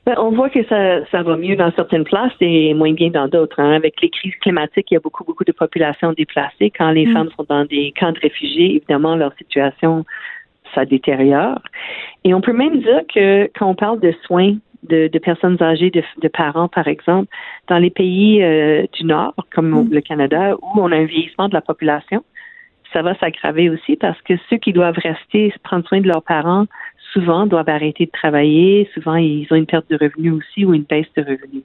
Ben, 0.06 0.16
on 0.18 0.32
voit 0.32 0.50
que 0.50 0.64
ça, 0.66 1.06
ça 1.12 1.22
va 1.22 1.38
mieux 1.38 1.56
dans 1.56 1.72
certaines 1.74 2.04
places 2.04 2.34
et 2.40 2.74
moins 2.74 2.94
bien 2.94 3.10
dans 3.10 3.28
d'autres. 3.28 3.60
Hein. 3.60 3.74
Avec 3.74 4.02
les 4.02 4.10
crises 4.10 4.36
climatiques, 4.42 4.88
il 4.90 4.96
y 4.96 4.98
a 4.98 5.00
beaucoup, 5.00 5.24
beaucoup 5.24 5.44
de 5.44 5.52
populations 5.52 6.14
déplacées. 6.14 6.72
Quand 6.76 6.90
les 6.90 7.06
mm. 7.06 7.14
femmes 7.14 7.30
sont 7.38 7.46
dans 7.48 7.66
des 7.66 7.94
camps 8.00 8.12
de 8.12 8.20
réfugiés, 8.20 8.78
évidemment, 8.78 9.16
leur 9.16 9.34
situation, 9.38 10.04
ça 10.74 10.86
détériore. 10.86 11.60
Et 12.24 12.34
on 12.34 12.42
peut 12.42 12.54
même 12.54 12.80
dire 12.80 13.02
que 13.14 13.50
quand 13.58 13.68
on 13.68 13.76
parle 13.76 14.00
de 14.00 14.14
soins 14.26 14.56
de, 14.84 15.20
personnes 15.20 15.62
âgées, 15.62 15.92
de, 15.92 16.28
parents, 16.28 16.68
par 16.68 16.88
exemple, 16.88 17.28
dans 17.68 17.78
les 17.78 17.90
pays 17.90 18.42
euh, 18.44 18.86
du 18.94 19.06
Nord, 19.06 19.36
comme 19.54 19.70
mm. 19.70 19.90
le 19.92 20.02
Canada, 20.02 20.56
où 20.62 20.82
on 20.82 20.92
a 20.92 20.98
un 20.98 21.06
vieillissement 21.06 21.50
de 21.50 21.54
la 21.54 21.62
population, 21.62 22.24
ça 22.94 23.02
va 23.02 23.16
s'aggraver 23.16 23.70
aussi 23.70 23.96
parce 23.96 24.22
que 24.24 24.34
ceux 24.50 24.58
qui 24.58 24.74
doivent 24.74 24.98
rester 24.98 25.54
prendre 25.64 25.88
soin 25.88 26.02
de 26.02 26.08
leurs 26.08 26.24
parents, 26.24 26.66
souvent 27.14 27.46
doivent 27.46 27.70
arrêter 27.70 28.06
de 28.06 28.12
travailler, 28.12 28.90
souvent 28.94 29.16
ils 29.16 29.48
ont 29.52 29.56
une 29.56 29.66
perte 29.66 29.90
de 29.90 29.98
revenus 29.98 30.34
aussi 30.34 30.66
ou 30.66 30.74
une 30.74 30.84
baisse 30.84 31.12
de 31.16 31.22
revenus. 31.22 31.64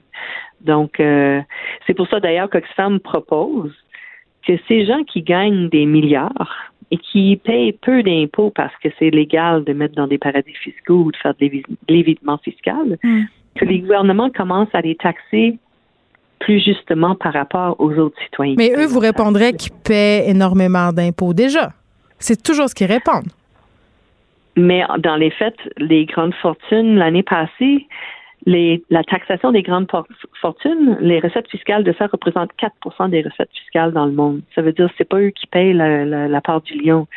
Donc, 0.61 0.99
euh, 0.99 1.41
c'est 1.85 1.93
pour 1.93 2.07
ça 2.07 2.19
d'ailleurs 2.19 2.49
qu'Oxfam 2.49 2.99
propose 2.99 3.73
que 4.45 4.53
ces 4.67 4.85
gens 4.85 5.03
qui 5.03 5.21
gagnent 5.21 5.69
des 5.69 5.85
milliards, 5.85 6.71
et 6.91 6.97
qui 6.97 7.39
payent 7.43 7.73
peu 7.73 8.01
d'impôts 8.03 8.51
parce 8.51 8.73
que 8.81 8.89
c'est 8.97 9.09
légal 9.09 9.63
de 9.63 9.73
mettre 9.73 9.95
dans 9.95 10.07
des 10.07 10.17
paradis 10.17 10.53
fiscaux 10.53 11.03
ou 11.05 11.11
de 11.11 11.17
faire 11.17 11.33
de 11.39 11.49
l'évitement 11.89 12.37
fiscal, 12.37 12.97
hmm. 13.03 13.23
que 13.55 13.65
les 13.65 13.79
gouvernements 13.79 14.29
commencent 14.29 14.73
à 14.73 14.81
les 14.81 14.95
taxer 14.95 15.57
plus 16.39 16.63
justement 16.63 17.15
par 17.15 17.33
rapport 17.33 17.75
aux 17.79 17.91
autres 17.93 18.21
citoyens. 18.23 18.55
Mais 18.57 18.71
eux 18.77 18.85
vous 18.85 18.99
répondrez 18.99 19.53
qu'ils 19.53 19.73
paient 19.73 20.29
énormément 20.29 20.93
d'impôts 20.93 21.33
déjà. 21.33 21.71
C'est 22.19 22.41
toujours 22.41 22.69
ce 22.69 22.75
qu'ils 22.75 22.87
répondent. 22.87 23.31
Mais 24.55 24.83
dans 24.99 25.15
les 25.15 25.29
faits, 25.29 25.57
les 25.77 26.05
grandes 26.05 26.33
fortunes, 26.35 26.95
l'année 26.95 27.23
passée, 27.23 27.85
la 28.47 29.03
taxation 29.03 29.51
des 29.51 29.61
grandes 29.61 29.87
fortunes, 30.41 30.97
les 31.01 31.19
recettes 31.19 31.49
fiscales 31.49 31.83
de 31.83 31.93
ça 31.97 32.07
représentent 32.07 32.51
4% 32.57 33.09
des 33.09 33.21
recettes 33.21 33.51
fiscales 33.53 33.91
dans 33.91 34.05
le 34.05 34.13
monde. 34.13 34.41
Ça 34.55 34.61
veut 34.61 34.71
dire 34.71 34.87
que 34.87 34.93
c'est 34.97 35.09
pas 35.09 35.19
eux 35.19 35.31
qui 35.31 35.47
payent 35.47 35.73
la, 35.73 36.41
part 36.41 36.61
du 36.61 36.79
lion. 36.81 37.07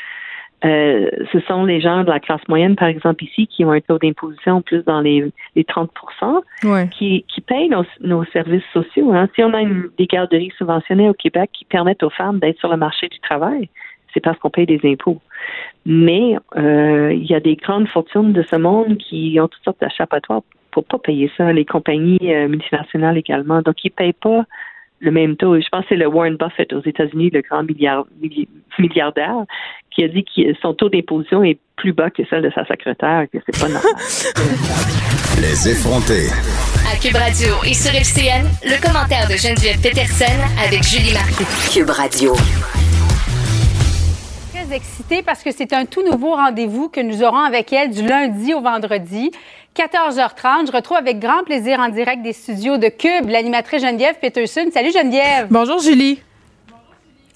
Euh, 0.64 1.08
ce 1.32 1.40
sont 1.40 1.64
les 1.64 1.80
gens 1.80 2.02
de 2.02 2.10
la 2.10 2.20
classe 2.20 2.46
moyenne, 2.48 2.76
par 2.76 2.88
exemple, 2.88 3.24
ici, 3.24 3.46
qui 3.46 3.64
ont 3.64 3.70
un 3.70 3.80
taux 3.80 3.98
d'imposition 3.98 4.60
plus 4.60 4.82
dans 4.84 5.00
les, 5.00 5.32
30 5.66 5.90
qui, 6.90 7.24
qui 7.28 7.40
payent 7.40 7.70
nos, 8.00 8.24
services 8.24 8.64
sociaux. 8.72 9.12
Hein. 9.12 9.28
Si 9.34 9.42
on 9.42 9.54
a 9.54 9.60
une, 9.60 9.88
des 9.96 10.06
garderies 10.06 10.52
subventionnées 10.58 11.08
au 11.08 11.14
Québec 11.14 11.50
qui 11.52 11.64
permettent 11.64 12.02
aux 12.02 12.10
femmes 12.10 12.40
d'être 12.40 12.58
sur 12.58 12.68
le 12.68 12.76
marché 12.76 13.08
du 13.08 13.20
travail, 13.20 13.68
c'est 14.12 14.20
parce 14.20 14.36
qu'on 14.38 14.50
paye 14.50 14.66
des 14.66 14.80
impôts. 14.84 15.20
Mais 15.86 16.36
euh, 16.56 17.12
il 17.14 17.24
y 17.24 17.34
a 17.34 17.40
des 17.40 17.54
grandes 17.54 17.88
fortunes 17.88 18.32
de 18.32 18.42
ce 18.42 18.56
monde 18.56 18.98
qui 18.98 19.38
ont 19.40 19.46
toutes 19.46 19.62
sortes 19.62 19.80
d'achappatoires 19.80 20.42
pour 20.70 20.84
pas 20.84 20.98
payer 20.98 21.30
ça. 21.36 21.52
Les 21.52 21.64
compagnies 21.64 22.34
euh, 22.34 22.48
multinationales 22.48 23.18
également. 23.18 23.62
Donc, 23.62 23.76
ils 23.84 23.90
payent 23.90 24.12
pas 24.12 24.44
le 25.00 25.10
même 25.10 25.36
taux. 25.36 25.58
Je 25.58 25.68
pense 25.70 25.82
que 25.82 25.90
c'est 25.90 25.96
le 25.96 26.06
Warren 26.06 26.36
Buffett 26.36 26.72
aux 26.72 26.82
États-Unis, 26.82 27.30
le 27.30 27.40
grand 27.40 27.62
milliardaire, 27.62 29.44
qui 29.90 30.04
a 30.04 30.08
dit 30.08 30.24
que 30.24 30.54
son 30.60 30.74
taux 30.74 30.88
d'imposition 30.88 31.42
est 31.42 31.58
plus 31.76 31.92
bas 31.92 32.10
que 32.10 32.22
celle 32.28 32.42
de 32.42 32.50
sa 32.54 32.64
secrétaire, 32.66 33.26
que 33.32 33.38
c'est 33.46 33.58
pas 33.58 33.68
normal. 33.68 33.92
Les 35.40 35.68
effrontés. 35.70 36.28
À 36.86 36.96
Cube 37.00 37.16
Radio 37.16 37.54
et 37.66 37.72
sur 37.72 37.94
FCN, 37.94 38.44
le 38.62 38.76
commentaire 38.80 39.26
de 39.26 39.36
Geneviève 39.36 39.80
Peterson 39.80 40.36
avec 40.62 40.82
Julie 40.82 41.14
Marcoux. 41.14 41.48
Cube 41.72 41.88
Radio 41.88 42.34
Très 44.52 44.76
excitée 44.76 45.22
parce 45.22 45.42
que 45.42 45.50
c'est 45.50 45.72
un 45.72 45.86
tout 45.86 46.02
nouveau 46.04 46.34
rendez-vous 46.34 46.90
que 46.90 47.00
nous 47.00 47.22
aurons 47.22 47.38
avec 47.38 47.72
elle 47.72 47.90
du 47.90 48.06
lundi 48.06 48.52
au 48.52 48.60
vendredi. 48.60 49.30
14h30. 49.76 50.66
Je 50.66 50.72
retrouve 50.72 50.96
avec 50.96 51.20
grand 51.20 51.44
plaisir 51.44 51.78
en 51.78 51.88
direct 51.88 52.22
des 52.22 52.32
studios 52.32 52.76
de 52.76 52.88
Cube 52.88 53.28
l'animatrice 53.28 53.82
Geneviève 53.82 54.16
Peterson. 54.20 54.68
Salut 54.72 54.92
Geneviève. 54.92 55.46
Bonjour 55.50 55.78
Julie. 55.78 56.20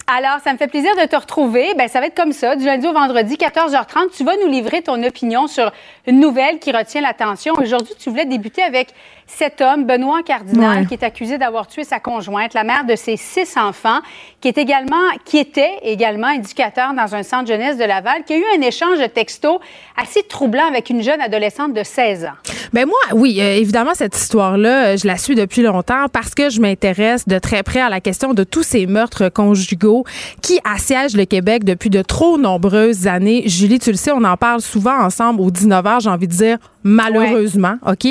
Alors, 0.07 0.39
ça 0.43 0.53
me 0.53 0.57
fait 0.57 0.67
plaisir 0.67 0.95
de 0.95 1.05
te 1.07 1.15
retrouver. 1.15 1.73
Ben, 1.75 1.87
ça 1.87 1.99
va 1.99 2.05
être 2.05 2.15
comme 2.15 2.31
ça, 2.31 2.55
du 2.55 2.63
lundi 2.65 2.85
au 2.87 2.93
vendredi, 2.93 3.37
14h30. 3.37 4.15
Tu 4.15 4.23
vas 4.23 4.33
nous 4.37 4.51
livrer 4.51 4.83
ton 4.83 5.01
opinion 5.01 5.47
sur 5.47 5.71
une 6.05 6.19
nouvelle 6.19 6.59
qui 6.59 6.71
retient 6.71 7.01
l'attention. 7.01 7.55
Aujourd'hui, 7.55 7.93
tu 7.97 8.11
voulais 8.11 8.25
débuter 8.25 8.61
avec 8.61 8.89
cet 9.27 9.59
homme, 9.61 9.85
Benoît 9.85 10.21
Cardinal, 10.23 10.87
qui 10.87 10.93
est 10.93 11.03
accusé 11.03 11.37
d'avoir 11.37 11.67
tué 11.67 11.83
sa 11.83 11.99
conjointe, 11.99 12.53
la 12.53 12.63
mère 12.63 12.85
de 12.85 12.95
ses 12.95 13.17
six 13.17 13.57
enfants, 13.57 13.99
qui 14.39 14.47
est 14.47 14.57
également, 14.57 14.95
qui 15.25 15.37
était 15.37 15.79
également 15.81 16.29
éducateur 16.29 16.93
dans 16.93 17.15
un 17.15 17.23
centre 17.23 17.47
jeunesse 17.47 17.77
de 17.77 17.83
Laval, 17.83 18.23
qui 18.25 18.33
a 18.33 18.37
eu 18.37 18.43
un 18.57 18.61
échange 18.61 18.99
de 18.99 19.07
textos 19.07 19.59
assez 19.97 20.23
troublant 20.23 20.67
avec 20.67 20.89
une 20.89 21.01
jeune 21.01 21.21
adolescente 21.21 21.73
de 21.73 21.83
16 21.83 22.25
ans. 22.25 22.53
Ben 22.73 22.85
moi, 22.85 22.97
oui, 23.13 23.39
euh, 23.39 23.55
évidemment, 23.55 23.93
cette 23.93 24.15
histoire-là, 24.15 24.85
euh, 24.85 24.97
je 24.97 25.07
la 25.07 25.17
suis 25.17 25.35
depuis 25.35 25.61
longtemps 25.61 26.07
parce 26.11 26.35
que 26.35 26.49
je 26.49 26.59
m'intéresse 26.61 27.27
de 27.27 27.39
très 27.39 27.63
près 27.63 27.81
à 27.81 27.89
la 27.89 28.01
question 28.01 28.33
de 28.33 28.43
tous 28.43 28.63
ces 28.63 28.85
meurtres 28.85 29.29
conjugaux 29.29 30.03
qui 30.41 30.59
assiègent 30.63 31.15
le 31.15 31.25
Québec 31.25 31.63
depuis 31.63 31.89
de 31.89 32.01
trop 32.01 32.37
nombreuses 32.37 33.07
années. 33.07 33.43
Julie, 33.47 33.79
tu 33.79 33.91
le 33.91 33.97
sais, 33.97 34.11
on 34.11 34.23
en 34.23 34.37
parle 34.37 34.61
souvent 34.61 34.97
ensemble 34.99 35.41
au 35.41 35.49
19h, 35.49 36.01
j'ai 36.01 36.09
envie 36.09 36.27
de 36.27 36.33
dire 36.33 36.57
malheureusement, 36.85 37.77
OK? 37.85 38.07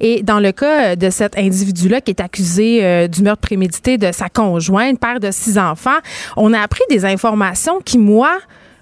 Et 0.00 0.22
dans 0.22 0.40
le 0.40 0.52
cas 0.52 0.96
de 0.96 1.08
cet 1.08 1.38
individu-là 1.38 2.00
qui 2.02 2.10
est 2.10 2.20
accusé 2.20 2.84
euh, 2.84 3.06
du 3.06 3.22
meurtre 3.22 3.40
prémédité 3.40 3.96
de 3.96 4.12
sa 4.12 4.28
conjointe, 4.28 4.98
père 5.00 5.20
de 5.20 5.30
six 5.30 5.56
enfants, 5.56 5.98
on 6.36 6.52
a 6.52 6.60
appris 6.60 6.82
des 6.90 7.04
informations 7.04 7.80
qui, 7.80 7.96
moi, 7.96 8.36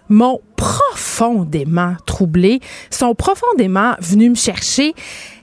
m'ont 0.08 0.40
profondément 0.56 1.94
troublé, 2.06 2.60
sont 2.90 3.14
profondément 3.14 3.94
venus 4.00 4.30
me 4.30 4.34
chercher. 4.34 4.94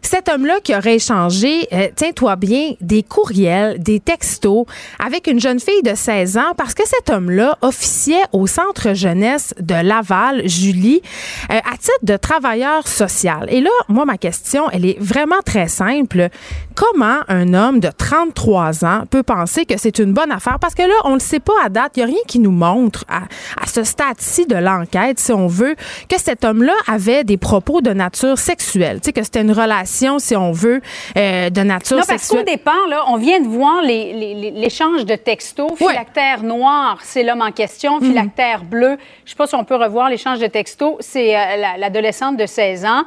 Cet 0.03 0.27
homme-là 0.27 0.59
qui 0.61 0.75
aurait 0.75 0.95
échangé, 0.95 1.65
euh, 1.71 1.87
tiens-toi 1.95 2.35
bien, 2.35 2.73
des 2.81 3.03
courriels, 3.03 3.81
des 3.81 4.01
textos 4.01 4.65
avec 4.99 5.27
une 5.27 5.39
jeune 5.39 5.61
fille 5.61 5.81
de 5.81 5.95
16 5.95 6.37
ans 6.37 6.53
parce 6.57 6.73
que 6.73 6.83
cet 6.85 7.09
homme-là 7.09 7.57
officiait 7.61 8.23
au 8.33 8.45
centre 8.45 8.93
jeunesse 8.93 9.53
de 9.59 9.73
Laval, 9.73 10.47
Julie, 10.47 11.01
euh, 11.49 11.55
à 11.57 11.77
titre 11.77 11.93
de 12.03 12.17
travailleur 12.17 12.87
social. 12.87 13.47
Et 13.49 13.61
là, 13.61 13.69
moi, 13.87 14.03
ma 14.03 14.17
question, 14.17 14.69
elle 14.71 14.85
est 14.85 14.99
vraiment 14.99 15.41
très 15.43 15.69
simple. 15.69 16.27
Comment 16.75 17.19
un 17.29 17.53
homme 17.53 17.79
de 17.79 17.89
33 17.89 18.83
ans 18.83 19.03
peut 19.09 19.23
penser 19.23 19.65
que 19.65 19.77
c'est 19.77 19.99
une 19.99 20.11
bonne 20.11 20.31
affaire? 20.31 20.59
Parce 20.59 20.75
que 20.75 20.83
là, 20.83 20.95
on 21.05 21.11
ne 21.11 21.15
le 21.15 21.19
sait 21.21 21.39
pas 21.39 21.53
à 21.63 21.69
date. 21.69 21.93
Il 21.95 21.99
n'y 21.99 22.03
a 22.03 22.07
rien 22.07 22.23
qui 22.27 22.39
nous 22.39 22.51
montre 22.51 23.05
à, 23.07 23.21
à 23.61 23.67
ce 23.67 23.83
stade-ci 23.83 24.47
de 24.47 24.55
l'enquête, 24.55 25.02
si 25.17 25.31
on 25.31 25.47
veut, 25.47 25.75
que 26.09 26.19
cet 26.19 26.43
homme-là 26.43 26.73
avait 26.87 27.23
des 27.23 27.37
propos 27.37 27.81
de 27.81 27.91
nature 27.91 28.37
sexuelle. 28.37 28.99
Tu 29.01 29.07
sais, 29.07 29.13
que 29.13 29.23
c'était 29.23 29.41
une 29.41 29.51
relation, 29.51 30.19
si 30.19 30.35
on 30.35 30.51
veut, 30.51 30.81
euh, 31.17 31.49
de 31.49 31.61
nature 31.61 31.97
non, 31.97 32.03
sexuelle. 32.03 32.39
Non, 32.39 32.45
parce 32.45 32.45
qu'au 32.45 32.57
départ, 32.57 32.87
là, 32.89 33.03
on 33.07 33.17
vient 33.17 33.39
de 33.39 33.47
voir 33.47 33.81
l'échange 33.81 35.05
de 35.05 35.15
textos. 35.15 35.71
Philactère 35.77 36.43
noir, 36.43 36.99
c'est 37.01 37.23
l'homme 37.23 37.41
en 37.41 37.51
question. 37.51 37.99
Mm. 37.99 38.05
Philactère 38.05 38.63
bleu, 38.63 38.97
je 39.25 39.31
sais 39.31 39.35
pas 39.35 39.47
si 39.47 39.55
on 39.55 39.63
peut 39.63 39.75
revoir 39.75 40.09
l'échange 40.09 40.39
de 40.39 40.47
textos, 40.47 40.95
c'est 40.99 41.35
euh, 41.35 41.77
l'adolescente 41.77 42.37
de 42.37 42.45
16 42.45 42.85
ans. 42.85 43.03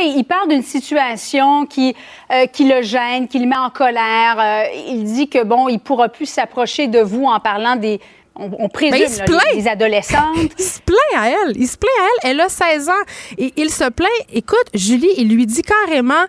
Il 0.00 0.22
parle 0.22 0.48
d'une 0.48 0.62
situation 0.62 1.66
qui, 1.66 1.96
euh, 2.32 2.46
qui 2.46 2.64
le 2.64 2.80
gêne, 2.80 3.26
qui 3.26 3.40
le 3.40 3.46
met 3.46 3.56
en 3.56 3.70
colère. 3.70 4.64
Il 4.86 5.02
dit 5.02 5.28
que, 5.28 5.42
bon, 5.42 5.68
il 5.68 5.80
pourra 5.80 6.08
plus 6.08 6.26
s'approcher 6.26 6.86
de 6.86 7.00
vous 7.00 7.24
en 7.24 7.40
parlant 7.40 7.74
des, 7.74 8.00
on, 8.40 8.68
présume, 8.68 9.24
ben, 9.26 9.38
les, 9.54 9.68
adolescentes. 9.68 10.52
il 10.58 10.64
se 10.64 10.80
plaint 10.80 10.98
à 11.16 11.28
elle. 11.28 11.56
Il 11.56 11.68
se 11.68 11.76
plaint 11.76 11.92
à 11.98 12.04
elle. 12.04 12.30
Elle 12.30 12.40
a 12.40 12.48
16 12.48 12.88
ans. 12.88 12.92
Et 13.38 13.52
il 13.56 13.70
se 13.70 13.88
plaint. 13.90 14.08
Écoute, 14.32 14.66
Julie, 14.74 15.10
il 15.18 15.28
lui 15.28 15.46
dit 15.46 15.62
carrément 15.62 16.24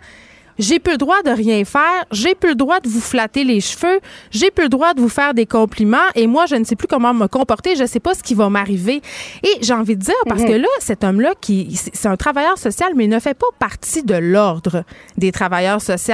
j'ai 0.62 0.80
plus 0.80 0.94
le 0.94 0.98
droit 0.98 1.22
de 1.24 1.32
rien 1.32 1.66
faire, 1.66 2.06
j'ai 2.12 2.36
plus 2.36 2.50
le 2.50 2.56
droit 2.56 2.80
de 2.80 2.88
vous 2.88 3.02
flatter 3.02 3.44
les 3.44 3.62
cheveux, 3.62 4.00
j'ai 4.30 4.52
plus 4.52 4.66
le 4.66 4.70
droit 4.70 4.94
de 4.94 5.02
vous 5.02 5.10
faire 5.10 5.34
des 5.34 5.48
compliments 5.48 5.98
et 6.16 6.28
moi 6.28 6.46
je 6.46 6.56
ne 6.56 6.64
sais 6.64 6.76
plus 6.76 6.88
comment 6.88 7.14
me 7.14 7.28
comporter, 7.28 7.76
je 7.76 7.86
sais 7.86 8.00
pas 8.00 8.14
ce 8.14 8.22
qui 8.22 8.36
va 8.36 8.50
m'arriver. 8.50 9.02
Et 9.44 9.58
j'ai 9.62 9.74
envie 9.74 9.96
de 9.96 10.02
dire 10.02 10.14
parce 10.28 10.44
que 10.44 10.54
mhm. 10.54 10.62
là 10.62 10.68
cet 10.80 11.04
homme-là 11.04 11.34
qui 11.42 11.76
c'est 11.76 12.08
un 12.08 12.16
travailleur 12.16 12.58
social 12.58 12.94
mais 12.96 13.06
il 13.06 13.10
ne 13.10 13.20
fait 13.20 13.34
pas 13.34 13.48
partie 13.58 14.04
de 14.04 14.16
l'ordre 14.16 14.84
des 15.18 15.32
travailleurs 15.32 15.82
sociaux. 15.82 16.12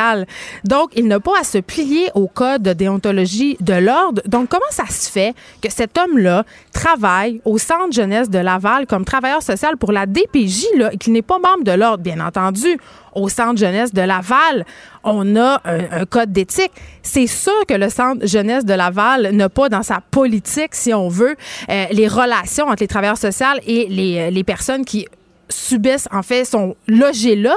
Donc 0.64 0.92
il 0.96 1.08
n'a 1.08 1.20
pas 1.20 1.40
à 1.40 1.44
se 1.44 1.58
plier 1.58 2.10
au 2.16 2.28
code 2.28 2.62
de 2.62 2.74
déontologie 2.74 3.58
de 3.60 3.74
l'ordre. 3.74 4.22
Donc 4.28 4.50
comment 4.50 4.62
ça 4.70 4.86
se 4.88 5.10
fait 5.10 5.34
que 5.62 5.72
cet 5.72 5.98
homme-là 5.98 6.46
travaille 6.74 7.42
au 7.46 7.58
centre 7.58 7.92
jeunesse 7.92 8.30
de 8.30 8.40
Laval 8.40 8.88
comme 8.88 9.04
travailleur 9.04 9.42
social 9.42 9.78
pour 9.78 9.92
la 9.92 10.06
DPJ 10.06 10.66
là 10.78 10.94
et 10.94 10.98
qu'il 10.98 11.14
n'est 11.14 11.22
pas 11.22 11.40
membre 11.40 11.64
de 11.64 11.72
l'ordre? 11.72 12.04
Bien 12.04 12.26
entendu 12.26 12.78
au 13.18 13.30
centre 13.30 13.60
jeunesse 13.60 13.94
de 13.94 14.02
Laval, 14.02 14.66
on 15.04 15.36
a 15.36 15.62
un, 15.66 16.06
code 16.06 16.32
d'éthique. 16.32 16.72
C'est 17.02 17.28
sûr 17.28 17.66
que 17.68 17.74
le 17.74 17.90
centre 17.90 18.26
jeunesse 18.26 18.66
de 18.66 18.74
Laval 18.74 19.32
n'a 19.32 19.50
pas 19.50 19.70
dans 19.70 19.84
sa 19.84 20.02
politique, 20.12 20.76
si 20.76 20.94
on 20.94 21.08
veut, 21.08 21.36
euh, 21.70 21.86
les 21.92 22.08
relations 22.08 22.68
entre 22.68 22.84
les 22.84 22.88
travailleurs 22.88 23.18
sociaux 23.18 23.48
et 23.66 23.88
les, 23.90 24.32
les 24.32 24.44
personnes 24.44 24.86
qui 24.86 25.08
subissent, 25.50 26.08
en 26.12 26.24
fait, 26.24 26.46
sont 26.46 26.76
logés 26.88 27.36
là. 27.36 27.56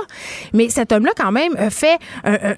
Mais 0.52 0.68
cet 0.68 0.92
homme-là, 0.92 1.12
quand 1.16 1.32
même, 1.32 1.56
fait 1.70 1.98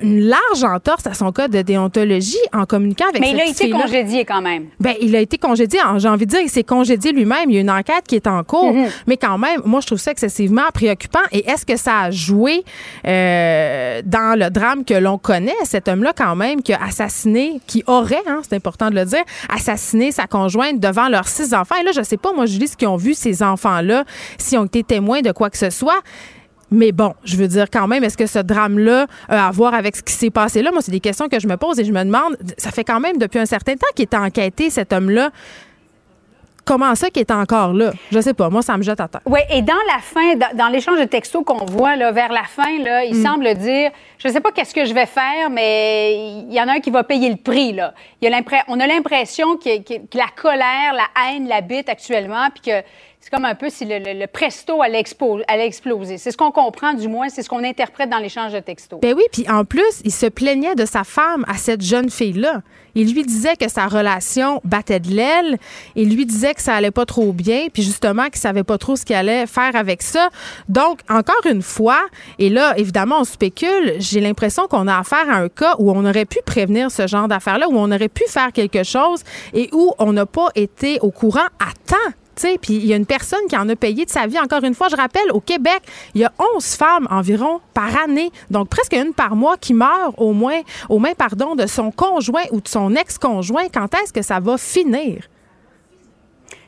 une 0.03 0.21
large 0.21 0.65
entorse 0.65 1.07
à 1.07 1.15
son 1.15 1.33
code 1.33 1.51
de 1.51 1.63
déontologie 1.63 2.37
en 2.53 2.65
communiquant 2.65 3.09
avec 3.09 3.21
Mais 3.21 3.31
il 3.31 3.41
a 3.41 3.47
été 3.47 3.71
congédié 3.71 4.25
quand 4.25 4.43
même. 4.43 4.67
Ben, 4.81 4.95
il 5.01 5.15
a 5.17 5.21
été 5.21 5.39
congédié. 5.39 5.81
J'ai 5.99 6.09
envie 6.09 6.27
de 6.27 6.31
dire, 6.31 6.41
il 6.41 6.51
s'est 6.51 6.65
congédié 6.65 7.13
lui-même. 7.13 7.51
Il 7.51 7.55
y 7.55 7.59
a 7.59 7.61
une 7.61 7.71
enquête 7.71 8.05
qui 8.07 8.17
est 8.17 8.27
en 8.27 8.43
cours. 8.45 8.73
Mm-hmm. 8.73 8.91
Mais 9.07 9.17
quand 9.17 9.39
même, 9.39 9.63
moi, 9.65 9.81
je 9.81 9.87
trouve 9.87 9.99
ça 9.99 10.11
excessivement 10.11 10.63
préoccupant. 10.73 11.21
Et 11.31 11.49
est-ce 11.49 11.65
que 11.65 11.77
ça 11.77 12.01
a 12.01 12.11
joué 12.11 12.65
euh, 13.07 14.03
dans 14.05 14.39
le 14.39 14.51
drame 14.51 14.85
que 14.85 14.95
l'on 14.95 15.19
connaît? 15.19 15.53
Cet 15.65 15.89
homme-là, 15.89 16.13
quand 16.17 16.37
même, 16.37 16.63
qui 16.63 16.73
a 16.73 16.83
assassiné, 16.83 17.61
qui 17.67 17.83
aurait, 17.87 18.23
hein, 18.27 18.41
c'est 18.49 18.57
important 18.57 18.91
de 18.91 18.95
le 18.95 19.05
dire, 19.05 19.23
assassiné 19.49 20.13
sa 20.13 20.27
conjointe 20.27 20.81
devant 20.81 21.09
leurs 21.09 21.29
six 21.29 21.55
enfants. 21.55 21.77
Et 21.81 21.85
là, 21.85 21.93
je 21.95 22.03
sais 22.03 22.17
pas, 22.17 22.33
moi, 22.33 22.47
Julie, 22.47 22.69
ce 22.69 22.77
qu'ils 22.77 22.89
ont 22.89 22.97
vu, 22.97 23.15
ces 23.15 23.43
enfants-là, 23.43 24.05
s'ils 24.39 24.59
ont 24.59 24.65
été 24.65 24.83
témoins 24.83 25.22
de 25.23 25.33
quoi 25.33 25.51
que 25.51 25.59
ce 25.59 25.71
soit. 25.71 26.01
Mais 26.71 26.91
bon, 26.91 27.15
je 27.25 27.37
veux 27.37 27.49
dire 27.49 27.67
quand 27.71 27.87
même, 27.87 28.03
est-ce 28.03 28.17
que 28.17 28.27
ce 28.27 28.39
drame-là 28.39 29.07
a 29.29 29.49
à 29.49 29.51
voir 29.51 29.75
avec 29.75 29.95
ce 29.95 30.03
qui 30.03 30.13
s'est 30.13 30.31
passé 30.31 30.63
là? 30.63 30.73
Moi, 30.73 30.81
c'est 30.81 30.91
des 30.91 31.01
questions 31.01 31.29
que 31.29 31.39
je 31.39 31.47
me 31.47 31.57
pose 31.57 31.79
et 31.79 31.85
je 31.85 31.93
me 31.93 32.03
demande, 32.03 32.37
ça 32.57 32.71
fait 32.71 32.85
quand 32.85 32.99
même 32.99 33.19
depuis 33.19 33.39
un 33.39 33.47
certain 33.47 33.75
temps 33.75 33.87
qu'il 33.95 34.05
est 34.05 34.15
enquêté, 34.15 34.71
cet 34.71 34.93
homme-là 34.93 35.31
comment 36.65 36.95
ça 36.95 37.11
qui 37.11 37.21
est 37.21 37.31
encore 37.31 37.73
là? 37.73 37.93
Je 38.11 38.21
sais 38.21 38.35
pas. 38.35 38.49
Moi, 38.51 38.63
ça 38.63 38.77
me 38.77 38.83
jette 38.83 39.01
à 39.01 39.09
terre. 39.09 39.21
Oui, 39.27 39.41
et 39.51 39.63
dans 39.63 39.75
la 39.93 39.99
fin, 40.01 40.35
dans, 40.55 40.69
l'échange 40.69 40.99
de 40.99 41.05
textos 41.05 41.45
qu'on 41.45 41.65
voit 41.65 41.97
là, 41.97 42.13
vers 42.13 42.33
la 42.33 42.45
fin, 42.45 42.79
là, 42.83 43.05
il 43.05 43.17
mm. 43.17 43.23
semble 43.23 43.55
dire 43.55 43.91
Je 44.19 44.29
sais 44.29 44.41
pas 44.41 44.51
qu'est-ce 44.53 44.75
que 44.75 44.85
je 44.85 44.95
vais 44.95 45.07
faire, 45.07 45.51
mais 45.51 46.43
il 46.49 46.53
y 46.53 46.61
en 46.61 46.69
a 46.69 46.73
un 46.73 46.81
qui 46.81 46.91
va 46.91 47.05
payer 47.05 47.31
le 47.31 47.37
prix. 47.37 47.73
Là. 47.73 47.95
Il 48.21 48.33
a 48.33 48.41
on 48.69 48.81
a 48.81 48.87
l'impression 48.87 49.57
que, 49.57 49.83
que, 49.83 50.19
la 50.19 50.29
colère, 50.35 50.95
la 50.95 51.09
haine 51.25 51.49
l'habite 51.49 51.89
actuellement, 51.89 52.49
puis 52.51 52.73
que 52.73 52.87
c'est 53.23 53.31
comme 53.31 53.45
un 53.45 53.55
peu 53.55 53.71
si 53.71 53.85
le, 53.85 54.27
presto 54.27 54.83
allait, 54.83 54.99
exploser. 54.99 56.19
C'est 56.19 56.33
ce 56.33 56.37
qu'on 56.37 56.51
comprend, 56.51 56.93
du 56.93 57.07
moins, 57.07 57.29
c'est 57.29 57.45
ce 57.45 57.49
qu'on 57.49 57.63
interprète 57.63 58.11
dans 58.11 58.19
l'échange 58.19 58.53
de 58.53 58.59
textos. 58.59 58.99
Ben 59.01 59.15
oui, 59.17 59.23
puis 59.31 59.49
en 59.49 59.65
plus, 59.65 60.01
il 60.05 60.11
se 60.11 60.27
plaignait 60.27 60.75
de 60.75 60.85
sa 60.85 61.05
femme 61.05 61.45
à 61.47 61.55
cette 61.55 61.83
jeune 61.83 62.11
fille-là. 62.11 62.63
Il 62.97 63.15
lui 63.15 63.23
disait 63.23 63.55
que 63.55 63.69
sa 63.69 63.87
relation 63.87 64.61
battait 64.65 64.99
de 64.99 65.11
l'aile. 65.11 65.57
Il 65.95 66.15
lui 66.15 66.27
disait 66.27 66.53
que 66.53 66.61
ça 66.61 66.75
allait 66.75 66.91
pas 66.91 67.07
trop 67.07 67.33
bien, 67.33 67.69
puis 67.73 67.85
justement 67.85 68.25
qu'il 68.25 68.41
savait 68.41 68.65
pas 68.65 68.77
trop 68.77 68.97
ce 68.97 69.05
qu'il 69.05 69.15
allait 69.15 69.47
faire 69.47 69.77
avec 69.77 70.03
ça. 70.03 70.29
Donc, 70.69 70.99
encore 71.09 71.47
une 71.49 71.63
fois, 71.63 72.01
et 72.41 72.51
là, 72.51 72.77
évidemment, 72.77 73.21
on 73.21 73.25
spécule, 73.25 73.95
j'ai 73.99 74.21
l'impression 74.21 74.67
qu'on 74.67 74.89
a 74.89 74.99
affaire 74.99 75.31
à 75.31 75.37
un 75.37 75.49
cas 75.49 75.77
où 75.79 75.93
on 75.93 76.05
aurait 76.05 76.25
pu 76.25 76.41
prévenir 76.45 76.91
ce 76.91 77.07
genre 77.07 77.29
d'affaires-là, 77.29 77.69
où 77.69 77.79
on 77.79 77.93
aurait 77.93 78.09
pu 78.09 78.25
faire 78.27 78.53
quelque 78.53 78.83
chose 78.83 79.23
et 79.55 79.69
où 79.73 79.93
on 80.01 80.13
n'a 80.13 80.27
pas 80.27 80.49
été 80.57 80.99
au 81.03 81.13
courant 81.13 81.47
à 81.61 81.73
temps 81.87 82.13
puis 82.35 82.75
il 82.75 82.87
y 82.87 82.93
a 82.93 82.97
une 82.97 83.07
personne 83.07 83.47
qui 83.49 83.57
en 83.57 83.69
a 83.69 83.77
payé 83.77 84.05
de 84.05 84.11
sa 84.11 84.27
vie. 84.27 84.39
Encore 84.39 84.65
une 84.65 84.75
fois, 84.75 84.89
je 84.89 84.97
rappelle, 84.97 85.31
au 85.33 85.41
Québec, 85.41 85.83
il 86.15 86.23
y 86.23 86.25
a 86.25 86.33
11 86.57 86.65
femmes 86.65 87.09
environ 87.11 87.61
par 87.75 87.97
année, 88.03 88.31
donc 88.51 88.69
presque 88.69 88.95
une 88.95 89.13
par 89.15 89.37
mois, 89.37 89.57
qui 89.57 89.75
meurent 89.75 90.19
au 90.19 90.33
moins, 90.33 90.61
au 90.89 90.99
moins, 90.99 91.15
pardon, 91.15 91.55
de 91.55 91.67
son 91.67 91.91
conjoint 91.91 92.45
ou 92.51 92.61
de 92.61 92.69
son 92.69 92.95
ex-conjoint. 92.95 93.69
Quand 93.73 93.93
est-ce 93.95 94.13
que 94.13 94.23
ça 94.23 94.41
va 94.41 94.59
finir? 94.59 95.29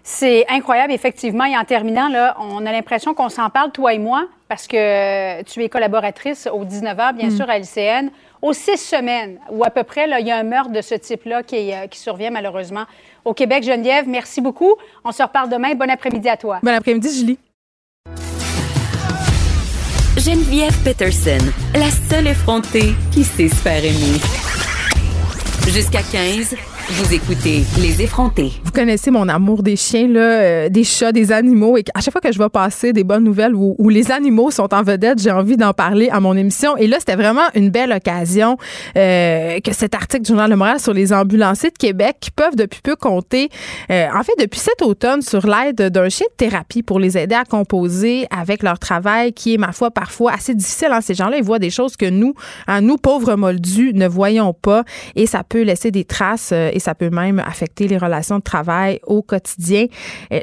C'est 0.06 0.44
incroyable, 0.50 0.92
effectivement. 0.92 1.46
Et 1.46 1.56
en 1.56 1.64
terminant, 1.64 2.08
là, 2.08 2.36
on 2.38 2.64
a 2.66 2.72
l'impression 2.72 3.14
qu'on 3.14 3.30
s'en 3.30 3.48
parle, 3.48 3.72
toi 3.72 3.94
et 3.94 3.98
moi, 3.98 4.26
parce 4.48 4.66
que 4.66 5.42
tu 5.44 5.64
es 5.64 5.70
collaboratrice 5.70 6.46
au 6.52 6.66
19h, 6.66 7.14
bien 7.14 7.28
mm. 7.28 7.36
sûr, 7.36 7.48
à 7.48 7.58
LCN. 7.58 8.10
Aux 8.42 8.52
six 8.52 8.76
semaines, 8.76 9.38
ou 9.50 9.64
à 9.64 9.70
peu 9.70 9.82
près, 9.82 10.06
là, 10.06 10.20
il 10.20 10.26
y 10.26 10.30
a 10.30 10.36
un 10.36 10.42
meurtre 10.42 10.70
de 10.70 10.82
ce 10.82 10.94
type-là 10.94 11.42
qui, 11.42 11.72
euh, 11.72 11.86
qui 11.86 11.98
survient 11.98 12.28
malheureusement 12.28 12.84
au 13.24 13.32
Québec. 13.32 13.64
Geneviève, 13.64 14.06
merci 14.06 14.42
beaucoup. 14.42 14.74
On 15.02 15.12
se 15.12 15.22
reparle 15.22 15.48
demain. 15.48 15.74
Bon 15.74 15.88
après-midi 15.88 16.28
à 16.28 16.36
toi. 16.36 16.58
Bon 16.62 16.74
après-midi, 16.74 17.08
Julie. 17.18 17.38
Geneviève 20.18 20.76
Peterson, 20.84 21.38
la 21.74 21.90
seule 21.90 22.26
effrontée 22.26 22.92
qui 23.10 23.24
sait 23.24 23.48
se 23.48 23.54
faire 23.54 23.82
aimer. 23.82 24.20
Jusqu'à 25.66 26.02
15. 26.02 26.54
Vous 26.86 27.14
écoutez 27.14 27.62
Les 27.80 28.02
effrontés. 28.02 28.52
Vous 28.62 28.70
connaissez 28.70 29.10
mon 29.10 29.26
amour 29.30 29.62
des 29.62 29.74
chiens, 29.74 30.06
là, 30.06 30.20
euh, 30.20 30.68
des 30.68 30.84
chats, 30.84 31.12
des 31.12 31.32
animaux. 31.32 31.78
Et 31.78 31.84
à 31.94 32.02
chaque 32.02 32.12
fois 32.12 32.20
que 32.20 32.30
je 32.30 32.38
vais 32.38 32.50
passer 32.50 32.92
des 32.92 33.04
bonnes 33.04 33.24
nouvelles 33.24 33.54
où, 33.54 33.74
où 33.78 33.88
les 33.88 34.12
animaux 34.12 34.50
sont 34.50 34.72
en 34.74 34.82
vedette, 34.82 35.18
j'ai 35.18 35.30
envie 35.30 35.56
d'en 35.56 35.72
parler 35.72 36.10
à 36.10 36.20
mon 36.20 36.36
émission. 36.36 36.76
Et 36.76 36.86
là, 36.86 36.98
c'était 36.98 37.16
vraiment 37.16 37.46
une 37.54 37.70
belle 37.70 37.90
occasion 37.90 38.58
euh, 38.98 39.60
que 39.60 39.72
cet 39.72 39.94
article 39.94 40.24
du 40.24 40.28
Journal 40.28 40.50
de 40.50 40.56
Montréal 40.56 40.78
sur 40.78 40.92
les 40.92 41.14
ambulanciers 41.14 41.70
de 41.70 41.78
Québec 41.78 42.18
qui 42.20 42.30
peuvent 42.30 42.54
depuis 42.54 42.82
peu 42.82 42.96
compter, 42.96 43.48
euh, 43.90 44.06
en 44.14 44.22
fait, 44.22 44.34
depuis 44.38 44.60
cet 44.60 44.82
automne, 44.82 45.22
sur 45.22 45.46
l'aide 45.46 45.88
d'un 45.90 46.10
chien 46.10 46.26
de 46.30 46.36
thérapie 46.36 46.82
pour 46.82 47.00
les 47.00 47.16
aider 47.16 47.34
à 47.34 47.44
composer 47.44 48.26
avec 48.30 48.62
leur 48.62 48.78
travail 48.78 49.32
qui 49.32 49.54
est, 49.54 49.58
ma 49.58 49.72
foi, 49.72 49.90
parfois 49.90 50.32
assez 50.34 50.54
difficile. 50.54 50.88
Hein. 50.90 51.00
Ces 51.00 51.14
gens-là, 51.14 51.38
ils 51.38 51.44
voient 51.44 51.58
des 51.58 51.70
choses 51.70 51.96
que 51.96 52.10
nous, 52.10 52.34
hein, 52.66 52.82
nous, 52.82 52.98
pauvres 52.98 53.36
moldus, 53.36 53.92
ne 53.94 54.06
voyons 54.06 54.52
pas. 54.52 54.84
Et 55.16 55.24
ça 55.24 55.44
peut 55.48 55.62
laisser 55.62 55.90
des 55.90 56.04
traces 56.04 56.52
et 56.74 56.80
ça 56.80 56.94
peut 56.94 57.10
même 57.10 57.38
affecter 57.38 57.88
les 57.88 57.96
relations 57.96 58.38
de 58.38 58.42
travail 58.42 59.00
au 59.06 59.22
quotidien. 59.22 59.86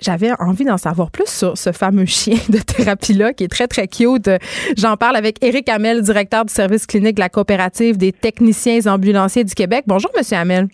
J'avais 0.02 0.32
envie 0.40 0.66
d'en 0.66 0.78
savoir 0.78 1.12
plus 1.12 1.28
sur 1.28 1.58
ce 1.58 1.72
fameux 1.72 2.06
chien 2.06 2.38
de 2.50 2.58
thérapie-là 2.58 3.34
qui 3.34 3.44
est 3.44 3.50
très, 3.50 3.68
très 3.68 3.88
cute. 3.88 4.30
J'en 4.78 4.98
parle 4.98 5.16
avec 5.16 5.44
Éric 5.44 5.70
Hamel, 5.70 6.02
directeur 6.02 6.46
du 6.46 6.54
service 6.54 6.86
clinique 6.86 7.16
de 7.16 7.22
la 7.22 7.30
coopérative 7.30 7.98
des 7.98 8.12
techniciens 8.12 8.80
ambulanciers 8.88 9.44
du 9.44 9.54
Québec. 9.54 9.84
Bonjour, 9.88 10.12
Monsieur 10.18 10.38
Hamel. 10.38 10.68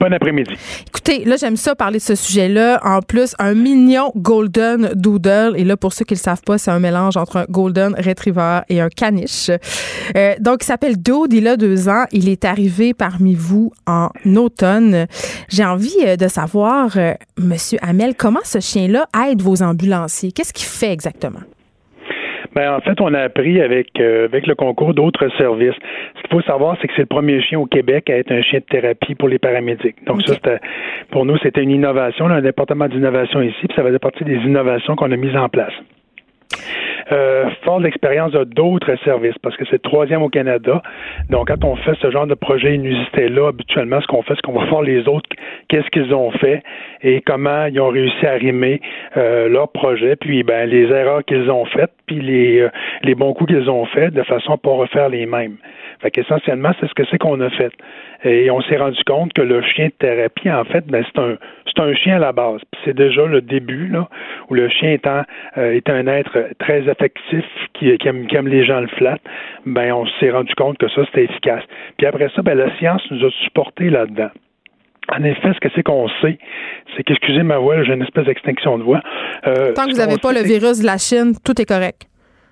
Bon 0.00 0.12
après-midi. 0.12 0.54
Écoutez, 0.86 1.24
là, 1.24 1.36
j'aime 1.36 1.56
ça 1.56 1.74
parler 1.74 1.98
de 1.98 2.02
ce 2.02 2.14
sujet-là. 2.14 2.80
En 2.84 3.00
plus, 3.00 3.34
un 3.38 3.54
mignon 3.54 4.12
Golden 4.16 4.90
Doodle. 4.94 5.54
Et 5.56 5.64
là, 5.64 5.76
pour 5.76 5.92
ceux 5.92 6.04
qui 6.04 6.14
ne 6.14 6.18
le 6.18 6.22
savent 6.22 6.42
pas, 6.42 6.58
c'est 6.58 6.70
un 6.70 6.80
mélange 6.80 7.16
entre 7.16 7.36
un 7.38 7.46
Golden 7.48 7.94
Retriever 7.94 8.60
et 8.68 8.80
un 8.80 8.88
caniche. 8.88 9.50
Euh, 10.16 10.34
donc, 10.40 10.58
il 10.62 10.66
s'appelle 10.66 11.00
Dude. 11.00 11.32
Il 11.32 11.48
a 11.48 11.56
deux 11.56 11.88
ans. 11.88 12.04
Il 12.12 12.28
est 12.28 12.44
arrivé 12.44 12.94
parmi 12.94 13.34
vous 13.34 13.72
en 13.86 14.10
automne. 14.36 15.06
J'ai 15.48 15.64
envie 15.64 15.96
euh, 16.04 16.16
de 16.16 16.28
savoir, 16.28 16.96
euh, 16.96 17.14
Monsieur 17.38 17.78
Hamel, 17.82 18.14
comment 18.16 18.40
ce 18.44 18.60
chien-là 18.60 19.06
aide 19.28 19.42
vos 19.42 19.62
ambulanciers? 19.62 20.32
Qu'est-ce 20.32 20.52
qu'il 20.52 20.66
fait 20.66 20.92
exactement? 20.92 21.40
Ben, 22.56 22.72
en 22.72 22.80
fait, 22.80 22.98
on 23.02 23.12
a 23.12 23.20
appris 23.20 23.60
avec, 23.60 24.00
euh, 24.00 24.24
avec 24.24 24.46
le 24.46 24.54
concours 24.54 24.94
d'autres 24.94 25.28
services. 25.36 25.74
Ce 26.16 26.20
qu'il 26.22 26.30
faut 26.30 26.40
savoir, 26.40 26.78
c'est 26.80 26.88
que 26.88 26.94
c'est 26.96 27.02
le 27.02 27.06
premier 27.06 27.42
chien 27.42 27.60
au 27.60 27.66
Québec 27.66 28.08
à 28.08 28.16
être 28.16 28.32
un 28.32 28.40
chien 28.40 28.60
de 28.60 28.64
thérapie 28.64 29.14
pour 29.14 29.28
les 29.28 29.38
paramédics. 29.38 30.02
Donc, 30.06 30.22
ça, 30.22 30.32
c'était, 30.34 30.58
pour 31.10 31.26
nous, 31.26 31.36
c'était 31.42 31.62
une 31.62 31.70
innovation, 31.70 32.24
un 32.28 32.40
département 32.40 32.88
d'innovation 32.88 33.42
ici, 33.42 33.66
puis 33.66 33.76
ça 33.76 33.82
faisait 33.82 33.98
partie 33.98 34.24
des 34.24 34.36
innovations 34.36 34.96
qu'on 34.96 35.12
a 35.12 35.16
mises 35.16 35.36
en 35.36 35.50
place. 35.50 35.74
Euh, 37.12 37.48
fort 37.62 37.80
l'expérience 37.80 38.32
de 38.32 38.44
d'autres 38.44 38.96
services, 39.04 39.36
parce 39.42 39.56
que 39.56 39.64
c'est 39.66 39.82
le 39.84 39.90
troisième 39.90 40.22
au 40.22 40.28
Canada. 40.28 40.82
Donc, 41.30 41.48
quand 41.48 41.64
on 41.64 41.76
fait 41.76 41.94
ce 42.00 42.10
genre 42.10 42.26
de 42.26 42.34
projet 42.34 42.74
inusité-là, 42.74 43.48
habituellement, 43.48 44.00
ce 44.00 44.06
qu'on 44.06 44.22
fait, 44.22 44.34
c'est 44.34 44.42
qu'on 44.42 44.58
va 44.58 44.64
voir 44.66 44.82
les 44.82 45.06
autres, 45.08 45.28
qu'est-ce 45.68 45.88
qu'ils 45.90 46.14
ont 46.14 46.30
fait 46.32 46.62
et 47.02 47.20
comment 47.20 47.66
ils 47.66 47.80
ont 47.80 47.88
réussi 47.88 48.26
à 48.26 48.32
rimer 48.32 48.80
euh, 49.16 49.48
leur 49.48 49.70
projet, 49.70 50.16
puis 50.16 50.42
ben, 50.42 50.68
les 50.68 50.90
erreurs 50.90 51.24
qu'ils 51.24 51.50
ont 51.50 51.64
faites, 51.66 51.92
puis 52.06 52.20
les, 52.20 52.60
euh, 52.60 52.70
les 53.02 53.14
bons 53.14 53.32
coups 53.34 53.52
qu'ils 53.52 53.70
ont 53.70 53.86
faits, 53.86 54.12
de 54.14 54.22
façon 54.22 54.52
à 54.52 54.56
pas 54.56 54.70
refaire 54.70 55.08
les 55.08 55.26
mêmes. 55.26 55.56
Fait 56.00 56.10
qu'essentiellement, 56.10 56.72
c'est 56.80 56.88
ce 56.88 56.94
que 56.94 57.04
c'est 57.10 57.18
qu'on 57.18 57.40
a 57.40 57.50
fait. 57.50 57.72
Et 58.24 58.50
on 58.50 58.60
s'est 58.62 58.76
rendu 58.76 59.02
compte 59.04 59.32
que 59.32 59.42
le 59.42 59.62
chien 59.62 59.86
de 59.86 59.92
thérapie, 59.92 60.50
en 60.50 60.64
fait, 60.64 60.86
ben, 60.86 61.04
c'est 61.06 61.20
un 61.20 61.36
c'est 61.76 61.82
un 61.82 61.94
chien 61.94 62.16
à 62.16 62.18
la 62.18 62.32
base. 62.32 62.60
c'est 62.84 62.94
déjà 62.94 63.26
le 63.26 63.40
début, 63.40 63.88
là, 63.88 64.08
où 64.48 64.54
le 64.54 64.68
chien 64.68 64.92
étant 64.92 65.22
euh, 65.58 65.72
est 65.72 65.90
un 65.90 66.06
être 66.06 66.48
très 66.58 66.88
affectif 66.88 67.44
qui, 67.74 67.96
qui, 67.98 68.08
aime, 68.08 68.26
qui 68.26 68.36
aime 68.36 68.48
les 68.48 68.64
gens 68.64 68.80
le 68.80 68.86
flattent, 68.88 69.20
ben 69.66 69.92
on 69.92 70.06
s'est 70.18 70.30
rendu 70.30 70.54
compte 70.54 70.78
que 70.78 70.88
ça, 70.88 71.04
c'était 71.06 71.24
efficace. 71.24 71.62
Puis 71.98 72.06
après 72.06 72.30
ça, 72.34 72.42
ben 72.42 72.56
la 72.56 72.74
science 72.78 73.02
nous 73.10 73.24
a 73.26 73.30
supporté 73.44 73.90
là-dedans. 73.90 74.30
En 75.14 75.22
effet, 75.22 75.52
ce 75.54 75.60
que 75.60 75.68
c'est 75.74 75.82
qu'on 75.82 76.08
sait, 76.20 76.38
c'est 76.96 77.04
qu'excusez 77.04 77.42
ma 77.42 77.58
voix, 77.58 77.82
j'ai 77.84 77.92
une 77.92 78.02
espèce 78.02 78.24
d'extinction 78.24 78.78
de 78.78 78.82
voix. 78.82 79.02
Euh, 79.46 79.72
Tant 79.72 79.84
que 79.84 79.92
vous 79.92 79.98
n'avez 79.98 80.18
pas 80.18 80.32
le 80.32 80.42
virus 80.42 80.80
de 80.80 80.86
la 80.86 80.98
Chine, 80.98 81.34
tout 81.44 81.60
est 81.60 81.66
correct. 81.66 82.06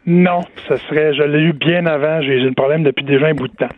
Non, 0.06 0.40
ce 0.68 0.76
serait, 0.76 1.14
je 1.14 1.22
l'ai 1.22 1.40
eu 1.40 1.52
bien 1.54 1.86
avant. 1.86 2.20
J'ai 2.20 2.38
le 2.38 2.52
problème 2.52 2.82
depuis 2.82 3.04
déjà 3.04 3.26
un 3.26 3.34
bout 3.34 3.48
de 3.48 3.56
temps. 3.56 3.68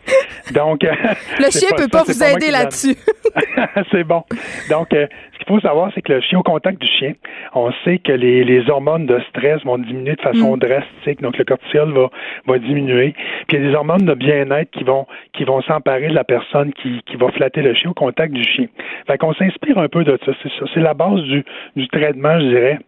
Donc, 0.54 0.82
le 1.38 1.50
chien 1.50 1.68
ne 1.72 1.82
peut 1.82 1.88
pas 1.88 2.02
vous 2.02 2.22
aider 2.22 2.50
là-dessus. 2.50 2.96
c'est 3.92 4.02
bon. 4.02 4.24
Donc, 4.68 4.92
euh, 4.92 5.06
ce 5.32 5.38
qu'il 5.38 5.46
faut 5.46 5.60
savoir, 5.60 5.92
c'est 5.94 6.02
que 6.02 6.14
le 6.14 6.20
chien 6.20 6.40
au 6.40 6.42
contact 6.42 6.80
du 6.80 6.88
chien, 6.88 7.12
on 7.54 7.70
sait 7.84 7.98
que 7.98 8.10
les, 8.10 8.42
les 8.42 8.68
hormones 8.68 9.06
de 9.06 9.20
stress 9.30 9.62
vont 9.64 9.78
diminuer 9.78 10.16
de 10.16 10.20
façon 10.20 10.56
mm. 10.56 10.60
drastique. 10.60 11.22
Donc, 11.22 11.38
le 11.38 11.44
cortisol 11.44 11.92
va, 11.92 12.10
va 12.46 12.58
diminuer. 12.58 13.14
Puis, 13.46 13.58
il 13.58 13.62
y 13.62 13.66
a 13.66 13.70
des 13.70 13.74
hormones 13.76 14.04
de 14.04 14.14
bien-être 14.14 14.70
qui 14.72 14.82
vont, 14.82 15.06
qui 15.32 15.44
vont 15.44 15.62
s'emparer 15.62 16.08
de 16.08 16.14
la 16.14 16.24
personne 16.24 16.72
qui, 16.72 17.02
qui 17.06 17.16
va 17.16 17.30
flatter 17.30 17.62
le 17.62 17.74
chien 17.74 17.90
au 17.90 17.94
contact 17.94 18.32
du 18.32 18.42
chien. 18.42 18.66
Fait 19.06 19.16
qu'on 19.16 19.32
s'inspire 19.34 19.78
un 19.78 19.88
peu 19.88 20.02
de 20.02 20.18
ça. 20.26 20.32
C'est 20.42 20.50
ça. 20.58 20.66
C'est 20.74 20.80
la 20.80 20.94
base 20.94 21.22
du, 21.22 21.44
du 21.76 21.86
traitement, 21.86 22.40
je 22.40 22.46
dirais 22.46 22.78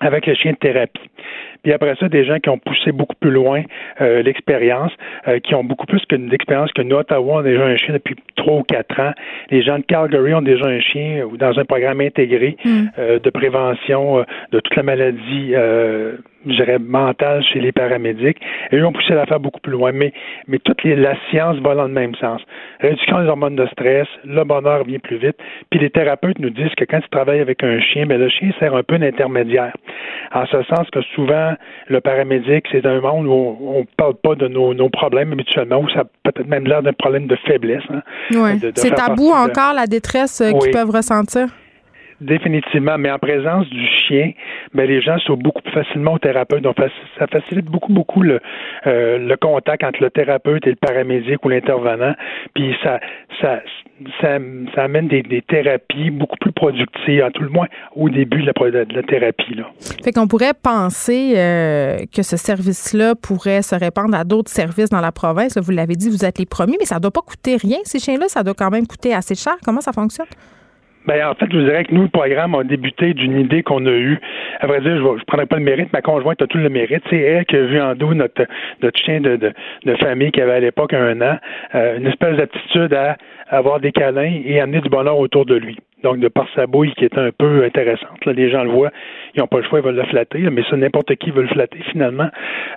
avec 0.00 0.26
le 0.26 0.34
chien 0.34 0.52
de 0.52 0.56
thérapie. 0.56 1.10
Puis 1.66 1.72
après 1.72 1.96
ça, 1.98 2.08
des 2.08 2.24
gens 2.24 2.38
qui 2.38 2.48
ont 2.48 2.58
poussé 2.58 2.92
beaucoup 2.92 3.16
plus 3.16 3.32
loin 3.32 3.64
euh, 4.00 4.22
l'expérience, 4.22 4.92
euh, 5.26 5.40
qui 5.40 5.52
ont 5.56 5.64
beaucoup 5.64 5.86
plus 5.86 6.00
d'expérience 6.08 6.70
que 6.72 6.82
nous. 6.82 6.94
Ottawa, 6.94 7.34
on 7.34 7.38
a 7.38 7.42
déjà 7.42 7.64
un 7.64 7.76
chien 7.76 7.92
depuis 7.92 8.14
trois 8.36 8.58
ou 8.58 8.62
quatre 8.62 9.00
ans. 9.00 9.10
Les 9.50 9.62
gens 9.62 9.80
de 9.80 9.82
Calgary 9.82 10.32
ont 10.32 10.42
déjà 10.42 10.64
un 10.64 10.78
chien 10.78 11.24
ou 11.24 11.36
dans 11.36 11.58
un 11.58 11.64
programme 11.64 12.00
intégré 12.00 12.56
mm. 12.64 12.84
euh, 13.00 13.18
de 13.18 13.30
prévention 13.30 14.24
de 14.52 14.60
toute 14.60 14.76
la 14.76 14.84
maladie 14.84 15.54
je 16.46 16.54
dirais, 16.54 16.78
mentale 16.78 17.44
chez 17.44 17.60
les 17.60 17.72
paramédics. 17.72 18.38
Et 18.70 18.76
eux 18.76 18.86
ont 18.86 18.92
poussé 18.92 19.14
l'affaire 19.14 19.40
beaucoup 19.40 19.60
plus 19.60 19.72
loin. 19.72 19.92
Mais, 19.92 20.12
mais 20.46 20.58
toute 20.58 20.82
les, 20.84 20.96
la 20.96 21.16
science 21.28 21.58
va 21.58 21.74
dans 21.74 21.84
le 21.84 21.92
même 21.92 22.14
sens. 22.16 22.40
Réduction 22.80 23.22
des 23.22 23.28
hormones 23.28 23.56
de 23.56 23.66
stress, 23.66 24.06
le 24.24 24.44
bonheur 24.44 24.84
vient 24.84 24.98
plus 24.98 25.18
vite. 25.18 25.36
Puis 25.70 25.80
les 25.80 25.90
thérapeutes 25.90 26.38
nous 26.38 26.50
disent 26.50 26.74
que 26.76 26.84
quand 26.84 27.00
tu 27.00 27.08
travailles 27.08 27.40
avec 27.40 27.62
un 27.62 27.80
chien, 27.80 28.06
ben 28.06 28.18
le 28.18 28.28
chien 28.28 28.50
sert 28.58 28.74
un 28.74 28.82
peu 28.82 28.98
d'intermédiaire. 28.98 29.74
En 30.32 30.46
ce 30.46 30.62
sens 30.64 30.88
que 30.90 31.02
souvent, 31.14 31.54
le 31.88 32.00
paramédic, 32.00 32.66
c'est 32.70 32.84
un 32.86 33.00
monde 33.00 33.26
où 33.26 33.56
on 33.60 33.80
ne 33.80 33.86
parle 33.96 34.14
pas 34.14 34.34
de 34.34 34.48
nos, 34.48 34.74
nos, 34.74 34.88
problèmes 34.88 35.32
habituellement, 35.32 35.80
où 35.80 35.88
ça 35.90 36.00
a 36.00 36.04
peut-être 36.30 36.48
même 36.48 36.66
l'air 36.66 36.82
d'un 36.82 36.92
problème 36.92 37.26
de 37.26 37.36
faiblesse. 37.46 37.82
Hein, 37.90 38.58
c'est 38.74 38.94
tabou 38.94 39.30
encore, 39.30 39.74
la 39.74 39.86
détresse 39.86 40.40
euh, 40.40 40.52
qu'ils 40.52 40.72
peuvent 40.72 40.90
ressentir? 40.90 41.48
Définitivement, 42.20 42.96
mais 42.98 43.10
en 43.10 43.18
présence 43.18 43.68
du 43.68 43.86
chien, 43.86 44.32
ben 44.72 44.88
les 44.88 45.02
gens 45.02 45.18
sont 45.18 45.36
beaucoup 45.36 45.60
plus 45.62 45.72
facilement 45.72 46.14
au 46.14 46.18
thérapeute. 46.18 46.62
Donc 46.62 46.76
ça 47.18 47.26
facilite 47.26 47.66
beaucoup 47.66 47.92
beaucoup 47.92 48.22
le 48.22 48.40
euh, 48.86 49.18
le 49.18 49.36
contact 49.36 49.84
entre 49.84 50.02
le 50.02 50.10
thérapeute 50.10 50.66
et 50.66 50.70
le 50.70 50.76
paramédic 50.76 51.44
ou 51.44 51.50
l'intervenant. 51.50 52.14
Puis 52.54 52.74
ça 52.82 53.00
ça 53.40 53.60
ça, 54.20 54.38
ça 54.74 54.84
amène 54.84 55.08
des, 55.08 55.42
thérapies 55.48 56.10
beaucoup 56.10 56.36
plus 56.38 56.52
productives, 56.52 57.22
à 57.22 57.30
tout 57.30 57.42
le 57.42 57.48
moins 57.48 57.66
au 57.94 58.08
début 58.08 58.42
de 58.42 58.46
la, 58.46 58.84
de 58.84 58.94
la 58.94 59.02
thérapie. 59.02 59.54
Là. 59.54 59.64
Fait 60.04 60.12
qu'on 60.12 60.28
pourrait 60.28 60.52
penser 60.54 61.34
euh, 61.36 61.96
que 62.14 62.22
ce 62.22 62.36
service-là 62.36 63.14
pourrait 63.14 63.62
se 63.62 63.74
répandre 63.74 64.14
à 64.14 64.24
d'autres 64.24 64.50
services 64.50 64.90
dans 64.90 65.00
la 65.00 65.12
province. 65.12 65.56
vous 65.56 65.70
l'avez 65.70 65.94
dit, 65.94 66.10
vous 66.10 66.24
êtes 66.24 66.38
les 66.38 66.46
premiers, 66.46 66.76
mais 66.78 66.86
ça 66.86 66.96
ne 66.96 67.00
doit 67.00 67.10
pas 67.10 67.22
coûter 67.22 67.56
rien, 67.56 67.78
ces 67.84 67.98
chiens-là. 67.98 68.28
Ça 68.28 68.42
doit 68.42 68.54
quand 68.54 68.70
même 68.70 68.86
coûter 68.86 69.14
assez 69.14 69.34
cher. 69.34 69.54
Comment 69.64 69.80
ça 69.80 69.92
fonctionne? 69.92 70.26
Ben, 71.06 71.24
en 71.24 71.34
fait, 71.34 71.46
je 71.50 71.56
vous 71.56 71.64
dirais 71.64 71.84
que 71.84 71.94
nous, 71.94 72.02
le 72.02 72.08
programme 72.08 72.54
a 72.56 72.64
débuté 72.64 73.14
d'une 73.14 73.38
idée 73.38 73.62
qu'on 73.62 73.86
a 73.86 73.92
eue. 73.92 74.18
À 74.60 74.66
vrai 74.66 74.80
dire, 74.80 74.96
je 74.96 75.02
ne 75.02 75.24
prendrai 75.26 75.46
pas 75.46 75.56
le 75.56 75.62
mérite, 75.62 75.92
ma 75.92 76.02
conjointe 76.02 76.42
a 76.42 76.46
tout 76.46 76.58
le 76.58 76.68
mérite. 76.68 77.02
C'est 77.10 77.18
elle 77.18 77.44
qui 77.46 77.56
a 77.56 77.62
vu 77.62 77.80
en 77.80 77.94
nous 77.94 78.14
notre, 78.14 78.44
notre 78.82 78.98
chien 78.98 79.20
de, 79.20 79.36
de, 79.36 79.52
de 79.84 79.94
famille 79.96 80.32
qui 80.32 80.40
avait 80.40 80.54
à 80.54 80.60
l'époque 80.60 80.94
un 80.94 81.20
an, 81.20 81.38
euh, 81.74 81.98
une 81.98 82.06
espèce 82.06 82.36
d'aptitude 82.36 82.92
à 82.92 83.16
avoir 83.48 83.78
des 83.78 83.92
câlins 83.92 84.40
et 84.44 84.60
amener 84.60 84.80
du 84.80 84.88
bonheur 84.88 85.18
autour 85.18 85.46
de 85.46 85.54
lui. 85.54 85.78
Donc, 86.02 86.18
de 86.18 86.28
par 86.28 86.46
sa 86.54 86.66
bouille 86.66 86.92
qui 86.94 87.04
est 87.04 87.16
un 87.16 87.30
peu 87.30 87.64
intéressante. 87.64 88.24
Là, 88.24 88.32
les 88.32 88.50
gens 88.50 88.64
le 88.64 88.70
voient, 88.70 88.90
ils 89.34 89.40
n'ont 89.40 89.46
pas 89.46 89.58
le 89.58 89.64
choix, 89.64 89.78
ils 89.78 89.84
veulent 89.84 89.96
le 89.96 90.04
flatter, 90.04 90.40
mais 90.50 90.62
ça, 90.68 90.76
n'importe 90.76 91.14
qui 91.16 91.30
veut 91.30 91.42
le 91.42 91.48
flatter 91.48 91.78
finalement. 91.90 92.28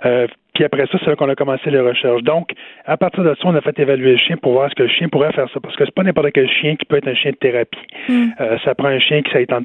Euh, 0.06 0.26
puis 0.60 0.66
après 0.66 0.86
ça, 0.92 0.98
c'est 1.02 1.06
là 1.06 1.16
qu'on 1.16 1.28
a 1.30 1.34
commencé 1.34 1.70
les 1.70 1.80
recherches. 1.80 2.22
Donc, 2.22 2.50
à 2.84 2.98
partir 2.98 3.24
de 3.24 3.34
ça, 3.34 3.40
on 3.44 3.54
a 3.54 3.62
fait 3.62 3.78
évaluer 3.78 4.12
le 4.12 4.18
chien 4.18 4.36
pour 4.36 4.52
voir 4.52 4.68
ce 4.68 4.74
que 4.74 4.82
le 4.82 4.90
chien 4.90 5.08
pourrait 5.08 5.32
faire 5.32 5.48
ça. 5.54 5.58
Parce 5.58 5.74
que 5.74 5.86
c'est 5.86 5.94
pas 5.94 6.02
n'importe 6.02 6.32
quel 6.32 6.50
chien 6.50 6.76
qui 6.76 6.84
peut 6.84 6.96
être 6.96 7.08
un 7.08 7.14
chien 7.14 7.30
de 7.30 7.36
thérapie. 7.36 7.78
Mm. 8.10 8.26
Euh, 8.40 8.58
ça 8.62 8.74
prend 8.74 8.88
un 8.88 8.98
chien 8.98 9.22
qui 9.22 9.30
ça, 9.32 9.60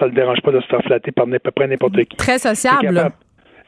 ça, 0.00 0.06
le 0.06 0.10
dérange 0.10 0.40
pas 0.40 0.50
de 0.50 0.60
se 0.60 0.66
faire 0.66 0.82
flatter 0.82 1.12
par 1.12 1.26
à 1.32 1.38
peu 1.38 1.50
près 1.52 1.68
n'importe 1.68 1.96
qui. 2.04 2.16
Très 2.16 2.38
sociable 2.38 3.12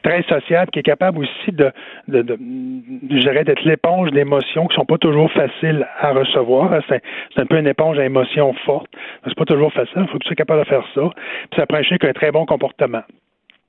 très 0.03 0.21
sociable, 0.23 0.69
qui 0.69 0.79
est 0.79 0.83
capable 0.83 1.17
aussi 1.17 1.51
de, 1.51 1.71
de, 2.07 2.21
de 2.21 3.43
d'être 3.43 3.63
l'éponge 3.63 4.11
d'émotions 4.11 4.67
qui 4.67 4.75
sont 4.75 4.85
pas 4.85 4.99
toujours 4.99 5.31
faciles 5.31 5.87
à 5.99 6.11
recevoir. 6.11 6.79
C'est, 6.87 7.01
un 7.37 7.45
peu 7.47 7.57
une 7.57 7.65
éponge 7.65 7.97
à 7.97 8.05
émotions 8.05 8.53
fortes. 8.65 8.91
C'est 9.23 9.35
pas 9.35 9.45
toujours 9.45 9.73
facile. 9.73 9.93
Il 10.01 10.07
faut 10.07 10.19
que 10.19 10.23
tu 10.23 10.27
sois 10.27 10.35
capable 10.35 10.59
de 10.59 10.67
faire 10.67 10.85
ça. 10.93 11.09
Puis 11.49 11.59
ça 11.59 11.65
prend 11.65 11.79
un 11.79 11.81
chien 11.81 11.97
qui 11.97 12.05
a 12.05 12.09
un 12.09 12.13
très 12.13 12.31
bon 12.31 12.45
comportement. 12.45 13.01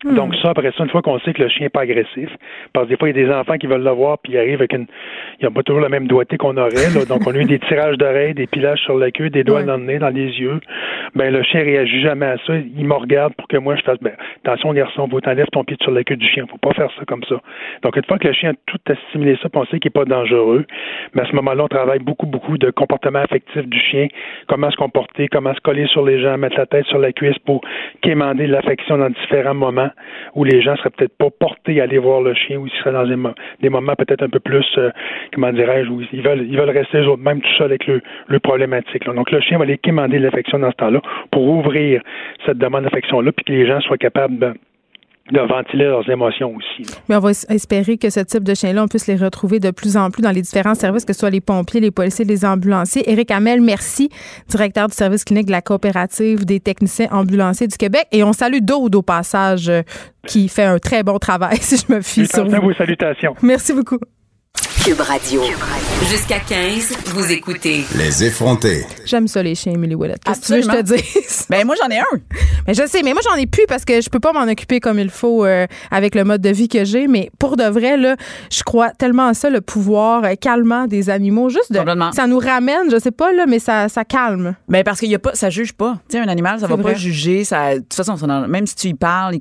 Hmm. 0.04 0.14
Donc 0.14 0.34
ça, 0.36 0.50
après 0.50 0.70
ça, 0.76 0.84
une 0.84 0.90
fois 0.90 1.00
qu'on 1.00 1.18
sait 1.20 1.32
que 1.32 1.42
le 1.42 1.48
chien 1.48 1.66
n'est 1.66 1.70
pas 1.70 1.80
agressif, 1.80 2.28
parce 2.74 2.84
que 2.84 2.90
des 2.90 2.96
fois, 2.98 3.08
il 3.08 3.16
y 3.16 3.22
a 3.22 3.26
des 3.26 3.32
enfants 3.32 3.56
qui 3.56 3.66
veulent 3.66 3.82
le 3.82 3.90
voir, 3.90 4.18
puis 4.18 4.34
ils 4.34 4.38
arrivent 4.38 4.60
avec 4.60 4.74
une... 4.74 4.86
Ils 5.40 5.46
n'ont 5.46 5.52
pas 5.52 5.62
toujours 5.62 5.80
la 5.80 5.88
même 5.88 6.06
doigté 6.06 6.36
qu'on 6.36 6.56
aurait. 6.58 6.90
Là. 6.94 7.06
Donc, 7.08 7.26
on 7.26 7.34
a 7.34 7.38
eu 7.38 7.44
des 7.44 7.58
tirages 7.58 7.96
d'oreilles, 7.96 8.34
des 8.34 8.46
pilages 8.46 8.80
sur 8.80 8.98
la 8.98 9.10
queue, 9.10 9.30
des 9.30 9.42
doigts 9.42 9.62
dans 9.62 9.78
le 9.78 9.84
nez, 9.84 9.98
dans 9.98 10.10
les 10.10 10.38
yeux. 10.38 10.60
Ben, 11.14 11.32
le 11.32 11.42
chien 11.42 11.62
réagit 11.62 12.02
jamais 12.02 12.26
à 12.26 12.36
ça. 12.46 12.54
Il 12.56 12.86
me 12.86 12.94
regarde 12.94 13.34
pour 13.34 13.48
que 13.48 13.56
moi, 13.56 13.74
je 13.76 13.82
fasse, 13.82 13.98
ben, 14.02 14.12
attention, 14.44 14.74
garçon, 14.74 15.08
faut 15.08 15.20
t'enlèves 15.20 15.48
ton 15.52 15.64
pied 15.64 15.76
sur 15.80 15.92
la 15.92 16.04
queue 16.04 16.16
du 16.16 16.26
chien. 16.26 16.44
Faut 16.46 16.58
pas 16.58 16.74
faire 16.74 16.90
ça 16.98 17.04
comme 17.06 17.24
ça. 17.24 17.40
Donc, 17.82 17.96
une 17.96 18.04
fois 18.04 18.18
que 18.18 18.28
le 18.28 18.34
chien 18.34 18.50
a 18.50 18.54
tout 18.66 18.78
assimilé 18.86 19.38
ça, 19.42 19.48
puis 19.48 19.60
on 19.60 19.64
sait 19.64 19.78
qu'il 19.78 19.90
n'est 19.94 20.04
pas 20.04 20.04
dangereux, 20.04 20.66
ben, 21.14 21.24
à 21.24 21.26
ce 21.26 21.34
moment-là, 21.36 21.64
on 21.64 21.68
travaille 21.68 22.00
beaucoup, 22.00 22.26
beaucoup 22.26 22.58
de 22.58 22.70
comportement 22.70 23.20
affectif 23.20 23.66
du 23.66 23.78
chien, 23.78 24.08
comment 24.46 24.70
se 24.70 24.76
comporter, 24.76 25.28
comment 25.28 25.54
se 25.54 25.60
coller 25.60 25.86
sur 25.86 26.04
les 26.04 26.20
gens, 26.20 26.36
mettre 26.36 26.58
la 26.58 26.66
tête 26.66 26.84
sur 26.86 26.98
la 26.98 27.12
cuisse 27.12 27.38
pour 27.40 27.62
quémander 28.02 28.46
l'affection 28.46 28.98
dans 28.98 29.10
différents 29.10 29.54
moments 29.54 29.85
où 30.34 30.44
les 30.44 30.62
gens 30.62 30.76
seraient 30.76 30.90
peut-être 30.90 31.16
pas 31.16 31.30
portés 31.30 31.80
à 31.80 31.84
aller 31.84 31.98
voir 31.98 32.20
le 32.20 32.34
chien, 32.34 32.58
ou 32.58 32.66
ils 32.66 32.72
seraient 32.72 32.92
dans 32.92 33.06
des, 33.60 33.68
moments 33.68 33.94
peut-être 33.94 34.22
un 34.22 34.28
peu 34.28 34.40
plus, 34.40 34.66
euh, 34.78 34.90
comment 35.32 35.52
dirais-je, 35.52 35.90
où 35.90 36.02
ils 36.12 36.22
veulent, 36.22 36.70
rester 36.70 36.98
eux 36.98 37.16
même 37.16 37.40
tout 37.40 37.52
seuls 37.58 37.66
avec 37.66 37.86
le, 37.86 38.02
le 38.28 38.38
problématique. 38.38 39.04
Donc 39.06 39.30
le 39.30 39.40
chien 39.40 39.58
va 39.58 39.64
aller 39.64 39.78
quémander 39.78 40.18
l'affection 40.18 40.58
dans 40.58 40.70
ce 40.70 40.76
temps-là 40.76 41.00
pour 41.30 41.46
ouvrir 41.48 42.02
cette 42.44 42.58
demande 42.58 42.84
d'affection-là, 42.84 43.32
puis 43.32 43.44
que 43.44 43.52
les 43.52 43.66
gens 43.66 43.80
soient 43.80 43.98
capables 43.98 44.38
de 44.38 44.54
de 45.32 45.40
ventiler 45.40 45.84
leurs 45.84 46.08
émotions 46.08 46.54
aussi. 46.54 46.88
Mais 47.08 47.16
on 47.16 47.20
va 47.20 47.30
espérer 47.30 47.98
que 47.98 48.10
ce 48.10 48.20
type 48.20 48.44
de 48.44 48.54
chien-là, 48.54 48.84
on 48.84 48.88
puisse 48.88 49.06
les 49.06 49.16
retrouver 49.16 49.58
de 49.58 49.70
plus 49.70 49.96
en 49.96 50.10
plus 50.10 50.22
dans 50.22 50.30
les 50.30 50.42
différents 50.42 50.74
services, 50.74 51.04
que 51.04 51.12
ce 51.12 51.18
soit 51.18 51.30
les 51.30 51.40
pompiers, 51.40 51.80
les 51.80 51.90
policiers, 51.90 52.24
les 52.24 52.44
ambulanciers. 52.44 53.10
Éric 53.10 53.30
Hamel, 53.30 53.60
merci, 53.60 54.08
directeur 54.48 54.86
du 54.88 54.94
service 54.94 55.24
clinique 55.24 55.46
de 55.46 55.52
la 55.52 55.62
coopérative 55.62 56.44
des 56.44 56.60
techniciens 56.60 57.08
ambulanciers 57.10 57.66
du 57.66 57.76
Québec. 57.76 58.06
Et 58.12 58.22
on 58.22 58.32
salue 58.32 58.60
Daude 58.62 58.94
au 58.94 59.02
passage, 59.02 59.68
euh, 59.68 59.82
qui 60.26 60.48
fait 60.48 60.64
un 60.64 60.78
très 60.78 61.02
bon 61.02 61.18
travail, 61.18 61.56
si 61.60 61.76
je 61.76 61.92
me 61.92 62.00
fie 62.00 62.26
sur 62.26 62.44
vous. 62.44 62.60
vos 62.60 62.74
salutations. 62.74 63.34
Merci 63.42 63.72
beaucoup. 63.72 63.98
Cube 64.86 65.00
Radio. 65.00 65.42
Jusqu'à 66.08 66.38
15, 66.38 66.92
vous 67.06 67.32
écoutez. 67.32 67.84
Les 67.96 68.24
effrontés. 68.24 68.86
J'aime 69.04 69.26
ça, 69.26 69.42
les 69.42 69.56
chiens, 69.56 69.72
Emily 69.72 69.96
Willett. 69.96 70.22
Qu'est-ce 70.22 70.40
que 70.40 70.46
tu 70.46 70.52
veux 70.52 70.60
que 70.60 70.64
je 70.64 70.76
te 70.76 70.82
dise? 70.94 71.46
Ben, 71.50 71.66
moi, 71.66 71.74
j'en 71.80 71.88
ai 71.88 71.98
un. 71.98 72.04
Mais 72.66 72.74
je 72.74 72.86
sais, 72.86 73.02
mais 73.02 73.12
moi, 73.12 73.22
j'en 73.28 73.36
ai 73.36 73.46
plus 73.46 73.64
parce 73.68 73.84
que 73.84 74.00
je 74.00 74.08
peux 74.08 74.20
pas 74.20 74.32
m'en 74.32 74.50
occuper 74.50 74.80
comme 74.80 74.98
il 74.98 75.10
faut 75.10 75.44
euh, 75.44 75.66
avec 75.90 76.14
le 76.14 76.24
mode 76.24 76.40
de 76.40 76.50
vie 76.50 76.68
que 76.68 76.84
j'ai. 76.84 77.06
Mais 77.06 77.30
pour 77.38 77.56
de 77.56 77.64
vrai, 77.64 77.96
là, 77.96 78.16
je 78.50 78.62
crois 78.62 78.90
tellement 78.90 79.28
à 79.28 79.34
ça, 79.34 79.50
le 79.50 79.60
pouvoir 79.60 80.24
euh, 80.24 80.34
calmant 80.40 80.86
des 80.86 81.10
animaux. 81.10 81.48
Juste 81.48 81.72
de. 81.72 81.80
Ça 82.12 82.26
nous 82.26 82.38
ramène, 82.38 82.90
je 82.90 82.98
sais 82.98 83.10
pas, 83.10 83.32
là, 83.32 83.46
mais 83.46 83.58
ça, 83.58 83.88
ça 83.88 84.04
calme. 84.04 84.54
Ben, 84.68 84.84
parce 84.84 85.00
qu'il 85.00 85.10
y 85.10 85.14
a 85.14 85.18
pas, 85.18 85.34
ça 85.34 85.50
juge 85.50 85.72
pas. 85.72 85.98
Tu 86.08 86.16
sais, 86.16 86.22
un 86.22 86.28
animal, 86.28 86.60
ça 86.60 86.66
va 86.66 86.76
pas 86.76 86.94
juger. 86.94 87.44
Ça, 87.44 87.74
de 87.74 87.80
toute 87.80 87.94
façon, 87.94 88.16
même 88.48 88.66
si 88.66 88.74
tu 88.74 88.88
y 88.88 88.94
parles, 88.94 89.34
il, 89.34 89.40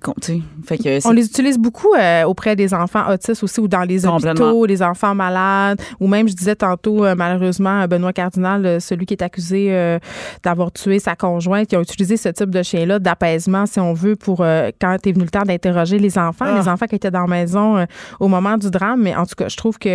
fait 0.66 0.78
que 0.78 1.08
On 1.08 1.12
les 1.12 1.26
utilise 1.26 1.58
beaucoup 1.58 1.94
euh, 1.94 2.24
auprès 2.24 2.56
des 2.56 2.74
enfants 2.74 3.12
autistes 3.12 3.44
aussi 3.44 3.60
ou 3.60 3.68
dans 3.68 3.84
les 3.84 4.06
hôpitaux, 4.06 4.66
les 4.66 4.82
enfants 4.82 5.15
malades, 5.16 5.82
ou 6.00 6.08
même, 6.08 6.28
je 6.28 6.34
disais 6.34 6.56
tantôt, 6.56 7.06
euh, 7.06 7.16
malheureusement, 7.16 7.88
Benoît 7.88 8.14
Cardinal, 8.14 8.66
euh, 8.66 8.80
celui 8.80 9.06
qui 9.06 9.14
est 9.14 9.24
accusé 9.24 9.68
euh, 9.72 10.00
d'avoir 10.44 10.72
tué 10.72 11.00
sa 11.00 11.16
conjointe, 11.16 11.68
qui 11.68 11.76
a 11.76 11.82
utilisé 11.82 12.18
ce 12.18 12.30
type 12.30 12.50
de 12.50 12.62
chien-là 12.62 13.00
d'apaisement, 13.00 13.66
si 13.66 13.80
on 13.80 13.94
veut, 13.94 14.16
pour 14.16 14.38
quand 14.38 14.98
est 15.06 15.12
venu 15.12 15.24
le 15.24 15.30
temps 15.30 15.44
d'interroger 15.44 16.00
les 16.00 16.18
enfants, 16.18 16.54
les 16.56 16.68
ah. 16.68 16.74
enfants 16.74 16.86
qui 16.88 16.96
étaient 16.96 17.12
dans 17.12 17.22
la 17.22 17.28
maison 17.28 17.86
au 18.20 18.28
moment 18.28 18.58
du 18.58 18.70
drame. 18.70 19.02
Mais 19.02 19.16
en 19.16 19.26
tout 19.26 19.36
cas, 19.36 19.48
je 19.48 19.58
trouve 19.58 19.78
que 19.78 19.90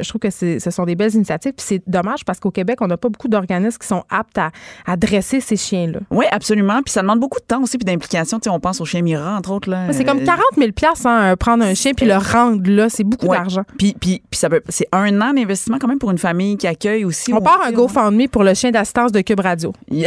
je 0.00 0.08
trouve 0.08 0.20
que 0.20 0.30
ce 0.30 0.70
sont 0.70 0.84
des 0.84 0.94
belles 0.94 1.14
initiatives. 1.14 1.52
Puis 1.52 1.64
c'est 1.66 1.82
dommage 1.86 2.24
parce 2.24 2.40
qu'au 2.40 2.50
Québec, 2.50 2.78
on 2.80 2.86
n'a 2.86 2.96
pas 2.96 3.08
beaucoup 3.08 3.28
d'organismes 3.28 3.78
qui 3.78 3.86
sont 3.86 4.04
aptes 4.10 4.38
à, 4.38 4.50
à 4.86 4.96
dresser 4.96 5.40
ces 5.40 5.56
chiens-là. 5.56 6.00
Oui, 6.10 6.24
absolument. 6.30 6.82
Puis 6.82 6.92
ça 6.92 7.02
demande 7.02 7.20
beaucoup 7.20 7.40
de 7.40 7.44
temps 7.44 7.62
aussi, 7.62 7.78
puis 7.78 7.84
d'implication. 7.84 8.38
Tu 8.38 8.44
sais, 8.44 8.50
on 8.50 8.60
pense 8.60 8.80
au 8.80 8.84
chien 8.84 9.02
Mira, 9.02 9.36
entre 9.36 9.52
autres. 9.52 9.70
Là. 9.70 9.92
C'est 9.92 10.04
comme 10.04 10.22
40 10.22 10.40
000 10.56 10.70
hein, 11.04 11.36
prendre 11.36 11.64
un 11.64 11.74
chien 11.74 11.92
puis 11.94 12.06
le 12.06 12.16
rendre 12.16 12.68
là. 12.70 12.88
C'est 12.88 13.04
beaucoup 13.04 13.28
d'argent. 13.28 13.62
Puis, 13.78 13.94
puis, 14.00 14.22
puis 14.30 14.38
ça 14.38 14.45
peut, 14.48 14.62
c'est 14.68 14.88
un 14.92 15.20
an 15.20 15.32
d'investissement 15.32 15.78
quand 15.78 15.88
même 15.88 15.98
pour 15.98 16.10
une 16.10 16.18
famille 16.18 16.56
qui 16.56 16.66
accueille 16.66 17.04
aussi. 17.04 17.32
On 17.32 17.40
part 17.40 17.60
un 17.64 17.72
GoFundMe 17.72 18.28
pour 18.28 18.44
le 18.44 18.54
chien 18.54 18.70
d'assistance 18.70 19.12
de 19.12 19.20
Cube 19.20 19.40
Radio. 19.40 19.72
Et 19.90 20.06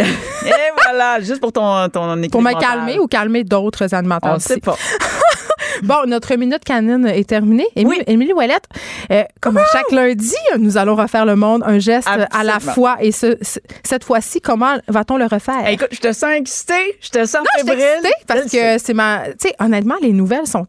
voilà, 0.86 1.20
juste 1.20 1.40
pour 1.40 1.52
ton, 1.52 1.90
ton 1.90 2.18
équipe. 2.20 2.32
Pour 2.32 2.42
me 2.42 2.60
calmer 2.60 3.00
ou 3.00 3.08
calmer 3.08 3.44
d'autres 3.44 3.94
animateurs. 3.94 4.32
On 4.32 4.36
ne 4.36 4.40
sait 4.40 4.60
pas. 4.60 4.76
bon, 5.84 6.08
notre 6.08 6.34
minute 6.36 6.64
canine 6.64 7.06
est 7.08 7.28
terminée. 7.28 7.68
Émilie, 7.76 8.04
oui. 8.08 8.34
Ouellette, 8.34 8.66
euh, 9.12 9.24
comme 9.42 9.58
à 9.58 9.66
chaque 9.72 9.92
lundi, 9.92 10.36
nous 10.60 10.78
allons 10.78 10.96
refaire 10.96 11.26
le 11.26 11.36
monde 11.36 11.64
un 11.66 11.80
geste 11.80 12.08
à 12.08 12.44
la 12.44 12.60
fois. 12.60 12.98
Et 13.02 13.12
ce, 13.12 13.38
cette 13.84 14.04
fois-ci, 14.04 14.42
comment 14.42 14.76
va-t-on 14.88 15.18
le 15.18 15.26
refaire? 15.26 15.68
écoute, 15.68 15.90
je 15.92 16.00
te 16.00 16.14
sens 16.14 16.32
excitée, 16.36 16.98
je 17.02 17.10
te 17.10 17.26
sens 17.26 17.42
non, 17.42 17.66
fébrile. 17.66 18.12
parce 18.28 18.50
que 18.50 18.78
c'est 18.78 18.94
ma. 18.94 19.24
Tu 19.30 19.50
sais, 19.50 19.56
honnêtement, 19.60 19.96
les 20.02 20.14
nouvelles 20.14 20.48
sont 20.48 20.68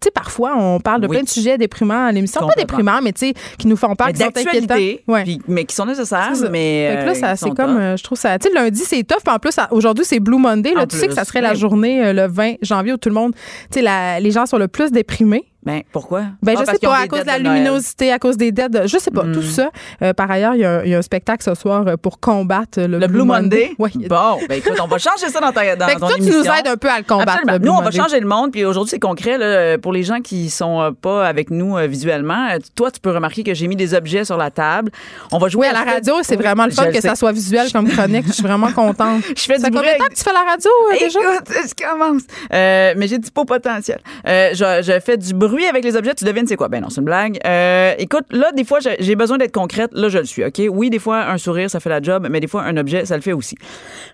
tu 0.00 0.06
sais, 0.06 0.10
parfois, 0.10 0.54
on 0.56 0.80
parle 0.80 1.02
de 1.02 1.06
plein 1.06 1.22
de 1.22 1.28
sujets 1.28 1.58
déprimants 1.58 2.06
à 2.06 2.12
l'émission. 2.12 2.40
Pas 2.40 2.54
déprimants, 2.56 3.02
mais 3.02 3.12
tu 3.12 3.28
sais, 3.28 3.34
qui 3.58 3.66
nous 3.66 3.76
font 3.76 3.94
peur, 3.94 4.08
qui 4.08 4.20
sont 4.20 4.32
inquiétants. 4.34 4.74
Ouais. 5.06 5.38
mais 5.46 5.64
qui 5.64 5.74
sont 5.74 5.84
nécessaires. 5.84 6.32
Mais 6.50 7.04
là, 7.04 7.12
euh, 7.12 7.34
c'est 7.36 7.50
comme, 7.50 7.76
euh, 7.76 7.96
je 7.96 8.02
trouve 8.02 8.18
ça. 8.18 8.38
Tu 8.38 8.48
sais, 8.48 8.54
lundi, 8.54 8.80
c'est 8.84 9.02
tough. 9.02 9.18
Puis 9.22 9.34
en 9.34 9.38
plus, 9.38 9.54
aujourd'hui, 9.70 10.04
c'est 10.06 10.18
Blue 10.20 10.38
Monday. 10.38 10.72
Là, 10.72 10.86
tu 10.86 10.96
sais 10.96 11.06
que 11.06 11.14
ça 11.14 11.24
serait 11.24 11.42
la 11.42 11.54
journée 11.54 12.02
euh, 12.02 12.12
le 12.14 12.26
20 12.26 12.54
janvier 12.62 12.94
où 12.94 12.96
tout 12.96 13.10
le 13.10 13.14
monde, 13.14 13.34
tu 13.70 13.80
sais, 13.82 14.20
les 14.20 14.30
gens 14.30 14.46
sont 14.46 14.58
le 14.58 14.68
plus 14.68 14.90
déprimés. 14.90 15.44
Ben, 15.62 15.82
pourquoi? 15.92 16.22
Ben, 16.42 16.56
je 16.58 16.64
sais 16.64 16.78
pas, 16.78 16.96
à 16.96 17.06
cause 17.06 17.20
de 17.20 17.26
la 17.26 17.38
luminosité, 17.38 18.10
à 18.10 18.18
cause 18.18 18.38
des 18.38 18.50
dettes, 18.50 18.86
je 18.86 18.96
sais 18.96 19.10
pas, 19.10 19.24
tout 19.24 19.40
hmm. 19.40 19.42
ça. 19.42 19.70
Euh, 20.00 20.14
par 20.14 20.30
ailleurs, 20.30 20.54
il 20.54 20.60
y, 20.60 20.64
a 20.94 20.98
un 20.98 21.02
spectacle 21.02 21.44
ce 21.44 21.54
soir 21.54 21.86
euh, 21.86 21.96
pour 21.98 22.18
combattre 22.18 22.80
le, 22.80 23.06
Blue, 23.06 23.24
Monday. 23.24 23.72
Oui. 23.78 23.90
Bon, 24.08 24.38
ben 24.48 24.58
écoute, 24.58 24.78
on 24.82 24.86
va 24.86 24.98
changer 24.98 25.28
ça 25.28 25.40
dans 25.40 25.52
ta 25.52 25.76
dans 25.76 25.86
fait 25.86 25.94
que 25.94 26.00
toi, 26.00 26.14
tu 26.16 26.22
nous 26.22 26.44
aides 26.44 26.66
un 26.66 26.76
peu 26.76 26.90
à 26.90 26.98
le 26.98 27.04
combattre. 27.04 27.42
Le 27.46 27.58
nous, 27.58 27.72
on 27.72 27.82
va 27.82 27.90
changer 27.90 28.20
le 28.20 28.26
monde, 28.26 28.52
puis 28.52 28.64
aujourd'hui, 28.64 28.90
c'est 28.90 28.98
concret. 28.98 29.36
Là, 29.36 29.78
pour 29.78 29.92
les 29.92 30.02
gens 30.02 30.20
qui 30.20 30.48
sont 30.48 30.80
euh, 30.80 30.90
pas 30.92 31.26
avec 31.26 31.50
nous 31.50 31.76
visuellement, 31.88 32.48
toi, 32.74 32.90
tu 32.90 33.00
peux 33.00 33.10
remarquer 33.10 33.42
que 33.42 33.52
j'ai 33.52 33.66
mis 33.66 33.76
des 33.76 33.92
objets 33.94 34.24
sur 34.24 34.38
la 34.38 34.50
table. 34.50 34.90
On 35.30 35.38
va 35.38 35.48
jouer 35.48 35.66
à, 35.66 35.72
la 35.72 35.82
radio, 35.82 36.14
c'est 36.22 36.36
vraiment 36.36 36.64
le 36.64 36.72
fun 36.72 36.90
que 36.90 37.00
ça 37.00 37.14
soit 37.14 37.32
visuel 37.32 37.70
comme 37.70 37.88
chronique. 37.88 38.26
Je 38.28 38.32
suis 38.32 38.42
vraiment 38.42 38.72
contente. 38.72 39.22
je 39.36 39.42
fais 39.42 39.58
ça 39.58 39.68
du 39.68 39.76
combien 39.76 39.92
de 39.92 39.98
temps 39.98 40.06
que 40.06 40.14
tu 40.14 40.22
fais 40.22 40.32
la 40.32 40.50
radio 40.50 40.70
déjà? 40.98 41.20
Écoute, 41.20 41.48
je 41.68 41.84
commence. 41.86 42.22
mais 42.50 43.06
j'ai 43.08 43.18
du 43.18 43.30
beau 43.30 43.44
potentiel. 43.44 44.00
Je, 44.24 44.82
je, 44.82 45.00
fais 45.00 45.16
du 45.16 45.34
bruit 45.34 45.49
avec 45.68 45.84
les 45.84 45.96
objets. 45.96 46.14
Tu 46.14 46.24
devine 46.24 46.46
c'est 46.46 46.56
quoi? 46.56 46.68
Ben 46.68 46.80
non, 46.80 46.90
c'est 46.90 47.00
une 47.00 47.04
blague. 47.04 47.38
Euh, 47.46 47.94
écoute, 47.98 48.24
là, 48.30 48.52
des 48.52 48.64
fois, 48.64 48.78
j'ai 48.80 49.14
besoin 49.14 49.38
d'être 49.38 49.52
concrète. 49.52 49.90
Là, 49.92 50.08
je 50.08 50.18
le 50.18 50.24
suis, 50.24 50.44
OK? 50.44 50.60
Oui, 50.70 50.90
des 50.90 50.98
fois, 50.98 51.26
un 51.26 51.38
sourire, 51.38 51.70
ça 51.70 51.80
fait 51.80 51.90
la 51.90 52.02
job, 52.02 52.26
mais 52.30 52.40
des 52.40 52.46
fois, 52.46 52.62
un 52.62 52.76
objet, 52.76 53.04
ça 53.04 53.16
le 53.16 53.22
fait 53.22 53.32
aussi. 53.32 53.56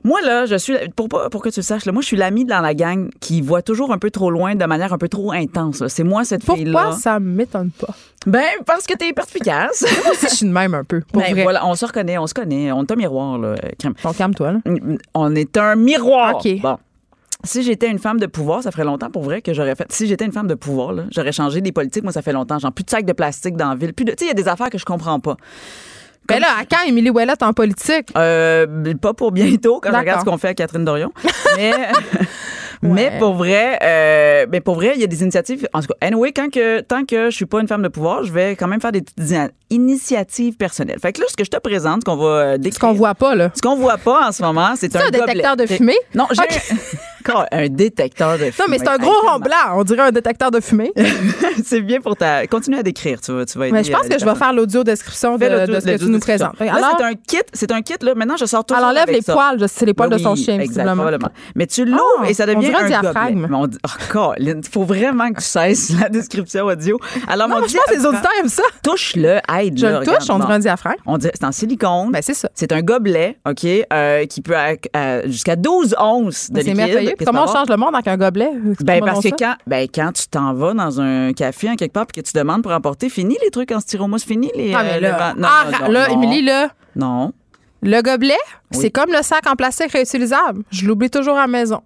Moi, 0.04 0.20
là, 0.22 0.46
je 0.46 0.56
suis, 0.56 0.74
pour, 0.94 1.08
pour 1.08 1.42
que 1.42 1.48
tu 1.48 1.60
le 1.60 1.64
saches, 1.64 1.84
là, 1.84 1.92
moi, 1.92 2.02
je 2.02 2.06
suis 2.06 2.16
l'ami 2.16 2.44
dans 2.44 2.60
la 2.60 2.74
gang 2.74 3.10
qui 3.20 3.40
voit 3.40 3.62
toujours 3.62 3.92
un 3.92 3.98
peu 3.98 4.10
trop 4.10 4.30
loin 4.30 4.54
de 4.54 4.64
manière 4.64 4.92
un 4.92 4.98
peu 4.98 5.08
trop 5.08 5.32
intense. 5.32 5.86
C'est 5.88 6.04
moi, 6.04 6.24
cette 6.24 6.44
fille-là. 6.44 6.80
Pourquoi 6.80 6.98
ça 6.98 7.20
m'étonne 7.20 7.70
pas? 7.70 7.94
Ben, 8.26 8.42
parce 8.66 8.86
que 8.86 8.94
t'es 8.94 9.12
perspicace. 9.12 9.84
moi 10.04 10.12
aussi, 10.12 10.26
je 10.28 10.34
suis 10.34 10.46
de 10.46 10.52
même 10.52 10.74
un 10.74 10.84
peu. 10.84 11.00
Pour 11.00 11.22
ben, 11.22 11.42
Voilà, 11.42 11.66
on 11.66 11.74
se 11.74 11.86
reconnaît, 11.86 12.18
on 12.18 12.26
se 12.26 12.34
connaît. 12.34 12.72
On 12.72 12.82
est 12.82 12.90
un 12.90 12.96
miroir, 12.96 13.38
là. 13.38 13.54
Calme-toi, 14.16 14.52
là. 14.52 14.58
On 15.14 15.34
est 15.34 15.56
un 15.56 15.76
miroir. 15.76 16.36
OK. 16.36 16.60
Bon 16.60 16.78
si 17.47 17.62
j'étais 17.62 17.89
une 17.89 17.98
femme 17.98 18.18
de 18.18 18.27
pouvoir, 18.27 18.62
ça 18.62 18.70
ferait 18.70 18.85
longtemps 18.85 19.10
pour 19.10 19.23
vrai 19.23 19.43
que 19.43 19.55
j'aurais 19.55 19.74
fait. 19.74 19.86
Si 19.90 20.06
j'étais 20.06 20.24
une 20.24 20.32
femme 20.32 20.47
de 20.47 20.55
pouvoir, 20.55 20.94
j'aurais 21.10 21.32
changé 21.32 21.60
des 21.60 21.73
politiques. 21.73 22.02
Moi, 22.02 22.12
ça 22.12 22.23
fait 22.23 22.32
longtemps. 22.32 22.59
Genre, 22.59 22.73
plus 22.73 22.85
de 22.85 22.90
sacs 22.90 23.06
de 23.06 23.12
plastique 23.12 23.56
dans 23.56 23.70
la 23.70 23.74
ville. 23.74 23.93
Plus 23.94 24.05
de. 24.05 24.12
Tu 24.12 24.18
sais, 24.18 24.24
il 24.27 24.28
y 24.28 24.31
a 24.31 24.35
des 24.35 24.48
affaires 24.48 24.70
que 24.70 24.78
je 24.78 24.85
comprends 24.85 25.20
pas. 25.20 25.36
Mais 26.28 26.36
ben 26.36 26.43
là, 26.43 26.48
à 26.60 26.64
quand 26.64 26.85
Émilie 26.86 27.10
Ouellette 27.10 27.43
en 27.43 27.52
politique? 27.52 28.09
Euh, 28.16 28.94
pas 29.01 29.14
pour 29.14 29.31
bientôt, 29.31 29.81
quand 29.81 29.93
je 29.93 29.97
regarde 29.97 30.20
ce 30.20 30.24
qu'on 30.24 30.39
fait 30.39 30.48
à 30.48 30.55
Catherine 30.55 30.85
Dorion. 30.85 31.12
Mais. 31.56 31.73
Mais 32.82 33.12
pour 33.18 33.35
vrai, 33.35 33.78
euh, 33.82 34.47
mais 34.51 34.60
pour 34.60 34.74
vrai, 34.74 34.93
il 34.94 35.01
y 35.01 35.05
a 35.05 35.06
des 35.06 35.23
initiatives. 35.23 35.66
En 35.73 35.81
tout 35.81 35.89
cas, 35.89 36.06
anyway, 36.06 36.32
quand 36.32 36.52
que, 36.52 36.81
tant 36.81 37.05
que 37.05 37.31
je 37.31 37.35
suis 37.35 37.47
pas 37.47 37.60
une 37.60 37.68
femme 37.68 37.82
de 37.82 37.89
pouvoir, 37.89 38.23
je 38.23 38.32
vais 38.32 38.55
quand 38.55 38.68
même 38.68 38.82
faire 38.82 38.93
des, 38.93 39.02
initiatives 39.70 40.56
personnelles. 40.56 40.98
Fait 41.01 41.12
que 41.12 41.20
là, 41.20 41.27
ce 41.28 41.36
que 41.36 41.44
je 41.44 41.51
te 41.51 41.56
présente, 41.56 42.02
ce 42.02 42.05
qu'on 42.05 42.16
va 42.16 42.59
décrire. 42.59 42.74
Ce 42.74 42.78
qu'on 42.78 42.93
voit 42.93 43.14
pas, 43.14 43.35
là. 43.35 43.51
Ce 43.55 43.62
qu'on 43.62 43.77
voit 43.77 43.97
pas 43.97 44.28
en 44.28 44.32
ce 44.32 44.43
moment, 44.43 44.74
c'est 44.77 44.94
un, 44.94 45.06
un 45.06 45.10
détecteur 45.10 45.56
de 45.56 45.66
fumée? 45.66 45.97
Non, 46.14 46.27
j'ai 46.32 46.43
un 47.51 47.69
détecteur 47.69 48.32
de 48.32 48.51
fumée. 48.51 48.55
Non, 48.59 48.65
mais 48.69 48.78
c'est 48.78 48.89
un 48.89 48.98
gros 48.98 49.20
rond 49.23 49.39
blanc. 49.39 49.74
On 49.74 49.85
dirait 49.85 50.03
un 50.03 50.12
détecteur 50.12 50.51
de 50.51 50.61
fumée. 50.61 50.93
c'est 51.65 51.81
bien 51.81 52.01
pour 52.01 52.16
ta. 52.16 52.47
Continue 52.47 52.78
à 52.78 52.82
décrire. 52.82 53.20
Tu 53.20 53.32
vas, 53.32 53.44
tu 53.44 53.59
vas 53.59 53.70
mais 53.70 53.85
je 53.85 53.93
pense 53.93 54.09
que 54.09 54.19
je 54.19 54.24
vais 54.24 54.35
faire 54.35 54.53
l'audio 54.53 54.85
description 54.85 55.36
de, 55.36 55.66
de, 55.66 55.81
ce 55.81 55.86
que 55.86 55.98
tu 55.98 56.07
nous 56.07 56.20
présentes. 56.20 56.61
Alors, 56.61 56.97
c'est 56.98 57.05
un 57.05 57.15
kit. 57.15 57.43
C'est 57.53 57.73
un 57.73 57.82
kit. 57.82 57.94
Là. 58.01 58.15
Maintenant, 58.15 58.36
je 58.36 58.47
sors 58.47 58.65
tout. 58.65 58.74
Elle 58.77 58.85
enlève 58.85 59.11
les 59.11 59.23
poils. 59.23 59.65
C'est 59.69 59.86
les 59.86 59.94
poils 59.94 60.11
de 60.11 60.19
son 60.19 60.35
chien, 60.35 60.61
exactement. 60.61 61.07
Mais 61.55 61.66
tu 61.66 61.85
l'ouvres 61.85 62.03
ah, 62.23 62.31
et 62.31 62.35
ça 62.35 62.47
devient 62.47 62.73
un, 62.74 62.86
diaphragme. 62.86 63.47
Mais 63.48 63.57
on 63.57 63.66
dit, 63.66 63.78
oh, 64.15 64.32
il 64.39 64.61
faut 64.70 64.85
vraiment 64.85 65.31
que 65.31 65.40
tu 65.40 65.47
cesses 65.47 65.93
la 65.98 66.09
description 66.09 66.66
audio. 66.66 66.98
Alors, 67.28 67.48
non, 67.48 67.61
mon 67.61 67.66
je 67.66 67.77
pense 67.77 67.85
que 67.86 67.94
les 67.94 68.07
auditeurs 68.07 68.31
aiment 68.40 68.48
ça. 68.48 68.62
Touche-le, 68.82 69.39
aide 69.59 69.78
Je 69.78 69.86
le 69.86 70.05
touche, 70.05 70.31
on 70.31 70.39
dirait 70.39 70.55
un 70.55 70.59
diaphragme. 70.59 71.01
On 71.07 71.19
dirait, 71.19 71.32
c'est 71.35 71.47
en 71.47 71.53
silicone. 71.53 72.11
Ben, 72.12 72.23
c'est 72.23 72.35
ça. 72.35 72.48
C'est 72.55 72.73
un 72.73 72.82
gobelet, 72.82 73.39
OK, 73.48 73.65
euh, 73.65 74.27
qui 74.27 74.43
peut 74.43 74.55
jusqu'à 75.27 75.57
12 75.57 75.97
onces 75.98 76.51
de 76.51 76.61
liquide. 76.61 77.15
Comment 77.24 77.44
on 77.44 77.52
change 77.52 77.68
le 77.68 77.76
monde 77.76 77.94
avec 77.94 78.09
un 78.09 78.16
gobelet? 78.16 78.51
Ben, 78.80 79.02
parce 79.05 79.22
que 79.22 79.28
quand, 79.28 79.55
ben, 79.66 79.88
quand 79.93 80.12
tu 80.12 80.26
t'en 80.28 80.55
vas 80.55 80.74
dans 80.74 81.01
un 81.01 81.32
café, 81.32 81.70
en 81.70 81.76
quelque 81.76 81.93
part, 81.93 82.06
puis 82.06 82.22
que 82.22 82.26
tu 82.26 82.36
demandes 82.36 82.62
pour 82.62 82.72
emporter, 82.72 83.09
fini 83.09 83.36
les 83.43 83.51
trucs 83.51 83.72
en 83.72 83.80
styromousse, 83.80 84.24
fini 84.24 84.51
les. 84.55 84.74
Ah, 84.74 84.82
mais 84.82 84.97
euh, 84.97 85.01
là, 85.01 85.34
ah, 85.43 85.88
là, 85.88 86.10
Émilie, 86.10 86.43
là. 86.43 86.70
Non. 86.94 87.32
Le 87.82 88.02
gobelet, 88.02 88.34
c'est 88.70 88.90
comme 88.90 89.10
le 89.12 89.22
sac 89.22 89.47
en 89.47 89.55
plastique 89.55 89.93
réutilisable. 89.93 90.62
Je 90.70 90.86
l'oublie 90.86 91.10
toujours 91.10 91.36
à 91.36 91.43
la 91.43 91.47
maison. 91.47 91.82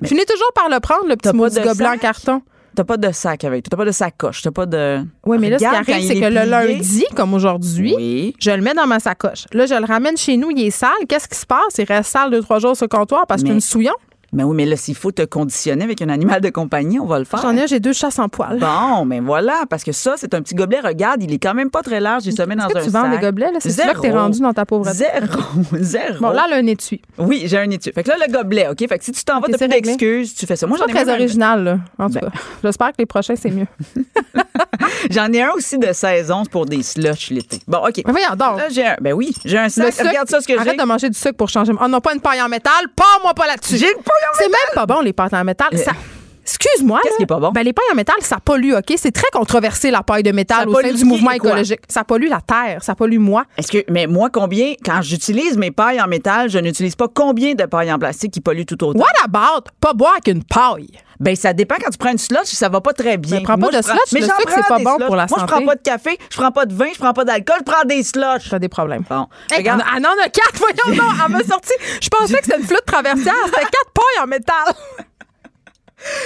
Mais 0.00 0.08
Finis 0.08 0.24
toujours 0.26 0.52
par 0.54 0.68
le 0.68 0.80
prendre, 0.80 1.06
le 1.06 1.16
petit 1.16 1.34
maudit 1.34 1.60
gobelet 1.60 1.88
en 1.88 1.98
carton. 1.98 2.42
T'as 2.74 2.84
pas 2.84 2.96
de 2.96 3.10
sac 3.12 3.44
avec 3.44 3.64
toi. 3.64 3.70
T'as 3.70 3.76
pas 3.76 3.84
de 3.84 3.92
sacoche. 3.92 4.42
T'as 4.42 4.50
pas 4.50 4.66
de. 4.66 5.02
Oui, 5.26 5.38
mais 5.38 5.50
là, 5.50 5.58
ce 5.58 5.64
qui 5.64 5.66
arrive, 5.66 6.06
c'est 6.06 6.20
que 6.20 6.26
le 6.26 6.48
lundi, 6.48 7.04
comme 7.16 7.34
aujourd'hui, 7.34 8.34
je 8.38 8.50
le 8.50 8.62
mets 8.62 8.74
dans 8.74 8.86
ma 8.86 9.00
sacoche. 9.00 9.44
Là, 9.52 9.66
je 9.66 9.74
le 9.74 9.84
ramène 9.84 10.16
chez 10.16 10.36
nous, 10.36 10.50
il 10.50 10.66
est 10.66 10.70
sale. 10.70 10.90
Qu'est-ce 11.08 11.28
qui 11.28 11.38
se 11.38 11.46
passe? 11.46 11.78
Il 11.78 11.84
reste 11.84 12.10
sale 12.10 12.30
deux, 12.30 12.42
trois 12.42 12.58
jours 12.58 12.76
sur 12.76 12.84
le 12.84 12.96
comptoir 12.96 13.26
parce 13.26 13.42
qu'il 13.42 13.48
y 13.48 13.52
a 13.52 13.54
une 13.54 13.60
souillon. 13.60 13.94
Mais 14.32 14.44
oui, 14.44 14.54
mais 14.56 14.64
là, 14.64 14.76
s'il 14.76 14.94
faut 14.94 15.10
te 15.10 15.22
conditionner 15.22 15.82
avec 15.82 16.00
un 16.02 16.08
animal 16.08 16.40
de 16.40 16.50
compagnie, 16.50 17.00
on 17.00 17.06
va 17.06 17.18
le 17.18 17.24
faire. 17.24 17.40
J'en 17.42 17.56
ai 17.56 17.66
j'ai 17.66 17.80
deux 17.80 17.92
chasses 17.92 18.18
en 18.18 18.28
poil. 18.28 18.58
Bon, 18.58 19.04
mais 19.04 19.18
voilà, 19.20 19.64
parce 19.68 19.82
que 19.82 19.92
ça, 19.92 20.14
c'est 20.16 20.34
un 20.34 20.42
petit 20.42 20.54
gobelet. 20.54 20.80
Regarde, 20.80 21.22
il 21.22 21.32
est 21.32 21.38
quand 21.38 21.54
même 21.54 21.70
pas 21.70 21.82
très 21.82 21.98
large. 21.98 22.26
Il 22.26 22.32
se 22.32 22.42
met 22.42 22.54
dans 22.54 22.64
un 22.64 22.68
que 22.68 22.84
tu 22.84 22.90
vends 22.90 23.08
des 23.08 23.18
gobelets, 23.18 23.52
là? 23.52 23.58
C'est 23.60 23.76
là 23.84 23.94
que 23.94 24.00
t'es 24.00 24.12
rendu 24.12 24.40
dans 24.40 24.52
ta 24.52 24.64
pauvreté. 24.64 24.98
Zéro. 24.98 25.42
Zéro. 25.80 26.20
Bon, 26.20 26.30
là, 26.30 26.44
elle 26.46 26.52
a 26.54 26.56
un 26.56 26.66
étui. 26.66 27.02
Oui, 27.18 27.42
j'ai 27.46 27.58
un 27.58 27.70
étui. 27.70 27.92
Fait 27.92 28.04
que 28.04 28.08
là, 28.08 28.16
le 28.24 28.32
gobelet, 28.32 28.68
OK? 28.68 28.78
Fait 28.88 28.98
que 28.98 29.04
si 29.04 29.12
tu 29.12 29.24
t'en 29.24 29.40
vas, 29.40 29.48
de 29.48 29.56
plus 29.56 29.68
d'excuses, 29.68 30.34
tu 30.34 30.46
fais 30.46 30.56
ça. 30.56 30.66
Moi, 30.66 30.78
j'en 30.78 30.86
ai 30.86 30.92
très 30.92 31.08
original, 31.08 31.64
là. 31.64 31.78
En 31.98 32.06
tout 32.06 32.14
ben. 32.14 32.20
cas. 32.20 32.38
J'espère 32.62 32.88
que 32.88 32.98
les 32.98 33.06
prochains, 33.06 33.36
c'est 33.36 33.50
mieux. 33.50 33.66
J'en 35.10 35.32
ai 35.32 35.42
un 35.42 35.50
aussi 35.50 35.78
de 35.78 35.92
saison 35.92 36.44
pour 36.44 36.66
des 36.66 36.82
slushs 36.82 37.30
l'été. 37.30 37.58
Bon, 37.66 37.78
OK. 37.78 38.02
Mais 38.06 38.12
voyons 38.12 38.30
donc. 38.30 38.58
Là, 38.58 38.68
j'ai 38.70 38.86
un. 38.86 38.96
Ben 39.00 39.12
oui, 39.12 39.34
j'ai 39.44 39.58
un 39.58 39.68
sac. 39.68 39.94
Regarde 39.98 40.28
ça, 40.28 40.40
ce 40.40 40.46
que 40.46 40.54
j'ai. 40.54 40.58
Arrête 40.58 40.78
de 40.78 40.84
manger 40.84 41.08
du 41.08 41.18
sucre 41.18 41.36
pour 41.36 41.48
changer. 41.48 41.72
Oh 41.80 41.88
non, 41.88 42.00
pas 42.00 42.14
une 42.14 42.20
paille 42.20 42.42
en 42.42 42.48
métal. 42.48 42.88
Pas 42.94 43.04
moi 43.22 43.34
pas 43.34 43.46
là-dessus. 43.46 43.76
J'ai 43.76 43.86
une 43.86 44.02
paille. 44.02 44.19
C'est 44.34 44.48
même 44.48 44.74
pas 44.74 44.86
bon, 44.86 45.00
les 45.00 45.12
pailles 45.12 45.28
en 45.32 45.44
métal. 45.44 45.76
Ça. 45.78 45.92
Excuse-moi. 46.42 47.00
Qu'est-ce 47.02 47.16
qui 47.16 47.22
est 47.22 47.26
pas 47.26 47.38
bon? 47.38 47.50
Ben, 47.52 47.62
les 47.62 47.72
pailles 47.72 47.84
en 47.92 47.94
métal, 47.94 48.16
ça 48.20 48.38
pollue, 48.44 48.72
OK? 48.72 48.92
C'est 48.96 49.12
très 49.12 49.28
controversé, 49.32 49.90
la 49.90 50.02
paille 50.02 50.22
de 50.22 50.32
métal 50.32 50.68
au 50.68 50.80
sein 50.80 50.92
du 50.92 51.04
mouvement 51.04 51.30
écologique. 51.32 51.80
Ça 51.88 52.02
pollue 52.02 52.28
la 52.28 52.40
terre, 52.40 52.82
ça 52.82 52.94
pollue 52.94 53.18
moi. 53.18 53.44
Est-ce 53.56 53.70
que, 53.70 53.84
mais 53.88 54.06
moi, 54.06 54.30
combien, 54.32 54.74
quand 54.84 55.00
j'utilise 55.02 55.56
mes 55.56 55.70
pailles 55.70 56.00
en 56.00 56.08
métal, 56.08 56.48
je 56.50 56.58
n'utilise 56.58 56.96
pas 56.96 57.08
combien 57.12 57.54
de 57.54 57.64
pailles 57.64 57.92
en 57.92 57.98
plastique 57.98 58.32
qui 58.32 58.40
polluent 58.40 58.66
tout 58.66 58.82
autant? 58.82 58.98
What 58.98 59.24
about? 59.24 59.70
Pas 59.80 59.92
boire 59.92 60.12
avec 60.12 60.28
une 60.28 60.42
paille? 60.42 60.88
Ben, 61.20 61.36
ça 61.36 61.52
dépend 61.52 61.74
quand 61.76 61.90
tu 61.90 61.98
prends 61.98 62.12
une 62.12 62.18
slush, 62.18 62.46
ça 62.46 62.68
va 62.68 62.80
pas 62.80 62.94
très 62.94 63.18
bien. 63.18 63.36
Mais 63.36 63.42
prends 63.42 63.58
pas 63.58 63.70
de 63.70 63.82
slush, 63.82 63.98
mais 64.12 64.20
je 64.20 64.26
sais 64.26 64.44
que 64.44 64.52
c'est 64.52 64.66
pas 64.66 64.78
bon 64.78 64.96
pour 65.06 65.16
la 65.16 65.28
santé. 65.28 65.40
Moi, 65.40 65.46
je 65.48 65.52
prends 65.54 65.66
pas 65.66 65.76
de 65.76 65.82
café, 65.82 66.18
je 66.30 66.36
prends 66.36 66.50
pas 66.50 66.66
de 66.66 66.74
vin, 66.74 66.86
je 66.94 66.98
prends 66.98 67.12
pas 67.12 67.24
d'alcool, 67.24 67.56
je 67.60 67.70
prends 67.70 67.84
des 67.84 68.02
slushs. 68.02 68.48
T'as 68.50 68.58
des 68.58 68.68
problèmes. 68.68 69.04
Bon. 69.08 69.26
regarde. 69.54 69.82
Ah 69.86 70.00
non, 70.00 70.08
on 70.16 70.24
a 70.24 70.28
quatre, 70.28 70.56
voyons 70.56 70.96
non, 71.02 71.10
elle 71.26 71.32
m'a 71.32 71.42
sorti. 71.44 71.72
Je 72.00 72.08
pensais 72.08 72.38
que 72.38 72.44
c'était 72.44 72.58
une 72.58 72.66
flûte 72.66 72.84
traversière, 72.86 73.34
c'était 73.46 73.60
quatre 73.60 73.90
pailles 73.94 74.24
en 74.24 74.26
métal. 74.26 74.74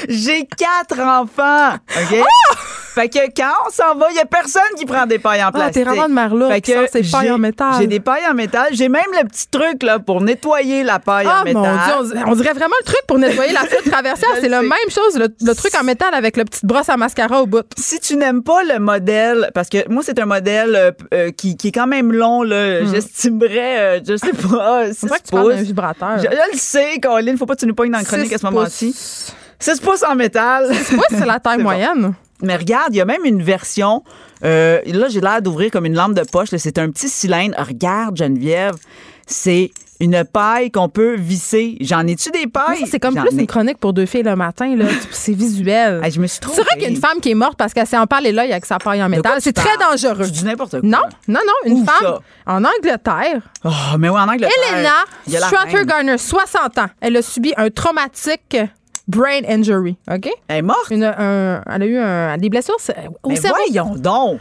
J'ai 0.09 0.47
quatre 0.47 1.01
enfants. 1.01 1.75
OK? 1.75 2.19
Ah! 2.23 2.55
Fait 2.95 3.09
que 3.09 3.19
quand 3.37 3.51
on 3.67 3.71
s'en 3.71 3.97
va, 3.97 4.07
il 4.11 4.17
y 4.17 4.21
a 4.21 4.25
personne 4.25 4.63
qui 4.79 4.87
prend 4.87 5.05
des 5.05 5.19
pailles 5.19 5.43
en 5.43 5.49
Ah, 5.49 5.53
plastique. 5.53 5.75
t'es 5.75 5.83
vraiment 5.83 6.09
de 6.09 6.13
marlotte 6.15 6.53
Fait 6.53 6.65
sort 6.75 6.85
ses 6.93 7.03
pailles 7.03 7.33
en 7.33 7.39
métal. 7.39 7.73
J'ai 7.81 7.89
des 7.89 7.99
pailles 7.99 8.23
en 8.31 8.35
métal. 8.35 8.69
J'ai 8.71 8.89
même 8.89 9.03
le 9.21 9.27
petit 9.27 9.49
truc 9.51 9.83
là 9.83 9.99
pour 9.99 10.21
nettoyer 10.21 10.85
la 10.85 11.01
paille 11.01 11.27
Ah 11.29 11.41
en 11.41 11.45
métal. 11.45 11.61
mon 11.63 11.73
Dieu, 11.73 11.93
on 11.99 12.03
dirait- 12.05 12.25
on 12.29 12.35
dirait 12.37 12.53
vraiment 12.53 12.77
le 12.81 12.85
truc 12.87 13.01
pour 13.09 13.19
nettoyer 13.19 13.53
la 13.53 13.63
flûte 13.63 13.83
traversière. 13.91 14.31
C'est 14.41 14.49
la 14.49 14.63
même 14.63 14.71
chose, 14.91 15.19
le, 15.19 15.27
le 15.45 15.55
truc 15.57 15.75
en 15.75 15.83
métal 15.83 16.15
avec 16.15 16.37
le 16.37 16.45
petite 16.45 16.65
brosse 16.67 16.89
à 16.89 16.97
mascara 16.97 17.43
au 17.43 17.47
bout. 17.47 17.65
si 17.77 17.99
tu 17.99 18.15
n'aimes 18.15 18.45
pas 18.45 18.63
le 18.63 18.79
modèle, 18.79 19.51
parce 19.55 19.69
que 19.71 19.89
moi, 19.89 20.05
c'est 20.07 20.21
un 20.21 20.27
modèle 20.27 20.77
euh, 20.77 20.91
euh, 21.15 21.31
qui, 21.33 21.57
qui 21.57 21.69
est 21.69 21.73
quand 21.73 21.89
même 21.89 22.13
long, 22.13 22.45
là, 22.45 22.85
j'estimerais, 22.85 23.99
euh, 23.99 24.01
je 24.07 24.15
sais 24.17 24.31
pas, 24.33 24.87
6 24.93 24.99
C'est 25.01 25.09
pas 25.09 25.19
que 25.19 25.25
tu 25.25 25.31
parles 25.33 25.57
d'un 25.57 25.63
vibrateur. 25.63 26.19
Je, 26.19 26.23
je 26.31 26.53
le 26.53 26.59
sais, 26.59 27.01
Caroline, 27.03 27.37
faut 27.37 27.47
pas 27.47 27.55
que 27.57 27.61
tu 27.61 27.67
nous 27.67 27.75
pognes 27.75 27.91
dans 27.91 27.99
la 27.99 28.05
chronique 28.05 28.33
à 28.33 28.39
ce 28.39 28.47
moment-ci. 28.47 28.95
Pouces. 29.65 29.75
6 29.77 29.81
pouces 29.81 30.03
en 30.09 30.15
métal. 30.15 30.69
Moi, 30.93 31.05
c'est 31.11 31.27
la 31.27 31.39
taille 31.41 31.55
C'est 31.55 31.59
bon. 31.59 31.63
moyenne. 31.65 32.15
Mais 32.43 32.57
regarde, 32.57 32.89
il 32.91 32.97
y 32.97 33.01
a 33.01 33.05
même 33.05 33.25
une 33.25 33.43
version. 33.43 34.03
euh, 34.45 34.81
là, 34.87 35.09
j'ai 35.09 35.21
l'air 35.21 35.41
d'ouvrir 35.41 35.71
comme 35.71 35.87
une 35.87 35.95
lampe 35.95 36.15
de 36.15 36.23
poche. 36.23 36.51
là. 36.51 36.59
C'est 36.59 36.79
un 36.79 36.91
petit 36.91 37.09
cylindre. 37.09 37.55
Regarde, 37.59 38.17
Geneviève, 38.17 38.75
c'est 39.27 39.71
une 40.01 40.25
paille 40.25 40.71
qu'on 40.73 40.89
peut 40.89 41.15
visser. 41.17 41.79
J'en 41.81 42.07
ai-tu 42.07 42.31
des 42.33 42.47
pailles? 42.49 42.85
c'est 42.91 42.99
comme 42.99 43.15
plus 43.15 43.35
ai. 43.39 43.41
une 43.41 43.47
chronique 43.47 43.79
pour 43.79 43.93
deux 43.93 44.05
filles 44.07 44.25
le 44.25 44.35
matin. 44.37 44.75
là. 44.77 44.87
C'est 45.13 45.33
visuel. 45.33 46.01
Ah, 46.03 46.11
je 46.11 46.21
me 46.21 46.27
suis 46.27 46.41
C'est 46.43 46.47
vrai 46.49 46.57
trompée. 46.65 46.71
qu'il 46.75 46.83
y 46.83 46.87
a 46.87 46.89
une 46.91 47.01
femme 47.01 47.21
qui 47.23 47.31
est 47.31 47.35
morte 47.35 47.57
parce 47.57 47.73
qu'elle 47.73 47.87
s'est 47.87 47.97
empalée 47.97 48.33
l'œil 48.33 48.51
avec 48.51 48.67
sa 48.67 48.79
paille 48.79 49.03
en 49.03 49.09
métal. 49.09 49.39
C'est 49.39 49.53
très 49.53 49.77
dangereux. 49.79 50.27
Tu 50.27 50.33
dis 50.33 50.45
n'importe 50.45 50.73
quoi. 50.73 50.81
Non, 50.83 50.99
non, 51.29 51.41
non. 51.47 51.53
Une 51.71 51.81
Où 51.81 51.85
femme 51.87 51.95
ça? 52.03 52.19
en 52.47 52.65
Angleterre, 52.65 53.41
Oh, 53.65 53.71
mais 53.99 54.09
oui, 54.09 54.19
en 54.19 54.29
Angleterre. 54.29 54.51
Elena 54.75 54.91
il 55.29 55.37
a 55.37 55.47
reine. 55.47 55.87
Garner, 55.87 56.19
60 56.19 56.79
ans. 56.79 56.87
Elle 57.01 57.17
a 57.17 57.23
subi 57.23 57.55
un 57.57 57.71
traumatique 57.71 58.57
brain 59.09 59.43
injury. 59.49 59.97
OK? 60.11 60.29
Elle 60.49 60.57
est 60.59 60.63
morte? 60.63 60.91
Une- 60.91 61.05
un- 61.05 61.63
elle 61.71 61.83
a 61.83 61.87
eu 61.87 61.97
un- 61.99 62.37
des 62.39 62.49
blessures 62.49 62.77
au 63.23 63.29
Mais 63.29 63.37
cerveau. 63.37 63.57
voyons 63.67 63.95
donc. 63.97 64.41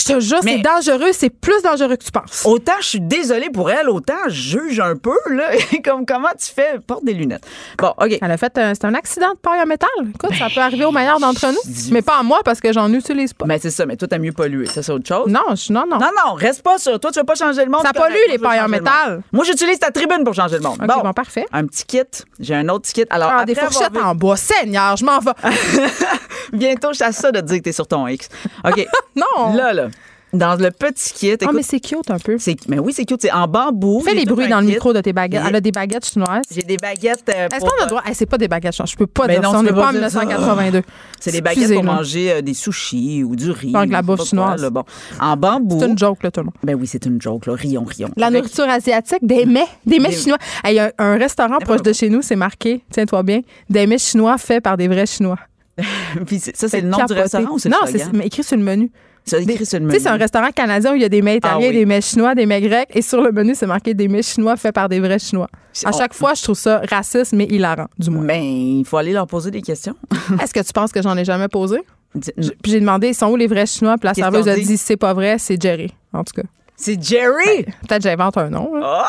Je 0.00 0.14
te 0.14 0.20
jure, 0.20 0.38
c'est 0.42 0.58
dangereux. 0.58 1.10
C'est 1.12 1.30
plus 1.30 1.62
dangereux 1.62 1.96
que 1.96 2.04
tu 2.04 2.10
penses. 2.10 2.42
Autant 2.44 2.72
je 2.80 2.86
suis 2.86 3.00
désolée 3.00 3.50
pour 3.50 3.70
elle, 3.70 3.88
autant 3.88 4.14
je 4.28 4.58
juge 4.58 4.80
un 4.80 4.96
peu, 4.96 5.16
là. 5.30 5.50
Comme 5.84 6.06
comment 6.06 6.28
tu 6.38 6.52
fais? 6.54 6.78
Porte 6.86 7.04
des 7.04 7.12
lunettes. 7.14 7.44
Bon, 7.78 7.92
OK. 7.98 8.18
Elle 8.20 8.30
a 8.30 8.36
fait 8.36 8.56
un, 8.58 8.74
c'est 8.74 8.84
un 8.86 8.94
accident 8.94 9.32
de 9.32 9.38
paille 9.38 9.60
en 9.60 9.66
métal. 9.66 9.88
Écoute, 10.14 10.34
ça 10.38 10.46
peut 10.54 10.60
arriver 10.60 10.84
au 10.84 10.92
meilleur 10.92 11.20
d'entre 11.20 11.46
nous. 11.48 11.72
Mais 11.92 12.02
pas 12.02 12.18
à 12.18 12.22
moi 12.22 12.40
parce 12.44 12.60
que 12.60 12.72
j'en 12.72 12.92
utilise 12.92 13.32
pas. 13.34 13.44
Mais 13.46 13.58
c'est 13.58 13.70
ça, 13.70 13.86
mais 13.86 13.96
toi, 13.96 14.08
t'as 14.08 14.18
mieux 14.18 14.32
pollué. 14.32 14.66
Ça, 14.66 14.82
c'est 14.82 14.92
autre 14.92 15.06
chose. 15.06 15.26
Non, 15.28 15.54
je, 15.54 15.72
non, 15.72 15.84
non. 15.88 15.98
Non, 15.98 16.10
non, 16.26 16.34
reste 16.34 16.62
pas 16.62 16.78
sur. 16.78 16.98
Toi, 16.98 17.10
tu 17.12 17.18
veux 17.18 17.24
pas 17.26 17.34
changer 17.34 17.64
le 17.64 17.70
monde. 17.70 17.82
Ça 17.82 17.92
pollue, 17.92 18.14
les 18.30 18.38
pailles 18.38 18.60
en 18.60 18.68
métal. 18.68 19.22
Moi, 19.32 19.44
j'utilise 19.44 19.78
ta 19.78 19.90
tribune 19.90 20.24
pour 20.24 20.34
changer 20.34 20.56
le 20.56 20.62
monde. 20.62 20.78
Bon. 20.78 21.00
bon, 21.02 21.12
parfait. 21.12 21.46
Un 21.52 21.66
petit 21.66 21.84
kit. 21.84 22.00
J'ai 22.38 22.54
un 22.54 22.68
autre 22.68 22.90
kit. 22.92 23.04
Alors, 23.10 23.28
Ah, 23.30 23.40
après 23.40 23.46
des 23.46 23.54
fourchettes 23.54 23.96
en 24.02 24.14
bois. 24.14 24.36
Seigneur, 24.36 24.96
je 24.96 25.04
m'en 25.04 25.18
vais. 25.18 25.32
Bientôt, 26.52 26.88
je 26.90 26.94
suis 26.94 27.04
à 27.04 27.12
ça 27.12 27.30
de 27.30 27.40
te 27.40 27.44
dire 27.46 27.58
que 27.58 27.62
t'es 27.64 27.72
sur 27.72 27.86
ton 27.86 28.06
X. 28.08 28.28
OK. 28.64 28.86
non. 29.16 29.54
Là, 29.54 29.72
là. 29.72 29.88
Dans 30.32 30.54
le 30.60 30.70
petit 30.70 31.12
kit. 31.12 31.36
Ah, 31.44 31.50
mais 31.52 31.62
c'est 31.62 31.80
cute 31.80 32.08
un 32.10 32.18
peu. 32.18 32.36
mais 32.68 32.78
oui, 32.78 32.92
c'est 32.92 33.04
cute. 33.04 33.20
C'est 33.22 33.32
en 33.32 33.48
bambou. 33.48 34.00
Fais 34.00 34.14
les 34.14 34.24
bruits 34.24 34.48
dans 34.48 34.60
le 34.60 34.66
micro 34.66 34.92
de 34.92 35.00
tes 35.00 35.12
baguettes. 35.12 35.42
Et- 35.44 35.48
Elle 35.48 35.56
a 35.56 35.60
des 35.60 35.72
baguettes 35.72 36.06
chinoises. 36.06 36.44
J'ai 36.54 36.62
des 36.62 36.76
baguettes. 36.76 37.24
euh, 37.28 37.48
Est-ce 37.48 37.60
qu'on 37.64 37.80
a 37.80 37.84
le 37.84 37.88
droit? 37.88 38.02
Eh, 38.08 38.14
c'est 38.14 38.26
pas 38.26 38.38
des 38.38 38.46
baguettes 38.46 38.74
chinoises. 38.74 38.90
Je 38.90 38.96
peux 38.96 39.06
pas 39.08 39.26
Ben 39.26 39.40
dire 39.40 39.42
non, 39.42 39.52
ça. 39.52 39.58
On 39.58 39.62
n'est 39.64 39.72
pas 39.72 39.88
en 39.88 39.92
pas 39.92 39.98
dire 39.98 40.10
ça. 40.10 40.20
1982. 40.24 40.82
C'est 41.18 41.32
des 41.32 41.40
baguettes 41.40 41.74
pour 41.74 41.82
manger 41.84 42.32
euh, 42.32 42.42
des 42.42 42.54
sushis 42.54 43.24
ou 43.24 43.34
du 43.34 43.50
riz. 43.50 43.72
Donc, 43.72 43.90
la 43.90 44.00
ou 44.00 44.02
bouffe 44.04 44.16
quoi, 44.18 44.24
chinoise. 44.26 44.64
bon. 44.70 44.84
En 45.20 45.36
bambou. 45.36 45.78
C'est 45.80 45.86
une 45.88 45.98
joke, 45.98 46.22
là, 46.22 46.30
tout 46.30 46.40
le 46.40 46.44
monde. 46.44 46.54
Ben 46.62 46.76
oui, 46.76 46.86
c'est 46.86 47.04
une 47.06 47.20
joke, 47.20 47.46
là. 47.46 47.54
Rions, 47.54 47.84
rions. 47.84 48.10
La 48.16 48.26
Avec- 48.26 48.42
nourriture 48.42 48.68
asiatique, 48.68 49.18
des 49.26 49.46
mets, 49.46 49.66
des 49.84 49.98
mets 49.98 50.12
chinois. 50.12 50.38
Il 50.64 50.74
y 50.74 50.78
a 50.78 50.92
un 50.98 51.16
restaurant 51.16 51.58
proche 51.58 51.82
de 51.82 51.92
chez 51.92 52.08
nous, 52.08 52.22
c'est 52.22 52.36
marqué, 52.36 52.84
tiens-toi 52.92 53.22
bien, 53.24 53.40
des 53.68 53.86
mets 53.86 53.98
chinois 53.98 54.38
faits 54.38 54.62
par 54.62 54.76
des 54.76 54.86
vrais 54.86 55.06
Chinois. 55.06 55.38
Puis 56.26 56.38
ça, 56.40 56.68
c'est 56.68 56.80
le 56.82 56.88
nom 56.88 56.98
du 57.04 57.12
restaurant 57.14 57.52
ou 57.54 57.58
c'est 57.58 57.68
Non, 57.68 57.78
c'est 57.86 58.12
mais 58.12 58.26
écrit 58.26 58.44
sur 58.44 58.56
le 58.56 58.62
menu. 58.62 58.90
C'est 59.24 59.42
écrit 59.42 59.64
sur 59.66 59.78
le 59.78 59.84
Tu 59.84 59.86
menu. 59.88 59.98
sais, 59.98 60.04
c'est 60.04 60.08
un 60.08 60.16
restaurant 60.16 60.50
canadien 60.50 60.92
où 60.92 60.96
il 60.96 61.02
y 61.02 61.04
a 61.04 61.08
des 61.08 61.22
mets 61.22 61.36
italiens, 61.36 61.58
Ah 61.60 61.68
oui. 61.68 61.72
des 61.72 61.86
mets 61.86 62.00
chinois, 62.00 62.34
des 62.34 62.46
mets 62.46 62.60
grecs, 62.60 62.88
et 62.94 63.02
sur 63.02 63.20
le 63.22 63.30
menu, 63.32 63.54
c'est 63.54 63.66
marqué 63.66 63.94
des 63.94 64.08
mets 64.08 64.22
chinois 64.22 64.56
faits 64.56 64.74
par 64.74 64.88
des 64.88 64.98
vrais 64.98 65.18
Chinois. 65.18 65.48
À 65.84 65.92
chaque 65.92 66.14
fois, 66.14 66.34
je 66.34 66.42
trouve 66.42 66.56
ça 66.58 66.82
raciste, 66.90 67.32
mais 67.32 67.44
hilarant, 67.44 67.86
du 67.98 68.10
moins. 68.10 68.24
Ben, 68.24 68.42
il 68.42 68.84
faut 68.84 68.96
aller 68.96 69.12
leur 69.12 69.26
poser 69.26 69.50
des 69.50 69.62
questions. 69.62 69.94
Est-ce 70.42 70.52
que 70.52 70.60
tu 70.60 70.72
penses 70.72 70.90
que 70.90 71.00
j'en 71.02 71.16
ai 71.16 71.24
jamais 71.24 71.48
posé? 71.48 71.78
Puis 72.12 72.72
j'ai 72.72 72.80
demandé, 72.80 73.08
ils 73.08 73.14
sont 73.14 73.28
où 73.30 73.36
les 73.36 73.46
vrais 73.46 73.66
Chinois? 73.66 73.96
Puis 73.98 74.06
la 74.08 74.14
serveuse 74.14 74.48
a 74.48 74.56
dit, 74.56 74.76
c'est 74.76 74.96
pas 74.96 75.14
vrai, 75.14 75.36
c'est 75.38 75.60
Jerry, 75.62 75.94
en 76.12 76.24
tout 76.24 76.32
cas. 76.34 76.48
C'est 76.80 77.02
Jerry! 77.02 77.64
Peut-être 77.86 78.02
j'invente 78.02 78.36
un 78.38 78.48
nom. 78.48 78.70
Ah, 78.82 79.06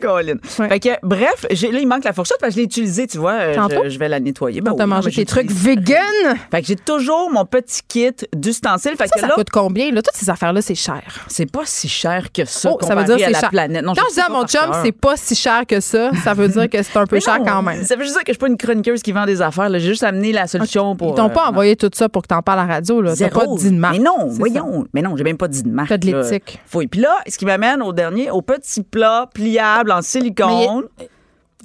Colin. 0.00 0.34
Ouais. 0.58 0.68
Fait 0.68 0.80
que, 0.80 0.88
bref, 1.04 1.46
là, 1.48 1.78
il 1.78 1.86
manque 1.86 2.02
la 2.04 2.12
fourchette 2.12 2.38
parce 2.40 2.50
que 2.50 2.54
je 2.54 2.60
l'ai 2.60 2.64
utilisée, 2.64 3.06
tu 3.06 3.18
vois. 3.18 3.34
euh, 3.34 3.54
je, 3.84 3.90
je 3.90 3.98
vais 4.00 4.08
la 4.08 4.18
nettoyer. 4.18 4.60
Ben 4.60 4.72
T'as 4.76 4.84
oui, 4.84 4.90
non, 4.90 4.96
mangé 4.96 5.12
tes 5.12 5.24
trucs 5.24 5.50
vegan? 5.52 6.00
Fait 6.50 6.60
que 6.62 6.66
j'ai 6.66 6.74
toujours 6.76 7.30
mon 7.30 7.44
petit 7.44 7.82
kit 7.86 8.10
d'ustensiles. 8.34 8.96
Fait 8.96 9.06
Ça, 9.06 9.14
que 9.14 9.20
ça 9.20 9.28
là, 9.28 9.34
coûte 9.34 9.50
combien? 9.52 9.92
Là, 9.92 10.02
toutes 10.02 10.16
ces 10.16 10.28
affaires-là, 10.28 10.60
c'est 10.60 10.74
cher. 10.74 11.02
c'est 11.28 11.48
pas 11.50 11.62
si 11.66 11.88
cher 11.88 12.32
que 12.32 12.44
ça. 12.44 12.72
Oh, 12.72 12.78
ça 12.82 12.94
veut 12.96 13.04
dire 13.04 13.16
c'est 13.28 13.38
cher. 13.38 13.50
planète. 13.50 13.84
Non, 13.84 13.92
Quand 13.94 14.02
je 14.08 14.14
dis 14.14 14.20
à 14.20 14.28
mon 14.28 14.44
chum, 14.46 14.72
c'est 14.82 14.90
pas 14.92 15.16
si 15.16 15.36
cher 15.36 15.62
que 15.68 15.78
ça, 15.80 16.10
ça 16.24 16.34
veut 16.34 16.48
dire 16.48 16.68
que 16.68 16.82
c'est 16.82 16.96
un 16.96 17.06
peu 17.06 17.20
cher 17.20 17.38
quand 17.46 17.62
même. 17.62 17.84
Ça 17.84 17.94
veut 17.94 18.02
juste 18.02 18.14
dire 18.14 18.24
que 18.24 18.32
je 18.32 18.32
suis 18.32 18.38
pas 18.40 18.48
une 18.48 18.56
chroniqueuse 18.58 19.02
qui 19.02 19.12
vend 19.12 19.24
des 19.26 19.40
affaires. 19.40 19.68
J'ai 19.72 19.80
juste 19.80 20.02
amené 20.02 20.32
la 20.32 20.46
solution 20.48 20.96
pour. 20.96 21.10
Ils 21.10 21.14
t'ont 21.14 21.26
euh, 21.26 21.28
pas 21.28 21.48
envoyé 21.48 21.76
tout 21.76 21.90
ça 21.94 22.08
pour 22.08 22.22
que 22.22 22.28
t'en 22.28 22.42
parles 22.42 22.60
à 22.60 22.66
la 22.66 22.74
radio. 22.74 23.02
T'as 23.14 23.28
pas 23.28 23.46
dit 23.56 23.70
de 23.70 23.76
marque. 23.78 23.98
Mais 23.98 24.02
non, 24.02 24.26
voyons. 24.26 24.86
Mais 24.94 25.02
non, 25.02 25.16
j'ai 25.16 25.24
même 25.24 25.38
pas 25.38 25.46
dit 25.48 25.62
de 25.62 25.68
marque. 25.68 25.90
T'as 25.90 25.98
de 25.98 26.06
l'éthique. 26.06 26.58
Faut- 26.66 26.82
Et 26.86 26.88
puis 26.88 27.00
là, 27.00 27.16
ce 27.26 27.36
qui 27.36 27.44
m'amène 27.44 27.82
au 27.82 27.92
dernier, 27.92 28.30
au 28.30 28.42
petit 28.42 28.84
plat 28.84 29.28
pliable 29.34 29.90
en 29.90 30.02
silicone. 30.02 30.84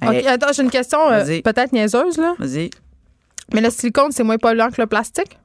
attends, 0.02 0.52
j'ai 0.52 0.64
une 0.64 0.72
question 0.72 0.98
euh, 1.12 1.24
peut-être 1.44 1.74
niaiseuse. 1.74 2.18
Là. 2.18 2.34
Vas-y. 2.40 2.72
Mais 3.54 3.62
le 3.62 3.70
silicone, 3.70 4.12
c'est 4.12 4.24
moins 4.24 4.40
polluant 4.40 4.72
que 4.72 4.82
le 4.82 4.88
plastique? 4.88 5.38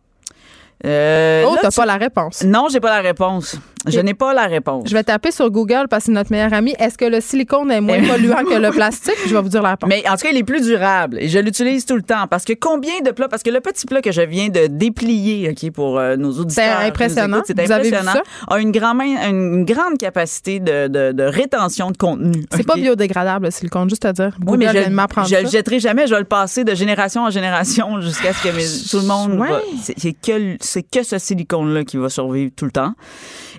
Euh, 0.87 1.45
oh, 1.47 1.59
t'as 1.61 1.69
tu- 1.69 1.77
pas 1.77 1.85
la 1.85 1.99
réponse. 1.99 2.43
Non, 2.43 2.69
j'ai 2.71 2.81
pas 2.81 2.89
la 2.89 3.03
réponse. 3.03 3.57
Je 3.87 4.01
n'ai 4.01 4.15
pas 4.15 4.35
la 4.35 4.47
réponse. 4.47 4.89
Je 4.89 4.95
vais 4.95 5.05
taper 5.05 5.31
sur 5.31 5.51
Google 5.51 5.87
parce 5.89 6.05
que 6.05 6.07
c'est 6.07 6.13
notre 6.13 6.31
meilleur 6.33 6.53
ami. 6.53 6.75
Est-ce 6.79 6.99
que 6.99 7.05
le 7.05 7.21
silicone 7.21 7.71
est 7.71 7.81
moins 7.81 7.99
Eh. 8.03 8.07
polluant 8.09 8.45
que 8.45 8.55
le 8.59 8.71
plastique? 8.71 9.15
Je 9.27 9.35
vais 9.35 9.41
vous 9.41 9.49
dire 9.49 9.63
la 9.63 9.71
réponse. 9.71 9.89
Mais 9.89 10.03
en 10.09 10.13
tout 10.17 10.23
cas, 10.25 10.31
il 10.33 10.37
est 10.39 10.43
plus 10.45 10.63
durable 10.63 11.19
et 11.21 11.29
je 11.29 11.39
l'utilise 11.39 11.85
tout 11.87 11.97
le 11.97 12.03
temps 12.03 12.27
parce 12.29 12.45
que 12.45 12.53
combien 12.53 13.01
de 13.05 13.11
plats, 13.11 13.29
parce 13.29 13.43
que 13.43 13.51
le 13.51 13.61
petit 13.61 13.87
plat 13.87 14.03
que 14.03 14.13
je 14.13 14.23
viens 14.23 14.49
de 14.49 14.67
déplier, 14.67 15.51
OK, 15.51 15.71
pour 15.73 15.99
euh, 15.99 16.17
nos 16.17 16.33
auditeurs. 16.33 16.79
C'est 16.81 16.87
impressionnant. 16.89 17.43
C'est 17.47 17.55
Vous 17.61 17.73
avez 17.73 17.89
vu 17.91 17.95
impressionnant. 17.95 18.23
ça? 18.49 18.55
A 18.55 18.59
une, 18.61 18.73
grand 18.73 18.95
main- 18.95 19.29
une 19.29 19.65
grande 19.65 19.99
capacité 19.99 20.61
de, 20.61 20.89
de- 20.89 21.13
de 21.13 21.23
rétention 21.23 21.91
de 21.91 21.97
contenu. 21.97 22.45
C'est 22.55 22.67
pas 22.67 22.75
biodégradable, 22.75 23.47
le 23.47 23.51
silicone, 23.51 23.89
juste 23.89 24.05
à 24.05 24.13
dire. 24.13 24.33
Oui, 24.41 24.45
Google 24.47 24.59
mais 24.59 24.67
je, 24.69 25.29
je 25.37 25.43
le 25.43 25.49
jetterai 25.49 25.81
jamais. 25.81 26.07
Je 26.07 26.15
vais 26.15 26.21
le 26.21 26.27
passer 26.27 26.65
de 26.65 26.75
génération 26.75 27.23
en 27.25 27.31
génération 27.31 28.01
jusqu'à 28.01 28.33
ce 28.33 28.43
que 28.43 28.49
mes- 28.55 28.91
tout 28.91 28.99
le 29.01 29.07
monde. 29.07 29.39
Ouais. 29.39 29.49
c'est, 29.97 30.13
que, 30.13 30.57
que 30.91 31.03
ce 31.03 31.19
silicone-là 31.19 31.85
qui 31.85 31.97
va 31.97 32.09
survivre 32.09 32.51
tout 32.57 32.65
le 32.65 32.71
temps. 32.71 32.93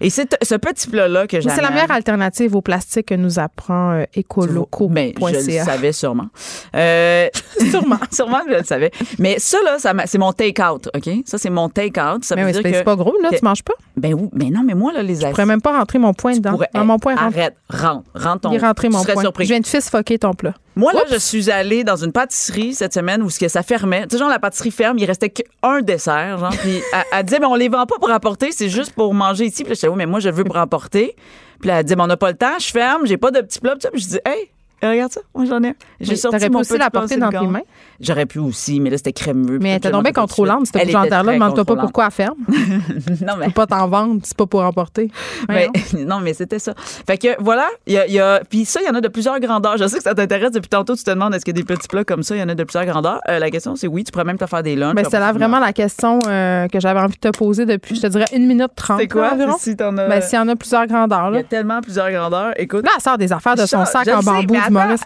Et 0.01 0.09
c'est 0.17 0.43
ce 0.43 0.55
petit 0.55 0.87
plat-là 0.87 1.27
que 1.27 1.39
j'amène. 1.39 1.55
C'est 1.55 1.61
la 1.61 1.69
meilleure 1.69 1.91
alternative 1.91 2.55
au 2.55 2.61
plastique 2.61 3.07
que 3.07 3.13
nous 3.15 3.39
apprend 3.39 3.91
euh, 3.93 4.03
écoloco.ca. 4.15 4.87
Ben, 4.89 5.13
je 5.19 5.57
le 5.59 5.63
savais 5.65 5.91
sûrement. 5.91 6.27
Euh, 6.75 7.27
Sûrement. 7.71 7.97
sûrement 8.11 8.39
que 8.45 8.53
je 8.53 8.57
le 8.59 8.63
savais. 8.63 8.91
Mais 9.19 9.37
ça, 9.39 9.57
là, 9.63 9.77
ça 9.79 9.93
c'est 10.05 10.17
mon 10.17 10.33
take-out, 10.33 10.89
OK? 10.95 11.09
Ça, 11.25 11.37
c'est 11.37 11.49
mon 11.49 11.69
take-out. 11.69 12.23
Ça 12.23 12.35
Mais 12.35 12.41
veut 12.41 12.47
oui, 12.47 12.53
dire 12.53 12.61
c'est 12.63 12.71
que... 12.71 12.77
c'est 12.77 12.83
pas 12.83 12.95
gros, 12.95 13.13
là, 13.21 13.29
que- 13.29 13.37
tu 13.37 13.45
manges 13.45 13.63
pas? 13.63 13.73
Ben 13.95 14.13
oui, 14.13 14.29
mais 14.33 14.49
non, 14.49 14.61
mais 14.65 14.73
moi, 14.73 14.91
là, 14.93 15.03
les 15.03 15.15
Je 15.15 15.27
pourrais 15.27 15.45
même 15.45 15.61
pas 15.61 15.77
rentrer 15.77 15.99
mon 15.99 16.13
poing 16.13 16.33
dedans. 16.33 16.51
pourrais- 16.51 16.69
Non, 16.73 16.85
mon 16.85 16.97
rentre. 16.97 17.21
Arrête, 17.21 17.55
rentre, 17.69 18.05
rentre 18.15 18.41
ton... 18.41 18.51
Il 18.51 18.55
est 18.55 18.59
rentré 18.59 18.89
mon 18.89 19.03
poing. 19.03 19.21
surpris. 19.21 19.45
Je 19.45 19.49
viens 19.49 19.59
de 19.59 19.67
fist-fucker 19.67 20.19
ton 20.19 20.33
plat. 20.33 20.53
Moi, 20.77 20.93
là, 20.93 21.01
Oups. 21.01 21.11
je 21.11 21.17
suis 21.17 21.49
allée 21.49 21.83
dans 21.83 21.95
une 21.95 22.11
pâtisserie 22.11 22.75
cette 22.75 22.93
semaine 22.93 23.23
où 23.23 23.29
ce 23.31 23.39
que 23.39 23.47
ça 23.47 23.63
fermait. 23.63 24.03
Tu 24.03 24.09
sais, 24.11 24.19
genre, 24.19 24.29
la 24.29 24.37
pâtisserie 24.37 24.69
ferme, 24.69 24.99
il 24.99 25.05
restait 25.05 25.29
qu'un 25.31 25.81
dessert, 25.81 26.37
genre. 26.37 26.51
Puis 26.61 26.81
elle, 26.93 27.03
elle 27.11 27.23
disait, 27.25 27.39
mais 27.39 27.47
on 27.47 27.55
les 27.55 27.67
vend 27.67 27.85
pas 27.87 27.95
pour 27.97 28.11
apporter, 28.11 28.51
c'est 28.51 28.69
juste 28.69 28.93
pour 28.93 29.13
manger 29.13 29.45
ici. 29.45 29.63
Puis 29.63 29.69
là, 29.69 29.73
je 29.73 29.79
disais, 29.79 29.87
oui, 29.87 29.95
mais 29.97 30.05
moi, 30.05 30.19
je 30.19 30.29
veux 30.29 30.43
pour 30.43 30.57
apporter. 30.57 31.15
Puis 31.59 31.67
là, 31.67 31.79
elle 31.79 31.83
disait, 31.83 31.95
mais 31.95 32.03
on 32.03 32.07
n'a 32.07 32.17
pas 32.17 32.29
le 32.29 32.37
temps, 32.37 32.59
je 32.59 32.67
ferme, 32.67 33.07
j'ai 33.07 33.17
pas 33.17 33.31
de 33.31 33.41
petits 33.41 33.59
plats. 33.59 33.75
Puis 33.75 34.01
je 34.01 34.07
dis, 34.07 34.19
hey, 34.23 34.51
regarde 34.83 35.11
ça, 35.11 35.21
moi, 35.33 35.45
j'en 35.45 35.61
ai 35.63 35.69
un. 35.69 35.73
J'ai 35.99 36.11
Oui, 36.11 36.17
sorti 36.17 36.37
t'aurais 36.37 36.49
mon 36.49 36.59
pu 36.59 36.61
aussi 36.61 36.69
petit 36.73 36.79
la 36.79 36.89
porter 36.89 37.17
dans 37.17 37.29
tes 37.29 37.47
mains? 37.47 37.61
J'aurais 37.99 38.25
pu 38.27 38.37
aussi, 38.39 38.79
mais 38.79 38.89
là, 38.91 38.97
c'était 38.97 39.13
crémeux. 39.13 39.57
Mais 39.59 39.79
t'es 39.79 39.89
tombée 39.89 40.11
contrôlante, 40.13 40.65
suite. 40.67 40.73
cette 40.73 40.81
Elle 40.83 40.89
était 40.89 40.91
gendarme-là. 40.97 41.31
très 41.31 41.39
Demande-toi 41.39 41.65
pas 41.65 41.75
pourquoi 41.77 42.05
elle 42.05 42.11
ferme. 42.11 42.35
non, 42.47 43.33
mais 43.39 43.45
Tu 43.45 43.51
peux 43.51 43.65
pas 43.65 43.67
t'en 43.67 43.87
vendre, 43.87 44.21
c'est 44.23 44.37
pas 44.37 44.45
pour 44.45 44.61
emporter. 44.61 45.09
Mais- 45.49 45.69
non, 46.05 46.19
mais 46.19 46.33
c'était 46.33 46.59
ça. 46.59 46.73
Fait 46.77 47.17
que 47.17 47.29
voilà, 47.39 47.67
il 47.87 47.93
y 47.93 47.97
a, 47.97 48.05
il 48.07 48.13
y 48.13 48.19
a- 48.19 48.41
puis 48.47 48.65
ça, 48.65 48.79
il 48.81 48.85
y 48.85 48.89
en 48.89 48.93
a 48.95 49.01
de 49.01 49.07
plusieurs 49.07 49.39
grandeurs. 49.39 49.77
Je 49.77 49.87
sais 49.87 49.97
que 49.97 50.03
ça 50.03 50.13
t'intéresse 50.13 50.51
depuis 50.51 50.69
tantôt. 50.69 50.95
Tu 50.95 51.03
te 51.03 51.09
demandes 51.09 51.33
est-ce 51.33 51.43
qu'il 51.45 51.55
y 51.57 51.59
a 51.59 51.63
des 51.63 51.65
petits 51.65 51.87
plats 51.87 52.03
comme 52.03 52.21
ça? 52.23 52.35
Il 52.35 52.39
y 52.39 52.43
en 52.43 52.49
a 52.49 52.55
de 52.55 52.63
plusieurs 52.63 52.85
grandeurs. 52.85 53.19
Euh, 53.29 53.39
la 53.39 53.49
question, 53.49 53.75
c'est 53.75 53.87
oui, 53.87 54.03
tu 54.03 54.11
pourrais 54.11 54.25
même 54.25 54.37
te 54.37 54.45
faire 54.45 54.61
des 54.63 54.75
lunchs. 54.75 54.95
Ben, 54.95 55.05
c'est 55.09 55.19
là 55.19 55.31
vraiment 55.33 55.59
la 55.59 55.73
question 55.73 56.19
euh, 56.27 56.67
que 56.67 56.79
j'avais 56.79 56.99
envie 56.99 57.15
de 57.19 57.29
te 57.31 57.35
poser 57.35 57.65
depuis, 57.65 57.95
je 57.95 58.01
te 58.01 58.07
dirais, 58.07 58.25
une 58.33 58.45
minute 58.45 58.71
trente. 58.75 58.99
C'est 58.99 59.07
quoi 59.07 59.21
là, 59.29 59.33
environ. 59.33 59.55
si 59.59 59.75
t'en 59.75 59.97
as 59.97 60.07
Ben, 60.07 60.21
s'il 60.21 60.37
y 60.37 60.41
en 60.41 60.47
a 60.49 60.55
plusieurs 60.55 60.85
grandeurs. 60.85 61.29
Il 61.29 61.31
y 61.31 61.33
Là, 61.33 61.39
a 61.39 61.43
tellement 61.43 61.81
plusieurs 61.81 62.11
grandeurs. 62.11 62.53
Écoute, 62.57 62.85
là 62.85 62.91
elle 62.95 63.01
sort 63.01 63.17
des 63.17 63.33
affaires 63.33 63.55
de 63.55 63.65
son 63.65 63.85
sac 63.85 64.07
en 64.09 64.19
bambou 64.21 64.55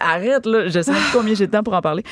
Arrête, 0.00 0.46
là. 0.46 0.68
Je 0.68 0.80
sais 0.82 0.92
combien 1.12 1.34
j'ai 1.34 1.46
de 1.46 1.52
temps 1.52 1.62
pour 1.62 1.74
en 1.74 1.80
parler. 1.80 2.02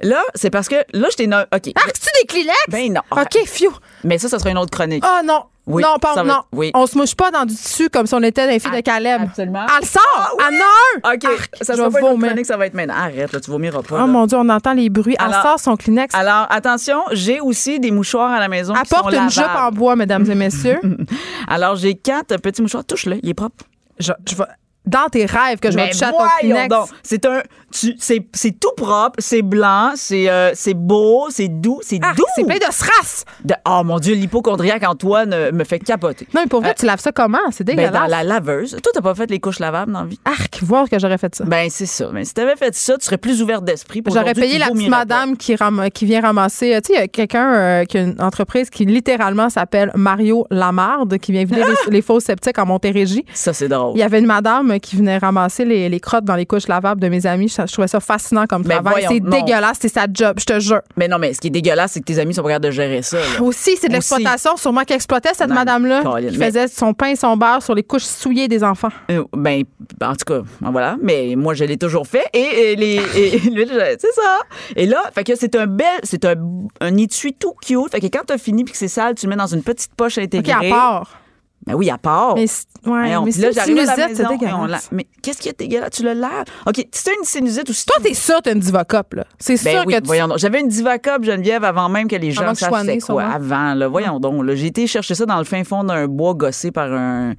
Là, 0.00 0.22
c'est 0.34 0.50
parce 0.50 0.68
que 0.68 0.76
là, 0.92 1.08
je 1.10 1.16
t'ai. 1.16 1.26
no- 1.26 1.36
OK. 1.40 1.48
Ah, 1.52 1.60
tu 1.60 1.72
des 2.20 2.26
Kleenex? 2.28 2.54
Ben 2.68 2.92
non. 2.92 3.00
OK, 3.10 3.38
fiou. 3.46 3.72
Mais 4.04 4.18
ça, 4.18 4.28
ça 4.28 4.38
sera 4.38 4.50
une 4.50 4.58
autre 4.58 4.70
chronique. 4.76 5.02
Ah 5.06 5.22
non. 5.24 5.44
Oui, 5.70 5.82
non, 5.82 5.98
pas, 6.00 6.14
va 6.14 6.22
non. 6.24 6.40
oui. 6.52 6.70
On 6.72 6.86
se 6.86 6.96
mouche 6.96 7.14
pas 7.14 7.30
dans 7.30 7.44
du 7.44 7.54
tissu 7.54 7.90
comme 7.90 8.06
si 8.06 8.14
on 8.14 8.22
était 8.22 8.48
des 8.48 8.58
filles 8.58 8.70
de 8.70 8.80
Caleb. 8.80 9.20
Absolument. 9.24 9.66
Elle 9.78 9.86
sort! 9.86 10.36
Elle 10.48 10.54
en 10.54 10.60
a 10.60 11.10
un! 11.10 11.14
OK. 11.14 11.38
Ça 11.60 11.74
je 11.74 11.76
sera 11.76 11.88
vais 11.88 11.92
pas 11.92 11.98
une 11.98 12.04
autre 12.06 12.12
vomir. 12.14 12.28
chronique, 12.28 12.46
ça 12.46 12.56
va 12.56 12.64
être 12.66 12.72
maintenant. 12.72 12.94
Arrête, 12.96 13.30
là, 13.32 13.38
tu 13.40 13.50
vomiras 13.50 13.82
pas. 13.82 14.02
Oh 14.02 14.06
mon 14.06 14.24
Dieu, 14.24 14.38
on 14.40 14.48
entend 14.48 14.72
les 14.72 14.88
bruits. 14.88 15.16
Elle 15.20 15.26
Alors- 15.26 15.42
sort 15.42 15.60
son 15.60 15.76
Kleenex. 15.76 16.14
Alors, 16.14 16.46
attention, 16.48 17.02
j'ai 17.12 17.40
aussi 17.40 17.80
des 17.80 17.90
mouchoirs 17.90 18.30
à 18.30 18.40
la 18.40 18.48
maison. 18.48 18.72
qui 18.72 18.80
Apporte 18.80 19.12
sont 19.14 19.20
une 19.22 19.28
jupe 19.28 19.42
lavables. 19.42 19.66
en 19.66 19.70
bois, 19.78 19.94
mesdames 19.96 20.30
et 20.30 20.34
messieurs. 20.34 20.80
Alors, 21.48 21.76
j'ai 21.76 21.96
quatre 21.96 22.38
petits 22.38 22.62
mouchoirs. 22.62 22.86
Touche-le, 22.86 23.18
il 23.22 23.28
est 23.28 23.34
propre. 23.34 23.62
je, 23.98 24.12
je 24.26 24.36
vais, 24.36 24.44
dans 24.88 25.06
tes 25.10 25.26
rêves 25.26 25.58
que 25.60 25.70
je 25.70 25.76
vais 25.76 25.90
toucher 25.90 26.04
à 26.06 26.12
ton. 26.68 26.84
C'est 27.02 27.24
un, 27.26 27.42
tu, 27.72 27.94
c'est, 27.98 28.26
c'est 28.32 28.58
tout 28.58 28.72
propre, 28.76 29.16
c'est 29.18 29.42
blanc, 29.42 29.92
c'est, 29.94 30.28
euh, 30.28 30.50
c'est 30.54 30.74
beau, 30.74 31.26
c'est 31.30 31.48
doux, 31.48 31.80
c'est 31.82 31.98
Ah, 32.02 32.12
doux. 32.16 32.24
c'est 32.34 32.44
plein 32.44 32.56
de 32.56 32.72
strass. 32.72 33.24
De- 33.44 33.54
oh 33.68 33.82
mon 33.84 33.98
Dieu, 33.98 34.14
l'hypochondriaque 34.14 34.84
Antoine 34.88 35.32
euh, 35.32 35.52
me 35.52 35.64
fait 35.64 35.78
capoter. 35.78 36.26
Non, 36.34 36.40
mais 36.42 36.48
pour 36.48 36.60
vrai, 36.62 36.74
tu 36.78 36.86
laves 36.86 37.00
ça 37.00 37.12
comment? 37.12 37.38
C'est 37.50 37.64
Ben, 37.64 37.76
dégueulasse. 37.76 37.92
dans 37.92 38.06
la 38.06 38.24
laveuse. 38.24 38.70
Toi, 38.82 38.92
t'as 38.94 39.00
pas 39.02 39.14
fait 39.14 39.30
les 39.30 39.38
couches 39.40 39.58
lavables 39.58 39.92
dans 39.92 40.00
la 40.00 40.06
vie? 40.06 40.18
Arc, 40.24 40.62
voir 40.62 40.88
que 40.88 40.98
j'aurais 40.98 41.18
fait 41.18 41.34
ça. 41.34 41.44
Ben, 41.44 41.68
c'est 41.70 41.86
ça. 41.86 42.08
Mais 42.12 42.24
si 42.24 42.34
t'avais 42.34 42.56
fait 42.56 42.74
ça, 42.74 42.96
tu 42.96 43.04
serais 43.04 43.18
plus 43.18 43.42
ouverte 43.42 43.64
d'esprit. 43.64 44.02
J'aurais 44.06 44.34
payé 44.34 44.58
la 44.58 44.68
petite 44.68 44.88
madame 44.88 45.36
qui, 45.36 45.54
ram- 45.56 45.88
qui 45.92 46.06
vient 46.06 46.20
ramasser. 46.22 46.74
euh, 46.74 46.80
Tu 46.80 46.92
sais, 46.94 46.98
il 46.98 47.00
y 47.00 47.04
a 47.04 47.08
quelqu'un 47.08 47.54
euh, 47.54 47.84
qui 47.84 47.98
a 47.98 48.02
une 48.02 48.16
entreprise 48.20 48.70
qui 48.70 48.84
littéralement 48.86 49.50
s'appelle 49.50 49.90
Mario 49.94 50.46
Lamarde, 50.50 51.18
qui 51.18 51.32
vient 51.32 51.44
vider 51.44 51.62
les, 51.86 51.92
les 51.92 52.02
faux 52.02 52.20
sceptiques 52.20 52.58
en 52.58 52.66
Montérégie. 52.66 53.24
Ça, 53.34 53.52
c'est 53.52 53.68
drôle. 53.68 53.92
Il 53.94 54.00
y 54.00 54.02
avait 54.02 54.18
une 54.20 54.26
madame 54.26 54.77
qui 54.80 54.96
venait 54.96 55.18
ramasser 55.18 55.64
les, 55.64 55.88
les 55.88 56.00
crottes 56.00 56.24
dans 56.24 56.34
les 56.36 56.46
couches 56.46 56.68
lavables 56.68 57.00
de 57.00 57.08
mes 57.08 57.26
amis. 57.26 57.48
Je, 57.48 57.66
je 57.66 57.72
trouvais 57.72 57.88
ça 57.88 58.00
fascinant 58.00 58.46
comme 58.46 58.62
Mais 58.66 58.74
travail. 58.74 59.04
C'est 59.08 59.20
dégueulasse, 59.20 59.78
c'est 59.80 59.88
sa 59.92 60.06
job, 60.12 60.36
je 60.38 60.44
te 60.44 60.60
jure. 60.60 60.80
Mais 60.96 61.08
non, 61.08 61.18
mais 61.18 61.34
ce 61.34 61.40
qui 61.40 61.48
est 61.48 61.50
dégueulasse, 61.50 61.92
c'est 61.92 62.00
que 62.00 62.04
tes 62.06 62.18
amis 62.18 62.34
sont 62.34 62.42
pas 62.42 62.48
capables 62.48 62.64
de 62.66 62.70
gérer 62.70 63.02
ça. 63.02 63.18
là. 63.18 63.42
Aussi, 63.42 63.76
c'est 63.80 63.88
de 63.88 63.92
l'exploitation, 63.94 64.56
sûrement 64.56 64.82
qui 64.84 64.92
exploitait 64.92 65.30
cette 65.34 65.50
madame-là, 65.50 66.02
qui 66.30 66.38
mais- 66.38 66.46
faisait 66.46 66.68
son 66.68 66.94
pain 66.94 67.08
et 67.08 67.16
son 67.16 67.36
beurre 67.36 67.62
sur 67.62 67.74
les 67.74 67.82
couches 67.82 68.04
souillées 68.04 68.48
des 68.48 68.62
enfants. 68.64 68.90
Euh, 69.10 69.24
Ben, 69.36 69.62
en 70.02 70.12
tout 70.14 70.24
cas, 70.26 70.40
ben 70.60 70.70
voilà. 70.70 70.96
Mais 71.02 71.34
moi, 71.36 71.54
je 71.54 71.64
l'ai 71.64 71.76
toujours 71.76 72.06
fait. 72.06 72.24
Et, 72.32 72.72
et 72.72 72.76
les, 72.76 73.00
c'est 73.12 74.12
ça. 74.12 74.38
Et 74.76 74.86
là, 74.86 75.02
fait 75.14 75.24
que 75.24 75.34
c'est 75.36 75.54
un 75.56 75.66
bel, 75.66 75.86
c'est 76.02 76.24
un, 76.24 76.34
un 76.80 76.96
étui 76.96 77.34
tout 77.34 77.54
cute. 77.64 77.90
Fait 77.90 78.00
que 78.00 78.06
quand 78.06 78.22
t'as 78.26 78.38
fini 78.38 78.64
puis 78.64 78.72
que 78.72 78.78
c'est 78.78 78.88
sale, 78.88 79.14
tu 79.14 79.26
le 79.26 79.30
mets 79.30 79.36
dans 79.36 79.46
une 79.46 79.62
petite 79.62 79.92
poche 79.96 80.18
OK, 80.18 80.24
intégrée. 80.24 80.68
à 80.70 80.70
part. 80.74 81.20
Ben 81.68 81.74
oui, 81.74 81.90
à 81.90 81.98
part. 81.98 82.34
Mais, 82.34 82.46
ouais, 82.86 83.20
mais 83.24 83.30
là, 83.32 83.50
j'arrive 83.52 83.78
à 83.78 83.84
la 83.96 84.08
maison 84.08 84.66
la- 84.66 84.78
Mais 84.92 85.06
qu'est-ce 85.22 85.38
qui 85.38 85.48
est 85.48 85.58
dégueulasse? 85.58 85.90
Tu 85.90 86.02
le 86.02 86.12
laves? 86.14 86.44
OK, 86.66 86.76
si 86.92 87.04
t'as 87.04 87.10
une 87.18 87.24
sinusite 87.24 87.68
ou 87.68 87.72
si 87.72 87.84
Toi, 87.86 87.96
t'es 88.02 88.14
sûr 88.14 88.40
t'as 88.42 88.52
une 88.52 88.60
Divacop, 88.60 89.14
là. 89.14 89.24
C'est 89.38 89.62
Ben 89.64 89.72
sûr 89.76 89.84
oui, 89.86 89.94
que 89.94 90.00
tu... 90.00 90.06
voyons 90.06 90.28
donc. 90.28 90.38
J'avais 90.38 90.60
une 90.60 90.68
Divacop, 90.68 91.22
Geneviève, 91.24 91.64
avant 91.64 91.88
même 91.88 92.08
que 92.08 92.16
les 92.16 92.30
gens 92.30 92.54
sachent 92.54 92.70
c'est 92.84 92.98
quoi. 93.00 93.24
Avant, 93.24 93.74
là. 93.74 93.88
Voyons 93.88 94.20
donc. 94.20 94.44
là. 94.44 94.54
J'ai 94.54 94.66
été 94.66 94.86
chercher 94.86 95.14
ça 95.14 95.26
dans 95.26 95.38
le 95.38 95.44
fin 95.44 95.62
fond 95.64 95.84
d'un 95.84 96.06
bois 96.06 96.34
gossé 96.34 96.70
par 96.70 96.92
un, 96.92 97.34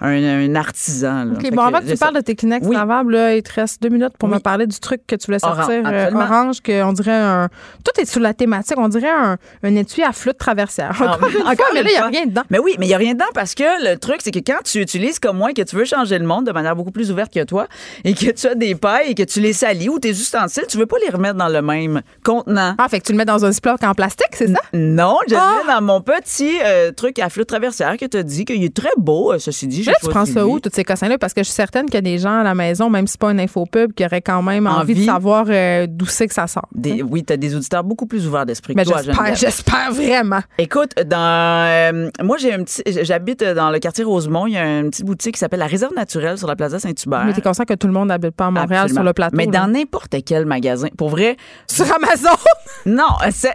un, 0.00 0.10
un 0.50 0.54
artisan. 0.54 1.24
là. 1.24 1.32
OK, 1.34 1.42
Fait 1.42 1.50
bon, 1.50 1.62
avant 1.62 1.80
que 1.80 1.90
tu 1.90 1.96
parles 1.96 2.14
de 2.14 2.20
tes 2.20 2.34
Kleenex 2.34 2.66
Oui. 2.66 2.74
lavables, 2.76 3.12
là, 3.12 3.34
il 3.36 3.42
te 3.42 3.52
reste 3.54 3.82
deux 3.82 3.88
minutes 3.88 4.16
pour 4.18 4.28
Oui. 4.28 4.34
me 4.36 4.40
parler 4.40 4.66
du 4.66 4.78
truc 4.78 5.02
que 5.06 5.16
tu 5.16 5.26
voulais 5.26 5.38
Orange, 5.44 5.56
sortir. 5.58 5.82
euh, 5.86 6.04
absolument. 6.06 6.24
orange, 6.24 6.60
qu'on 6.60 6.92
dirait 6.92 7.12
un... 7.12 7.48
Tout 7.84 8.00
est 8.00 8.04
sur 8.06 8.20
la 8.20 8.34
thématique. 8.34 8.76
On 8.78 8.88
dirait 8.88 9.10
un, 9.10 9.36
un 9.62 9.74
étui 9.76 10.02
à 10.02 10.12
flûte 10.12 10.38
traversière. 10.38 10.92
Ah, 11.00 11.14
Encore 11.14 11.28
une 11.28 11.32
fois, 11.42 11.66
mais 11.74 11.82
là, 11.82 11.88
il 11.90 11.92
n'y 11.92 11.96
a 11.98 12.06
rien 12.06 12.26
dedans. 12.26 12.42
Mais 12.50 12.58
oui, 12.58 12.76
mais 12.78 12.86
il 12.86 12.88
n'y 12.88 12.94
a 12.94 12.98
rien 12.98 13.14
dedans 13.14 13.24
parce 13.34 13.54
que 13.54 13.62
le 13.90 13.96
truc, 13.98 14.16
c'est 14.22 14.30
que 14.30 14.38
quand 14.40 14.62
tu 14.64 14.80
utilises 14.80 15.18
comme 15.18 15.38
moi 15.38 15.50
et 15.50 15.54
que 15.54 15.62
tu 15.62 15.76
veux 15.76 15.84
changer 15.84 16.18
le 16.18 16.26
monde 16.26 16.46
de 16.46 16.52
manière 16.52 16.74
beaucoup 16.76 16.90
plus 16.92 17.10
ouverte 17.10 17.32
que 17.32 17.44
toi 17.44 17.66
et 18.04 18.14
que 18.14 18.30
tu 18.30 18.46
as 18.46 18.54
des 18.54 18.74
pailles 18.74 19.10
et 19.10 19.14
que 19.14 19.22
tu 19.22 19.40
les 19.40 19.52
salis 19.52 19.88
ou 19.88 19.98
tes 19.98 20.10
ustensiles, 20.10 20.64
tu 20.68 20.78
veux 20.78 20.86
pas 20.86 20.96
les 21.04 21.10
remettre 21.10 21.36
dans 21.36 21.48
le 21.48 21.62
même 21.62 22.02
contenant. 22.24 22.74
Ah, 22.78 22.88
fait 22.88 23.00
que 23.00 23.04
tu 23.06 23.12
le 23.12 23.18
mets 23.18 23.24
dans 23.24 23.44
un 23.44 23.52
Ziploc 23.52 23.82
en 23.82 23.94
plastique, 23.94 24.28
c'est 24.32 24.48
ça? 24.48 24.60
Non, 24.72 25.18
je 25.28 25.34
le 25.34 25.40
Ah! 25.40 25.54
mets 25.66 25.72
dans 25.74 25.82
mon 25.82 26.00
petit 26.00 26.58
euh, 26.64 26.92
truc 26.92 27.18
à 27.18 27.28
flûte 27.28 27.48
traversière 27.48 27.96
que 27.96 28.04
tu 28.06 28.16
as 28.16 28.22
dit 28.22 28.44
qu'il 28.44 28.62
est 28.64 28.74
très 28.74 28.90
beau, 28.96 29.32
euh, 29.32 29.38
ceci 29.38 29.66
dit. 29.66 29.73
Là, 29.82 29.92
tu 30.00 30.08
prends 30.08 30.26
ça 30.26 30.46
où, 30.46 30.60
tous 30.60 30.70
ces 30.72 30.84
cossins-là? 30.84 31.18
Parce 31.18 31.34
que 31.34 31.40
je 31.42 31.44
suis 31.44 31.54
certaine 31.54 31.86
qu'il 31.86 31.94
y 31.94 31.98
a 31.98 32.02
des 32.02 32.18
gens 32.18 32.40
à 32.40 32.42
la 32.42 32.54
maison, 32.54 32.90
même 32.90 33.06
si 33.06 33.12
c'est 33.12 33.20
pas 33.20 33.32
une 33.32 33.40
infopub, 33.40 33.92
qui 33.92 34.04
auraient 34.04 34.22
quand 34.22 34.42
même 34.42 34.66
envie, 34.66 34.94
de 34.94 35.04
savoir 35.04 35.46
euh, 35.48 35.86
d'où 35.88 36.06
c'est 36.06 36.28
que 36.28 36.34
ça 36.34 36.46
sort. 36.46 36.68
Des- 36.74 37.02
oui, 37.02 37.24
tu 37.24 37.32
as 37.32 37.36
des 37.36 37.54
auditeurs 37.54 37.84
beaucoup 37.84 38.06
plus 38.06 38.26
ouverts 38.26 38.46
d'esprit 38.46 38.74
que 38.74 38.82
toi, 38.82 39.00
j'espère, 39.34 39.92
vraiment. 39.92 40.40
Écoute, 40.58 40.92
dans 41.04 41.64
euh, 41.64 42.10
moi 42.22 42.36
j'ai 42.38 42.52
un 42.52 42.62
petit 42.62 42.82
j'habite 43.02 43.42
dans 43.42 43.70
le 43.70 43.78
quartier 43.78 44.04
Rosemont, 44.04 44.46
il 44.46 44.54
y 44.54 44.56
a 44.56 44.80
une 44.80 44.90
petite 44.90 45.04
boutique 45.04 45.34
qui 45.34 45.38
s'appelle 45.38 45.60
la 45.60 45.66
Réserve 45.66 45.94
naturelle 45.94 46.38
sur 46.38 46.46
la 46.46 46.56
Plaza 46.56 46.78
Saint-Hubert. 46.78 47.24
Mais 47.24 47.32
t'es 47.32 47.40
conscient 47.40 47.64
que 47.64 47.74
tout 47.74 47.86
le 47.86 47.92
monde 47.92 48.08
n'habite 48.08 48.32
pas 48.32 48.46
à 48.46 48.50
Montréal 48.50 48.82
Absolument. 48.82 48.94
sur 48.94 49.02
le 49.04 49.12
plateau. 49.12 49.36
Mais 49.36 49.46
là. 49.46 49.60
dans 49.60 49.68
n'importe 49.68 50.14
quel 50.24 50.46
magasin, 50.46 50.88
pour 50.96 51.10
vrai, 51.10 51.36
Sur 51.66 51.86
Amazon! 51.92 52.36
non, 52.86 53.06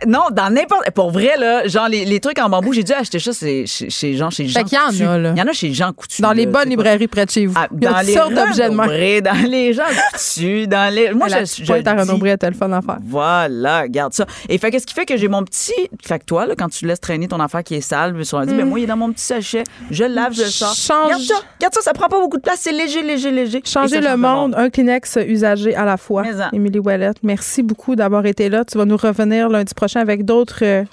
non, 0.08 0.24
dans 0.32 0.54
n'importe 0.54 0.91
pour 0.91 1.12
vrai 1.12 1.38
là, 1.38 1.68
genre 1.68 1.88
les, 1.88 2.06
les 2.06 2.20
trucs 2.20 2.40
en 2.40 2.50
bambou, 2.50 2.74
j'ai 2.74 2.84
dû 2.84 2.94
acheter 2.94 3.20
ça 3.20 3.32
chez, 3.32 3.66
chez 3.66 4.16
Jean 4.16 4.30
chez 4.30 4.48
Jean 4.48 4.60
Fait 4.60 4.66
qu'il 4.66 4.78
y 4.78 5.06
en 5.06 5.10
a, 5.10 5.18
là. 5.18 5.34
Il 5.36 5.40
y 5.40 5.41
en 5.41 5.48
a 5.48 5.54
chez 5.54 5.74
Jean 5.74 5.94
Dans 6.20 6.32
les 6.32 6.46
là, 6.46 6.52
bonnes 6.52 6.70
librairies 6.70 7.08
près 7.08 7.26
de 7.26 7.32
chez 7.32 7.46
vous. 7.46 7.54
Ah, 7.58 7.68
Il 7.76 7.84
y 7.84 7.88
a 7.88 7.92
dans 7.92 7.98
toutes 7.98 8.08
les 8.08 8.14
sortes 8.14 8.34
d'objets 8.34 8.70
de. 8.70 8.76
Renaud-Bré, 8.76 9.22
dans 9.22 9.50
les 9.50 9.74
gens 9.74 9.84
Coutu, 10.14 10.68
dans 10.68 10.94
les 10.94 11.14
moi 11.14 11.28
La 11.28 11.44
je, 11.44 11.64
je 11.64 11.66
pointe 11.66 11.88
à 11.88 12.34
était 12.34 12.50
le 12.50 12.56
fun 12.56 12.72
à 12.72 12.82
faire. 12.82 12.98
Voilà, 13.04 13.88
garde 13.88 14.14
ça. 14.14 14.26
Et 14.48 14.58
fait 14.58 14.72
qu'est-ce 14.72 14.86
qui 14.86 14.94
fait 14.94 15.06
que 15.06 15.18
j'ai 15.18 15.28
mon 15.28 15.44
petit. 15.44 15.74
Fait 16.06 16.20
que 16.20 16.26
toi, 16.26 16.46
là, 16.46 16.56
quand 16.58 16.70
tu 16.70 16.86
laisses 16.86 17.00
traîner 17.02 17.28
ton 17.28 17.40
affaire 17.40 17.64
qui 17.64 17.76
est 17.76 17.82
sale, 17.82 18.24
sur 18.26 18.40
un 18.40 18.46
dit, 18.46 18.54
ben 18.54 18.68
moi, 18.68 18.80
il 18.80 18.84
est 18.84 18.88
dans 18.88 18.98
mon 18.98 19.12
petit 19.12 19.24
sachet. 19.24 19.64
Je 19.92 20.04
le 20.04 20.14
lave, 20.14 20.34
je 20.34 20.44
le 20.44 20.48
sors. 20.48 20.72
Mm. 20.72 20.76
Change- 20.76 21.04
Regarde 21.06 21.22
ça, 21.22 21.36
regarde 21.60 21.74
ça, 21.74 21.82
ça 21.82 21.94
prend 21.94 22.08
pas 22.08 22.20
beaucoup 22.20 22.38
de 22.38 22.42
place. 22.42 22.60
C'est 22.62 22.72
léger, 22.72 23.02
léger, 23.02 23.32
léger. 23.32 23.62
Changer 23.66 24.02
le 24.02 24.16
monde, 24.18 24.54
un 24.58 24.70
Kleenex 24.70 25.18
usagé 25.28 25.76
à 25.76 25.86
la 25.86 25.98
fois. 25.98 26.24
Mais. 26.24 26.50
Émilie 26.54 26.80
Ouellette, 26.80 27.18
merci 27.24 27.64
beaucoup 27.64 27.96
d'avoir 27.96 28.26
été 28.26 28.50
là. 28.50 28.64
Tu 28.66 28.78
vas 28.78 28.86
nous 28.86 28.98
revenir 28.98 29.50
lundi 29.50 29.74
prochain 29.74 30.00
avec 30.02 30.26
d'autres 30.26 30.60
euh, 30.64 30.84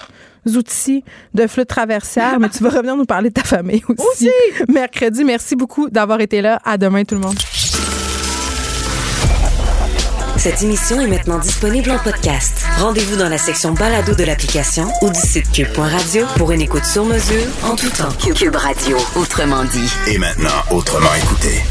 outils 0.47 1.05
de 1.35 1.47
flûte 1.47 1.69
traversière, 1.69 2.39
mais 2.41 2.49
tu 2.49 2.63
vas 2.63 2.71
revenir 2.71 2.97
nous 2.97 3.05
parler 3.05 3.31
de 3.31 3.35
ta 3.35 3.45
famille 3.45 3.83
aussi. 3.89 4.31
Mercredi, 4.69 5.25
merci 5.25 5.57
beaucoup 5.57 5.91
d'avoir 5.91 6.21
été 6.21 6.41
là. 6.43 6.61
À 6.65 6.79
demain, 6.79 7.05
tout 7.05 7.15
le 7.15 7.21
monde. 7.21 7.37
Cette 10.37 10.63
émission 10.63 11.01
est 11.01 11.09
maintenant 11.09 11.39
disponible 11.39 11.91
en 11.91 11.99
podcast. 11.99 12.65
Rendez-vous 12.79 13.17
dans 13.17 13.29
la 13.29 13.39
section 13.39 13.73
balado 13.73 14.15
de 14.15 14.23
l'application 14.23 14.87
ou 15.03 15.11
du 15.11 15.19
site 15.19 15.51
cube.radio 15.51 16.25
pour 16.37 16.53
une 16.53 16.61
écoute 16.61 16.85
sur 16.85 17.05
mesure 17.05 17.47
en 17.65 17.75
tout 17.75 17.89
temps. 17.91 18.13
Cube 18.35 18.55
Radio, 18.55 18.97
autrement 19.17 19.65
dit. 19.65 19.91
Et 20.07 20.19
maintenant, 20.19 20.63
autrement 20.71 21.15
écouté. 21.21 21.63